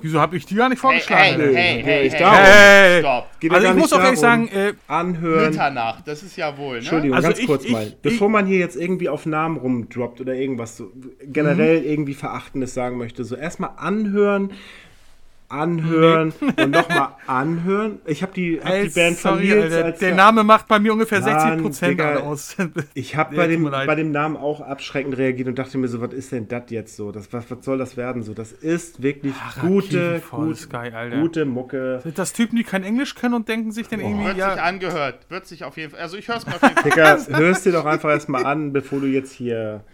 Wieso 0.00 0.20
habe 0.20 0.36
ich 0.36 0.46
die 0.46 0.54
gar 0.54 0.68
nicht 0.68 0.78
vorgeschlagen? 0.80 1.40
hey, 1.40 1.54
hey, 1.54 1.82
hey, 1.82 2.10
hey. 2.10 2.20
Hey. 2.20 3.00
Stopp. 3.00 3.28
Also 3.50 3.68
ich 3.68 3.74
muss 3.74 3.92
auch 3.92 4.02
ehrlich 4.02 4.18
sagen, 4.20 4.48
äh, 4.48 4.72
Anhören. 4.88 5.50
Mitternacht, 5.50 6.06
das 6.06 6.22
ist 6.22 6.36
ja 6.36 6.56
wohl, 6.56 6.72
ne? 6.74 6.78
Entschuldigung, 6.78 7.16
Also 7.16 7.28
ganz 7.28 7.38
ich- 7.40 7.46
kurz 7.46 7.64
ich- 7.64 7.72
mal. 7.72 7.92
Bevor 8.02 8.28
man 8.28 8.46
hier 8.46 8.58
jetzt 8.58 8.76
irgendwie 8.76 9.08
auf 9.08 9.26
Namen 9.26 9.56
rumdroppt 9.56 10.20
oder 10.20 10.34
irgendwas 10.34 10.76
so 10.76 10.90
generell 11.24 11.80
Mhm. 11.80 11.86
irgendwie 11.86 12.14
Verachtendes 12.14 12.74
sagen 12.74 12.96
möchte, 12.98 13.24
so 13.24 13.36
erstmal 13.36 13.70
anhören, 13.76 14.52
anhören 15.54 16.32
und 16.40 16.70
nochmal 16.70 17.08
anhören. 17.26 18.00
Ich 18.06 18.22
habe 18.22 18.32
die, 18.32 18.60
hab 18.62 18.82
die 18.82 18.88
Band 18.88 19.16
von 19.16 19.34
sorry, 19.34 19.52
Alter, 19.52 19.84
als 19.84 19.98
der 19.98 20.14
Name 20.14 20.44
macht 20.44 20.68
bei 20.68 20.78
mir 20.78 20.92
ungefähr 20.92 21.20
Mann, 21.20 21.40
60 21.40 21.62
Prozent 21.62 21.92
Digga. 21.92 22.16
aus. 22.20 22.56
Ich 22.94 23.16
habe 23.16 23.36
bei, 23.36 23.46
dem, 23.46 23.64
bei 23.64 23.94
dem 23.94 24.10
Namen 24.12 24.36
auch 24.36 24.60
abschreckend 24.60 25.16
reagiert 25.16 25.48
und 25.48 25.58
dachte 25.58 25.78
mir 25.78 25.88
so, 25.88 26.00
was 26.00 26.12
ist 26.12 26.32
denn 26.32 26.48
das 26.48 26.64
jetzt 26.68 26.96
so? 26.96 27.12
Das, 27.12 27.32
was, 27.32 27.50
was 27.50 27.64
soll 27.64 27.78
das 27.78 27.96
werden 27.96 28.22
so? 28.22 28.34
Das 28.34 28.52
ist 28.52 29.02
wirklich 29.02 29.34
gute, 29.60 30.14
Rakitenfall 30.14 30.46
gut, 30.46 30.56
Sky, 30.56 30.76
Alter. 30.76 31.20
gute 31.20 31.44
Mucke. 31.44 32.00
Sind 32.02 32.18
das 32.18 32.32
Typen, 32.32 32.56
die 32.56 32.64
kein 32.64 32.84
Englisch 32.84 33.14
können 33.14 33.34
und 33.34 33.48
denken 33.48 33.72
sich 33.72 33.88
dann 33.88 34.00
irgendwie, 34.00 34.24
Wird 34.24 34.36
sich 34.36 34.40
ja, 34.40 34.54
angehört. 34.54 35.26
Wird 35.28 35.46
sich 35.46 35.64
auf 35.64 35.76
jeden 35.76 35.92
Fall. 35.92 36.00
Also 36.00 36.16
ich 36.16 36.28
höre 36.28 36.36
es 36.36 36.46
mir 36.46 36.54
auf 36.54 36.62
jeden 36.62 36.74
Fall. 36.76 36.90
Digga, 36.90 37.38
hörst 37.38 37.66
dir 37.66 37.72
doch 37.72 37.84
einfach 37.86 38.10
erstmal 38.10 38.44
an, 38.44 38.72
bevor 38.72 39.00
du 39.00 39.06
jetzt 39.06 39.32
hier. 39.32 39.84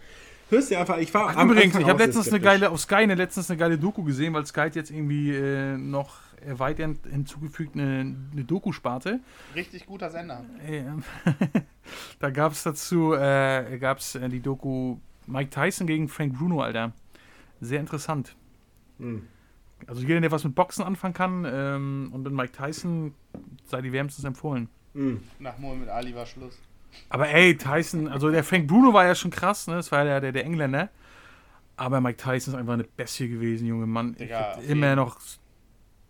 Hörst 0.51 0.69
dir 0.69 0.81
einfach, 0.81 0.97
ich 0.97 1.13
war 1.13 1.29
Ach, 1.29 1.37
am 1.37 1.49
übrigens, 1.49 1.67
Anfang 1.67 1.81
ich 1.83 1.87
habe 1.87 2.03
letztens 2.03 2.27
eine 2.27 2.41
geile, 2.41 2.71
auf 2.71 2.81
Sky 2.81 2.95
eine, 2.95 3.15
letztens 3.15 3.49
eine 3.49 3.57
geile 3.57 3.77
Doku 3.77 4.03
gesehen, 4.03 4.33
weil 4.33 4.45
Sky 4.45 4.63
hat 4.63 4.75
jetzt 4.75 4.91
irgendwie 4.91 5.31
äh, 5.31 5.77
noch 5.77 6.17
erweitert 6.45 6.97
hinzugefügt 7.09 7.75
eine, 7.75 8.17
eine 8.33 8.43
Doku-Sparte. 8.43 9.21
Richtig 9.55 9.85
guter 9.85 10.09
Sender. 10.09 10.43
Ähm, 10.67 11.03
da 12.19 12.31
gab 12.31 12.51
es 12.51 12.63
dazu, 12.63 13.13
äh, 13.13 13.77
gab's, 13.79 14.15
äh, 14.15 14.27
die 14.27 14.41
Doku 14.41 14.97
Mike 15.25 15.51
Tyson 15.51 15.87
gegen 15.87 16.09
Frank 16.09 16.37
Bruno, 16.37 16.61
Alter. 16.61 16.91
Sehr 17.61 17.79
interessant. 17.79 18.35
Hm. 18.99 19.25
Also 19.87 20.01
jeder, 20.01 20.19
der 20.19 20.31
was 20.31 20.43
mit 20.43 20.53
Boxen 20.53 20.83
anfangen 20.83 21.13
kann 21.13 21.47
ähm, 21.49 22.09
und 22.11 22.23
mit 22.23 22.33
Mike 22.33 22.51
Tyson, 22.51 23.13
sei 23.63 23.81
die 23.81 23.93
wärmstens 23.93 24.25
empfohlen. 24.25 24.67
Hm. 24.95 25.21
Nach 25.39 25.57
Muhammad 25.57 25.87
Ali 25.87 26.13
war 26.13 26.25
Schluss. 26.25 26.59
Aber 27.09 27.29
ey, 27.29 27.57
Tyson, 27.57 28.07
also 28.07 28.29
der 28.31 28.43
Frank 28.43 28.67
Bruno 28.67 28.93
war 28.93 29.05
ja 29.05 29.15
schon 29.15 29.31
krass, 29.31 29.67
ne? 29.67 29.75
Das 29.75 29.91
war 29.91 30.05
ja 30.05 30.19
der, 30.19 30.31
der 30.31 30.45
Engländer. 30.45 30.89
Aber 31.77 31.99
Mike 32.01 32.17
Tyson 32.17 32.53
ist 32.53 32.59
einfach 32.59 32.73
eine 32.73 32.83
Bestie 32.83 33.27
gewesen, 33.27 33.65
junge 33.67 33.87
Mann. 33.87 34.11
Ich 34.11 34.17
Digga, 34.27 34.53
immer 34.67 34.95
noch 34.95 35.17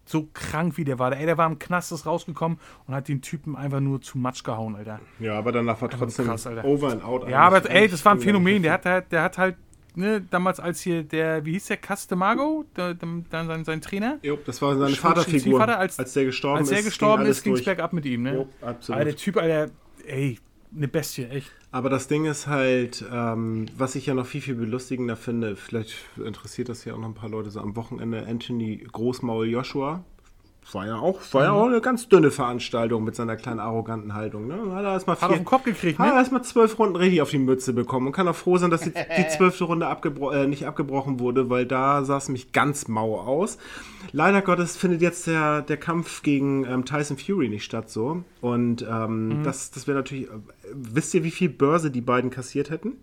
so 0.06 0.28
krank, 0.34 0.78
wie 0.78 0.84
der 0.84 1.00
war. 1.00 1.16
Ey, 1.16 1.26
der 1.26 1.38
war 1.38 1.48
im 1.48 1.58
Knast, 1.60 1.92
ist 1.92 2.06
rausgekommen 2.06 2.60
und 2.88 2.94
hat 2.94 3.08
den 3.08 3.22
Typen 3.22 3.56
einfach 3.56 3.80
nur 3.80 4.02
zu 4.02 4.18
Matsch 4.18 4.44
gehauen, 4.44 4.76
Alter. 4.76 5.00
Ja, 5.20 5.38
aber 5.38 5.52
danach 5.54 5.82
war 5.82 5.90
trotzdem 5.90 6.26
krass, 6.26 6.46
Alter. 6.48 6.66
over 6.66 6.92
and 6.92 7.04
out. 7.04 7.30
Ja, 7.30 7.40
aber 7.42 7.70
ey, 7.70 7.88
das 7.88 8.04
war 8.04 8.14
ein 8.14 8.20
Phänomen. 8.20 8.64
Der 8.64 8.74
hat 8.74 8.86
halt, 8.86 9.12
der 9.14 9.24
hat 9.24 9.38
halt, 9.38 9.56
ne, 9.96 10.20
damals 10.30 10.60
als 10.60 10.82
hier 10.82 11.04
der, 11.04 11.46
wie 11.46 11.54
hieß 11.54 11.68
der, 11.68 11.78
Castemago, 11.78 12.66
der, 12.76 12.94
der, 12.96 13.08
der, 13.32 13.46
sein, 13.46 13.64
sein 13.64 13.80
Trainer, 13.82 14.18
Jo, 14.24 14.38
das 14.46 14.62
war 14.62 14.76
seine 14.76 14.94
Vaterfigur. 14.96 15.40
Ziehvater, 15.40 15.80
als- 15.80 15.96
der 15.96 16.26
gestorben 16.26 16.60
als 16.60 16.72
ist, 16.72 16.78
er 16.78 16.84
gestorben 16.84 17.18
ging 17.20 17.26
alles 17.28 17.38
ist, 17.38 17.44
ging 17.44 17.54
es 17.54 17.64
bergab 17.64 17.94
mit 17.94 18.06
ihm, 18.06 18.24
ne? 18.24 18.34
Jo, 18.34 18.48
absolut. 18.62 18.98
Alter, 19.00 19.12
der 19.12 19.16
Typ, 19.16 19.38
Alter, 19.38 19.72
ey, 20.06 20.40
eine 20.76 20.88
Bestie, 20.88 21.26
echt. 21.26 21.52
Aber 21.72 21.90
das 21.90 22.08
Ding 22.08 22.26
ist 22.26 22.48
halt, 22.48 23.04
ähm, 23.12 23.66
was 23.78 23.96
ich 23.96 24.06
ja 24.06 24.14
noch 24.14 24.26
viel, 24.26 24.42
viel 24.42 24.56
belustigender 24.56 25.16
finde, 25.16 25.56
vielleicht 25.56 25.96
interessiert 26.18 26.70
das 26.70 26.86
ja 26.86 26.94
auch 26.94 26.98
noch 26.98 27.08
ein 27.08 27.14
paar 27.14 27.30
Leute 27.30 27.50
so 27.50 27.60
am 27.60 27.76
Wochenende, 27.76 28.26
Anthony 28.28 28.78
Großmaul 28.92 29.48
Joshua. 29.48 30.04
War 30.74 30.88
ja 30.88 30.96
auch, 30.98 31.20
war 31.34 31.42
Mhm. 31.42 31.46
ja 31.46 31.52
auch 31.52 31.66
eine 31.68 31.82
ganz 31.82 32.08
dünne 32.08 32.32
Veranstaltung 32.32 33.04
mit 33.04 33.16
seiner 33.16 33.36
kleinen 33.36 33.60
arroganten 33.60 34.14
Haltung. 34.14 34.48
Ne? 34.48 34.56
Hat 34.74 34.84
er 34.86 34.94
erstmal 34.94 35.16
Hat 35.20 35.30
auf 35.30 35.36
den 35.36 35.46
Kopf 35.46 35.64
gekriegt, 35.64 36.00
Hat 36.00 36.08
er 36.08 36.14
ne? 36.14 36.20
erstmal 36.20 36.44
zwölf 36.44 36.78
Runden 36.80 36.96
richtig 36.96 37.22
auf 37.22 37.30
die 37.30 37.40
Mütze 37.40 37.74
bekommen 37.74 38.08
und 38.08 38.14
kann 38.14 38.28
auch 38.28 38.36
froh 38.36 38.58
sein, 38.58 38.72
dass 38.72 38.82
die, 38.82 38.92
die 39.18 39.28
zwölfte 39.28 39.66
Runde 39.66 39.88
abgebro 39.88 40.32
äh, 40.32 40.48
nicht 40.48 40.66
abgebrochen 40.68 41.20
wurde, 41.20 41.50
weil 41.50 41.66
da 41.66 42.04
sah 42.04 42.18
es 42.18 42.30
mich 42.30 42.52
ganz 42.52 42.88
mau 42.88 43.20
aus. 43.20 43.58
Leider 44.14 44.42
Gottes 44.42 44.78
findet 44.78 45.02
jetzt 45.02 45.28
der, 45.28 45.62
der 45.62 45.78
Kampf 45.78 46.22
gegen 46.24 46.66
ähm, 46.66 46.86
Tyson 46.86 47.18
Fury 47.18 47.50
nicht 47.50 47.64
statt 47.64 47.90
so. 47.90 48.24
Und 48.42 48.82
ähm, 48.90 49.40
Mhm. 49.40 49.44
das, 49.44 49.72
das 49.72 49.88
wäre 49.88 49.98
natürlich. 49.98 50.26
Äh, 50.28 50.30
wisst 50.74 51.14
ihr, 51.14 51.24
wie 51.24 51.32
viel 51.32 51.50
Börse 51.50 51.92
die 51.92 52.02
beiden 52.02 52.30
kassiert 52.30 52.70
hätten? 52.70 52.94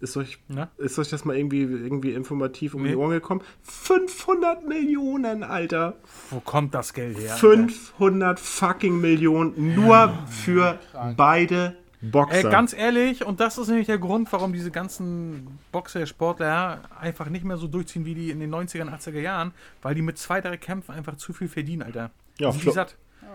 Ist 0.00 0.16
euch, 0.16 0.38
Na? 0.46 0.68
ist 0.78 0.98
euch 0.98 1.08
das 1.10 1.24
mal 1.24 1.36
irgendwie, 1.36 1.62
irgendwie 1.62 2.12
informativ 2.12 2.74
um 2.74 2.82
Nee. 2.82 2.90
die 2.90 2.96
Ohren 2.96 3.10
gekommen? 3.10 3.40
500 3.62 4.66
Millionen, 4.66 5.42
Alter. 5.42 5.96
Wo 6.30 6.40
kommt 6.40 6.74
das 6.74 6.94
Geld 6.94 7.18
her? 7.18 7.32
Alter? 7.32 7.38
500 7.48 8.38
fucking 8.38 9.00
Millionen 9.00 9.74
nur 9.74 10.16
für 10.28 10.78
beide 11.16 11.76
Boxer. 12.00 12.36
Ey, 12.36 12.42
ganz 12.44 12.72
ehrlich, 12.74 13.24
und 13.26 13.40
das 13.40 13.58
ist 13.58 13.66
nämlich 13.66 13.86
der 13.88 13.98
Grund, 13.98 14.32
warum 14.32 14.52
diese 14.52 14.70
ganzen 14.70 15.58
Boxer, 15.72 16.06
Sportler 16.06 16.82
einfach 17.00 17.28
nicht 17.28 17.44
mehr 17.44 17.56
so 17.56 17.66
durchziehen 17.66 18.04
wie 18.04 18.14
die 18.14 18.30
in 18.30 18.38
den 18.38 18.54
90er 18.54 18.82
und 18.82 18.90
80er 18.90 19.18
Jahren, 19.18 19.52
weil 19.82 19.96
die 19.96 20.02
mit 20.02 20.16
zwei, 20.16 20.40
drei 20.40 20.56
Kämpfen 20.58 20.92
einfach 20.94 21.16
zu 21.16 21.32
viel 21.32 21.48
verdienen, 21.48 21.82
Alter. 21.82 22.12
Ja, 22.38 22.52
die 22.52 22.58
Flo-. 22.60 22.72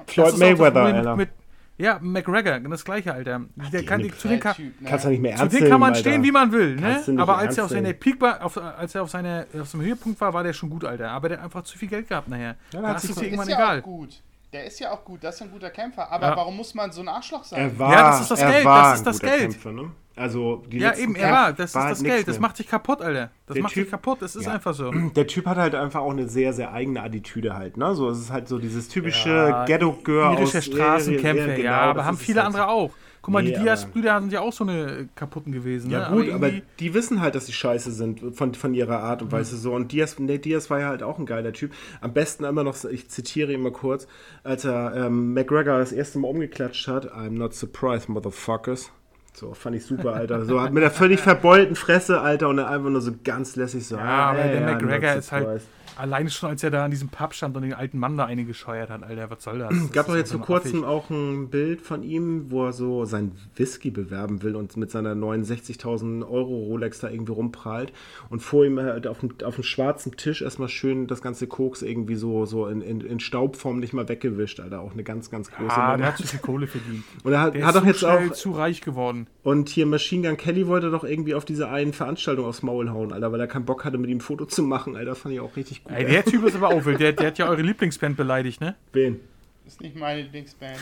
Floyd 0.08 0.38
Mayweather, 0.38 0.82
Alter. 0.82 1.16
Mit, 1.18 1.30
ja, 1.78 1.98
McGregor, 2.02 2.60
das 2.60 2.86
gleiche, 2.86 3.14
Alter. 3.14 3.42
Der 3.72 3.84
kann, 3.84 4.02
zu 4.18 4.28
den 4.28 4.40
kann, 4.40 4.56
Typ, 4.56 4.80
ne? 4.82 4.90
Kannst 4.90 5.06
du 5.06 5.10
nicht 5.10 5.22
mehr 5.22 5.36
zu 5.36 5.42
ernst 5.44 5.60
dem 5.60 5.70
kann 5.70 5.80
man 5.80 5.92
nehmen, 5.92 6.00
stehen, 6.02 6.14
Alter. 6.14 6.24
wie 6.24 6.32
man 6.32 6.52
will, 6.52 6.76
ne? 6.76 7.04
Aber 7.22 7.38
als 7.38 7.58
er 7.58 7.66
auf 7.66 7.72
seiner. 7.72 7.94
Peak 7.94 8.22
war, 8.22 8.44
auf, 8.44 8.58
als 8.58 8.94
er 8.96 9.04
auf, 9.04 9.10
seiner, 9.10 9.46
auf 9.60 9.68
seinem 9.70 9.82
Höhepunkt 9.86 10.20
war, 10.22 10.34
war 10.34 10.44
der 10.44 10.54
schon 10.54 10.70
gut, 10.70 10.86
Alter. 10.86 11.10
Aber 11.12 11.30
der 11.30 11.38
hat 11.40 11.46
einfach 11.46 11.64
zu 11.64 11.78
viel 11.78 11.88
Geld 11.90 12.08
gehabt 12.08 12.28
nachher. 12.28 12.56
Ja, 12.72 12.82
da 12.82 12.88
hat 12.90 12.98
ist 12.98 13.04
es 13.06 13.10
dir 13.16 13.22
ist 13.22 13.22
irgendwann 13.24 13.50
ja 13.50 13.56
egal. 13.56 13.80
auch 13.80 13.84
gut. 13.84 14.22
Der 14.54 14.66
ist 14.66 14.80
ja 14.80 14.92
auch 14.92 15.04
gut, 15.04 15.24
das 15.24 15.34
ist 15.36 15.42
ein 15.42 15.52
guter 15.52 15.72
Kämpfer. 15.72 16.12
Aber 16.12 16.28
Ja. 16.28 16.36
warum 16.36 16.56
muss 16.58 16.76
man 16.76 16.92
so 16.92 17.02
ein 17.02 17.08
Arschloch 17.08 17.44
sein? 17.44 17.60
Er 17.60 17.80
war, 17.80 17.92
Ja, 17.92 18.10
das 18.12 18.22
ist 18.22 18.32
das 18.32 18.40
er 18.42 18.52
Geld, 18.52 18.66
das 18.66 18.88
ein 18.88 18.94
ist 18.96 19.04
das 19.08 19.20
guter 19.20 19.32
Geld. 19.38 19.42
Kämpfer, 19.52 19.72
ne? 19.72 19.92
Also 20.16 20.64
die 20.72 20.78
Ja, 20.78 20.96
eben, 20.96 21.16
er 21.16 21.32
war. 21.32 21.54
Das 21.54 21.72
ist 21.72 21.76
war 21.76 21.90
das 21.90 22.00
halt 22.00 22.08
Geld. 22.08 22.28
Das 22.28 22.40
macht 22.40 22.60
dich 22.60 22.68
kaputt, 22.68 23.02
Alter. 23.02 23.32
Das 23.48 23.56
Der 23.56 23.64
macht 23.64 23.74
Typ- 23.74 23.84
dich 23.86 23.92
kaputt. 23.92 24.22
Das 24.22 24.36
ist 24.36 24.46
Ja. 24.46 24.54
einfach 24.54 24.74
so. 24.74 24.92
Der 25.16 25.26
Typ 25.28 25.46
hat 25.48 25.58
halt 25.58 25.74
einfach 25.76 26.02
auch 26.02 26.12
eine 26.12 26.28
sehr, 26.30 26.54
sehr 26.54 26.72
eigene 26.72 27.02
Attitüde 27.02 27.56
halt, 27.56 27.78
ne? 27.78 27.96
So, 27.96 28.10
es 28.10 28.20
ist 28.20 28.32
halt 28.32 28.48
so 28.48 28.60
dieses 28.60 28.88
typische 28.90 29.30
Ja, 29.30 29.66
Ghetto-Girl 29.66 30.38
aus 30.38 30.52
Straßenkämpfer, 30.64 31.48
ja, 31.48 31.56
genau, 31.56 31.66
ja, 31.66 31.82
aber 31.82 31.94
das 32.00 32.06
haben 32.06 32.16
ist 32.16 32.22
viele 32.24 32.40
halt. 32.44 32.48
andere 32.48 32.68
auch. 32.68 32.92
Guck 33.24 33.34
mal, 33.34 33.42
Nee, 33.42 33.54
die 33.54 33.62
Diaz-Brüder 33.62 34.20
sind 34.20 34.34
ja 34.34 34.42
auch 34.42 34.52
so 34.52 34.66
eine 34.66 35.08
kaputten 35.16 35.54
gewesen. 35.54 35.90
Ja 35.90 36.10
ne? 36.10 36.16
gut, 36.18 36.30
aber, 36.34 36.48
irgendwie- 36.48 36.64
die 36.80 36.94
wissen 36.94 37.22
halt, 37.22 37.36
dass 37.36 37.46
sie 37.46 37.54
scheiße 37.54 37.92
sind 37.94 38.36
von, 38.36 38.54
von 38.54 38.74
ihrer 38.74 39.00
Art 39.00 39.22
und 39.22 39.32
Weise 39.32 39.56
so. 39.56 39.74
Und 39.74 39.94
Diaz, 39.94 40.20
nee, 40.20 40.38
Diaz 40.40 40.70
war 40.70 40.82
ja 40.82 40.88
halt 40.90 41.04
auch 41.04 41.18
ein 41.20 41.26
geiler 41.26 41.54
Typ. 41.54 41.72
Am 42.02 42.12
besten 42.14 42.44
immer 42.44 42.66
noch, 42.66 42.76
ich 42.84 43.10
zitiere 43.10 43.54
ihn 43.54 43.62
mal 43.62 43.72
kurz, 43.72 44.08
als 44.44 44.66
er 44.66 44.94
ähm, 45.08 45.34
McGregor 45.34 45.80
das 45.80 45.94
erste 45.94 46.20
Mal 46.20 46.28
umgeklatscht 46.28 46.88
hat, 46.90 47.14
I'm 47.14 47.30
not 47.38 47.54
surprised, 47.56 48.10
motherfuckers. 48.10 48.92
So, 49.36 49.54
fand 49.54 49.76
ich 49.76 49.86
super, 49.86 50.14
Alter. 50.14 50.46
So 50.46 50.60
mit 50.60 50.84
der 50.84 50.92
völlig 50.92 51.20
verbeulten 51.20 51.76
Fresse, 51.76 52.22
Alter, 52.22 52.50
und 52.50 52.58
dann 52.58 52.68
einfach 52.68 52.90
nur 52.90 53.02
so 53.02 53.12
ganz 53.24 53.56
lässig 53.56 53.88
so. 53.88 53.98
Ja, 53.98 54.04
aber 54.04 54.40
"Ah, 54.40 54.44
der 54.44 54.62
ja, 54.62 54.66
McGregor 54.74 55.14
ist 55.16 55.32
halt 55.32 55.44
surprised." 55.44 55.68
Alleine 55.98 56.30
schon, 56.30 56.50
als 56.50 56.64
er 56.64 56.72
da 56.72 56.86
an 56.86 56.92
diesem 56.92 57.10
Pub 57.10 57.34
stand 57.34 57.56
und 57.56 57.64
den 57.64 57.74
alten 57.74 57.98
Mann 58.00 58.18
da 58.18 58.26
eingescheuert 58.26 58.90
hat, 58.90 59.04
Alter, 59.04 59.30
was 59.30 59.44
soll 59.44 59.60
das? 59.60 59.70
das 59.82 59.92
gab 59.92 60.08
doch 60.08 60.16
jetzt 60.16 60.32
vor 60.32 60.42
kurzem 60.42 60.84
affig. 60.84 60.86
auch 60.90 61.10
ein 61.10 61.50
Bild 61.50 61.82
von 61.82 62.04
ihm, 62.04 62.52
wo 62.52 62.66
er 62.66 62.74
so 62.74 63.06
sein 63.06 63.32
Whisky 63.56 63.92
bewerben 63.92 64.44
will 64.44 64.56
und 64.56 64.76
mit 64.78 64.92
seiner 64.92 65.14
69.000 65.16 66.24
Euro 66.28 66.56
Rolex 66.64 67.00
da 67.00 67.10
irgendwie 67.10 67.32
rumprallt 67.32 67.94
und 68.30 68.42
vor 68.42 68.66
ihm 68.66 68.80
halt 68.80 69.08
auf 69.08 69.20
dem, 69.20 69.32
auf 69.44 69.56
dem 69.56 69.64
schwarzen 69.64 70.16
Tisch 70.18 70.42
erstmal 70.42 70.70
schön 70.70 71.08
das 71.08 71.22
ganze 71.22 71.48
Koks 71.48 71.82
irgendwie 71.82 72.16
so, 72.16 72.46
so 72.46 72.68
in, 72.68 72.82
in, 72.82 73.02
in 73.02 73.20
Staubform 73.20 73.80
nicht 73.80 73.94
mal 73.94 74.08
weggewischt, 74.10 74.60
Alter. 74.60 74.82
Auch 74.82 74.94
eine 74.94 75.04
ganz, 75.04 75.30
ganz 75.30 75.50
große 75.52 75.72
Ah, 75.76 75.86
Nummer. 75.92 75.98
der 75.98 76.08
hat 76.08 76.18
zu 76.18 76.28
viel 76.28 76.40
Kohle 76.40 76.68
verdient. 76.68 77.04
Und 77.24 77.34
er 77.34 77.42
hat, 77.42 77.56
Der 77.56 77.66
hat 77.66 77.76
ist 77.76 77.82
doch 77.82 77.82
so 77.84 78.08
jetzt 78.18 78.32
auch, 78.32 78.34
zu 78.34 78.52
reich 78.52 78.82
geworden. 78.82 79.28
und 79.44 79.70
hier 79.70 79.86
Machine 79.86 80.28
Gun 80.28 80.38
Kelly 80.38 80.68
wollte 80.68 80.92
doch 80.92 81.04
irgendwie 81.04 81.34
auf 81.36 81.46
diese 81.46 81.70
einen 81.70 81.94
Veranstaltung 81.94 82.46
aufs 82.46 82.64
Maul 82.64 82.90
hauen, 82.92 83.12
Alter, 83.14 83.32
weil 83.32 83.40
er 83.40 83.48
keinen 83.48 83.66
Bock 83.66 83.86
hatte, 83.86 83.98
mit 83.98 84.10
ihm 84.10 84.18
ein 84.18 84.22
Foto 84.22 84.46
zu 84.46 84.64
machen, 84.64 84.96
Alter. 84.96 85.16
Fand 85.16 85.34
ich 85.34 85.40
auch 85.42 85.56
richtig 85.56 85.83
gut. 85.84 85.94
Ey, 85.94 86.06
der 86.06 86.24
Typ 86.26 86.44
ist 86.46 86.56
aber 86.56 86.70
auch 86.70 86.84
wild. 86.86 87.00
Der, 87.00 87.14
der 87.14 87.28
hat 87.28 87.38
ja 87.38 87.48
eure 87.48 87.62
Lieblingsband 87.62 88.16
beleidigt, 88.18 88.62
ne? 88.62 88.76
Wen? 88.92 89.20
Ist 89.66 89.82
nicht 89.82 89.96
meine 89.96 90.22
Lieblingsband. 90.24 90.78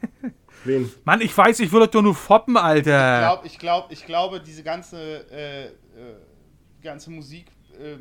Wen? 0.64 0.90
Mann, 1.04 1.20
ich 1.20 1.36
weiß, 1.36 1.60
ich 1.60 1.70
würde 1.70 1.88
doch 1.88 2.02
nur 2.02 2.14
foppen, 2.14 2.56
Ich 2.56 2.62
Alter. 2.62 3.18
glaub, 3.20 3.44
ich, 3.44 3.58
glaub, 3.58 3.92
ich 3.92 4.04
glaube, 4.06 4.40
diese 4.40 4.62
ganze, 4.62 5.30
äh, 5.30 5.66
äh, 5.66 5.70
ganze 6.82 7.10
Musik, 7.10 7.46
äh, 7.78 7.96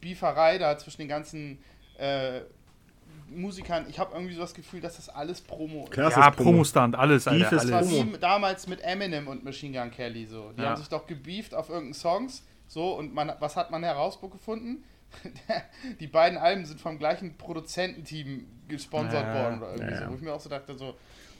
Beeferei 0.00 0.58
da 0.58 0.76
zwischen 0.78 0.98
den 1.02 1.08
ganzen 1.08 1.58
äh, 1.98 2.40
Musikern, 3.30 3.86
ich 3.88 3.98
habe 3.98 4.12
irgendwie 4.14 4.34
so 4.34 4.40
das 4.40 4.54
Gefühl, 4.54 4.80
dass 4.80 4.96
das 4.96 5.08
alles 5.08 5.40
Promo 5.40 5.84
ist. 5.84 5.92
Klar, 5.92 6.08
ist 6.08 6.16
Ja. 6.16 6.30
Promostand, 6.30 6.96
alles, 6.96 7.28
Alter. 7.28 7.38
Beef 7.50 7.52
ist 7.52 7.64
Das 7.64 7.70
war 7.70 7.78
alles. 7.78 7.90
Wie 7.92 8.18
damals 8.18 8.66
mit 8.66 8.80
Eminem 8.82 9.28
und 9.28 9.44
Machine 9.44 9.78
Gun 9.78 9.90
Kelly 9.90 10.26
so. 10.26 10.52
Die 10.52 10.62
Ja. 10.62 10.70
haben 10.70 10.76
sich 10.76 10.88
doch 10.88 11.06
gebieft 11.06 11.54
auf 11.54 11.68
irgendeinen 11.68 11.94
Songs. 11.94 12.44
So, 12.66 12.96
und 12.96 13.14
man, 13.14 13.32
was 13.40 13.56
hat 13.56 13.70
man 13.70 13.82
herausgefunden? 13.84 14.84
die 16.00 16.06
beiden 16.06 16.38
Alben 16.38 16.64
sind 16.64 16.80
vom 16.80 16.98
gleichen 16.98 17.36
Produzententeam 17.36 18.46
gesponsert 18.68 19.24
Ja, 19.26 19.34
worden 19.34 19.58
oder 19.62 19.72
irgendwie 19.72 19.92
ja, 19.94 20.04
so. 20.04 20.10
Wo 20.10 20.14
ich 20.14 20.20
mir 20.22 20.32
auch 20.32 20.40
so 20.40 20.48
dachte, 20.48 20.74
so, 20.76 20.94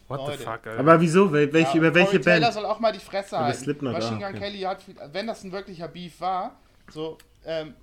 What 0.09 0.21
the 0.23 0.27
Leute. 0.33 0.43
fuck, 0.43 0.67
Alter. 0.67 0.79
Aber 0.79 1.01
wieso? 1.01 1.31
Wel 1.33 1.53
welche, 1.53 1.71
ja, 1.71 1.77
über 1.77 1.95
welche 1.95 2.11
Corey 2.11 2.23
Taylor 2.25 2.41
Band? 2.41 2.55
soll 2.55 2.65
auch 2.67 2.81
mal 2.81 2.93
die 2.93 2.99
Fresse 2.99 3.37
Über 3.37 3.45
halten. 3.45 3.59
Slipknot, 3.59 3.93
Machine 3.93 4.17
ah, 4.17 4.29
Gun 4.31 4.37
okay. 4.39 4.51
Kelly 4.51 4.61
hat, 4.63 4.83
viel- 4.83 4.97
wenn 5.13 5.27
das 5.29 5.45
ein 5.45 5.53
wirklicher 5.53 5.87
Beef 5.89 6.21
war, 6.21 6.57
so, 6.91 7.17
ähm, 7.45 7.75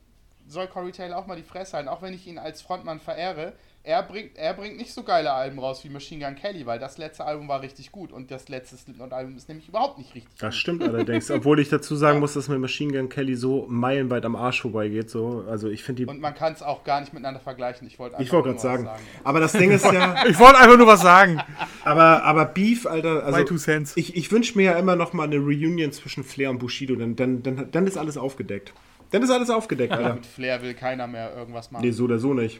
soll 0.47 0.67
Corey 0.67 0.91
Taylor 0.91 1.17
auch 1.17 1.25
mal 1.27 1.37
die 1.37 1.43
Fresse 1.43 1.77
halten. 1.77 1.87
Auch 1.89 2.01
wenn 2.01 2.13
ich 2.13 2.27
ihn 2.27 2.37
als 2.37 2.61
Frontmann 2.61 2.99
verehre, 2.99 3.53
er 3.87 4.03
bringt, 4.03 4.37
er 4.37 4.53
bringt 4.53 4.75
nicht 4.75 4.93
so 4.93 5.03
geile 5.03 5.31
Alben 5.31 5.59
raus 5.59 5.81
wie 5.85 5.89
Machine 5.89 6.25
Gun 6.25 6.35
Kelly, 6.35 6.65
weil 6.65 6.77
das 6.77 6.97
letzte 6.97 7.23
Album 7.23 7.47
war 7.47 7.61
richtig 7.61 7.93
gut 7.93 8.11
und 8.11 8.29
das 8.31 8.49
letzte 8.49 8.75
Slipknot-Album 8.75 9.37
ist 9.37 9.47
nämlich 9.47 9.69
überhaupt 9.69 9.97
nicht 9.97 10.13
richtig 10.13 10.29
Das 10.37 10.53
gut. 10.53 10.59
stimmt 10.59 10.83
allerdings. 10.83 11.31
Obwohl 11.31 11.57
ich 11.61 11.69
dazu 11.69 11.95
sagen 11.95 12.19
muss, 12.19 12.33
dass 12.33 12.49
mir 12.49 12.59
Machine 12.59 12.91
Gun 12.91 13.07
Kelly 13.07 13.35
so 13.37 13.65
meilenweit 13.69 14.25
am 14.25 14.35
Arsch 14.35 14.61
vorbeigeht. 14.61 15.09
So. 15.09 15.45
Also 15.49 15.69
ich 15.69 15.85
finde 15.85 16.03
die. 16.03 16.09
Und 16.09 16.19
man 16.19 16.35
kann 16.35 16.51
es 16.51 16.61
auch 16.61 16.83
gar 16.83 16.99
nicht 16.99 17.13
miteinander 17.13 17.39
vergleichen. 17.39 17.87
Ich 17.87 17.97
wollte 17.97 18.21
Ich 18.21 18.33
wollte 18.33 18.49
einfach 18.49 18.61
gerade 18.63 18.83
sagen. 18.83 18.89
was 18.93 19.25
Aber 19.25 19.39
das 19.39 19.53
Ding 19.53 19.71
ist 19.71 19.85
ja. 19.85 20.15
Ich 20.27 20.37
wollte 20.37 20.57
einfach 20.57 20.77
nur 20.77 20.87
was 20.87 21.01
sagen. 21.01 21.39
aber, 21.85 22.23
aber 22.23 22.43
Beef, 22.45 22.85
Alter. 22.85 23.23
Also 23.23 23.39
My 23.39 23.45
two 23.45 23.55
cents. 23.57 23.95
Ich, 23.95 24.17
ich 24.17 24.29
wünsche 24.33 24.57
mir 24.57 24.63
ja 24.65 24.73
immer 24.73 24.97
noch 24.97 25.13
mal 25.13 25.23
eine 25.23 25.37
Reunion 25.37 25.93
zwischen 25.93 26.25
Flair 26.25 26.49
und 26.49 26.57
Bushido. 26.59 26.95
Dann, 26.95 27.15
dann, 27.15 27.41
dann, 27.41 27.71
dann 27.71 27.87
ist 27.87 27.97
alles 27.97 28.17
aufgedeckt. 28.17 28.73
Dann 29.11 29.23
ist 29.23 29.29
alles 29.29 29.49
aufgedeckt, 29.49 29.93
Alter. 29.93 30.15
Mit 30.15 30.25
Flair 30.25 30.61
will 30.61 30.73
keiner 30.73 31.07
mehr 31.07 31.33
irgendwas 31.33 31.71
machen. 31.71 31.85
Nee, 31.85 31.91
so 31.91 32.03
oder 32.03 32.19
so 32.19 32.33
nicht. 32.33 32.59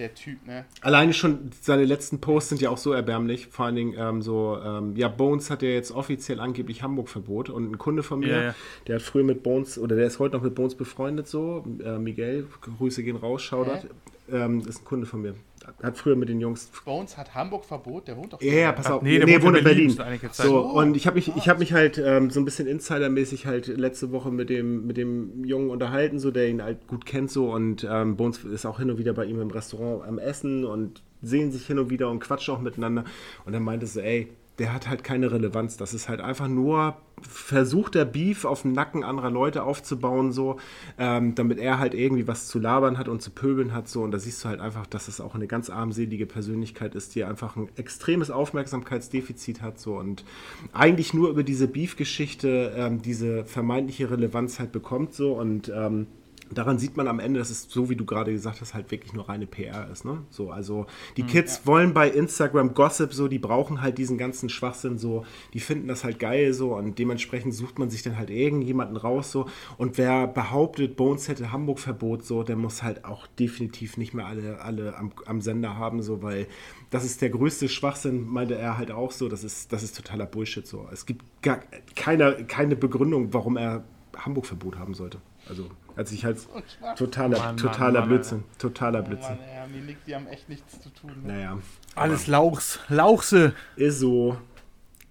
Der 0.00 0.14
Typ, 0.14 0.46
ne? 0.46 0.64
Alleine 0.80 1.12
schon 1.12 1.50
seine 1.60 1.84
letzten 1.84 2.22
Posts 2.22 2.48
sind 2.48 2.62
ja 2.62 2.70
auch 2.70 2.78
so 2.78 2.94
erbärmlich. 2.94 3.48
Vor 3.48 3.66
allen 3.66 3.74
Dingen 3.74 3.94
ähm, 3.98 4.22
so, 4.22 4.58
ähm, 4.64 4.96
ja, 4.96 5.08
Bones 5.08 5.50
hat 5.50 5.60
ja 5.60 5.68
jetzt 5.68 5.92
offiziell 5.92 6.40
angeblich 6.40 6.82
Hamburg-Verbot. 6.82 7.50
Und 7.50 7.70
ein 7.70 7.76
Kunde 7.76 8.02
von 8.02 8.20
mir, 8.20 8.28
Ja, 8.28 8.42
ja. 8.42 8.54
der 8.86 8.94
hat 8.94 9.02
früher 9.02 9.24
mit 9.24 9.42
Bones, 9.42 9.78
oder 9.78 9.96
der 9.96 10.06
ist 10.06 10.18
heute 10.18 10.36
noch 10.36 10.42
mit 10.42 10.54
Bones 10.54 10.74
befreundet, 10.74 11.28
so, 11.28 11.66
äh, 11.84 11.98
Miguel, 11.98 12.46
Grüße 12.78 13.02
gehen 13.02 13.16
raus, 13.16 13.42
Shoutout. 13.42 13.88
Ähm, 14.32 14.60
ist 14.66 14.80
ein 14.80 14.84
Kunde 14.86 15.06
von 15.06 15.20
mir. 15.20 15.34
Hat 15.82 15.98
früher 15.98 16.16
mit 16.16 16.28
den 16.28 16.40
Jungs 16.40 16.70
Bones 16.84 17.16
hat 17.16 17.34
Hamburg-Verbot, 17.34 18.08
der 18.08 18.16
wohnt 18.16 18.32
doch 18.32 18.40
Ja, 18.42 18.52
ja, 18.52 18.72
pass 18.72 18.86
auf. 18.90 19.02
nee, 19.02 19.18
der 19.18 19.26
nee, 19.26 19.34
wohnt 19.34 19.44
wohnt 19.44 19.56
in 19.56 19.58
in 19.58 19.64
Berlin 19.64 19.96
Berlin. 19.96 20.30
So, 20.32 20.60
und 20.60 20.96
ich 20.96 21.06
habe 21.06 21.16
mich, 21.16 21.34
ich 21.36 21.48
hab 21.48 21.58
mich 21.58 21.72
halt 21.72 21.98
ähm, 21.98 22.30
so 22.30 22.40
ein 22.40 22.44
bisschen 22.44 22.66
insidermäßig 22.66 23.46
halt 23.46 23.66
letzte 23.66 24.10
Woche 24.12 24.30
mit 24.30 24.50
dem, 24.50 24.86
mit 24.86 24.96
dem 24.96 25.44
Jungen 25.44 25.70
unterhalten, 25.70 26.18
so, 26.18 26.30
der 26.30 26.48
ihn 26.48 26.62
halt 26.62 26.86
gut 26.86 27.06
kennt 27.06 27.30
so 27.30 27.52
und 27.52 27.86
ähm, 27.88 28.16
Bones 28.16 28.44
ist 28.44 28.66
auch 28.66 28.78
hin 28.78 28.90
und 28.90 28.98
wieder 28.98 29.12
bei 29.12 29.24
ihm 29.24 29.40
im 29.40 29.50
Restaurant 29.50 30.06
am 30.06 30.18
Essen 30.18 30.64
und 30.64 31.02
sehen 31.22 31.52
sich 31.52 31.66
hin 31.66 31.78
und 31.78 31.90
wieder 31.90 32.10
und 32.10 32.20
quatschen 32.20 32.54
auch 32.54 32.60
miteinander. 32.60 33.04
Und 33.44 33.54
er 33.54 33.60
meinte 33.60 33.86
so, 33.86 34.00
ey, 34.00 34.28
der 34.58 34.72
hat 34.74 34.88
halt 34.88 35.04
keine 35.04 35.30
Relevanz. 35.32 35.76
Das 35.76 35.94
ist 35.94 36.08
halt 36.08 36.20
einfach 36.20 36.48
nur 36.48 36.96
Versuch 37.22 37.88
der 37.88 38.04
Beef 38.04 38.44
auf 38.44 38.62
dem 38.62 38.72
Nacken 38.72 39.04
anderer 39.04 39.30
Leute 39.30 39.62
aufzubauen, 39.62 40.32
so, 40.32 40.58
ähm, 40.98 41.34
damit 41.34 41.58
er 41.58 41.78
halt 41.78 41.94
irgendwie 41.94 42.26
was 42.26 42.48
zu 42.48 42.58
labern 42.58 42.98
hat 42.98 43.08
und 43.08 43.22
zu 43.22 43.30
pöbeln 43.30 43.72
hat, 43.72 43.88
so. 43.88 44.02
Und 44.02 44.10
da 44.10 44.18
siehst 44.18 44.44
du 44.44 44.48
halt 44.48 44.60
einfach, 44.60 44.86
dass 44.86 45.08
es 45.08 45.20
auch 45.20 45.34
eine 45.34 45.46
ganz 45.46 45.70
armselige 45.70 46.26
Persönlichkeit 46.26 46.94
ist, 46.94 47.14
die 47.14 47.24
einfach 47.24 47.56
ein 47.56 47.68
extremes 47.76 48.30
Aufmerksamkeitsdefizit 48.30 49.62
hat, 49.62 49.78
so. 49.78 49.96
Und 49.96 50.24
eigentlich 50.72 51.14
nur 51.14 51.30
über 51.30 51.42
diese 51.42 51.68
Beef-Geschichte 51.68 52.72
ähm, 52.76 53.02
diese 53.02 53.44
vermeintliche 53.44 54.10
Relevanz 54.10 54.58
halt 54.58 54.72
bekommt, 54.72 55.14
so. 55.14 55.32
Und 55.32 55.70
ähm, 55.74 56.06
daran 56.52 56.78
sieht 56.78 56.96
man 56.96 57.08
am 57.08 57.18
Ende, 57.20 57.38
dass 57.38 57.50
es 57.50 57.66
so 57.68 57.88
wie 57.90 57.96
du 57.96 58.04
gerade 58.04 58.32
gesagt 58.32 58.60
hast, 58.60 58.74
halt 58.74 58.90
wirklich 58.90 59.12
nur 59.12 59.28
reine 59.28 59.46
PR 59.46 59.88
ist. 59.90 60.04
Ne? 60.04 60.18
So, 60.30 60.50
also 60.50 60.86
die 61.16 61.22
Kids 61.22 61.62
wollen 61.64 61.94
bei 61.94 62.08
Instagram 62.08 62.74
Gossip 62.74 63.12
so, 63.12 63.28
die 63.28 63.38
brauchen 63.38 63.82
halt 63.82 63.98
diesen 63.98 64.18
ganzen 64.18 64.48
Schwachsinn 64.48 64.98
so, 64.98 65.24
die 65.54 65.60
finden 65.60 65.88
das 65.88 66.04
halt 66.04 66.18
geil 66.18 66.52
so 66.52 66.74
und 66.74 66.98
dementsprechend 66.98 67.54
sucht 67.54 67.78
man 67.78 67.90
sich 67.90 68.02
dann 68.02 68.16
halt 68.16 68.30
irgendjemanden 68.30 68.96
raus 68.96 69.30
so. 69.30 69.46
Und 69.78 69.98
wer 69.98 70.26
behauptet, 70.26 70.96
Bones 70.96 71.28
hätte 71.28 71.52
Hamburg-Verbot 71.52 72.24
so, 72.24 72.42
der 72.42 72.56
muss 72.56 72.82
halt 72.82 73.04
auch 73.04 73.26
definitiv 73.26 73.96
nicht 73.96 74.14
mehr 74.14 74.26
alle, 74.26 74.60
alle 74.60 74.96
am, 74.96 75.12
am 75.26 75.40
Sender 75.40 75.76
haben 75.76 76.02
so, 76.02 76.22
weil 76.22 76.46
das 76.90 77.04
ist 77.04 77.22
der 77.22 77.30
größte 77.30 77.68
Schwachsinn, 77.68 78.26
meinte 78.28 78.56
er 78.56 78.76
halt 78.76 78.90
auch 78.90 79.12
so. 79.12 79.28
Das 79.28 79.44
ist, 79.44 79.72
das 79.72 79.82
ist 79.82 79.96
totaler 79.96 80.26
Bullshit 80.26 80.66
so. 80.66 80.88
Es 80.92 81.06
gibt 81.06 81.24
gar 81.42 81.60
keine, 81.94 82.44
keine 82.46 82.76
Begründung, 82.76 83.32
warum 83.32 83.56
er 83.56 83.84
Hamburg-Verbot 84.16 84.78
haben 84.78 84.94
sollte. 84.94 85.20
Also, 85.48 85.70
als 86.00 86.12
ich 86.12 86.24
halt 86.24 86.38
totaler, 86.96 87.36
Mann, 87.36 87.46
Mann, 87.48 87.56
totaler 87.58 88.00
Mann, 88.00 88.08
Blödsinn. 88.08 88.44
Totaler 88.58 89.00
Oh 89.00 89.08
Blödsinn. 89.08 89.36
Mann, 89.36 89.44
ey, 89.46 89.72
die, 89.74 89.80
Nick, 89.80 90.04
die 90.06 90.14
haben 90.14 90.26
echt 90.28 90.48
nichts 90.48 90.80
zu 90.80 90.88
tun. 90.88 91.12
Ne? 91.24 91.34
Naja. 91.34 91.58
Alles 91.94 92.26
Lauchs. 92.26 92.80
Lauchse. 92.88 93.52
Ist 93.76 93.98
so. 93.98 94.38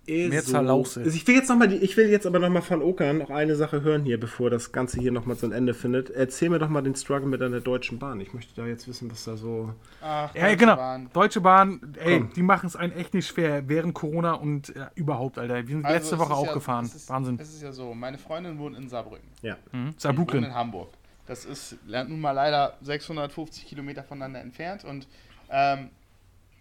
Ist 0.09 0.29
Mehrzahl 0.29 0.65
Lauchse. 0.65 1.01
Also 1.01 1.15
ich 1.15 1.25
will 1.27 1.35
jetzt 1.35 1.49
noch 1.49 1.57
mal 1.57 1.67
die, 1.67 1.77
ich 1.77 1.95
will 1.97 2.09
jetzt 2.09 2.25
aber 2.25 2.39
noch 2.39 2.49
mal 2.49 2.61
von 2.61 2.81
Okan 2.81 3.19
noch 3.19 3.29
eine 3.29 3.55
Sache 3.55 3.81
hören 3.81 4.03
hier, 4.03 4.19
bevor 4.19 4.49
das 4.49 4.71
Ganze 4.71 4.99
hier 4.99 5.11
noch 5.11 5.25
mal 5.25 5.35
so 5.35 5.45
ein 5.47 5.51
Ende 5.51 5.73
findet. 5.73 6.09
Erzähl 6.09 6.49
mir 6.49 6.59
doch 6.59 6.69
mal 6.69 6.81
den 6.81 6.95
Struggle 6.95 7.27
mit 7.27 7.41
deiner 7.41 7.59
Deutschen 7.61 7.99
Bahn. 7.99 8.19
Ich 8.19 8.33
möchte 8.33 8.53
da 8.59 8.65
jetzt 8.67 8.87
wissen, 8.87 9.09
was 9.11 9.23
da 9.23 9.37
so. 9.37 9.73
Ach, 10.01 10.33
Ja, 10.35 10.41
Deutsche 10.43 10.57
genau. 10.57 10.75
Bahn. 10.75 11.09
Deutsche 11.13 11.41
Bahn, 11.41 11.95
ey, 11.99 12.19
Komm. 12.19 12.33
die 12.33 12.43
machen 12.43 12.67
es 12.67 12.75
einen 12.75 12.93
echt 12.93 13.13
nicht 13.13 13.27
schwer 13.27 13.67
während 13.69 13.93
Corona 13.93 14.33
und 14.33 14.75
äh, 14.75 14.87
überhaupt, 14.95 15.37
Alter. 15.37 15.55
Wir 15.55 15.75
sind 15.75 15.85
Also, 15.85 15.95
letzte 15.97 16.19
Woche 16.19 16.33
auch 16.33 16.47
ja, 16.47 16.53
gefahren. 16.53 16.85
Es 16.85 16.95
ist, 16.95 17.09
Wahnsinn. 17.09 17.37
Es 17.39 17.49
ist 17.53 17.61
ja 17.61 17.71
so, 17.71 17.93
meine 17.93 18.17
Freundin 18.17 18.57
wohnt 18.59 18.77
in 18.77 18.89
Saarbrücken. 18.89 19.27
Ja. 19.41 19.55
Mhm. 19.71 19.79
Ich 19.79 19.83
wohne 19.85 19.93
Saarbrücken. 19.97 20.43
in 20.43 20.53
Hamburg. 20.55 20.89
Das 21.27 21.45
ist 21.45 21.77
nun 21.85 22.19
mal 22.19 22.31
leider 22.31 22.73
650 22.81 23.67
Kilometer 23.67 24.03
voneinander 24.03 24.41
entfernt 24.41 24.83
und 24.83 25.07
ähm, 25.51 25.89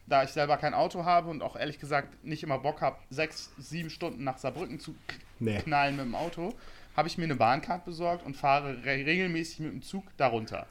da 0.08 0.22
ich 0.24 0.30
selber 0.30 0.56
kein 0.56 0.74
Auto 0.74 1.04
habe 1.04 1.28
und 1.30 1.42
auch 1.42 1.56
ehrlich 1.56 1.78
gesagt 1.78 2.24
nicht 2.24 2.42
immer 2.42 2.58
Bock 2.58 2.80
habe, 2.80 2.96
sechs, 3.10 3.50
sieben 3.58 3.90
Stunden 3.90 4.24
nach 4.24 4.38
Saarbrücken 4.38 4.80
zu 4.80 4.94
Nee. 5.40 5.58
knallen 5.58 5.96
mit 5.96 6.04
dem 6.04 6.14
Auto, 6.14 6.54
habe 6.96 7.06
ich 7.08 7.16
mir 7.18 7.24
eine 7.24 7.36
Bahncard 7.36 7.84
besorgt 7.84 8.24
und 8.26 8.36
fahre 8.36 8.84
re 8.84 9.06
regelmäßig 9.06 9.60
mit 9.60 9.72
dem 9.72 9.82
Zug 9.82 10.04
darunter. 10.16 10.66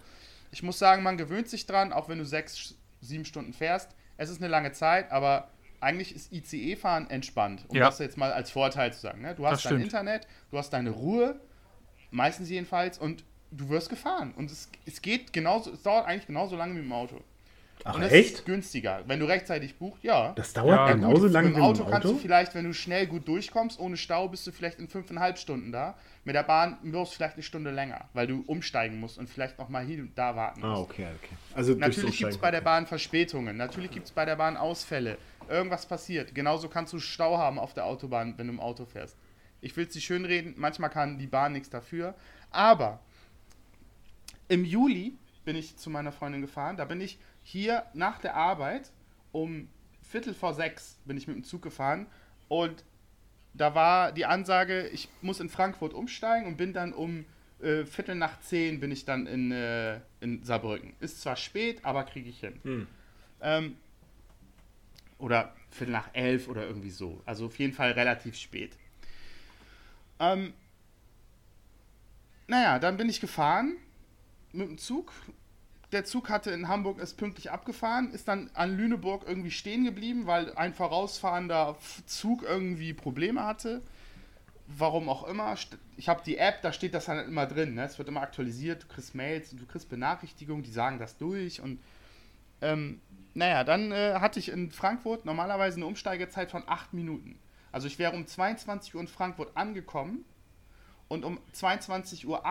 Ich 0.52 0.64
muss 0.64 0.78
sagen, 0.80 1.04
man 1.04 1.18
gewöhnt 1.18 1.48
sich 1.50 1.66
dran, 1.66 1.94
auch 1.94 2.10
wenn 2.10 2.18
du 2.18 2.26
sechs, 2.26 2.76
sieben 3.00 3.26
Stunden 3.26 3.54
fährst. 3.54 3.92
Es 4.18 4.30
ist 4.30 4.42
eine 4.42 4.48
lange 4.50 4.72
Zeit, 4.72 5.12
aber 5.12 5.50
eigentlich 5.80 6.16
ist 6.16 6.34
ICE-Fahren 6.34 7.10
entspannt, 7.10 7.66
um 7.68 7.78
Ja. 7.78 7.86
das 7.86 8.00
jetzt 8.00 8.18
mal 8.18 8.34
als 8.34 8.50
Vorteil 8.50 8.92
zu 8.92 9.00
sagen. 9.00 9.22
Ne? 9.22 9.36
Du 9.36 9.46
hast 9.46 9.58
Das 9.58 9.64
dein 9.64 9.70
stimmt. 9.74 9.84
Internet, 9.86 10.28
du 10.52 10.58
hast 10.58 10.72
deine 10.72 10.90
Ruhe, 10.90 11.40
meistens 12.12 12.50
jedenfalls, 12.50 12.98
und 12.98 13.24
du 13.52 13.70
wirst 13.70 13.90
gefahren. 13.90 14.34
Und 14.36 14.52
es, 14.52 14.70
es 14.86 15.02
geht 15.02 15.32
genauso, 15.34 15.72
es 15.72 15.84
dauert 15.84 16.08
eigentlich 16.08 16.28
genauso 16.28 16.56
lange 16.56 16.76
wie 16.76 16.80
im 16.84 16.92
Auto. 16.92 17.22
Ach, 17.84 18.02
echt? 18.02 18.34
ist 18.36 18.46
günstiger. 18.46 19.04
Wenn 19.08 19.20
du 19.20 19.26
rechtzeitig 19.28 19.78
buchst, 19.78 20.04
ja. 20.04 20.34
Das 20.34 20.54
dauert 20.54 20.76
Ja, 20.76 20.94
genauso 20.94 21.24
Gut, 21.24 21.32
lange 21.32 21.48
mit 21.50 21.58
wie 21.58 21.60
dem 21.62 21.66
im 21.66 21.70
Auto 21.72 21.86
kannst 21.86 22.06
du 22.06 22.10
Auto? 22.12 22.20
vielleicht, 22.20 22.56
wenn 22.56 22.66
du 22.66 22.74
schnell 22.74 23.08
gut 23.08 23.28
durchkommst, 23.28 23.80
ohne 23.80 23.98
Stau, 23.98 24.28
bist 24.28 24.46
du 24.48 24.52
vielleicht 24.52 24.80
in 24.80 24.88
fünfeinhalb 24.88 25.38
Stunden 25.38 25.72
da. 25.72 25.96
Mit 26.26 26.36
der 26.36 26.44
Bahn 26.44 26.78
wirst 26.82 27.14
du 27.14 27.16
vielleicht 27.18 27.36
eine 27.36 27.44
Stunde 27.44 27.72
länger, 27.72 28.10
weil 28.14 28.28
du 28.28 28.44
umsteigen 28.48 29.00
musst 29.00 29.18
und 29.18 29.30
vielleicht 29.30 29.58
noch 29.58 29.70
mal 29.70 29.86
hier 29.86 30.00
und 30.00 30.18
da 30.18 30.36
warten 30.36 30.62
musst. 30.62 30.78
Ah, 30.78 30.82
okay, 30.82 31.08
okay. 31.16 31.36
Also 31.54 31.74
Natürlich 31.76 32.18
gibt 32.18 32.32
es 32.32 32.38
bei 32.38 32.52
der 32.52 32.62
Bahn 32.62 32.86
Verspätungen, 32.88 33.56
natürlich 33.56 33.92
gibt 33.92 34.08
es 34.08 34.12
bei 34.12 34.26
der 34.26 34.36
Bahn 34.36 34.58
Ausfälle. 34.58 35.18
Irgendwas 35.50 35.86
passiert. 35.86 36.36
Genauso 36.36 36.68
kannst 36.68 36.92
du 36.92 37.00
Stau 37.00 37.38
haben 37.38 37.58
auf 37.58 37.74
der 37.74 37.86
Autobahn, 37.86 38.34
wenn 38.38 38.48
du 38.48 38.54
im 38.54 38.60
Auto 38.60 38.84
fährst. 38.86 39.16
Ich 39.62 39.76
will 39.78 39.88
es 39.88 39.96
nicht 39.96 40.06
schönreden, 40.06 40.54
manchmal 40.58 40.90
kann 40.90 41.18
die 41.18 41.28
Bahn 41.28 41.54
nichts 41.54 41.70
dafür. 41.70 42.16
Aber 42.52 43.00
im 44.50 44.66
Juli 44.66 45.18
bin 45.46 45.56
ich 45.56 45.78
zu 45.78 45.90
meiner 45.90 46.12
Freundin 46.12 46.42
gefahren. 46.42 46.76
Da 46.78 46.84
bin 46.86 47.00
ich 47.00 47.18
hier 47.48 47.86
nach 47.94 48.20
der 48.20 48.36
Arbeit 48.36 48.92
um 49.32 49.70
Viertel 50.02 50.34
vor 50.34 50.54
sechs 50.54 50.98
bin 51.06 51.16
ich 51.16 51.28
mit 51.28 51.38
dem 51.38 51.46
Zug 51.46 51.62
gefahren 51.62 52.08
und 52.50 52.84
da 53.54 53.74
war 53.74 54.12
die 54.12 54.26
Ansage, 54.26 54.90
ich 54.90 55.08
muss 55.22 55.40
in 55.40 55.48
Frankfurt 55.48 55.94
umsteigen 55.94 56.46
und 56.46 56.58
bin 56.58 56.74
dann 56.74 56.92
um 56.92 57.24
äh, 57.62 57.86
Viertel 57.86 58.16
nach 58.16 58.42
zehn 58.42 58.82
bin 58.82 58.92
ich 58.92 59.06
dann 59.06 59.28
in, 59.28 59.54
äh, 59.54 60.02
in 60.20 60.44
Saarbrücken. 60.44 60.94
Ist 61.00 61.22
zwar 61.22 61.38
spät, 61.38 61.86
aber 61.86 62.04
kriege 62.04 62.30
ich 62.30 62.42
hin. 62.42 62.60
Ähm, 63.40 63.78
oder 65.18 65.56
Viertel 65.72 65.94
nach 65.94 66.10
elf 66.12 66.50
oder 66.50 66.68
irgendwie 66.68 66.90
so. 66.90 67.22
Also 67.26 67.46
auf 67.46 67.58
jeden 67.58 67.74
Fall 67.74 67.92
relativ 67.92 68.36
spät. 68.36 68.76
Ähm, 70.20 70.54
naja, 72.48 72.78
dann 72.78 72.98
bin 72.98 73.08
ich 73.08 73.22
gefahren 73.22 73.78
mit 74.52 74.68
dem 74.68 74.78
Zug. 74.78 75.14
Der 75.94 76.04
Zug 76.04 76.30
hatte 76.30 76.52
in 76.52 76.68
Hamburg 76.68 77.00
ist 77.00 77.16
pünktlich 77.16 77.50
abgefahren, 77.50 78.12
ist 78.12 78.28
dann 78.28 78.50
an 78.54 78.76
Lüneburg 78.76 79.24
irgendwie 79.26 79.52
stehen 79.52 79.86
geblieben, 79.86 80.28
weil 80.28 80.54
ein 80.56 80.74
vorausfahrender 80.74 81.78
Zug 82.06 82.44
irgendwie 82.44 82.94
Probleme 82.94 83.46
hatte. 83.46 83.82
Warum 84.68 85.08
auch 85.08 85.26
immer. 85.26 85.56
Ich 85.96 86.10
habe 86.10 86.22
die 86.26 86.38
App, 86.38 86.62
da 86.62 86.74
steht 86.74 86.94
das 86.94 87.06
dann 87.06 87.26
immer 87.26 87.46
drin. 87.46 87.76
Ne? 87.76 87.86
Es 87.86 87.98
wird 87.98 88.10
immer 88.10 88.22
aktualisiert, 88.22 88.84
du 88.84 88.88
kriegst 88.88 89.16
Mails, 89.16 89.52
du 89.52 89.66
kriegst 89.66 89.88
Benachrichtigungen, 89.88 90.62
die 90.62 90.72
sagen 90.72 91.00
das 91.00 91.18
durch. 91.18 91.62
Und 91.62 91.80
ähm, 92.62 93.00
naja, 93.34 93.64
dann 93.64 93.94
äh, 93.94 94.16
hatte 94.16 94.40
ich 94.40 94.50
in 94.50 94.72
Frankfurt 94.72 95.24
normalerweise 95.24 95.78
eine 95.78 95.86
Umsteigezeit 95.86 96.52
von 96.52 96.64
8 96.68 96.94
Minuten. 96.94 97.40
Also 97.72 97.88
ich 97.88 98.00
wäre 98.00 98.14
um 98.14 98.26
22 98.26 98.96
Uhr 98.96 99.02
in 99.02 99.08
Frankfurt 99.08 99.56
angekommen 99.56 100.26
und 101.08 101.24
um 101.24 101.40
22.08 101.56 102.26
Uhr 102.26 102.42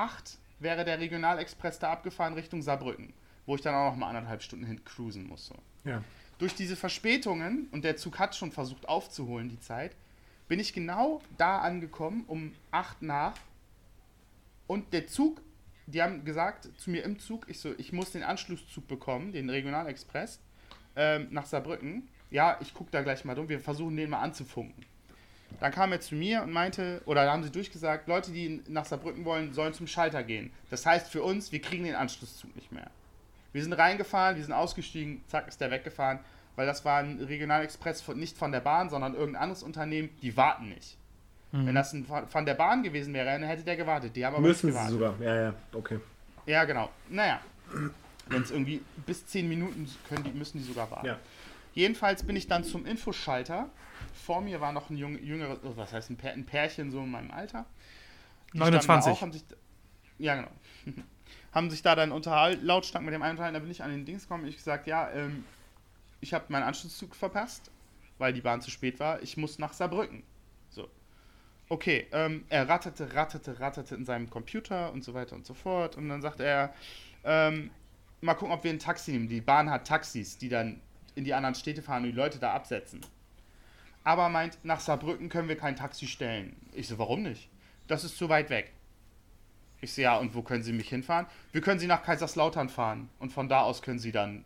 wäre 0.59 0.85
der 0.85 1.01
Regionalexpress 1.01 1.79
da 1.79 1.93
abgefahren 1.93 2.35
Richtung 2.35 2.63
Saarbrücken, 2.63 3.13
wo 3.47 3.55
ich 3.55 3.63
dann 3.63 3.75
auch 3.75 3.91
noch 3.91 3.97
mal 3.97 4.09
anderthalb 4.09 4.43
Stunden 4.43 4.67
hin 4.67 4.85
cruisen 4.85 5.27
musste. 5.27 5.55
Ja. 5.85 6.03
Durch 6.39 6.55
diese 6.55 6.77
Verspätungen, 6.77 7.69
und 7.73 7.85
der 7.85 7.97
Zug 7.97 8.19
hat 8.19 8.37
schon 8.37 8.53
versucht 8.53 8.89
aufzuholen 8.89 9.49
die 9.49 9.61
Zeit, 9.61 9.97
bin 10.49 10.61
ich 10.61 10.73
genau 10.73 11.23
da 11.39 11.61
angekommen, 11.61 12.25
um 12.27 12.53
8 12.71 13.03
nach. 13.03 13.35
Und 14.67 14.93
der 14.93 15.07
Zug, 15.07 15.41
die 15.87 16.03
haben 16.03 16.25
gesagt 16.25 16.69
zu 16.77 16.91
mir 16.91 17.05
im 17.05 17.19
Zug, 17.19 17.49
ich 17.49 17.59
so, 17.61 17.73
ich 17.79 17.93
muss 17.93 18.13
den 18.13 18.23
Anschlusszug 18.23 18.87
bekommen, 18.87 19.33
den 19.33 19.49
Regionalexpress, 19.49 20.41
ähm, 20.97 21.29
nach 21.31 21.47
Saarbrücken. 21.47 22.09
Ja, 22.31 22.59
ich 22.61 22.75
gucke 22.75 22.91
da 22.91 23.03
gleich 23.03 23.25
mal 23.25 23.35
dumm, 23.35 23.49
wir 23.49 23.61
versuchen 23.61 23.97
den 23.97 24.11
mal 24.11 24.21
anzufunken. 24.21 24.85
Dann 25.61 25.73
kam 25.73 25.93
er 25.93 26.01
zu 26.01 26.15
mir 26.15 26.43
und 26.43 26.53
meinte, 26.53 27.01
oder 27.07 27.25
da 27.25 27.33
haben 27.33 27.45
sie 27.45 27.51
durchgesagt, 27.51 28.09
Leute, 28.09 28.33
die 28.33 28.63
nach 28.69 28.85
Saarbrücken 28.85 29.25
wollen, 29.25 29.53
sollen 29.53 29.73
zum 29.73 29.87
Schalter 29.87 30.23
gehen. 30.23 30.53
Das 30.71 30.85
heißt 30.85 31.09
für 31.09 31.23
uns, 31.23 31.53
wir 31.53 31.61
kriegen 31.61 31.85
den 31.85 31.95
Anschlusszug 31.95 32.55
nicht 32.57 32.73
mehr. 32.73 32.91
Wir 33.57 33.63
sind 33.63 33.73
reingefahren, 33.73 34.37
wir 34.37 34.45
sind 34.45 34.53
ausgestiegen, 34.53 35.25
zack, 35.29 35.49
ist 35.49 35.61
der 35.63 35.71
weggefahren, 35.71 36.19
weil 36.57 36.67
das 36.67 36.85
war 36.85 36.99
ein 36.99 37.19
Regionalexpress 37.19 38.03
von, 38.03 38.19
nicht 38.19 38.37
von 38.37 38.53
der 38.53 38.61
Bahn, 38.61 38.91
sondern 38.91 39.15
irgendein 39.15 39.45
anderes 39.45 39.63
Unternehmen, 39.63 40.11
die 40.21 40.37
warten 40.37 40.69
nicht. 40.69 40.99
Wenn 41.53 41.75
das 41.75 41.95
ein 41.95 42.05
von 42.05 42.45
der 42.45 42.53
Bahn 42.53 42.83
gewesen 42.83 43.15
wäre, 43.15 43.25
dann 43.25 43.43
hätte 43.45 43.63
der 43.63 43.77
gewartet. 43.77 44.15
Die 44.15 44.27
haben 44.27 44.35
aber 44.35 44.47
Müssen 44.47 44.67
nicht 44.67 44.79
sie 44.79 44.93
gewartet. 44.93 45.19
sogar. 45.19 45.35
Ja, 45.35 45.43
ja, 45.43 45.55
okay. 45.73 46.01
Ja, 46.45 46.65
genau. 46.65 46.91
Naja, 47.09 47.41
wenn 48.27 48.43
es 48.43 48.51
irgendwie 48.51 48.83
bis 49.07 49.27
10 49.27 49.49
Minuten 49.49 49.89
können 50.07 50.25
die, 50.25 50.33
müssen 50.33 50.59
die 50.59 50.65
sogar 50.65 50.91
warten. 50.91 51.07
Ja. 51.07 51.19
Jedenfalls 51.73 52.25
bin 52.25 52.37
ich 52.37 52.47
dann 52.47 52.63
zum 52.63 52.85
Infoschalter. 52.85 53.71
Vor 54.13 54.43
mir 54.43 54.61
war 54.61 54.73
noch 54.73 54.91
ein 54.91 54.99
jung, 54.99 55.19
jüngeres, 55.19 55.61
oh, 55.65 55.73
was 55.77 55.95
heißt 55.95 56.11
ein, 56.11 56.17
Pär, 56.19 56.35
ein 56.35 56.45
Pärchen 56.45 56.91
so 56.91 57.01
in 57.01 57.11
meinem 57.11 57.31
Alter. 57.31 57.65
Die 58.53 58.59
standen 58.59 58.73
da 58.75 58.87
29. 58.87 59.13
Auch, 59.13 59.33
sich, 59.33 59.45
ja, 60.19 60.35
genau. 60.35 60.51
haben 61.53 61.71
sich 61.71 61.83
da 61.83 61.95
dann 61.95 62.13
unterhalten, 62.13 62.65
lautstark 62.65 63.05
mit 63.05 63.15
dem 63.15 63.23
einen 63.23 63.33
unterhalten. 63.33 63.55
Da 63.55 63.61
bin 63.61 63.71
ich 63.71 63.83
an 63.83 63.91
den 63.91 64.05
Dings 64.05 64.23
gekommen. 64.23 64.47
Ich 64.47 64.57
gesagt, 64.57 64.87
ja, 64.87 65.11
ähm, 65.11 65.45
ich 66.21 66.35
habe 66.35 66.47
meinen 66.49 66.65
Anschlusszug 66.65 67.15
verpasst, 67.15 67.71
weil 68.19 68.33
die 68.33 68.41
Bahn 68.41 68.61
zu 68.61 68.71
spät 68.71 69.01
war. 69.01 69.23
Ich 69.23 69.37
muss 69.37 69.59
nach 69.59 69.73
Saarbrücken. 69.73 70.23
So. 70.71 70.89
Okay, 71.69 72.07
ähm, 72.13 72.45
er 72.49 72.69
ratterte, 72.69 73.15
ratterte, 73.15 73.59
ratterte 73.61 73.95
in 73.95 74.05
seinem 74.05 74.31
Computer 74.31 74.93
und 74.93 75.05
so 75.05 75.15
weiter 75.15 75.35
und 75.35 75.47
so 75.47 75.55
fort. 75.55 75.97
Und 75.97 76.09
dann 76.09 76.23
sagt 76.23 76.41
er, 76.41 76.75
ähm, 77.25 77.71
mal 78.21 78.35
gucken, 78.35 78.55
ob 78.55 78.65
wir 78.65 78.71
ein 78.71 78.79
Taxi 78.79 79.13
nehmen. 79.13 79.29
Die 79.29 79.41
Bahn 79.41 79.71
hat 79.71 79.87
Taxis, 79.87 80.39
die 80.39 80.49
dann 80.49 80.81
in 81.15 81.25
die 81.25 81.35
anderen 81.35 81.55
Städte 81.55 81.83
fahren 81.83 82.05
und 82.05 82.11
die 82.11 82.17
Leute 82.17 82.39
da 82.39 82.53
absetzen. 82.53 83.01
Aber 84.05 84.29
meint, 84.29 84.59
nach 84.63 84.81
Saarbrücken 84.81 85.29
können 85.29 85.49
wir 85.49 85.57
kein 85.57 85.75
Taxi 85.75 86.07
stellen. 86.07 86.55
Ich 86.73 86.87
so, 86.87 86.99
warum 86.99 87.23
nicht? 87.23 87.49
Das 87.89 88.05
ist 88.05 88.17
zu 88.17 88.29
weit 88.29 88.51
weg. 88.51 88.73
Ich 89.81 89.93
so, 89.93 90.03
ja, 90.03 90.17
und 90.17 90.35
wo 90.35 90.43
können 90.43 90.63
Sie 90.63 90.73
mich 90.73 90.89
hinfahren? 90.89 91.27
Wir 91.53 91.61
können 91.61 91.79
Sie 91.79 91.87
nach 91.87 92.03
Kaiserslautern 92.03 92.69
fahren. 92.69 93.11
Und 93.19 93.33
von 93.33 93.49
da 93.49 93.61
aus 93.61 93.83
können 93.83 93.99
Sie 93.99 94.13
dann 94.13 94.45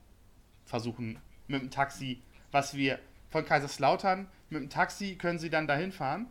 versuchen, 0.64 1.18
mit 1.46 1.62
dem 1.62 1.70
Taxi, 1.70 2.20
was 2.50 2.74
wir 2.74 2.98
von 3.30 3.44
Kaiserslautern, 3.44 4.26
mit 4.50 4.62
dem 4.62 4.70
Taxi 4.70 5.16
können 5.16 5.38
Sie 5.38 5.50
dann 5.50 5.66
dahin 5.66 5.92
fahren. 5.92 6.26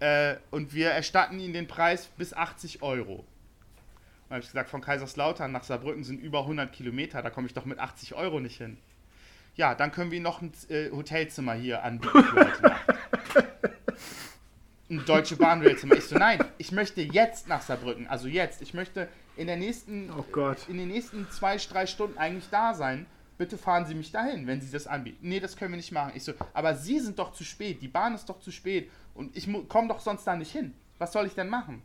Äh, 0.00 0.36
und 0.50 0.74
wir 0.74 0.90
erstatten 0.90 1.40
Ihnen 1.40 1.52
den 1.52 1.66
Preis 1.66 2.06
bis 2.16 2.32
80 2.32 2.82
Euro. 2.82 3.24
Und 4.28 4.30
habe 4.30 4.40
ich 4.40 4.46
gesagt, 4.46 4.70
von 4.70 4.80
Kaiserslautern 4.80 5.50
nach 5.50 5.64
Saarbrücken 5.64 6.04
sind 6.04 6.20
über 6.20 6.40
100 6.40 6.72
Kilometer, 6.72 7.22
da 7.22 7.30
komme 7.30 7.46
ich 7.46 7.54
doch 7.54 7.64
mit 7.64 7.78
80 7.78 8.14
Euro 8.14 8.40
nicht 8.40 8.58
hin. 8.58 8.78
Ja, 9.56 9.74
dann 9.74 9.90
können 9.90 10.12
wir 10.12 10.16
Ihnen 10.16 10.24
noch 10.24 10.40
ein 10.40 10.52
äh, 10.68 10.90
Hotelzimmer 10.90 11.54
hier 11.54 11.82
anbieten 11.82 12.22
für 12.22 12.46
heute 12.46 12.62
Nacht. 12.62 12.84
Ein 14.90 15.04
Deutsche 15.04 15.36
Bahnhotelzimmer. 15.36 15.96
Ich 15.96 16.04
so, 16.04 16.16
nein, 16.16 16.38
ich 16.56 16.72
möchte 16.72 17.02
jetzt 17.02 17.46
nach 17.46 17.60
Saarbrücken. 17.60 18.06
Also 18.06 18.26
jetzt. 18.26 18.62
Ich 18.62 18.72
möchte 18.72 19.08
in 19.36 19.46
der 19.46 19.56
nächsten, 19.56 20.10
Oh 20.10 20.24
Gott. 20.32 20.66
in 20.68 20.78
den 20.78 20.88
nächsten 20.88 21.30
zwei, 21.30 21.56
drei 21.58 21.86
Stunden 21.86 22.16
eigentlich 22.16 22.48
da 22.50 22.72
sein. 22.72 23.04
Bitte 23.36 23.58
fahren 23.58 23.84
Sie 23.86 23.94
mich 23.94 24.10
dahin, 24.12 24.46
wenn 24.46 24.60
Sie 24.62 24.70
das 24.70 24.86
anbieten. 24.86 25.28
Nee, 25.28 25.40
das 25.40 25.56
können 25.56 25.72
wir 25.72 25.76
nicht 25.76 25.92
machen. 25.92 26.12
Ich 26.14 26.24
so, 26.24 26.32
aber 26.54 26.74
Sie 26.74 26.98
sind 27.00 27.18
doch 27.18 27.32
zu 27.32 27.44
spät. 27.44 27.82
Die 27.82 27.88
Bahn 27.88 28.14
ist 28.14 28.28
doch 28.30 28.40
zu 28.40 28.50
spät. 28.50 28.90
Und 29.14 29.36
ich 29.36 29.46
komme 29.68 29.88
doch 29.88 30.00
sonst 30.00 30.24
da 30.24 30.34
nicht 30.34 30.50
hin. 30.52 30.72
Was 30.96 31.12
soll 31.12 31.26
ich 31.26 31.34
denn 31.34 31.48
machen? 31.48 31.82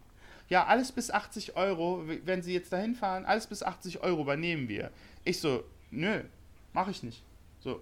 Ja, 0.50 0.66
alles 0.66 0.92
bis 0.92 1.12
80 1.12 1.56
Euro, 1.58 2.04
wenn 2.26 2.42
Sie 2.42 2.54
jetzt 2.54 2.72
dahin 2.72 2.96
fahren, 2.96 3.26
alles 3.26 3.48
bis 3.48 3.64
80 3.64 4.02
Euro 4.02 4.22
übernehmen 4.22 4.68
wir. 4.70 4.92
Ich 5.26 5.40
so, 5.42 5.64
nö, 5.92 6.22
mache 6.74 6.92
ich 6.92 7.04
nicht. 7.04 7.24
So, 7.60 7.82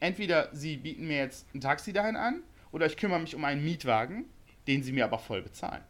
entweder 0.00 0.48
Sie 0.52 0.76
bieten 0.76 1.06
mir 1.06 1.18
jetzt 1.18 1.46
ein 1.54 1.60
Taxi 1.60 1.92
dahin 1.92 2.16
an 2.16 2.42
oder 2.72 2.86
ich 2.86 2.96
kümmere 2.96 3.20
mich 3.20 3.34
um 3.34 3.44
einen 3.44 3.64
Mietwagen, 3.64 4.24
den 4.66 4.82
Sie 4.82 4.92
mir 4.92 5.04
aber 5.04 5.18
voll 5.18 5.42
bezahlen. 5.42 5.82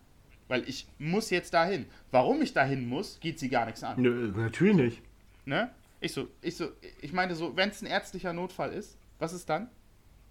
Weil 0.49 0.69
ich 0.69 0.87
muss 0.99 1.31
jetzt 1.31 1.55
dahin. 1.55 1.87
Warum 2.11 2.43
ich 2.43 2.53
dahin 2.53 2.87
muss, 2.89 3.19
geht 3.21 3.39
Sie 3.39 3.49
gar 3.49 3.67
nichts 3.67 3.83
an. 3.83 4.01
Nö, 4.01 4.33
natürlich 4.37 4.77
nicht. 4.77 5.03
Ne? 5.47 5.71
Ich 6.01 6.13
so, 6.13 6.29
ich 6.43 6.57
so, 6.57 6.69
ich 7.01 7.13
meine 7.13 7.35
so, 7.35 7.57
wenn 7.57 7.71
es 7.71 7.81
ein 7.81 7.87
ärztlicher 7.87 8.33
Notfall 8.33 8.73
ist, 8.73 8.99
was 9.19 9.33
ist 9.33 9.49
dann? 9.49 9.71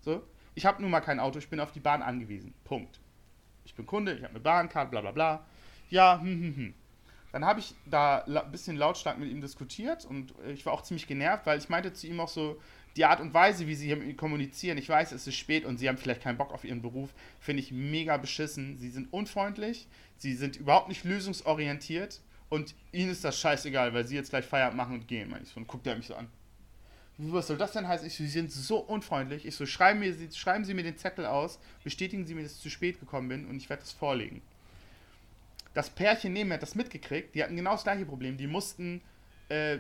So, 0.02 0.24
ich 0.56 0.65
habe 0.65 0.82
nun 0.82 0.91
mal 0.91 1.02
kein 1.02 1.20
Auto, 1.20 1.40
ich 1.40 1.49
bin 1.49 1.60
auf 1.60 1.72
die 1.72 1.80
Bahn 1.80 2.02
angewiesen. 2.02 2.53
Punkt. 2.64 2.99
Ich 3.65 3.74
bin 3.74 3.86
Kunde, 3.86 4.14
ich 4.14 4.24
habe 4.24 4.32
eine 4.32 4.40
Bahncard, 4.40 4.91
bla 4.91 5.02
bla 5.02 5.11
bla. 5.11 5.45
Ja, 5.90 6.20
hm, 6.20 6.28
hm, 6.28 6.56
hm. 6.56 6.74
Dann 7.32 7.45
habe 7.45 7.60
ich 7.60 7.74
da 7.88 8.20
ein 8.20 8.52
bisschen 8.52 8.78
lautstark 8.78 9.18
mit 9.18 9.30
ihm 9.32 9.41
diskutiert 9.41 10.06
und 10.06 10.36
ich 10.53 10.65
war 10.68 10.74
auch 10.74 10.84
ziemlich 10.84 11.07
genervt, 11.07 11.48
weil 11.48 11.57
ich 11.57 11.68
meinte 11.68 11.91
zu 11.91 12.06
ihm 12.06 12.20
auch 12.20 12.28
so, 12.28 12.61
die 12.95 13.06
Art 13.06 13.20
und 13.20 13.34
Weise, 13.34 13.68
wie 13.68 13.76
sie 13.76 14.14
kommunizieren, 14.14 14.78
ich 14.78 14.88
weiß, 14.88 15.11
es 15.11 15.26
ist 15.26 15.36
spät 15.36 15.65
und 15.65 15.78
sie 15.78 15.90
haben 15.90 15.98
vielleicht 15.98 16.22
keinen 16.22 16.38
Bock 16.38 16.53
auf 16.53 16.64
ihren 16.64 16.82
Beruf, 16.82 17.10
finde 17.40 17.61
ich 17.61 17.72
mega 17.72 18.18
beschissen. 18.18 18.78
Sie 18.78 18.90
sind 18.90 19.11
unfreundlich, 19.11 19.88
sie 20.18 20.36
sind 20.36 20.56
überhaupt 20.56 20.90
nicht 20.90 21.03
lösungsorientiert 21.03 22.22
und 22.49 22.76
ihnen 22.91 23.10
ist 23.10 23.24
das 23.24 23.40
scheißegal, 23.40 23.94
weil 23.94 24.06
sie 24.06 24.15
jetzt 24.15 24.30
gleich 24.30 24.45
Feierabend 24.45 24.78
machen 24.78 24.94
und 24.94 25.07
gehen. 25.07 25.36
Ich 25.41 25.49
so, 25.49 25.60
und 25.60 25.68
guckt 25.68 25.88
er 25.88 25.95
mich 25.95 26.07
so 26.07 26.15
an. 26.15 26.28
Was 27.18 27.48
soll 27.48 27.57
das 27.57 27.72
denn 27.72 27.88
heißen? 27.88 28.07
Ich 28.07 28.15
so, 28.15 28.24
Sie 28.24 28.30
sind 28.30 28.52
so 28.52 28.78
unfreundlich. 28.78 29.45
Ich 29.45 29.56
so, 29.56 29.65
schreiben, 29.65 29.99
mir, 29.99 30.15
schreiben 30.32 30.65
Sie 30.65 30.74
mir 30.74 30.84
den 30.84 30.98
Zettel 30.98 31.26
aus, 31.26 31.60
bestätigen 31.84 32.26
Sie 32.26 32.34
mir, 32.34 32.44
dass 32.44 32.56
ich 32.56 32.61
zu 32.61 32.70
spät 32.70 32.99
gekommen 32.99 33.28
bin 33.28 33.45
und 33.45 33.57
ich 33.57 33.70
werde 33.70 33.84
es 33.84 33.91
vorlegen. 33.91 34.41
Das 35.74 35.90
Pärchen 35.90 36.34
neben 36.34 36.49
mir 36.49 36.56
hat 36.56 36.61
das 36.61 36.76
mitgekriegt. 36.76 37.34
Die 37.34 37.44
hatten 37.44 37.56
genau 37.56 37.72
das 37.72 37.84
gleiche 37.84 38.06
Problem. 38.06 38.38
Die 38.38 38.48
mussten 38.48 39.02
äh, 39.49 39.80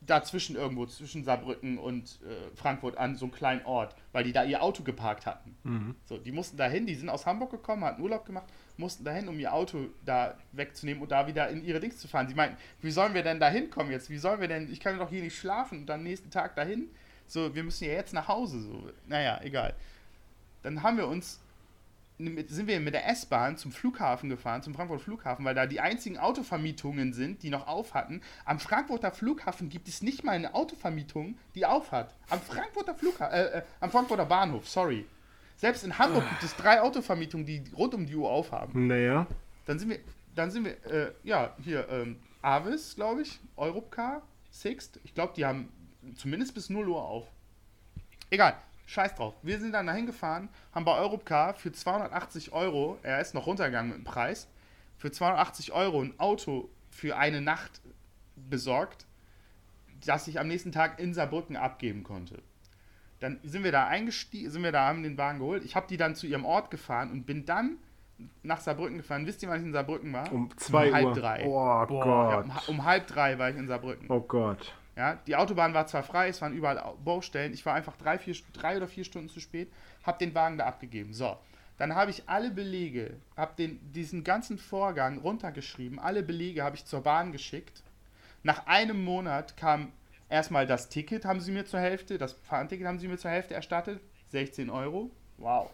dazwischen 0.00 0.56
irgendwo, 0.56 0.86
zwischen 0.86 1.24
Saarbrücken 1.24 1.78
und 1.78 2.18
äh, 2.22 2.56
Frankfurt 2.56 2.96
an 2.96 3.16
so 3.16 3.26
einen 3.26 3.32
kleinen 3.32 3.64
Ort, 3.66 3.94
weil 4.12 4.24
die 4.24 4.32
da 4.32 4.42
ihr 4.44 4.62
Auto 4.62 4.82
geparkt 4.82 5.26
hatten. 5.26 5.54
So, 6.06 6.16
die 6.18 6.32
mussten 6.32 6.56
dahin, 6.56 6.86
die 6.86 6.94
sind 6.94 7.08
aus 7.08 7.26
Hamburg 7.26 7.50
gekommen, 7.50 7.84
hatten 7.84 8.00
Urlaub 8.00 8.24
gemacht, 8.24 8.46
mussten 8.78 9.04
dahin, 9.04 9.28
um 9.28 9.38
ihr 9.38 9.52
Auto 9.52 9.88
da 10.04 10.36
wegzunehmen 10.52 11.02
und 11.02 11.10
da 11.10 11.26
wieder 11.26 11.48
in 11.48 11.64
ihre 11.64 11.80
Dings 11.80 11.98
zu 11.98 12.08
fahren. 12.08 12.28
Sie 12.28 12.34
meinten, 12.34 12.56
wie 12.80 12.90
sollen 12.90 13.14
wir 13.14 13.22
denn 13.22 13.38
da 13.38 13.48
hinkommen 13.50 13.92
jetzt? 13.92 14.08
Wie 14.08 14.18
sollen 14.18 14.40
wir 14.40 14.48
denn, 14.48 14.72
ich 14.72 14.80
kann 14.80 14.98
doch 14.98 15.10
hier 15.10 15.22
nicht 15.22 15.36
schlafen 15.36 15.80
und 15.80 15.86
dann 15.86 16.02
nächsten 16.02 16.30
Tag 16.30 16.56
dahin. 16.56 16.88
So, 17.26 17.54
wir 17.54 17.64
müssen 17.64 17.84
ja 17.84 17.92
jetzt 17.92 18.14
nach 18.14 18.28
Hause. 18.28 18.60
So, 18.60 18.90
naja, 19.06 19.40
egal. 19.42 19.74
Dann 20.62 20.82
haben 20.82 20.96
wir 20.96 21.06
uns 21.06 21.40
mit- 22.18 22.50
sind 22.50 22.66
wir 22.66 22.80
mit 22.80 22.94
der 22.94 23.08
S-Bahn 23.08 23.56
zum 23.56 23.72
Flughafen 23.72 24.28
gefahren, 24.28 24.62
zum 24.62 24.74
Frankfurter 24.74 25.02
Flughafen, 25.04 25.44
weil 25.44 25.54
da 25.54 25.66
die 25.66 25.80
einzigen 25.80 26.18
Autovermietungen 26.18 27.12
sind, 27.12 27.42
die 27.42 27.50
noch 27.50 27.66
auf 27.66 27.94
hatten. 27.94 28.22
Am 28.44 28.58
Frankfurter 28.58 29.12
Flughafen 29.12 29.68
gibt 29.68 29.88
es 29.88 30.02
nicht 30.02 30.24
mal 30.24 30.32
eine 30.32 30.54
Autovermietung, 30.54 31.36
die 31.54 31.66
auf 31.66 31.92
hat. 31.92 32.14
Am 32.30 32.40
Frankfurter 32.40 32.94
Flughafen, 32.94 33.34
äh, 33.34 33.58
äh, 33.58 33.62
am 33.80 33.90
Frankfurter 33.90 34.24
Bahnhof, 34.26 34.68
sorry. 34.68 35.04
Selbst 35.56 35.84
in 35.84 35.98
Hamburg 35.98 36.28
gibt 36.28 36.42
es 36.42 36.54
drei 36.56 36.80
Autovermietungen, 36.82 37.46
die 37.46 37.62
rund 37.74 37.94
um 37.94 38.04
die 38.06 38.14
Uhr 38.14 38.30
aufhaben. 38.30 38.86
Naja. 38.86 39.26
Dann 39.64 39.78
sind 39.78 39.88
wir, 39.90 39.98
dann 40.34 40.50
sind 40.50 40.64
wir, 40.66 40.84
äh, 40.92 41.12
ja, 41.24 41.54
hier, 41.62 41.88
ähm, 41.88 42.16
Avis, 42.42 42.94
glaube 42.94 43.22
ich, 43.22 43.40
Europcar, 43.56 44.22
Sixt. 44.50 45.00
Ich 45.04 45.14
glaube, 45.14 45.32
die 45.34 45.44
haben 45.46 45.70
zumindest 46.14 46.54
bis 46.54 46.68
0 46.70 46.88
Uhr 46.88 47.02
auf. 47.02 47.26
Egal, 48.30 48.54
scheiß 48.86 49.14
drauf. 49.16 49.34
Wir 49.42 49.58
sind 49.60 49.72
dann 49.72 49.86
dahin 49.86 50.06
gefahren, 50.06 50.48
haben 50.72 50.84
bei 50.84 50.96
Europcar 50.96 51.54
für 51.54 51.72
280 51.72 52.52
Euro, 52.52 52.98
er 53.02 53.20
ist 53.20 53.34
noch 53.34 53.46
runtergegangen 53.46 53.90
mit 53.90 53.98
dem 53.98 54.04
Preis, 54.04 54.48
für 54.96 55.10
280 55.10 55.72
Euro 55.72 56.00
ein 56.02 56.18
Auto 56.18 56.70
für 56.90 57.16
eine 57.16 57.40
Nacht 57.42 57.80
besorgt, 58.36 59.06
das 60.04 60.28
ich 60.28 60.38
am 60.40 60.48
nächsten 60.48 60.72
Tag 60.72 60.98
in 60.98 61.14
Saarbrücken 61.14 61.56
abgeben 61.56 62.02
konnte. 62.04 62.42
Dann 63.20 63.40
sind 63.42 63.64
wir 63.64 63.72
da 63.72 63.86
eingestiegen, 63.86 64.50
sind 64.50 64.62
wir 64.62 64.72
da, 64.72 64.86
haben 64.86 65.02
den 65.02 65.16
Wagen 65.18 65.38
geholt. 65.38 65.64
Ich 65.64 65.74
habe 65.74 65.86
die 65.88 65.96
dann 65.96 66.14
zu 66.14 66.26
ihrem 66.26 66.44
Ort 66.44 66.70
gefahren 66.70 67.10
und 67.10 67.24
bin 67.24 67.46
dann 67.46 67.78
nach 68.42 68.60
Saarbrücken 68.60 68.98
gefahren. 68.98 69.26
Wisst 69.26 69.42
ihr, 69.42 69.48
wann 69.48 69.60
ich 69.60 69.66
in 69.66 69.72
Saarbrücken 69.72 70.12
war? 70.12 70.30
Um 70.32 70.48
zwei 70.58 70.92
halb 70.92 71.06
Uhr. 71.06 71.14
drei. 71.14 71.44
Oh 71.46 71.86
Boah. 71.86 72.06
Ja, 72.06 72.36
Gott. 72.36 72.44
um, 72.44 72.54
ha- 72.54 72.62
um 72.68 72.84
halb 72.84 73.06
drei 73.06 73.38
war 73.38 73.50
ich 73.50 73.56
in 73.56 73.66
Saarbrücken. 73.68 74.06
Oh 74.10 74.20
Gott. 74.20 74.74
Ja, 74.96 75.16
die 75.26 75.36
Autobahn 75.36 75.74
war 75.74 75.86
zwar 75.86 76.02
frei, 76.02 76.28
es 76.28 76.40
waren 76.40 76.54
überall 76.54 76.78
Au- 76.78 76.96
Baustellen. 76.96 77.52
Ich 77.52 77.66
war 77.66 77.74
einfach 77.74 77.96
drei, 77.96 78.18
vier, 78.18 78.34
drei 78.54 78.76
oder 78.78 78.88
vier 78.88 79.04
Stunden 79.04 79.28
zu 79.28 79.40
spät, 79.40 79.70
habe 80.04 80.18
den 80.18 80.34
Wagen 80.34 80.56
da 80.56 80.64
abgegeben. 80.66 81.12
So, 81.12 81.36
dann 81.76 81.94
habe 81.94 82.10
ich 82.10 82.28
alle 82.28 82.50
Belege, 82.50 83.14
habe 83.36 83.68
diesen 83.94 84.24
ganzen 84.24 84.56
Vorgang 84.58 85.18
runtergeschrieben. 85.18 85.98
Alle 85.98 86.22
Belege 86.22 86.64
habe 86.64 86.76
ich 86.76 86.86
zur 86.86 87.02
Bahn 87.02 87.30
geschickt. 87.32 87.82
Nach 88.42 88.66
einem 88.66 89.04
Monat 89.04 89.56
kam 89.58 89.92
erstmal 90.30 90.66
das 90.66 90.88
Ticket, 90.88 91.26
haben 91.26 91.40
sie 91.40 91.52
mir 91.52 91.66
zur 91.66 91.80
Hälfte, 91.80 92.16
das 92.16 92.32
Fahrenticket 92.32 92.86
haben 92.86 92.98
sie 92.98 93.08
mir 93.08 93.18
zur 93.18 93.30
Hälfte 93.30 93.52
erstattet, 93.54 94.00
16 94.30 94.70
Euro. 94.70 95.10
Wow. 95.36 95.70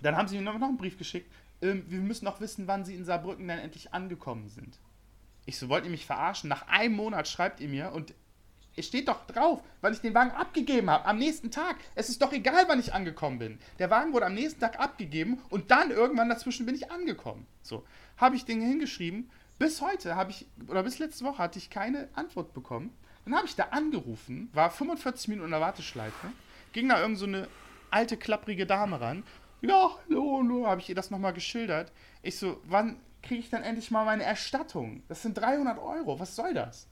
Dann 0.00 0.16
haben 0.16 0.28
sie 0.28 0.36
mir 0.36 0.42
noch 0.42 0.58
noch 0.58 0.68
einen 0.68 0.78
Brief 0.78 0.96
geschickt. 0.96 1.30
Ähm, 1.62 1.84
wir 1.88 2.00
müssen 2.00 2.24
noch 2.24 2.40
wissen, 2.40 2.66
wann 2.66 2.84
sie 2.84 2.94
in 2.94 3.04
Saarbrücken 3.04 3.46
dann 3.48 3.58
endlich 3.58 3.92
angekommen 3.92 4.48
sind. 4.48 4.78
Ich 5.46 5.58
so, 5.58 5.68
wollt 5.68 5.84
ihr 5.84 5.90
mich 5.90 6.06
verarschen? 6.06 6.48
Nach 6.48 6.66
einem 6.68 6.96
Monat 6.96 7.28
schreibt 7.28 7.60
ihr 7.60 7.68
mir 7.68 7.92
und 7.92 8.14
es 8.76 8.86
steht 8.86 9.08
doch 9.08 9.26
drauf, 9.26 9.62
weil 9.80 9.94
ich 9.94 10.00
den 10.00 10.12
Wagen 10.12 10.32
abgegeben 10.32 10.90
habe, 10.90 11.06
am 11.06 11.18
nächsten 11.18 11.50
Tag. 11.50 11.76
Es 11.94 12.10
ist 12.10 12.20
doch 12.20 12.32
egal, 12.32 12.64
wann 12.68 12.78
ich 12.78 12.92
angekommen 12.92 13.38
bin. 13.38 13.58
Der 13.78 13.88
Wagen 13.90 14.12
wurde 14.12 14.26
am 14.26 14.34
nächsten 14.34 14.60
Tag 14.60 14.78
abgegeben 14.78 15.40
und 15.48 15.70
dann 15.70 15.90
irgendwann 15.90 16.28
dazwischen 16.28 16.66
bin 16.66 16.74
ich 16.74 16.90
angekommen. 16.90 17.46
So, 17.62 17.84
habe 18.18 18.36
ich 18.36 18.44
den 18.44 18.60
hingeschrieben. 18.60 19.30
Bis 19.58 19.80
heute 19.80 20.16
habe 20.16 20.30
ich, 20.30 20.46
oder 20.68 20.82
bis 20.82 20.98
letzte 20.98 21.24
Woche 21.24 21.38
hatte 21.38 21.58
ich 21.58 21.70
keine 21.70 22.08
Antwort 22.14 22.52
bekommen. 22.52 22.94
Dann 23.24 23.34
habe 23.34 23.46
ich 23.46 23.56
da 23.56 23.64
angerufen, 23.70 24.50
war 24.52 24.70
45 24.70 25.28
Minuten 25.28 25.46
in 25.46 25.50
der 25.52 25.60
Warteschleife, 25.60 26.30
ging 26.72 26.88
da 26.88 27.00
irgend 27.00 27.18
so 27.18 27.26
eine 27.26 27.48
alte, 27.90 28.16
klapprige 28.16 28.66
Dame 28.66 29.00
ran. 29.00 29.24
Ja, 29.62 29.90
hallo, 30.08 30.38
hallo, 30.38 30.66
habe 30.66 30.80
ich 30.80 30.88
ihr 30.90 30.94
das 30.94 31.10
nochmal 31.10 31.32
geschildert. 31.32 31.90
Ich 32.22 32.38
so, 32.38 32.60
wann 32.64 33.00
kriege 33.26 33.40
ich 33.40 33.50
dann 33.50 33.62
endlich 33.62 33.90
mal 33.90 34.04
meine 34.04 34.22
Erstattung? 34.22 35.02
Das 35.08 35.22
sind 35.22 35.36
300 35.36 35.78
Euro, 35.78 36.18
was 36.18 36.36
soll 36.36 36.54
das? 36.54 36.88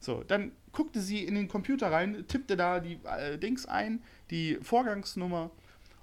So, 0.00 0.22
dann 0.22 0.52
guckte 0.72 1.00
sie 1.00 1.24
in 1.24 1.34
den 1.34 1.48
Computer 1.48 1.90
rein, 1.90 2.26
tippte 2.28 2.56
da 2.56 2.80
die 2.80 2.98
äh, 3.04 3.38
Dings 3.38 3.66
ein, 3.66 4.02
die 4.30 4.58
Vorgangsnummer 4.60 5.50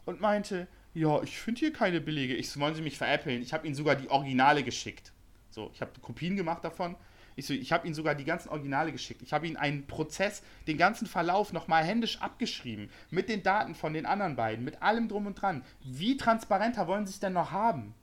und 0.06 0.20
meinte, 0.20 0.68
ja, 0.94 1.22
ich 1.24 1.38
finde 1.40 1.60
hier 1.60 1.74
keine 1.74 2.02
Belege. 2.02 2.36
Ich 2.36 2.50
so, 2.50 2.60
wollen 2.60 2.76
Sie 2.76 2.82
mich 2.82 2.98
veräppeln? 2.98 3.42
Ich 3.42 3.54
habe 3.54 3.66
Ihnen 3.66 3.76
sogar 3.76 3.96
die 3.96 4.10
Originale 4.10 4.64
geschickt. 4.64 5.12
So, 5.50 5.70
ich 5.74 5.82
habe 5.82 5.92
Kopien 6.02 6.36
gemacht 6.36 6.64
davon. 6.64 6.96
Ich 7.36 7.48
so, 7.48 7.54
ich 7.54 7.72
habe 7.72 7.88
Ihnen 7.88 7.96
sogar 7.96 8.14
die 8.16 8.26
ganzen 8.26 8.50
Originale 8.50 8.92
geschickt. 8.92 9.22
Ich 9.24 9.34
habe 9.34 9.48
Ihnen 9.48 9.58
einen 9.58 9.88
Prozess, 9.88 10.44
den 10.68 10.78
ganzen 10.78 11.08
Verlauf 11.08 11.52
nochmal 11.52 11.84
händisch 11.84 12.22
abgeschrieben. 12.22 12.90
Mit 13.10 13.28
den 13.28 13.42
Daten 13.42 13.74
von 13.74 13.94
den 13.94 14.06
anderen 14.06 14.36
beiden, 14.36 14.64
mit 14.64 14.82
allem 14.82 15.08
drum 15.08 15.28
und 15.28 15.42
dran. 15.42 15.64
Wie 15.84 16.18
transparenter 16.18 16.88
wollen 16.88 17.08
Sie 17.08 17.14
es 17.14 17.20
denn 17.20 17.34
noch 17.34 17.52
haben? 17.52 17.96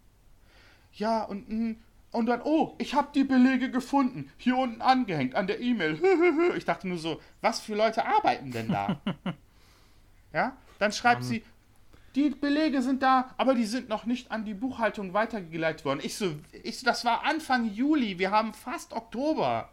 Ja, 0.92 1.24
und, 1.24 1.48
mm, 1.48 1.76
und 2.12 2.26
dann, 2.26 2.42
oh, 2.42 2.74
ich 2.78 2.94
habe 2.94 3.08
die 3.14 3.24
Belege 3.24 3.70
gefunden. 3.70 4.30
Hier 4.36 4.56
unten 4.56 4.82
angehängt 4.82 5.34
an 5.34 5.46
der 5.46 5.60
E-Mail. 5.60 6.00
Ich 6.56 6.64
dachte 6.64 6.88
nur 6.88 6.98
so, 6.98 7.20
was 7.40 7.60
für 7.60 7.74
Leute 7.74 8.04
arbeiten 8.04 8.50
denn 8.50 8.68
da? 8.68 9.00
ja, 10.32 10.56
dann 10.78 10.92
schreibt 10.92 11.24
sie, 11.24 11.44
die 12.16 12.30
Belege 12.30 12.82
sind 12.82 13.02
da, 13.02 13.30
aber 13.36 13.54
die 13.54 13.64
sind 13.64 13.88
noch 13.88 14.04
nicht 14.04 14.32
an 14.32 14.44
die 14.44 14.54
Buchhaltung 14.54 15.14
weitergeleitet 15.14 15.84
worden. 15.84 16.00
Ich 16.02 16.16
so, 16.16 16.34
ich 16.64 16.78
so, 16.78 16.84
das 16.84 17.04
war 17.04 17.24
Anfang 17.24 17.72
Juli, 17.72 18.18
wir 18.18 18.32
haben 18.32 18.52
fast 18.52 18.92
Oktober. 18.92 19.68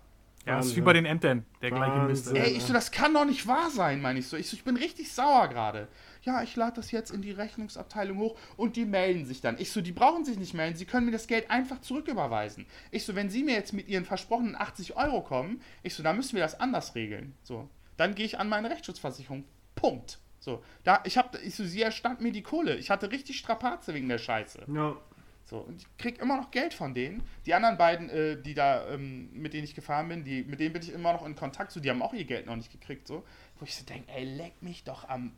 Ja, 0.45 0.57
das 0.57 0.67
ist 0.67 0.75
wie 0.77 0.81
bei 0.81 0.93
den 0.93 1.05
Ämtern. 1.05 1.45
Der 1.61 1.71
gleiche 1.71 1.97
Mist. 2.05 2.33
Ey, 2.33 2.51
ich 2.51 2.63
so, 2.63 2.71
das 2.71 2.91
kann 2.91 3.13
doch 3.13 3.25
nicht 3.25 3.47
wahr 3.47 3.69
sein, 3.69 4.01
meine 4.01 4.19
ich 4.19 4.27
so. 4.27 4.37
Ich 4.37 4.47
so, 4.47 4.55
ich 4.55 4.63
bin 4.63 4.77
richtig 4.77 5.11
sauer 5.11 5.47
gerade. 5.49 5.87
Ja, 6.27 6.43
ich 6.43 6.57
lade 6.57 6.75
das 6.75 6.91
jetzt 6.91 7.09
in 7.09 7.21
die 7.21 7.31
Rechnungsabteilung 7.31 8.17
hoch 8.17 8.37
und 8.57 8.75
die 8.75 8.83
melden 8.83 9.25
sich 9.25 9.39
dann. 9.39 9.57
Ich 9.59 9.71
so, 9.71 9.79
die 9.79 9.93
brauchen 9.93 10.25
sich 10.25 10.37
nicht 10.37 10.53
melden, 10.53 10.75
sie 10.75 10.83
können 10.83 11.05
mir 11.05 11.13
das 11.13 11.27
Geld 11.27 11.49
einfach 11.49 11.79
zurücküberweisen. 11.79 12.65
Ich 12.91 13.05
so, 13.05 13.15
wenn 13.15 13.29
sie 13.29 13.43
mir 13.43 13.53
jetzt 13.53 13.71
mit 13.71 13.87
ihren 13.87 14.03
versprochenen 14.03 14.53
80 14.53 14.97
Euro 14.97 15.21
kommen, 15.21 15.61
ich 15.83 15.93
so, 15.93 16.03
dann 16.03 16.17
müssen 16.17 16.35
wir 16.35 16.43
das 16.43 16.59
anders 16.59 16.95
regeln. 16.95 17.33
So, 17.43 17.69
dann 17.95 18.13
gehe 18.13 18.25
ich 18.25 18.39
an 18.39 18.49
meine 18.49 18.69
Rechtsschutzversicherung. 18.69 19.45
Punkt. 19.75 20.19
So, 20.41 20.61
da, 20.83 21.01
ich 21.05 21.17
hab, 21.17 21.41
ich 21.41 21.55
so, 21.55 21.63
sie 21.63 21.81
erstand 21.81 22.19
mir 22.19 22.33
die 22.33 22.43
Kohle. 22.43 22.75
Ich 22.75 22.89
hatte 22.89 23.09
richtig 23.09 23.37
Strapaze 23.37 23.93
wegen 23.93 24.09
der 24.09 24.17
Scheiße. 24.17 24.65
Ja. 24.67 24.97
So, 25.45 25.59
und 25.59 25.81
ich 25.81 25.97
krieg 25.97 26.19
immer 26.19 26.35
noch 26.35 26.51
Geld 26.51 26.73
von 26.73 26.93
denen. 26.93 27.23
Die 27.45 27.53
anderen 27.53 27.77
beiden, 27.77 28.09
äh, 28.09 28.41
die 28.41 28.53
da, 28.53 28.85
ähm, 28.89 29.29
mit 29.31 29.53
denen 29.53 29.63
ich 29.63 29.75
gefahren 29.75 30.09
bin, 30.09 30.25
die, 30.25 30.43
mit 30.43 30.59
denen 30.59 30.73
bin 30.73 30.81
ich 30.81 30.91
immer 30.91 31.13
noch 31.13 31.25
in 31.25 31.37
Kontakt, 31.37 31.71
so, 31.71 31.79
die 31.79 31.89
haben 31.89 32.01
auch 32.01 32.13
ihr 32.13 32.25
Geld 32.25 32.47
noch 32.47 32.57
nicht 32.57 32.69
gekriegt, 32.69 33.07
so. 33.07 33.23
Wo 33.59 33.63
ich 33.63 33.77
so 33.77 33.85
denke, 33.85 34.11
ey, 34.11 34.25
leck 34.25 34.61
mich 34.61 34.83
doch 34.83 35.07
am 35.07 35.31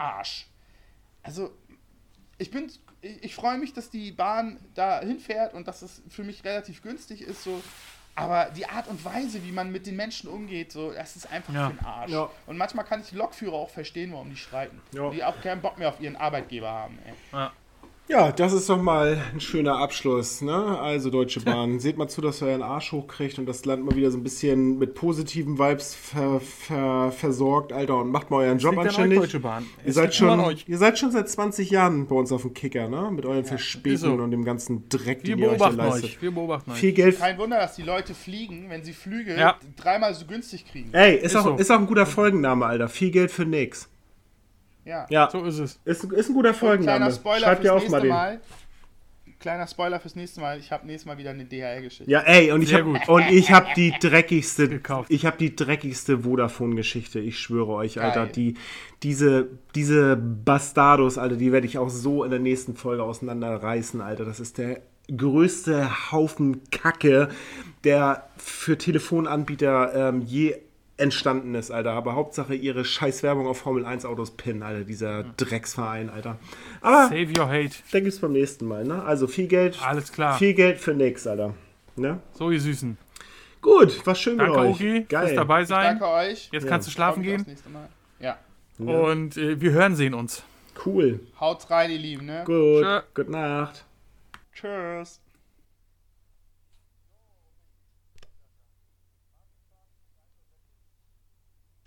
Arsch. 0.00 0.46
Also, 1.22 1.50
ich 2.38 2.50
bin, 2.50 2.70
ich, 3.02 3.22
ich 3.24 3.34
freue 3.34 3.58
mich, 3.58 3.72
dass 3.74 3.90
die 3.90 4.12
Bahn 4.12 4.58
da 4.74 5.00
hinfährt 5.00 5.54
und 5.54 5.68
dass 5.68 5.82
es 5.82 6.02
für 6.08 6.24
mich 6.24 6.44
relativ 6.44 6.82
günstig 6.82 7.22
ist, 7.22 7.42
so. 7.44 7.62
Aber 8.16 8.46
die 8.50 8.66
Art 8.68 8.88
und 8.88 9.02
Weise, 9.04 9.42
wie 9.44 9.52
man 9.52 9.70
mit 9.70 9.86
den 9.86 9.96
Menschen 9.96 10.28
umgeht, 10.28 10.72
so, 10.72 10.92
das 10.92 11.16
ist 11.16 11.30
einfach 11.30 11.54
Ja. 11.54 11.68
für 11.70 11.74
den 11.76 11.84
Arsch. 11.86 12.10
Ja. 12.10 12.28
Und 12.46 12.58
manchmal 12.58 12.84
kann 12.84 13.00
ich 13.00 13.08
die 13.10 13.14
Lokführer 13.16 13.54
auch 13.54 13.70
verstehen, 13.70 14.12
warum 14.12 14.28
die 14.30 14.36
streiten. 14.36 14.80
Ja. 14.92 15.10
Die 15.10 15.22
auch 15.22 15.40
keinen 15.40 15.62
Bock 15.62 15.78
mehr 15.78 15.88
auf 15.88 16.00
ihren 16.00 16.16
Arbeitgeber 16.16 16.68
haben, 16.70 16.98
ey. 17.06 17.14
Ja. 17.32 17.52
Ja, 18.10 18.32
das 18.32 18.52
ist 18.52 18.68
doch 18.68 18.82
mal 18.82 19.22
ein 19.32 19.40
schöner 19.40 19.76
Abschluss, 19.78 20.42
ne? 20.42 20.52
Also 20.80 21.10
Deutsche 21.10 21.40
Bahn, 21.44 21.78
seht 21.78 21.96
mal 21.96 22.08
zu, 22.08 22.20
dass 22.20 22.42
ihr 22.42 22.48
euren 22.48 22.62
Arsch 22.62 22.90
hochkriegt 22.90 23.38
und 23.38 23.46
das 23.46 23.64
Land 23.66 23.84
mal 23.84 23.94
wieder 23.94 24.10
so 24.10 24.18
ein 24.18 24.24
bisschen 24.24 24.78
mit 24.80 24.94
positiven 24.94 25.60
Vibes 25.60 25.94
ver, 25.94 26.40
ver, 26.40 27.12
versorgt, 27.12 27.72
Alter, 27.72 27.98
und 27.98 28.10
macht 28.10 28.32
mal 28.32 28.38
euren 28.38 28.58
Job 28.58 28.72
liegt 28.72 28.80
an 28.80 28.86
euch, 28.88 28.88
anständig. 28.96 29.18
Deutsche 29.20 29.38
Bahn. 29.38 29.62
Ihr 29.84 29.88
Es 29.90 29.94
seid, 29.94 30.12
schon, 30.12 30.28
an 30.28 30.40
euch. 30.40 30.64
ihr 30.66 30.78
seid 30.78 30.98
schon 30.98 31.12
seit 31.12 31.28
20 31.28 31.70
Jahren 31.70 32.08
bei 32.08 32.16
uns 32.16 32.32
auf 32.32 32.42
dem 32.42 32.52
Kicker, 32.52 32.88
ne? 32.88 33.12
Mit 33.12 33.26
euren 33.26 33.44
Verspätungen 33.44 33.94
ist 33.94 34.00
so. 34.18 34.24
und 34.24 34.30
dem 34.32 34.44
ganzen 34.44 34.88
Dreck, 34.88 35.20
Wir 35.22 35.36
den 35.36 35.44
ihr 35.44 35.50
euch 35.52 35.58
da 35.58 35.68
beobachten 35.68 35.76
leistet. 35.92 36.04
euch. 36.10 36.22
Wir 36.22 36.30
beobachten 36.32 36.70
euch. 36.72 36.78
Viel 36.78 36.92
Geld. 36.92 37.18
Kein 37.20 37.38
Wunder, 37.38 37.58
dass 37.58 37.76
die 37.76 37.82
Leute 37.82 38.14
fliegen, 38.14 38.66
wenn 38.70 38.82
sie 38.82 38.92
Flüge 38.92 39.38
Ja. 39.38 39.54
dreimal 39.76 40.14
so 40.14 40.26
günstig 40.26 40.66
kriegen. 40.66 40.88
Ey, 40.92 41.14
ist, 41.14 41.26
Ist 41.26 41.36
auch, 41.36 41.44
so. 41.44 41.54
ist 41.54 41.70
auch 41.70 41.78
ein 41.78 41.86
guter 41.86 42.06
Folgenname, 42.06 42.66
Alter. 42.66 42.88
Viel 42.88 43.12
Geld 43.12 43.30
für 43.30 43.44
nix. 43.44 43.88
Ja. 44.84 45.06
Ja, 45.10 45.28
So 45.30 45.44
ist 45.44 45.58
es. 45.58 45.78
ist, 45.84 46.04
ist 46.04 46.28
ein 46.30 46.34
guter 46.34 46.50
Und 46.50 46.56
Folgenname. 46.56 46.98
kleiner 46.98 47.12
Spoiler 47.12 47.38
Schreibt 47.40 47.64
ihr 47.64 47.70
fürs 47.72 47.82
mal 47.90 47.98
nächste 47.98 48.00
den. 48.02 48.08
Mal. 48.10 48.40
Kleiner 49.38 49.66
Spoiler 49.66 50.00
fürs 50.00 50.16
nächste 50.16 50.40
Mal. 50.42 50.58
Ich 50.58 50.70
habe 50.70 50.86
nächstes 50.86 51.06
Mal 51.06 51.16
wieder 51.16 51.30
eine 51.30 51.46
DHL-Geschichte. 51.46 52.10
Ja, 52.10 52.20
ey, 52.20 52.52
und 52.52 52.60
ich 52.60 52.68
Sehr 52.68 52.80
habe 52.80 52.92
gut. 52.92 53.08
und 53.08 53.30
ich 53.30 53.50
habe 53.50 53.68
die 53.74 53.94
dreckigste 53.98 54.68
Gekauft. 54.68 55.10
ich 55.10 55.24
habe 55.24 55.38
die 55.38 55.56
dreckigste 55.56 56.20
Vodafone 56.24 56.74
Geschichte, 56.74 57.20
ich 57.20 57.38
schwöre 57.38 57.68
euch, 57.72 58.00
Alter, 58.02 58.24
Geil. 58.24 58.32
die 58.34 58.54
diese 59.02 59.48
diese 59.74 60.16
Bastardos, 60.16 61.16
Alter, 61.16 61.36
die 61.36 61.52
werde 61.52 61.66
ich 61.66 61.78
auch 61.78 61.88
so 61.88 62.22
in 62.22 62.30
der 62.30 62.38
nächsten 62.40 62.74
Folge 62.76 63.02
auseinanderreißen, 63.02 64.02
Alter. 64.02 64.26
Das 64.26 64.40
ist 64.40 64.58
der 64.58 64.82
größte 65.14 66.12
Haufen 66.12 66.60
Kacke, 66.70 67.30
der 67.84 68.28
für 68.36 68.76
Telefonanbieter 68.76 70.08
ähm, 70.10 70.20
je 70.20 70.56
entstanden 71.00 71.54
ist, 71.54 71.70
Alter. 71.70 71.92
Aber 71.92 72.14
Hauptsache 72.14 72.54
ihre 72.54 72.84
scheiß 72.84 73.22
Werbung 73.22 73.46
auf 73.46 73.58
Formel 73.58 73.84
1 73.84 74.04
Autos 74.04 74.30
pinnen, 74.32 74.62
Alter, 74.62 74.84
dieser 74.84 75.24
Drecksverein, 75.36 76.10
Alter. 76.10 76.36
Aber 76.80 77.08
Save 77.08 77.28
your 77.38 77.48
hate. 77.48 77.74
dann 77.92 78.04
gibt's 78.04 78.18
beim 78.20 78.32
nächsten 78.32 78.66
Mal, 78.66 78.84
ne? 78.84 79.02
Also 79.02 79.26
viel 79.26 79.46
Geld, 79.48 79.78
Alles 79.82 80.12
klar. 80.12 80.38
viel 80.38 80.54
Geld 80.54 80.78
für 80.78 80.94
nix, 80.94 81.26
Alter. 81.26 81.54
Ne? 81.96 82.20
So, 82.34 82.50
ihr 82.50 82.60
Süßen. 82.60 82.96
Gut, 83.62 84.06
war 84.06 84.14
schön 84.14 84.38
Danke, 84.38 84.52
mit 84.52 84.60
euch. 84.60 84.76
Ogi, 84.76 85.04
Geil. 85.08 85.26
fürs 85.26 85.36
dabei 85.36 85.62
Ich 85.62 85.68
sein. 85.68 85.98
danke 85.98 86.06
euch. 86.08 86.48
Jetzt 86.52 86.62
Ja. 86.64 86.68
kannst 86.68 86.86
du 86.88 86.92
schlafen 86.92 87.22
gehen. 87.22 87.44
Ja. 88.18 88.38
Und 88.78 89.36
äh, 89.36 89.60
wir 89.60 89.72
hören 89.72 89.96
sehen 89.96 90.14
uns. 90.14 90.42
Cool. 90.86 91.20
Haut 91.38 91.68
rein, 91.70 91.90
ihr 91.90 91.98
Lieben, 91.98 92.24
ne? 92.24 92.42
Gut. 92.46 92.82
Tschö. 92.82 93.00
Gute 93.14 93.30
Nacht. 93.32 93.84
Tschüss. 94.54 95.20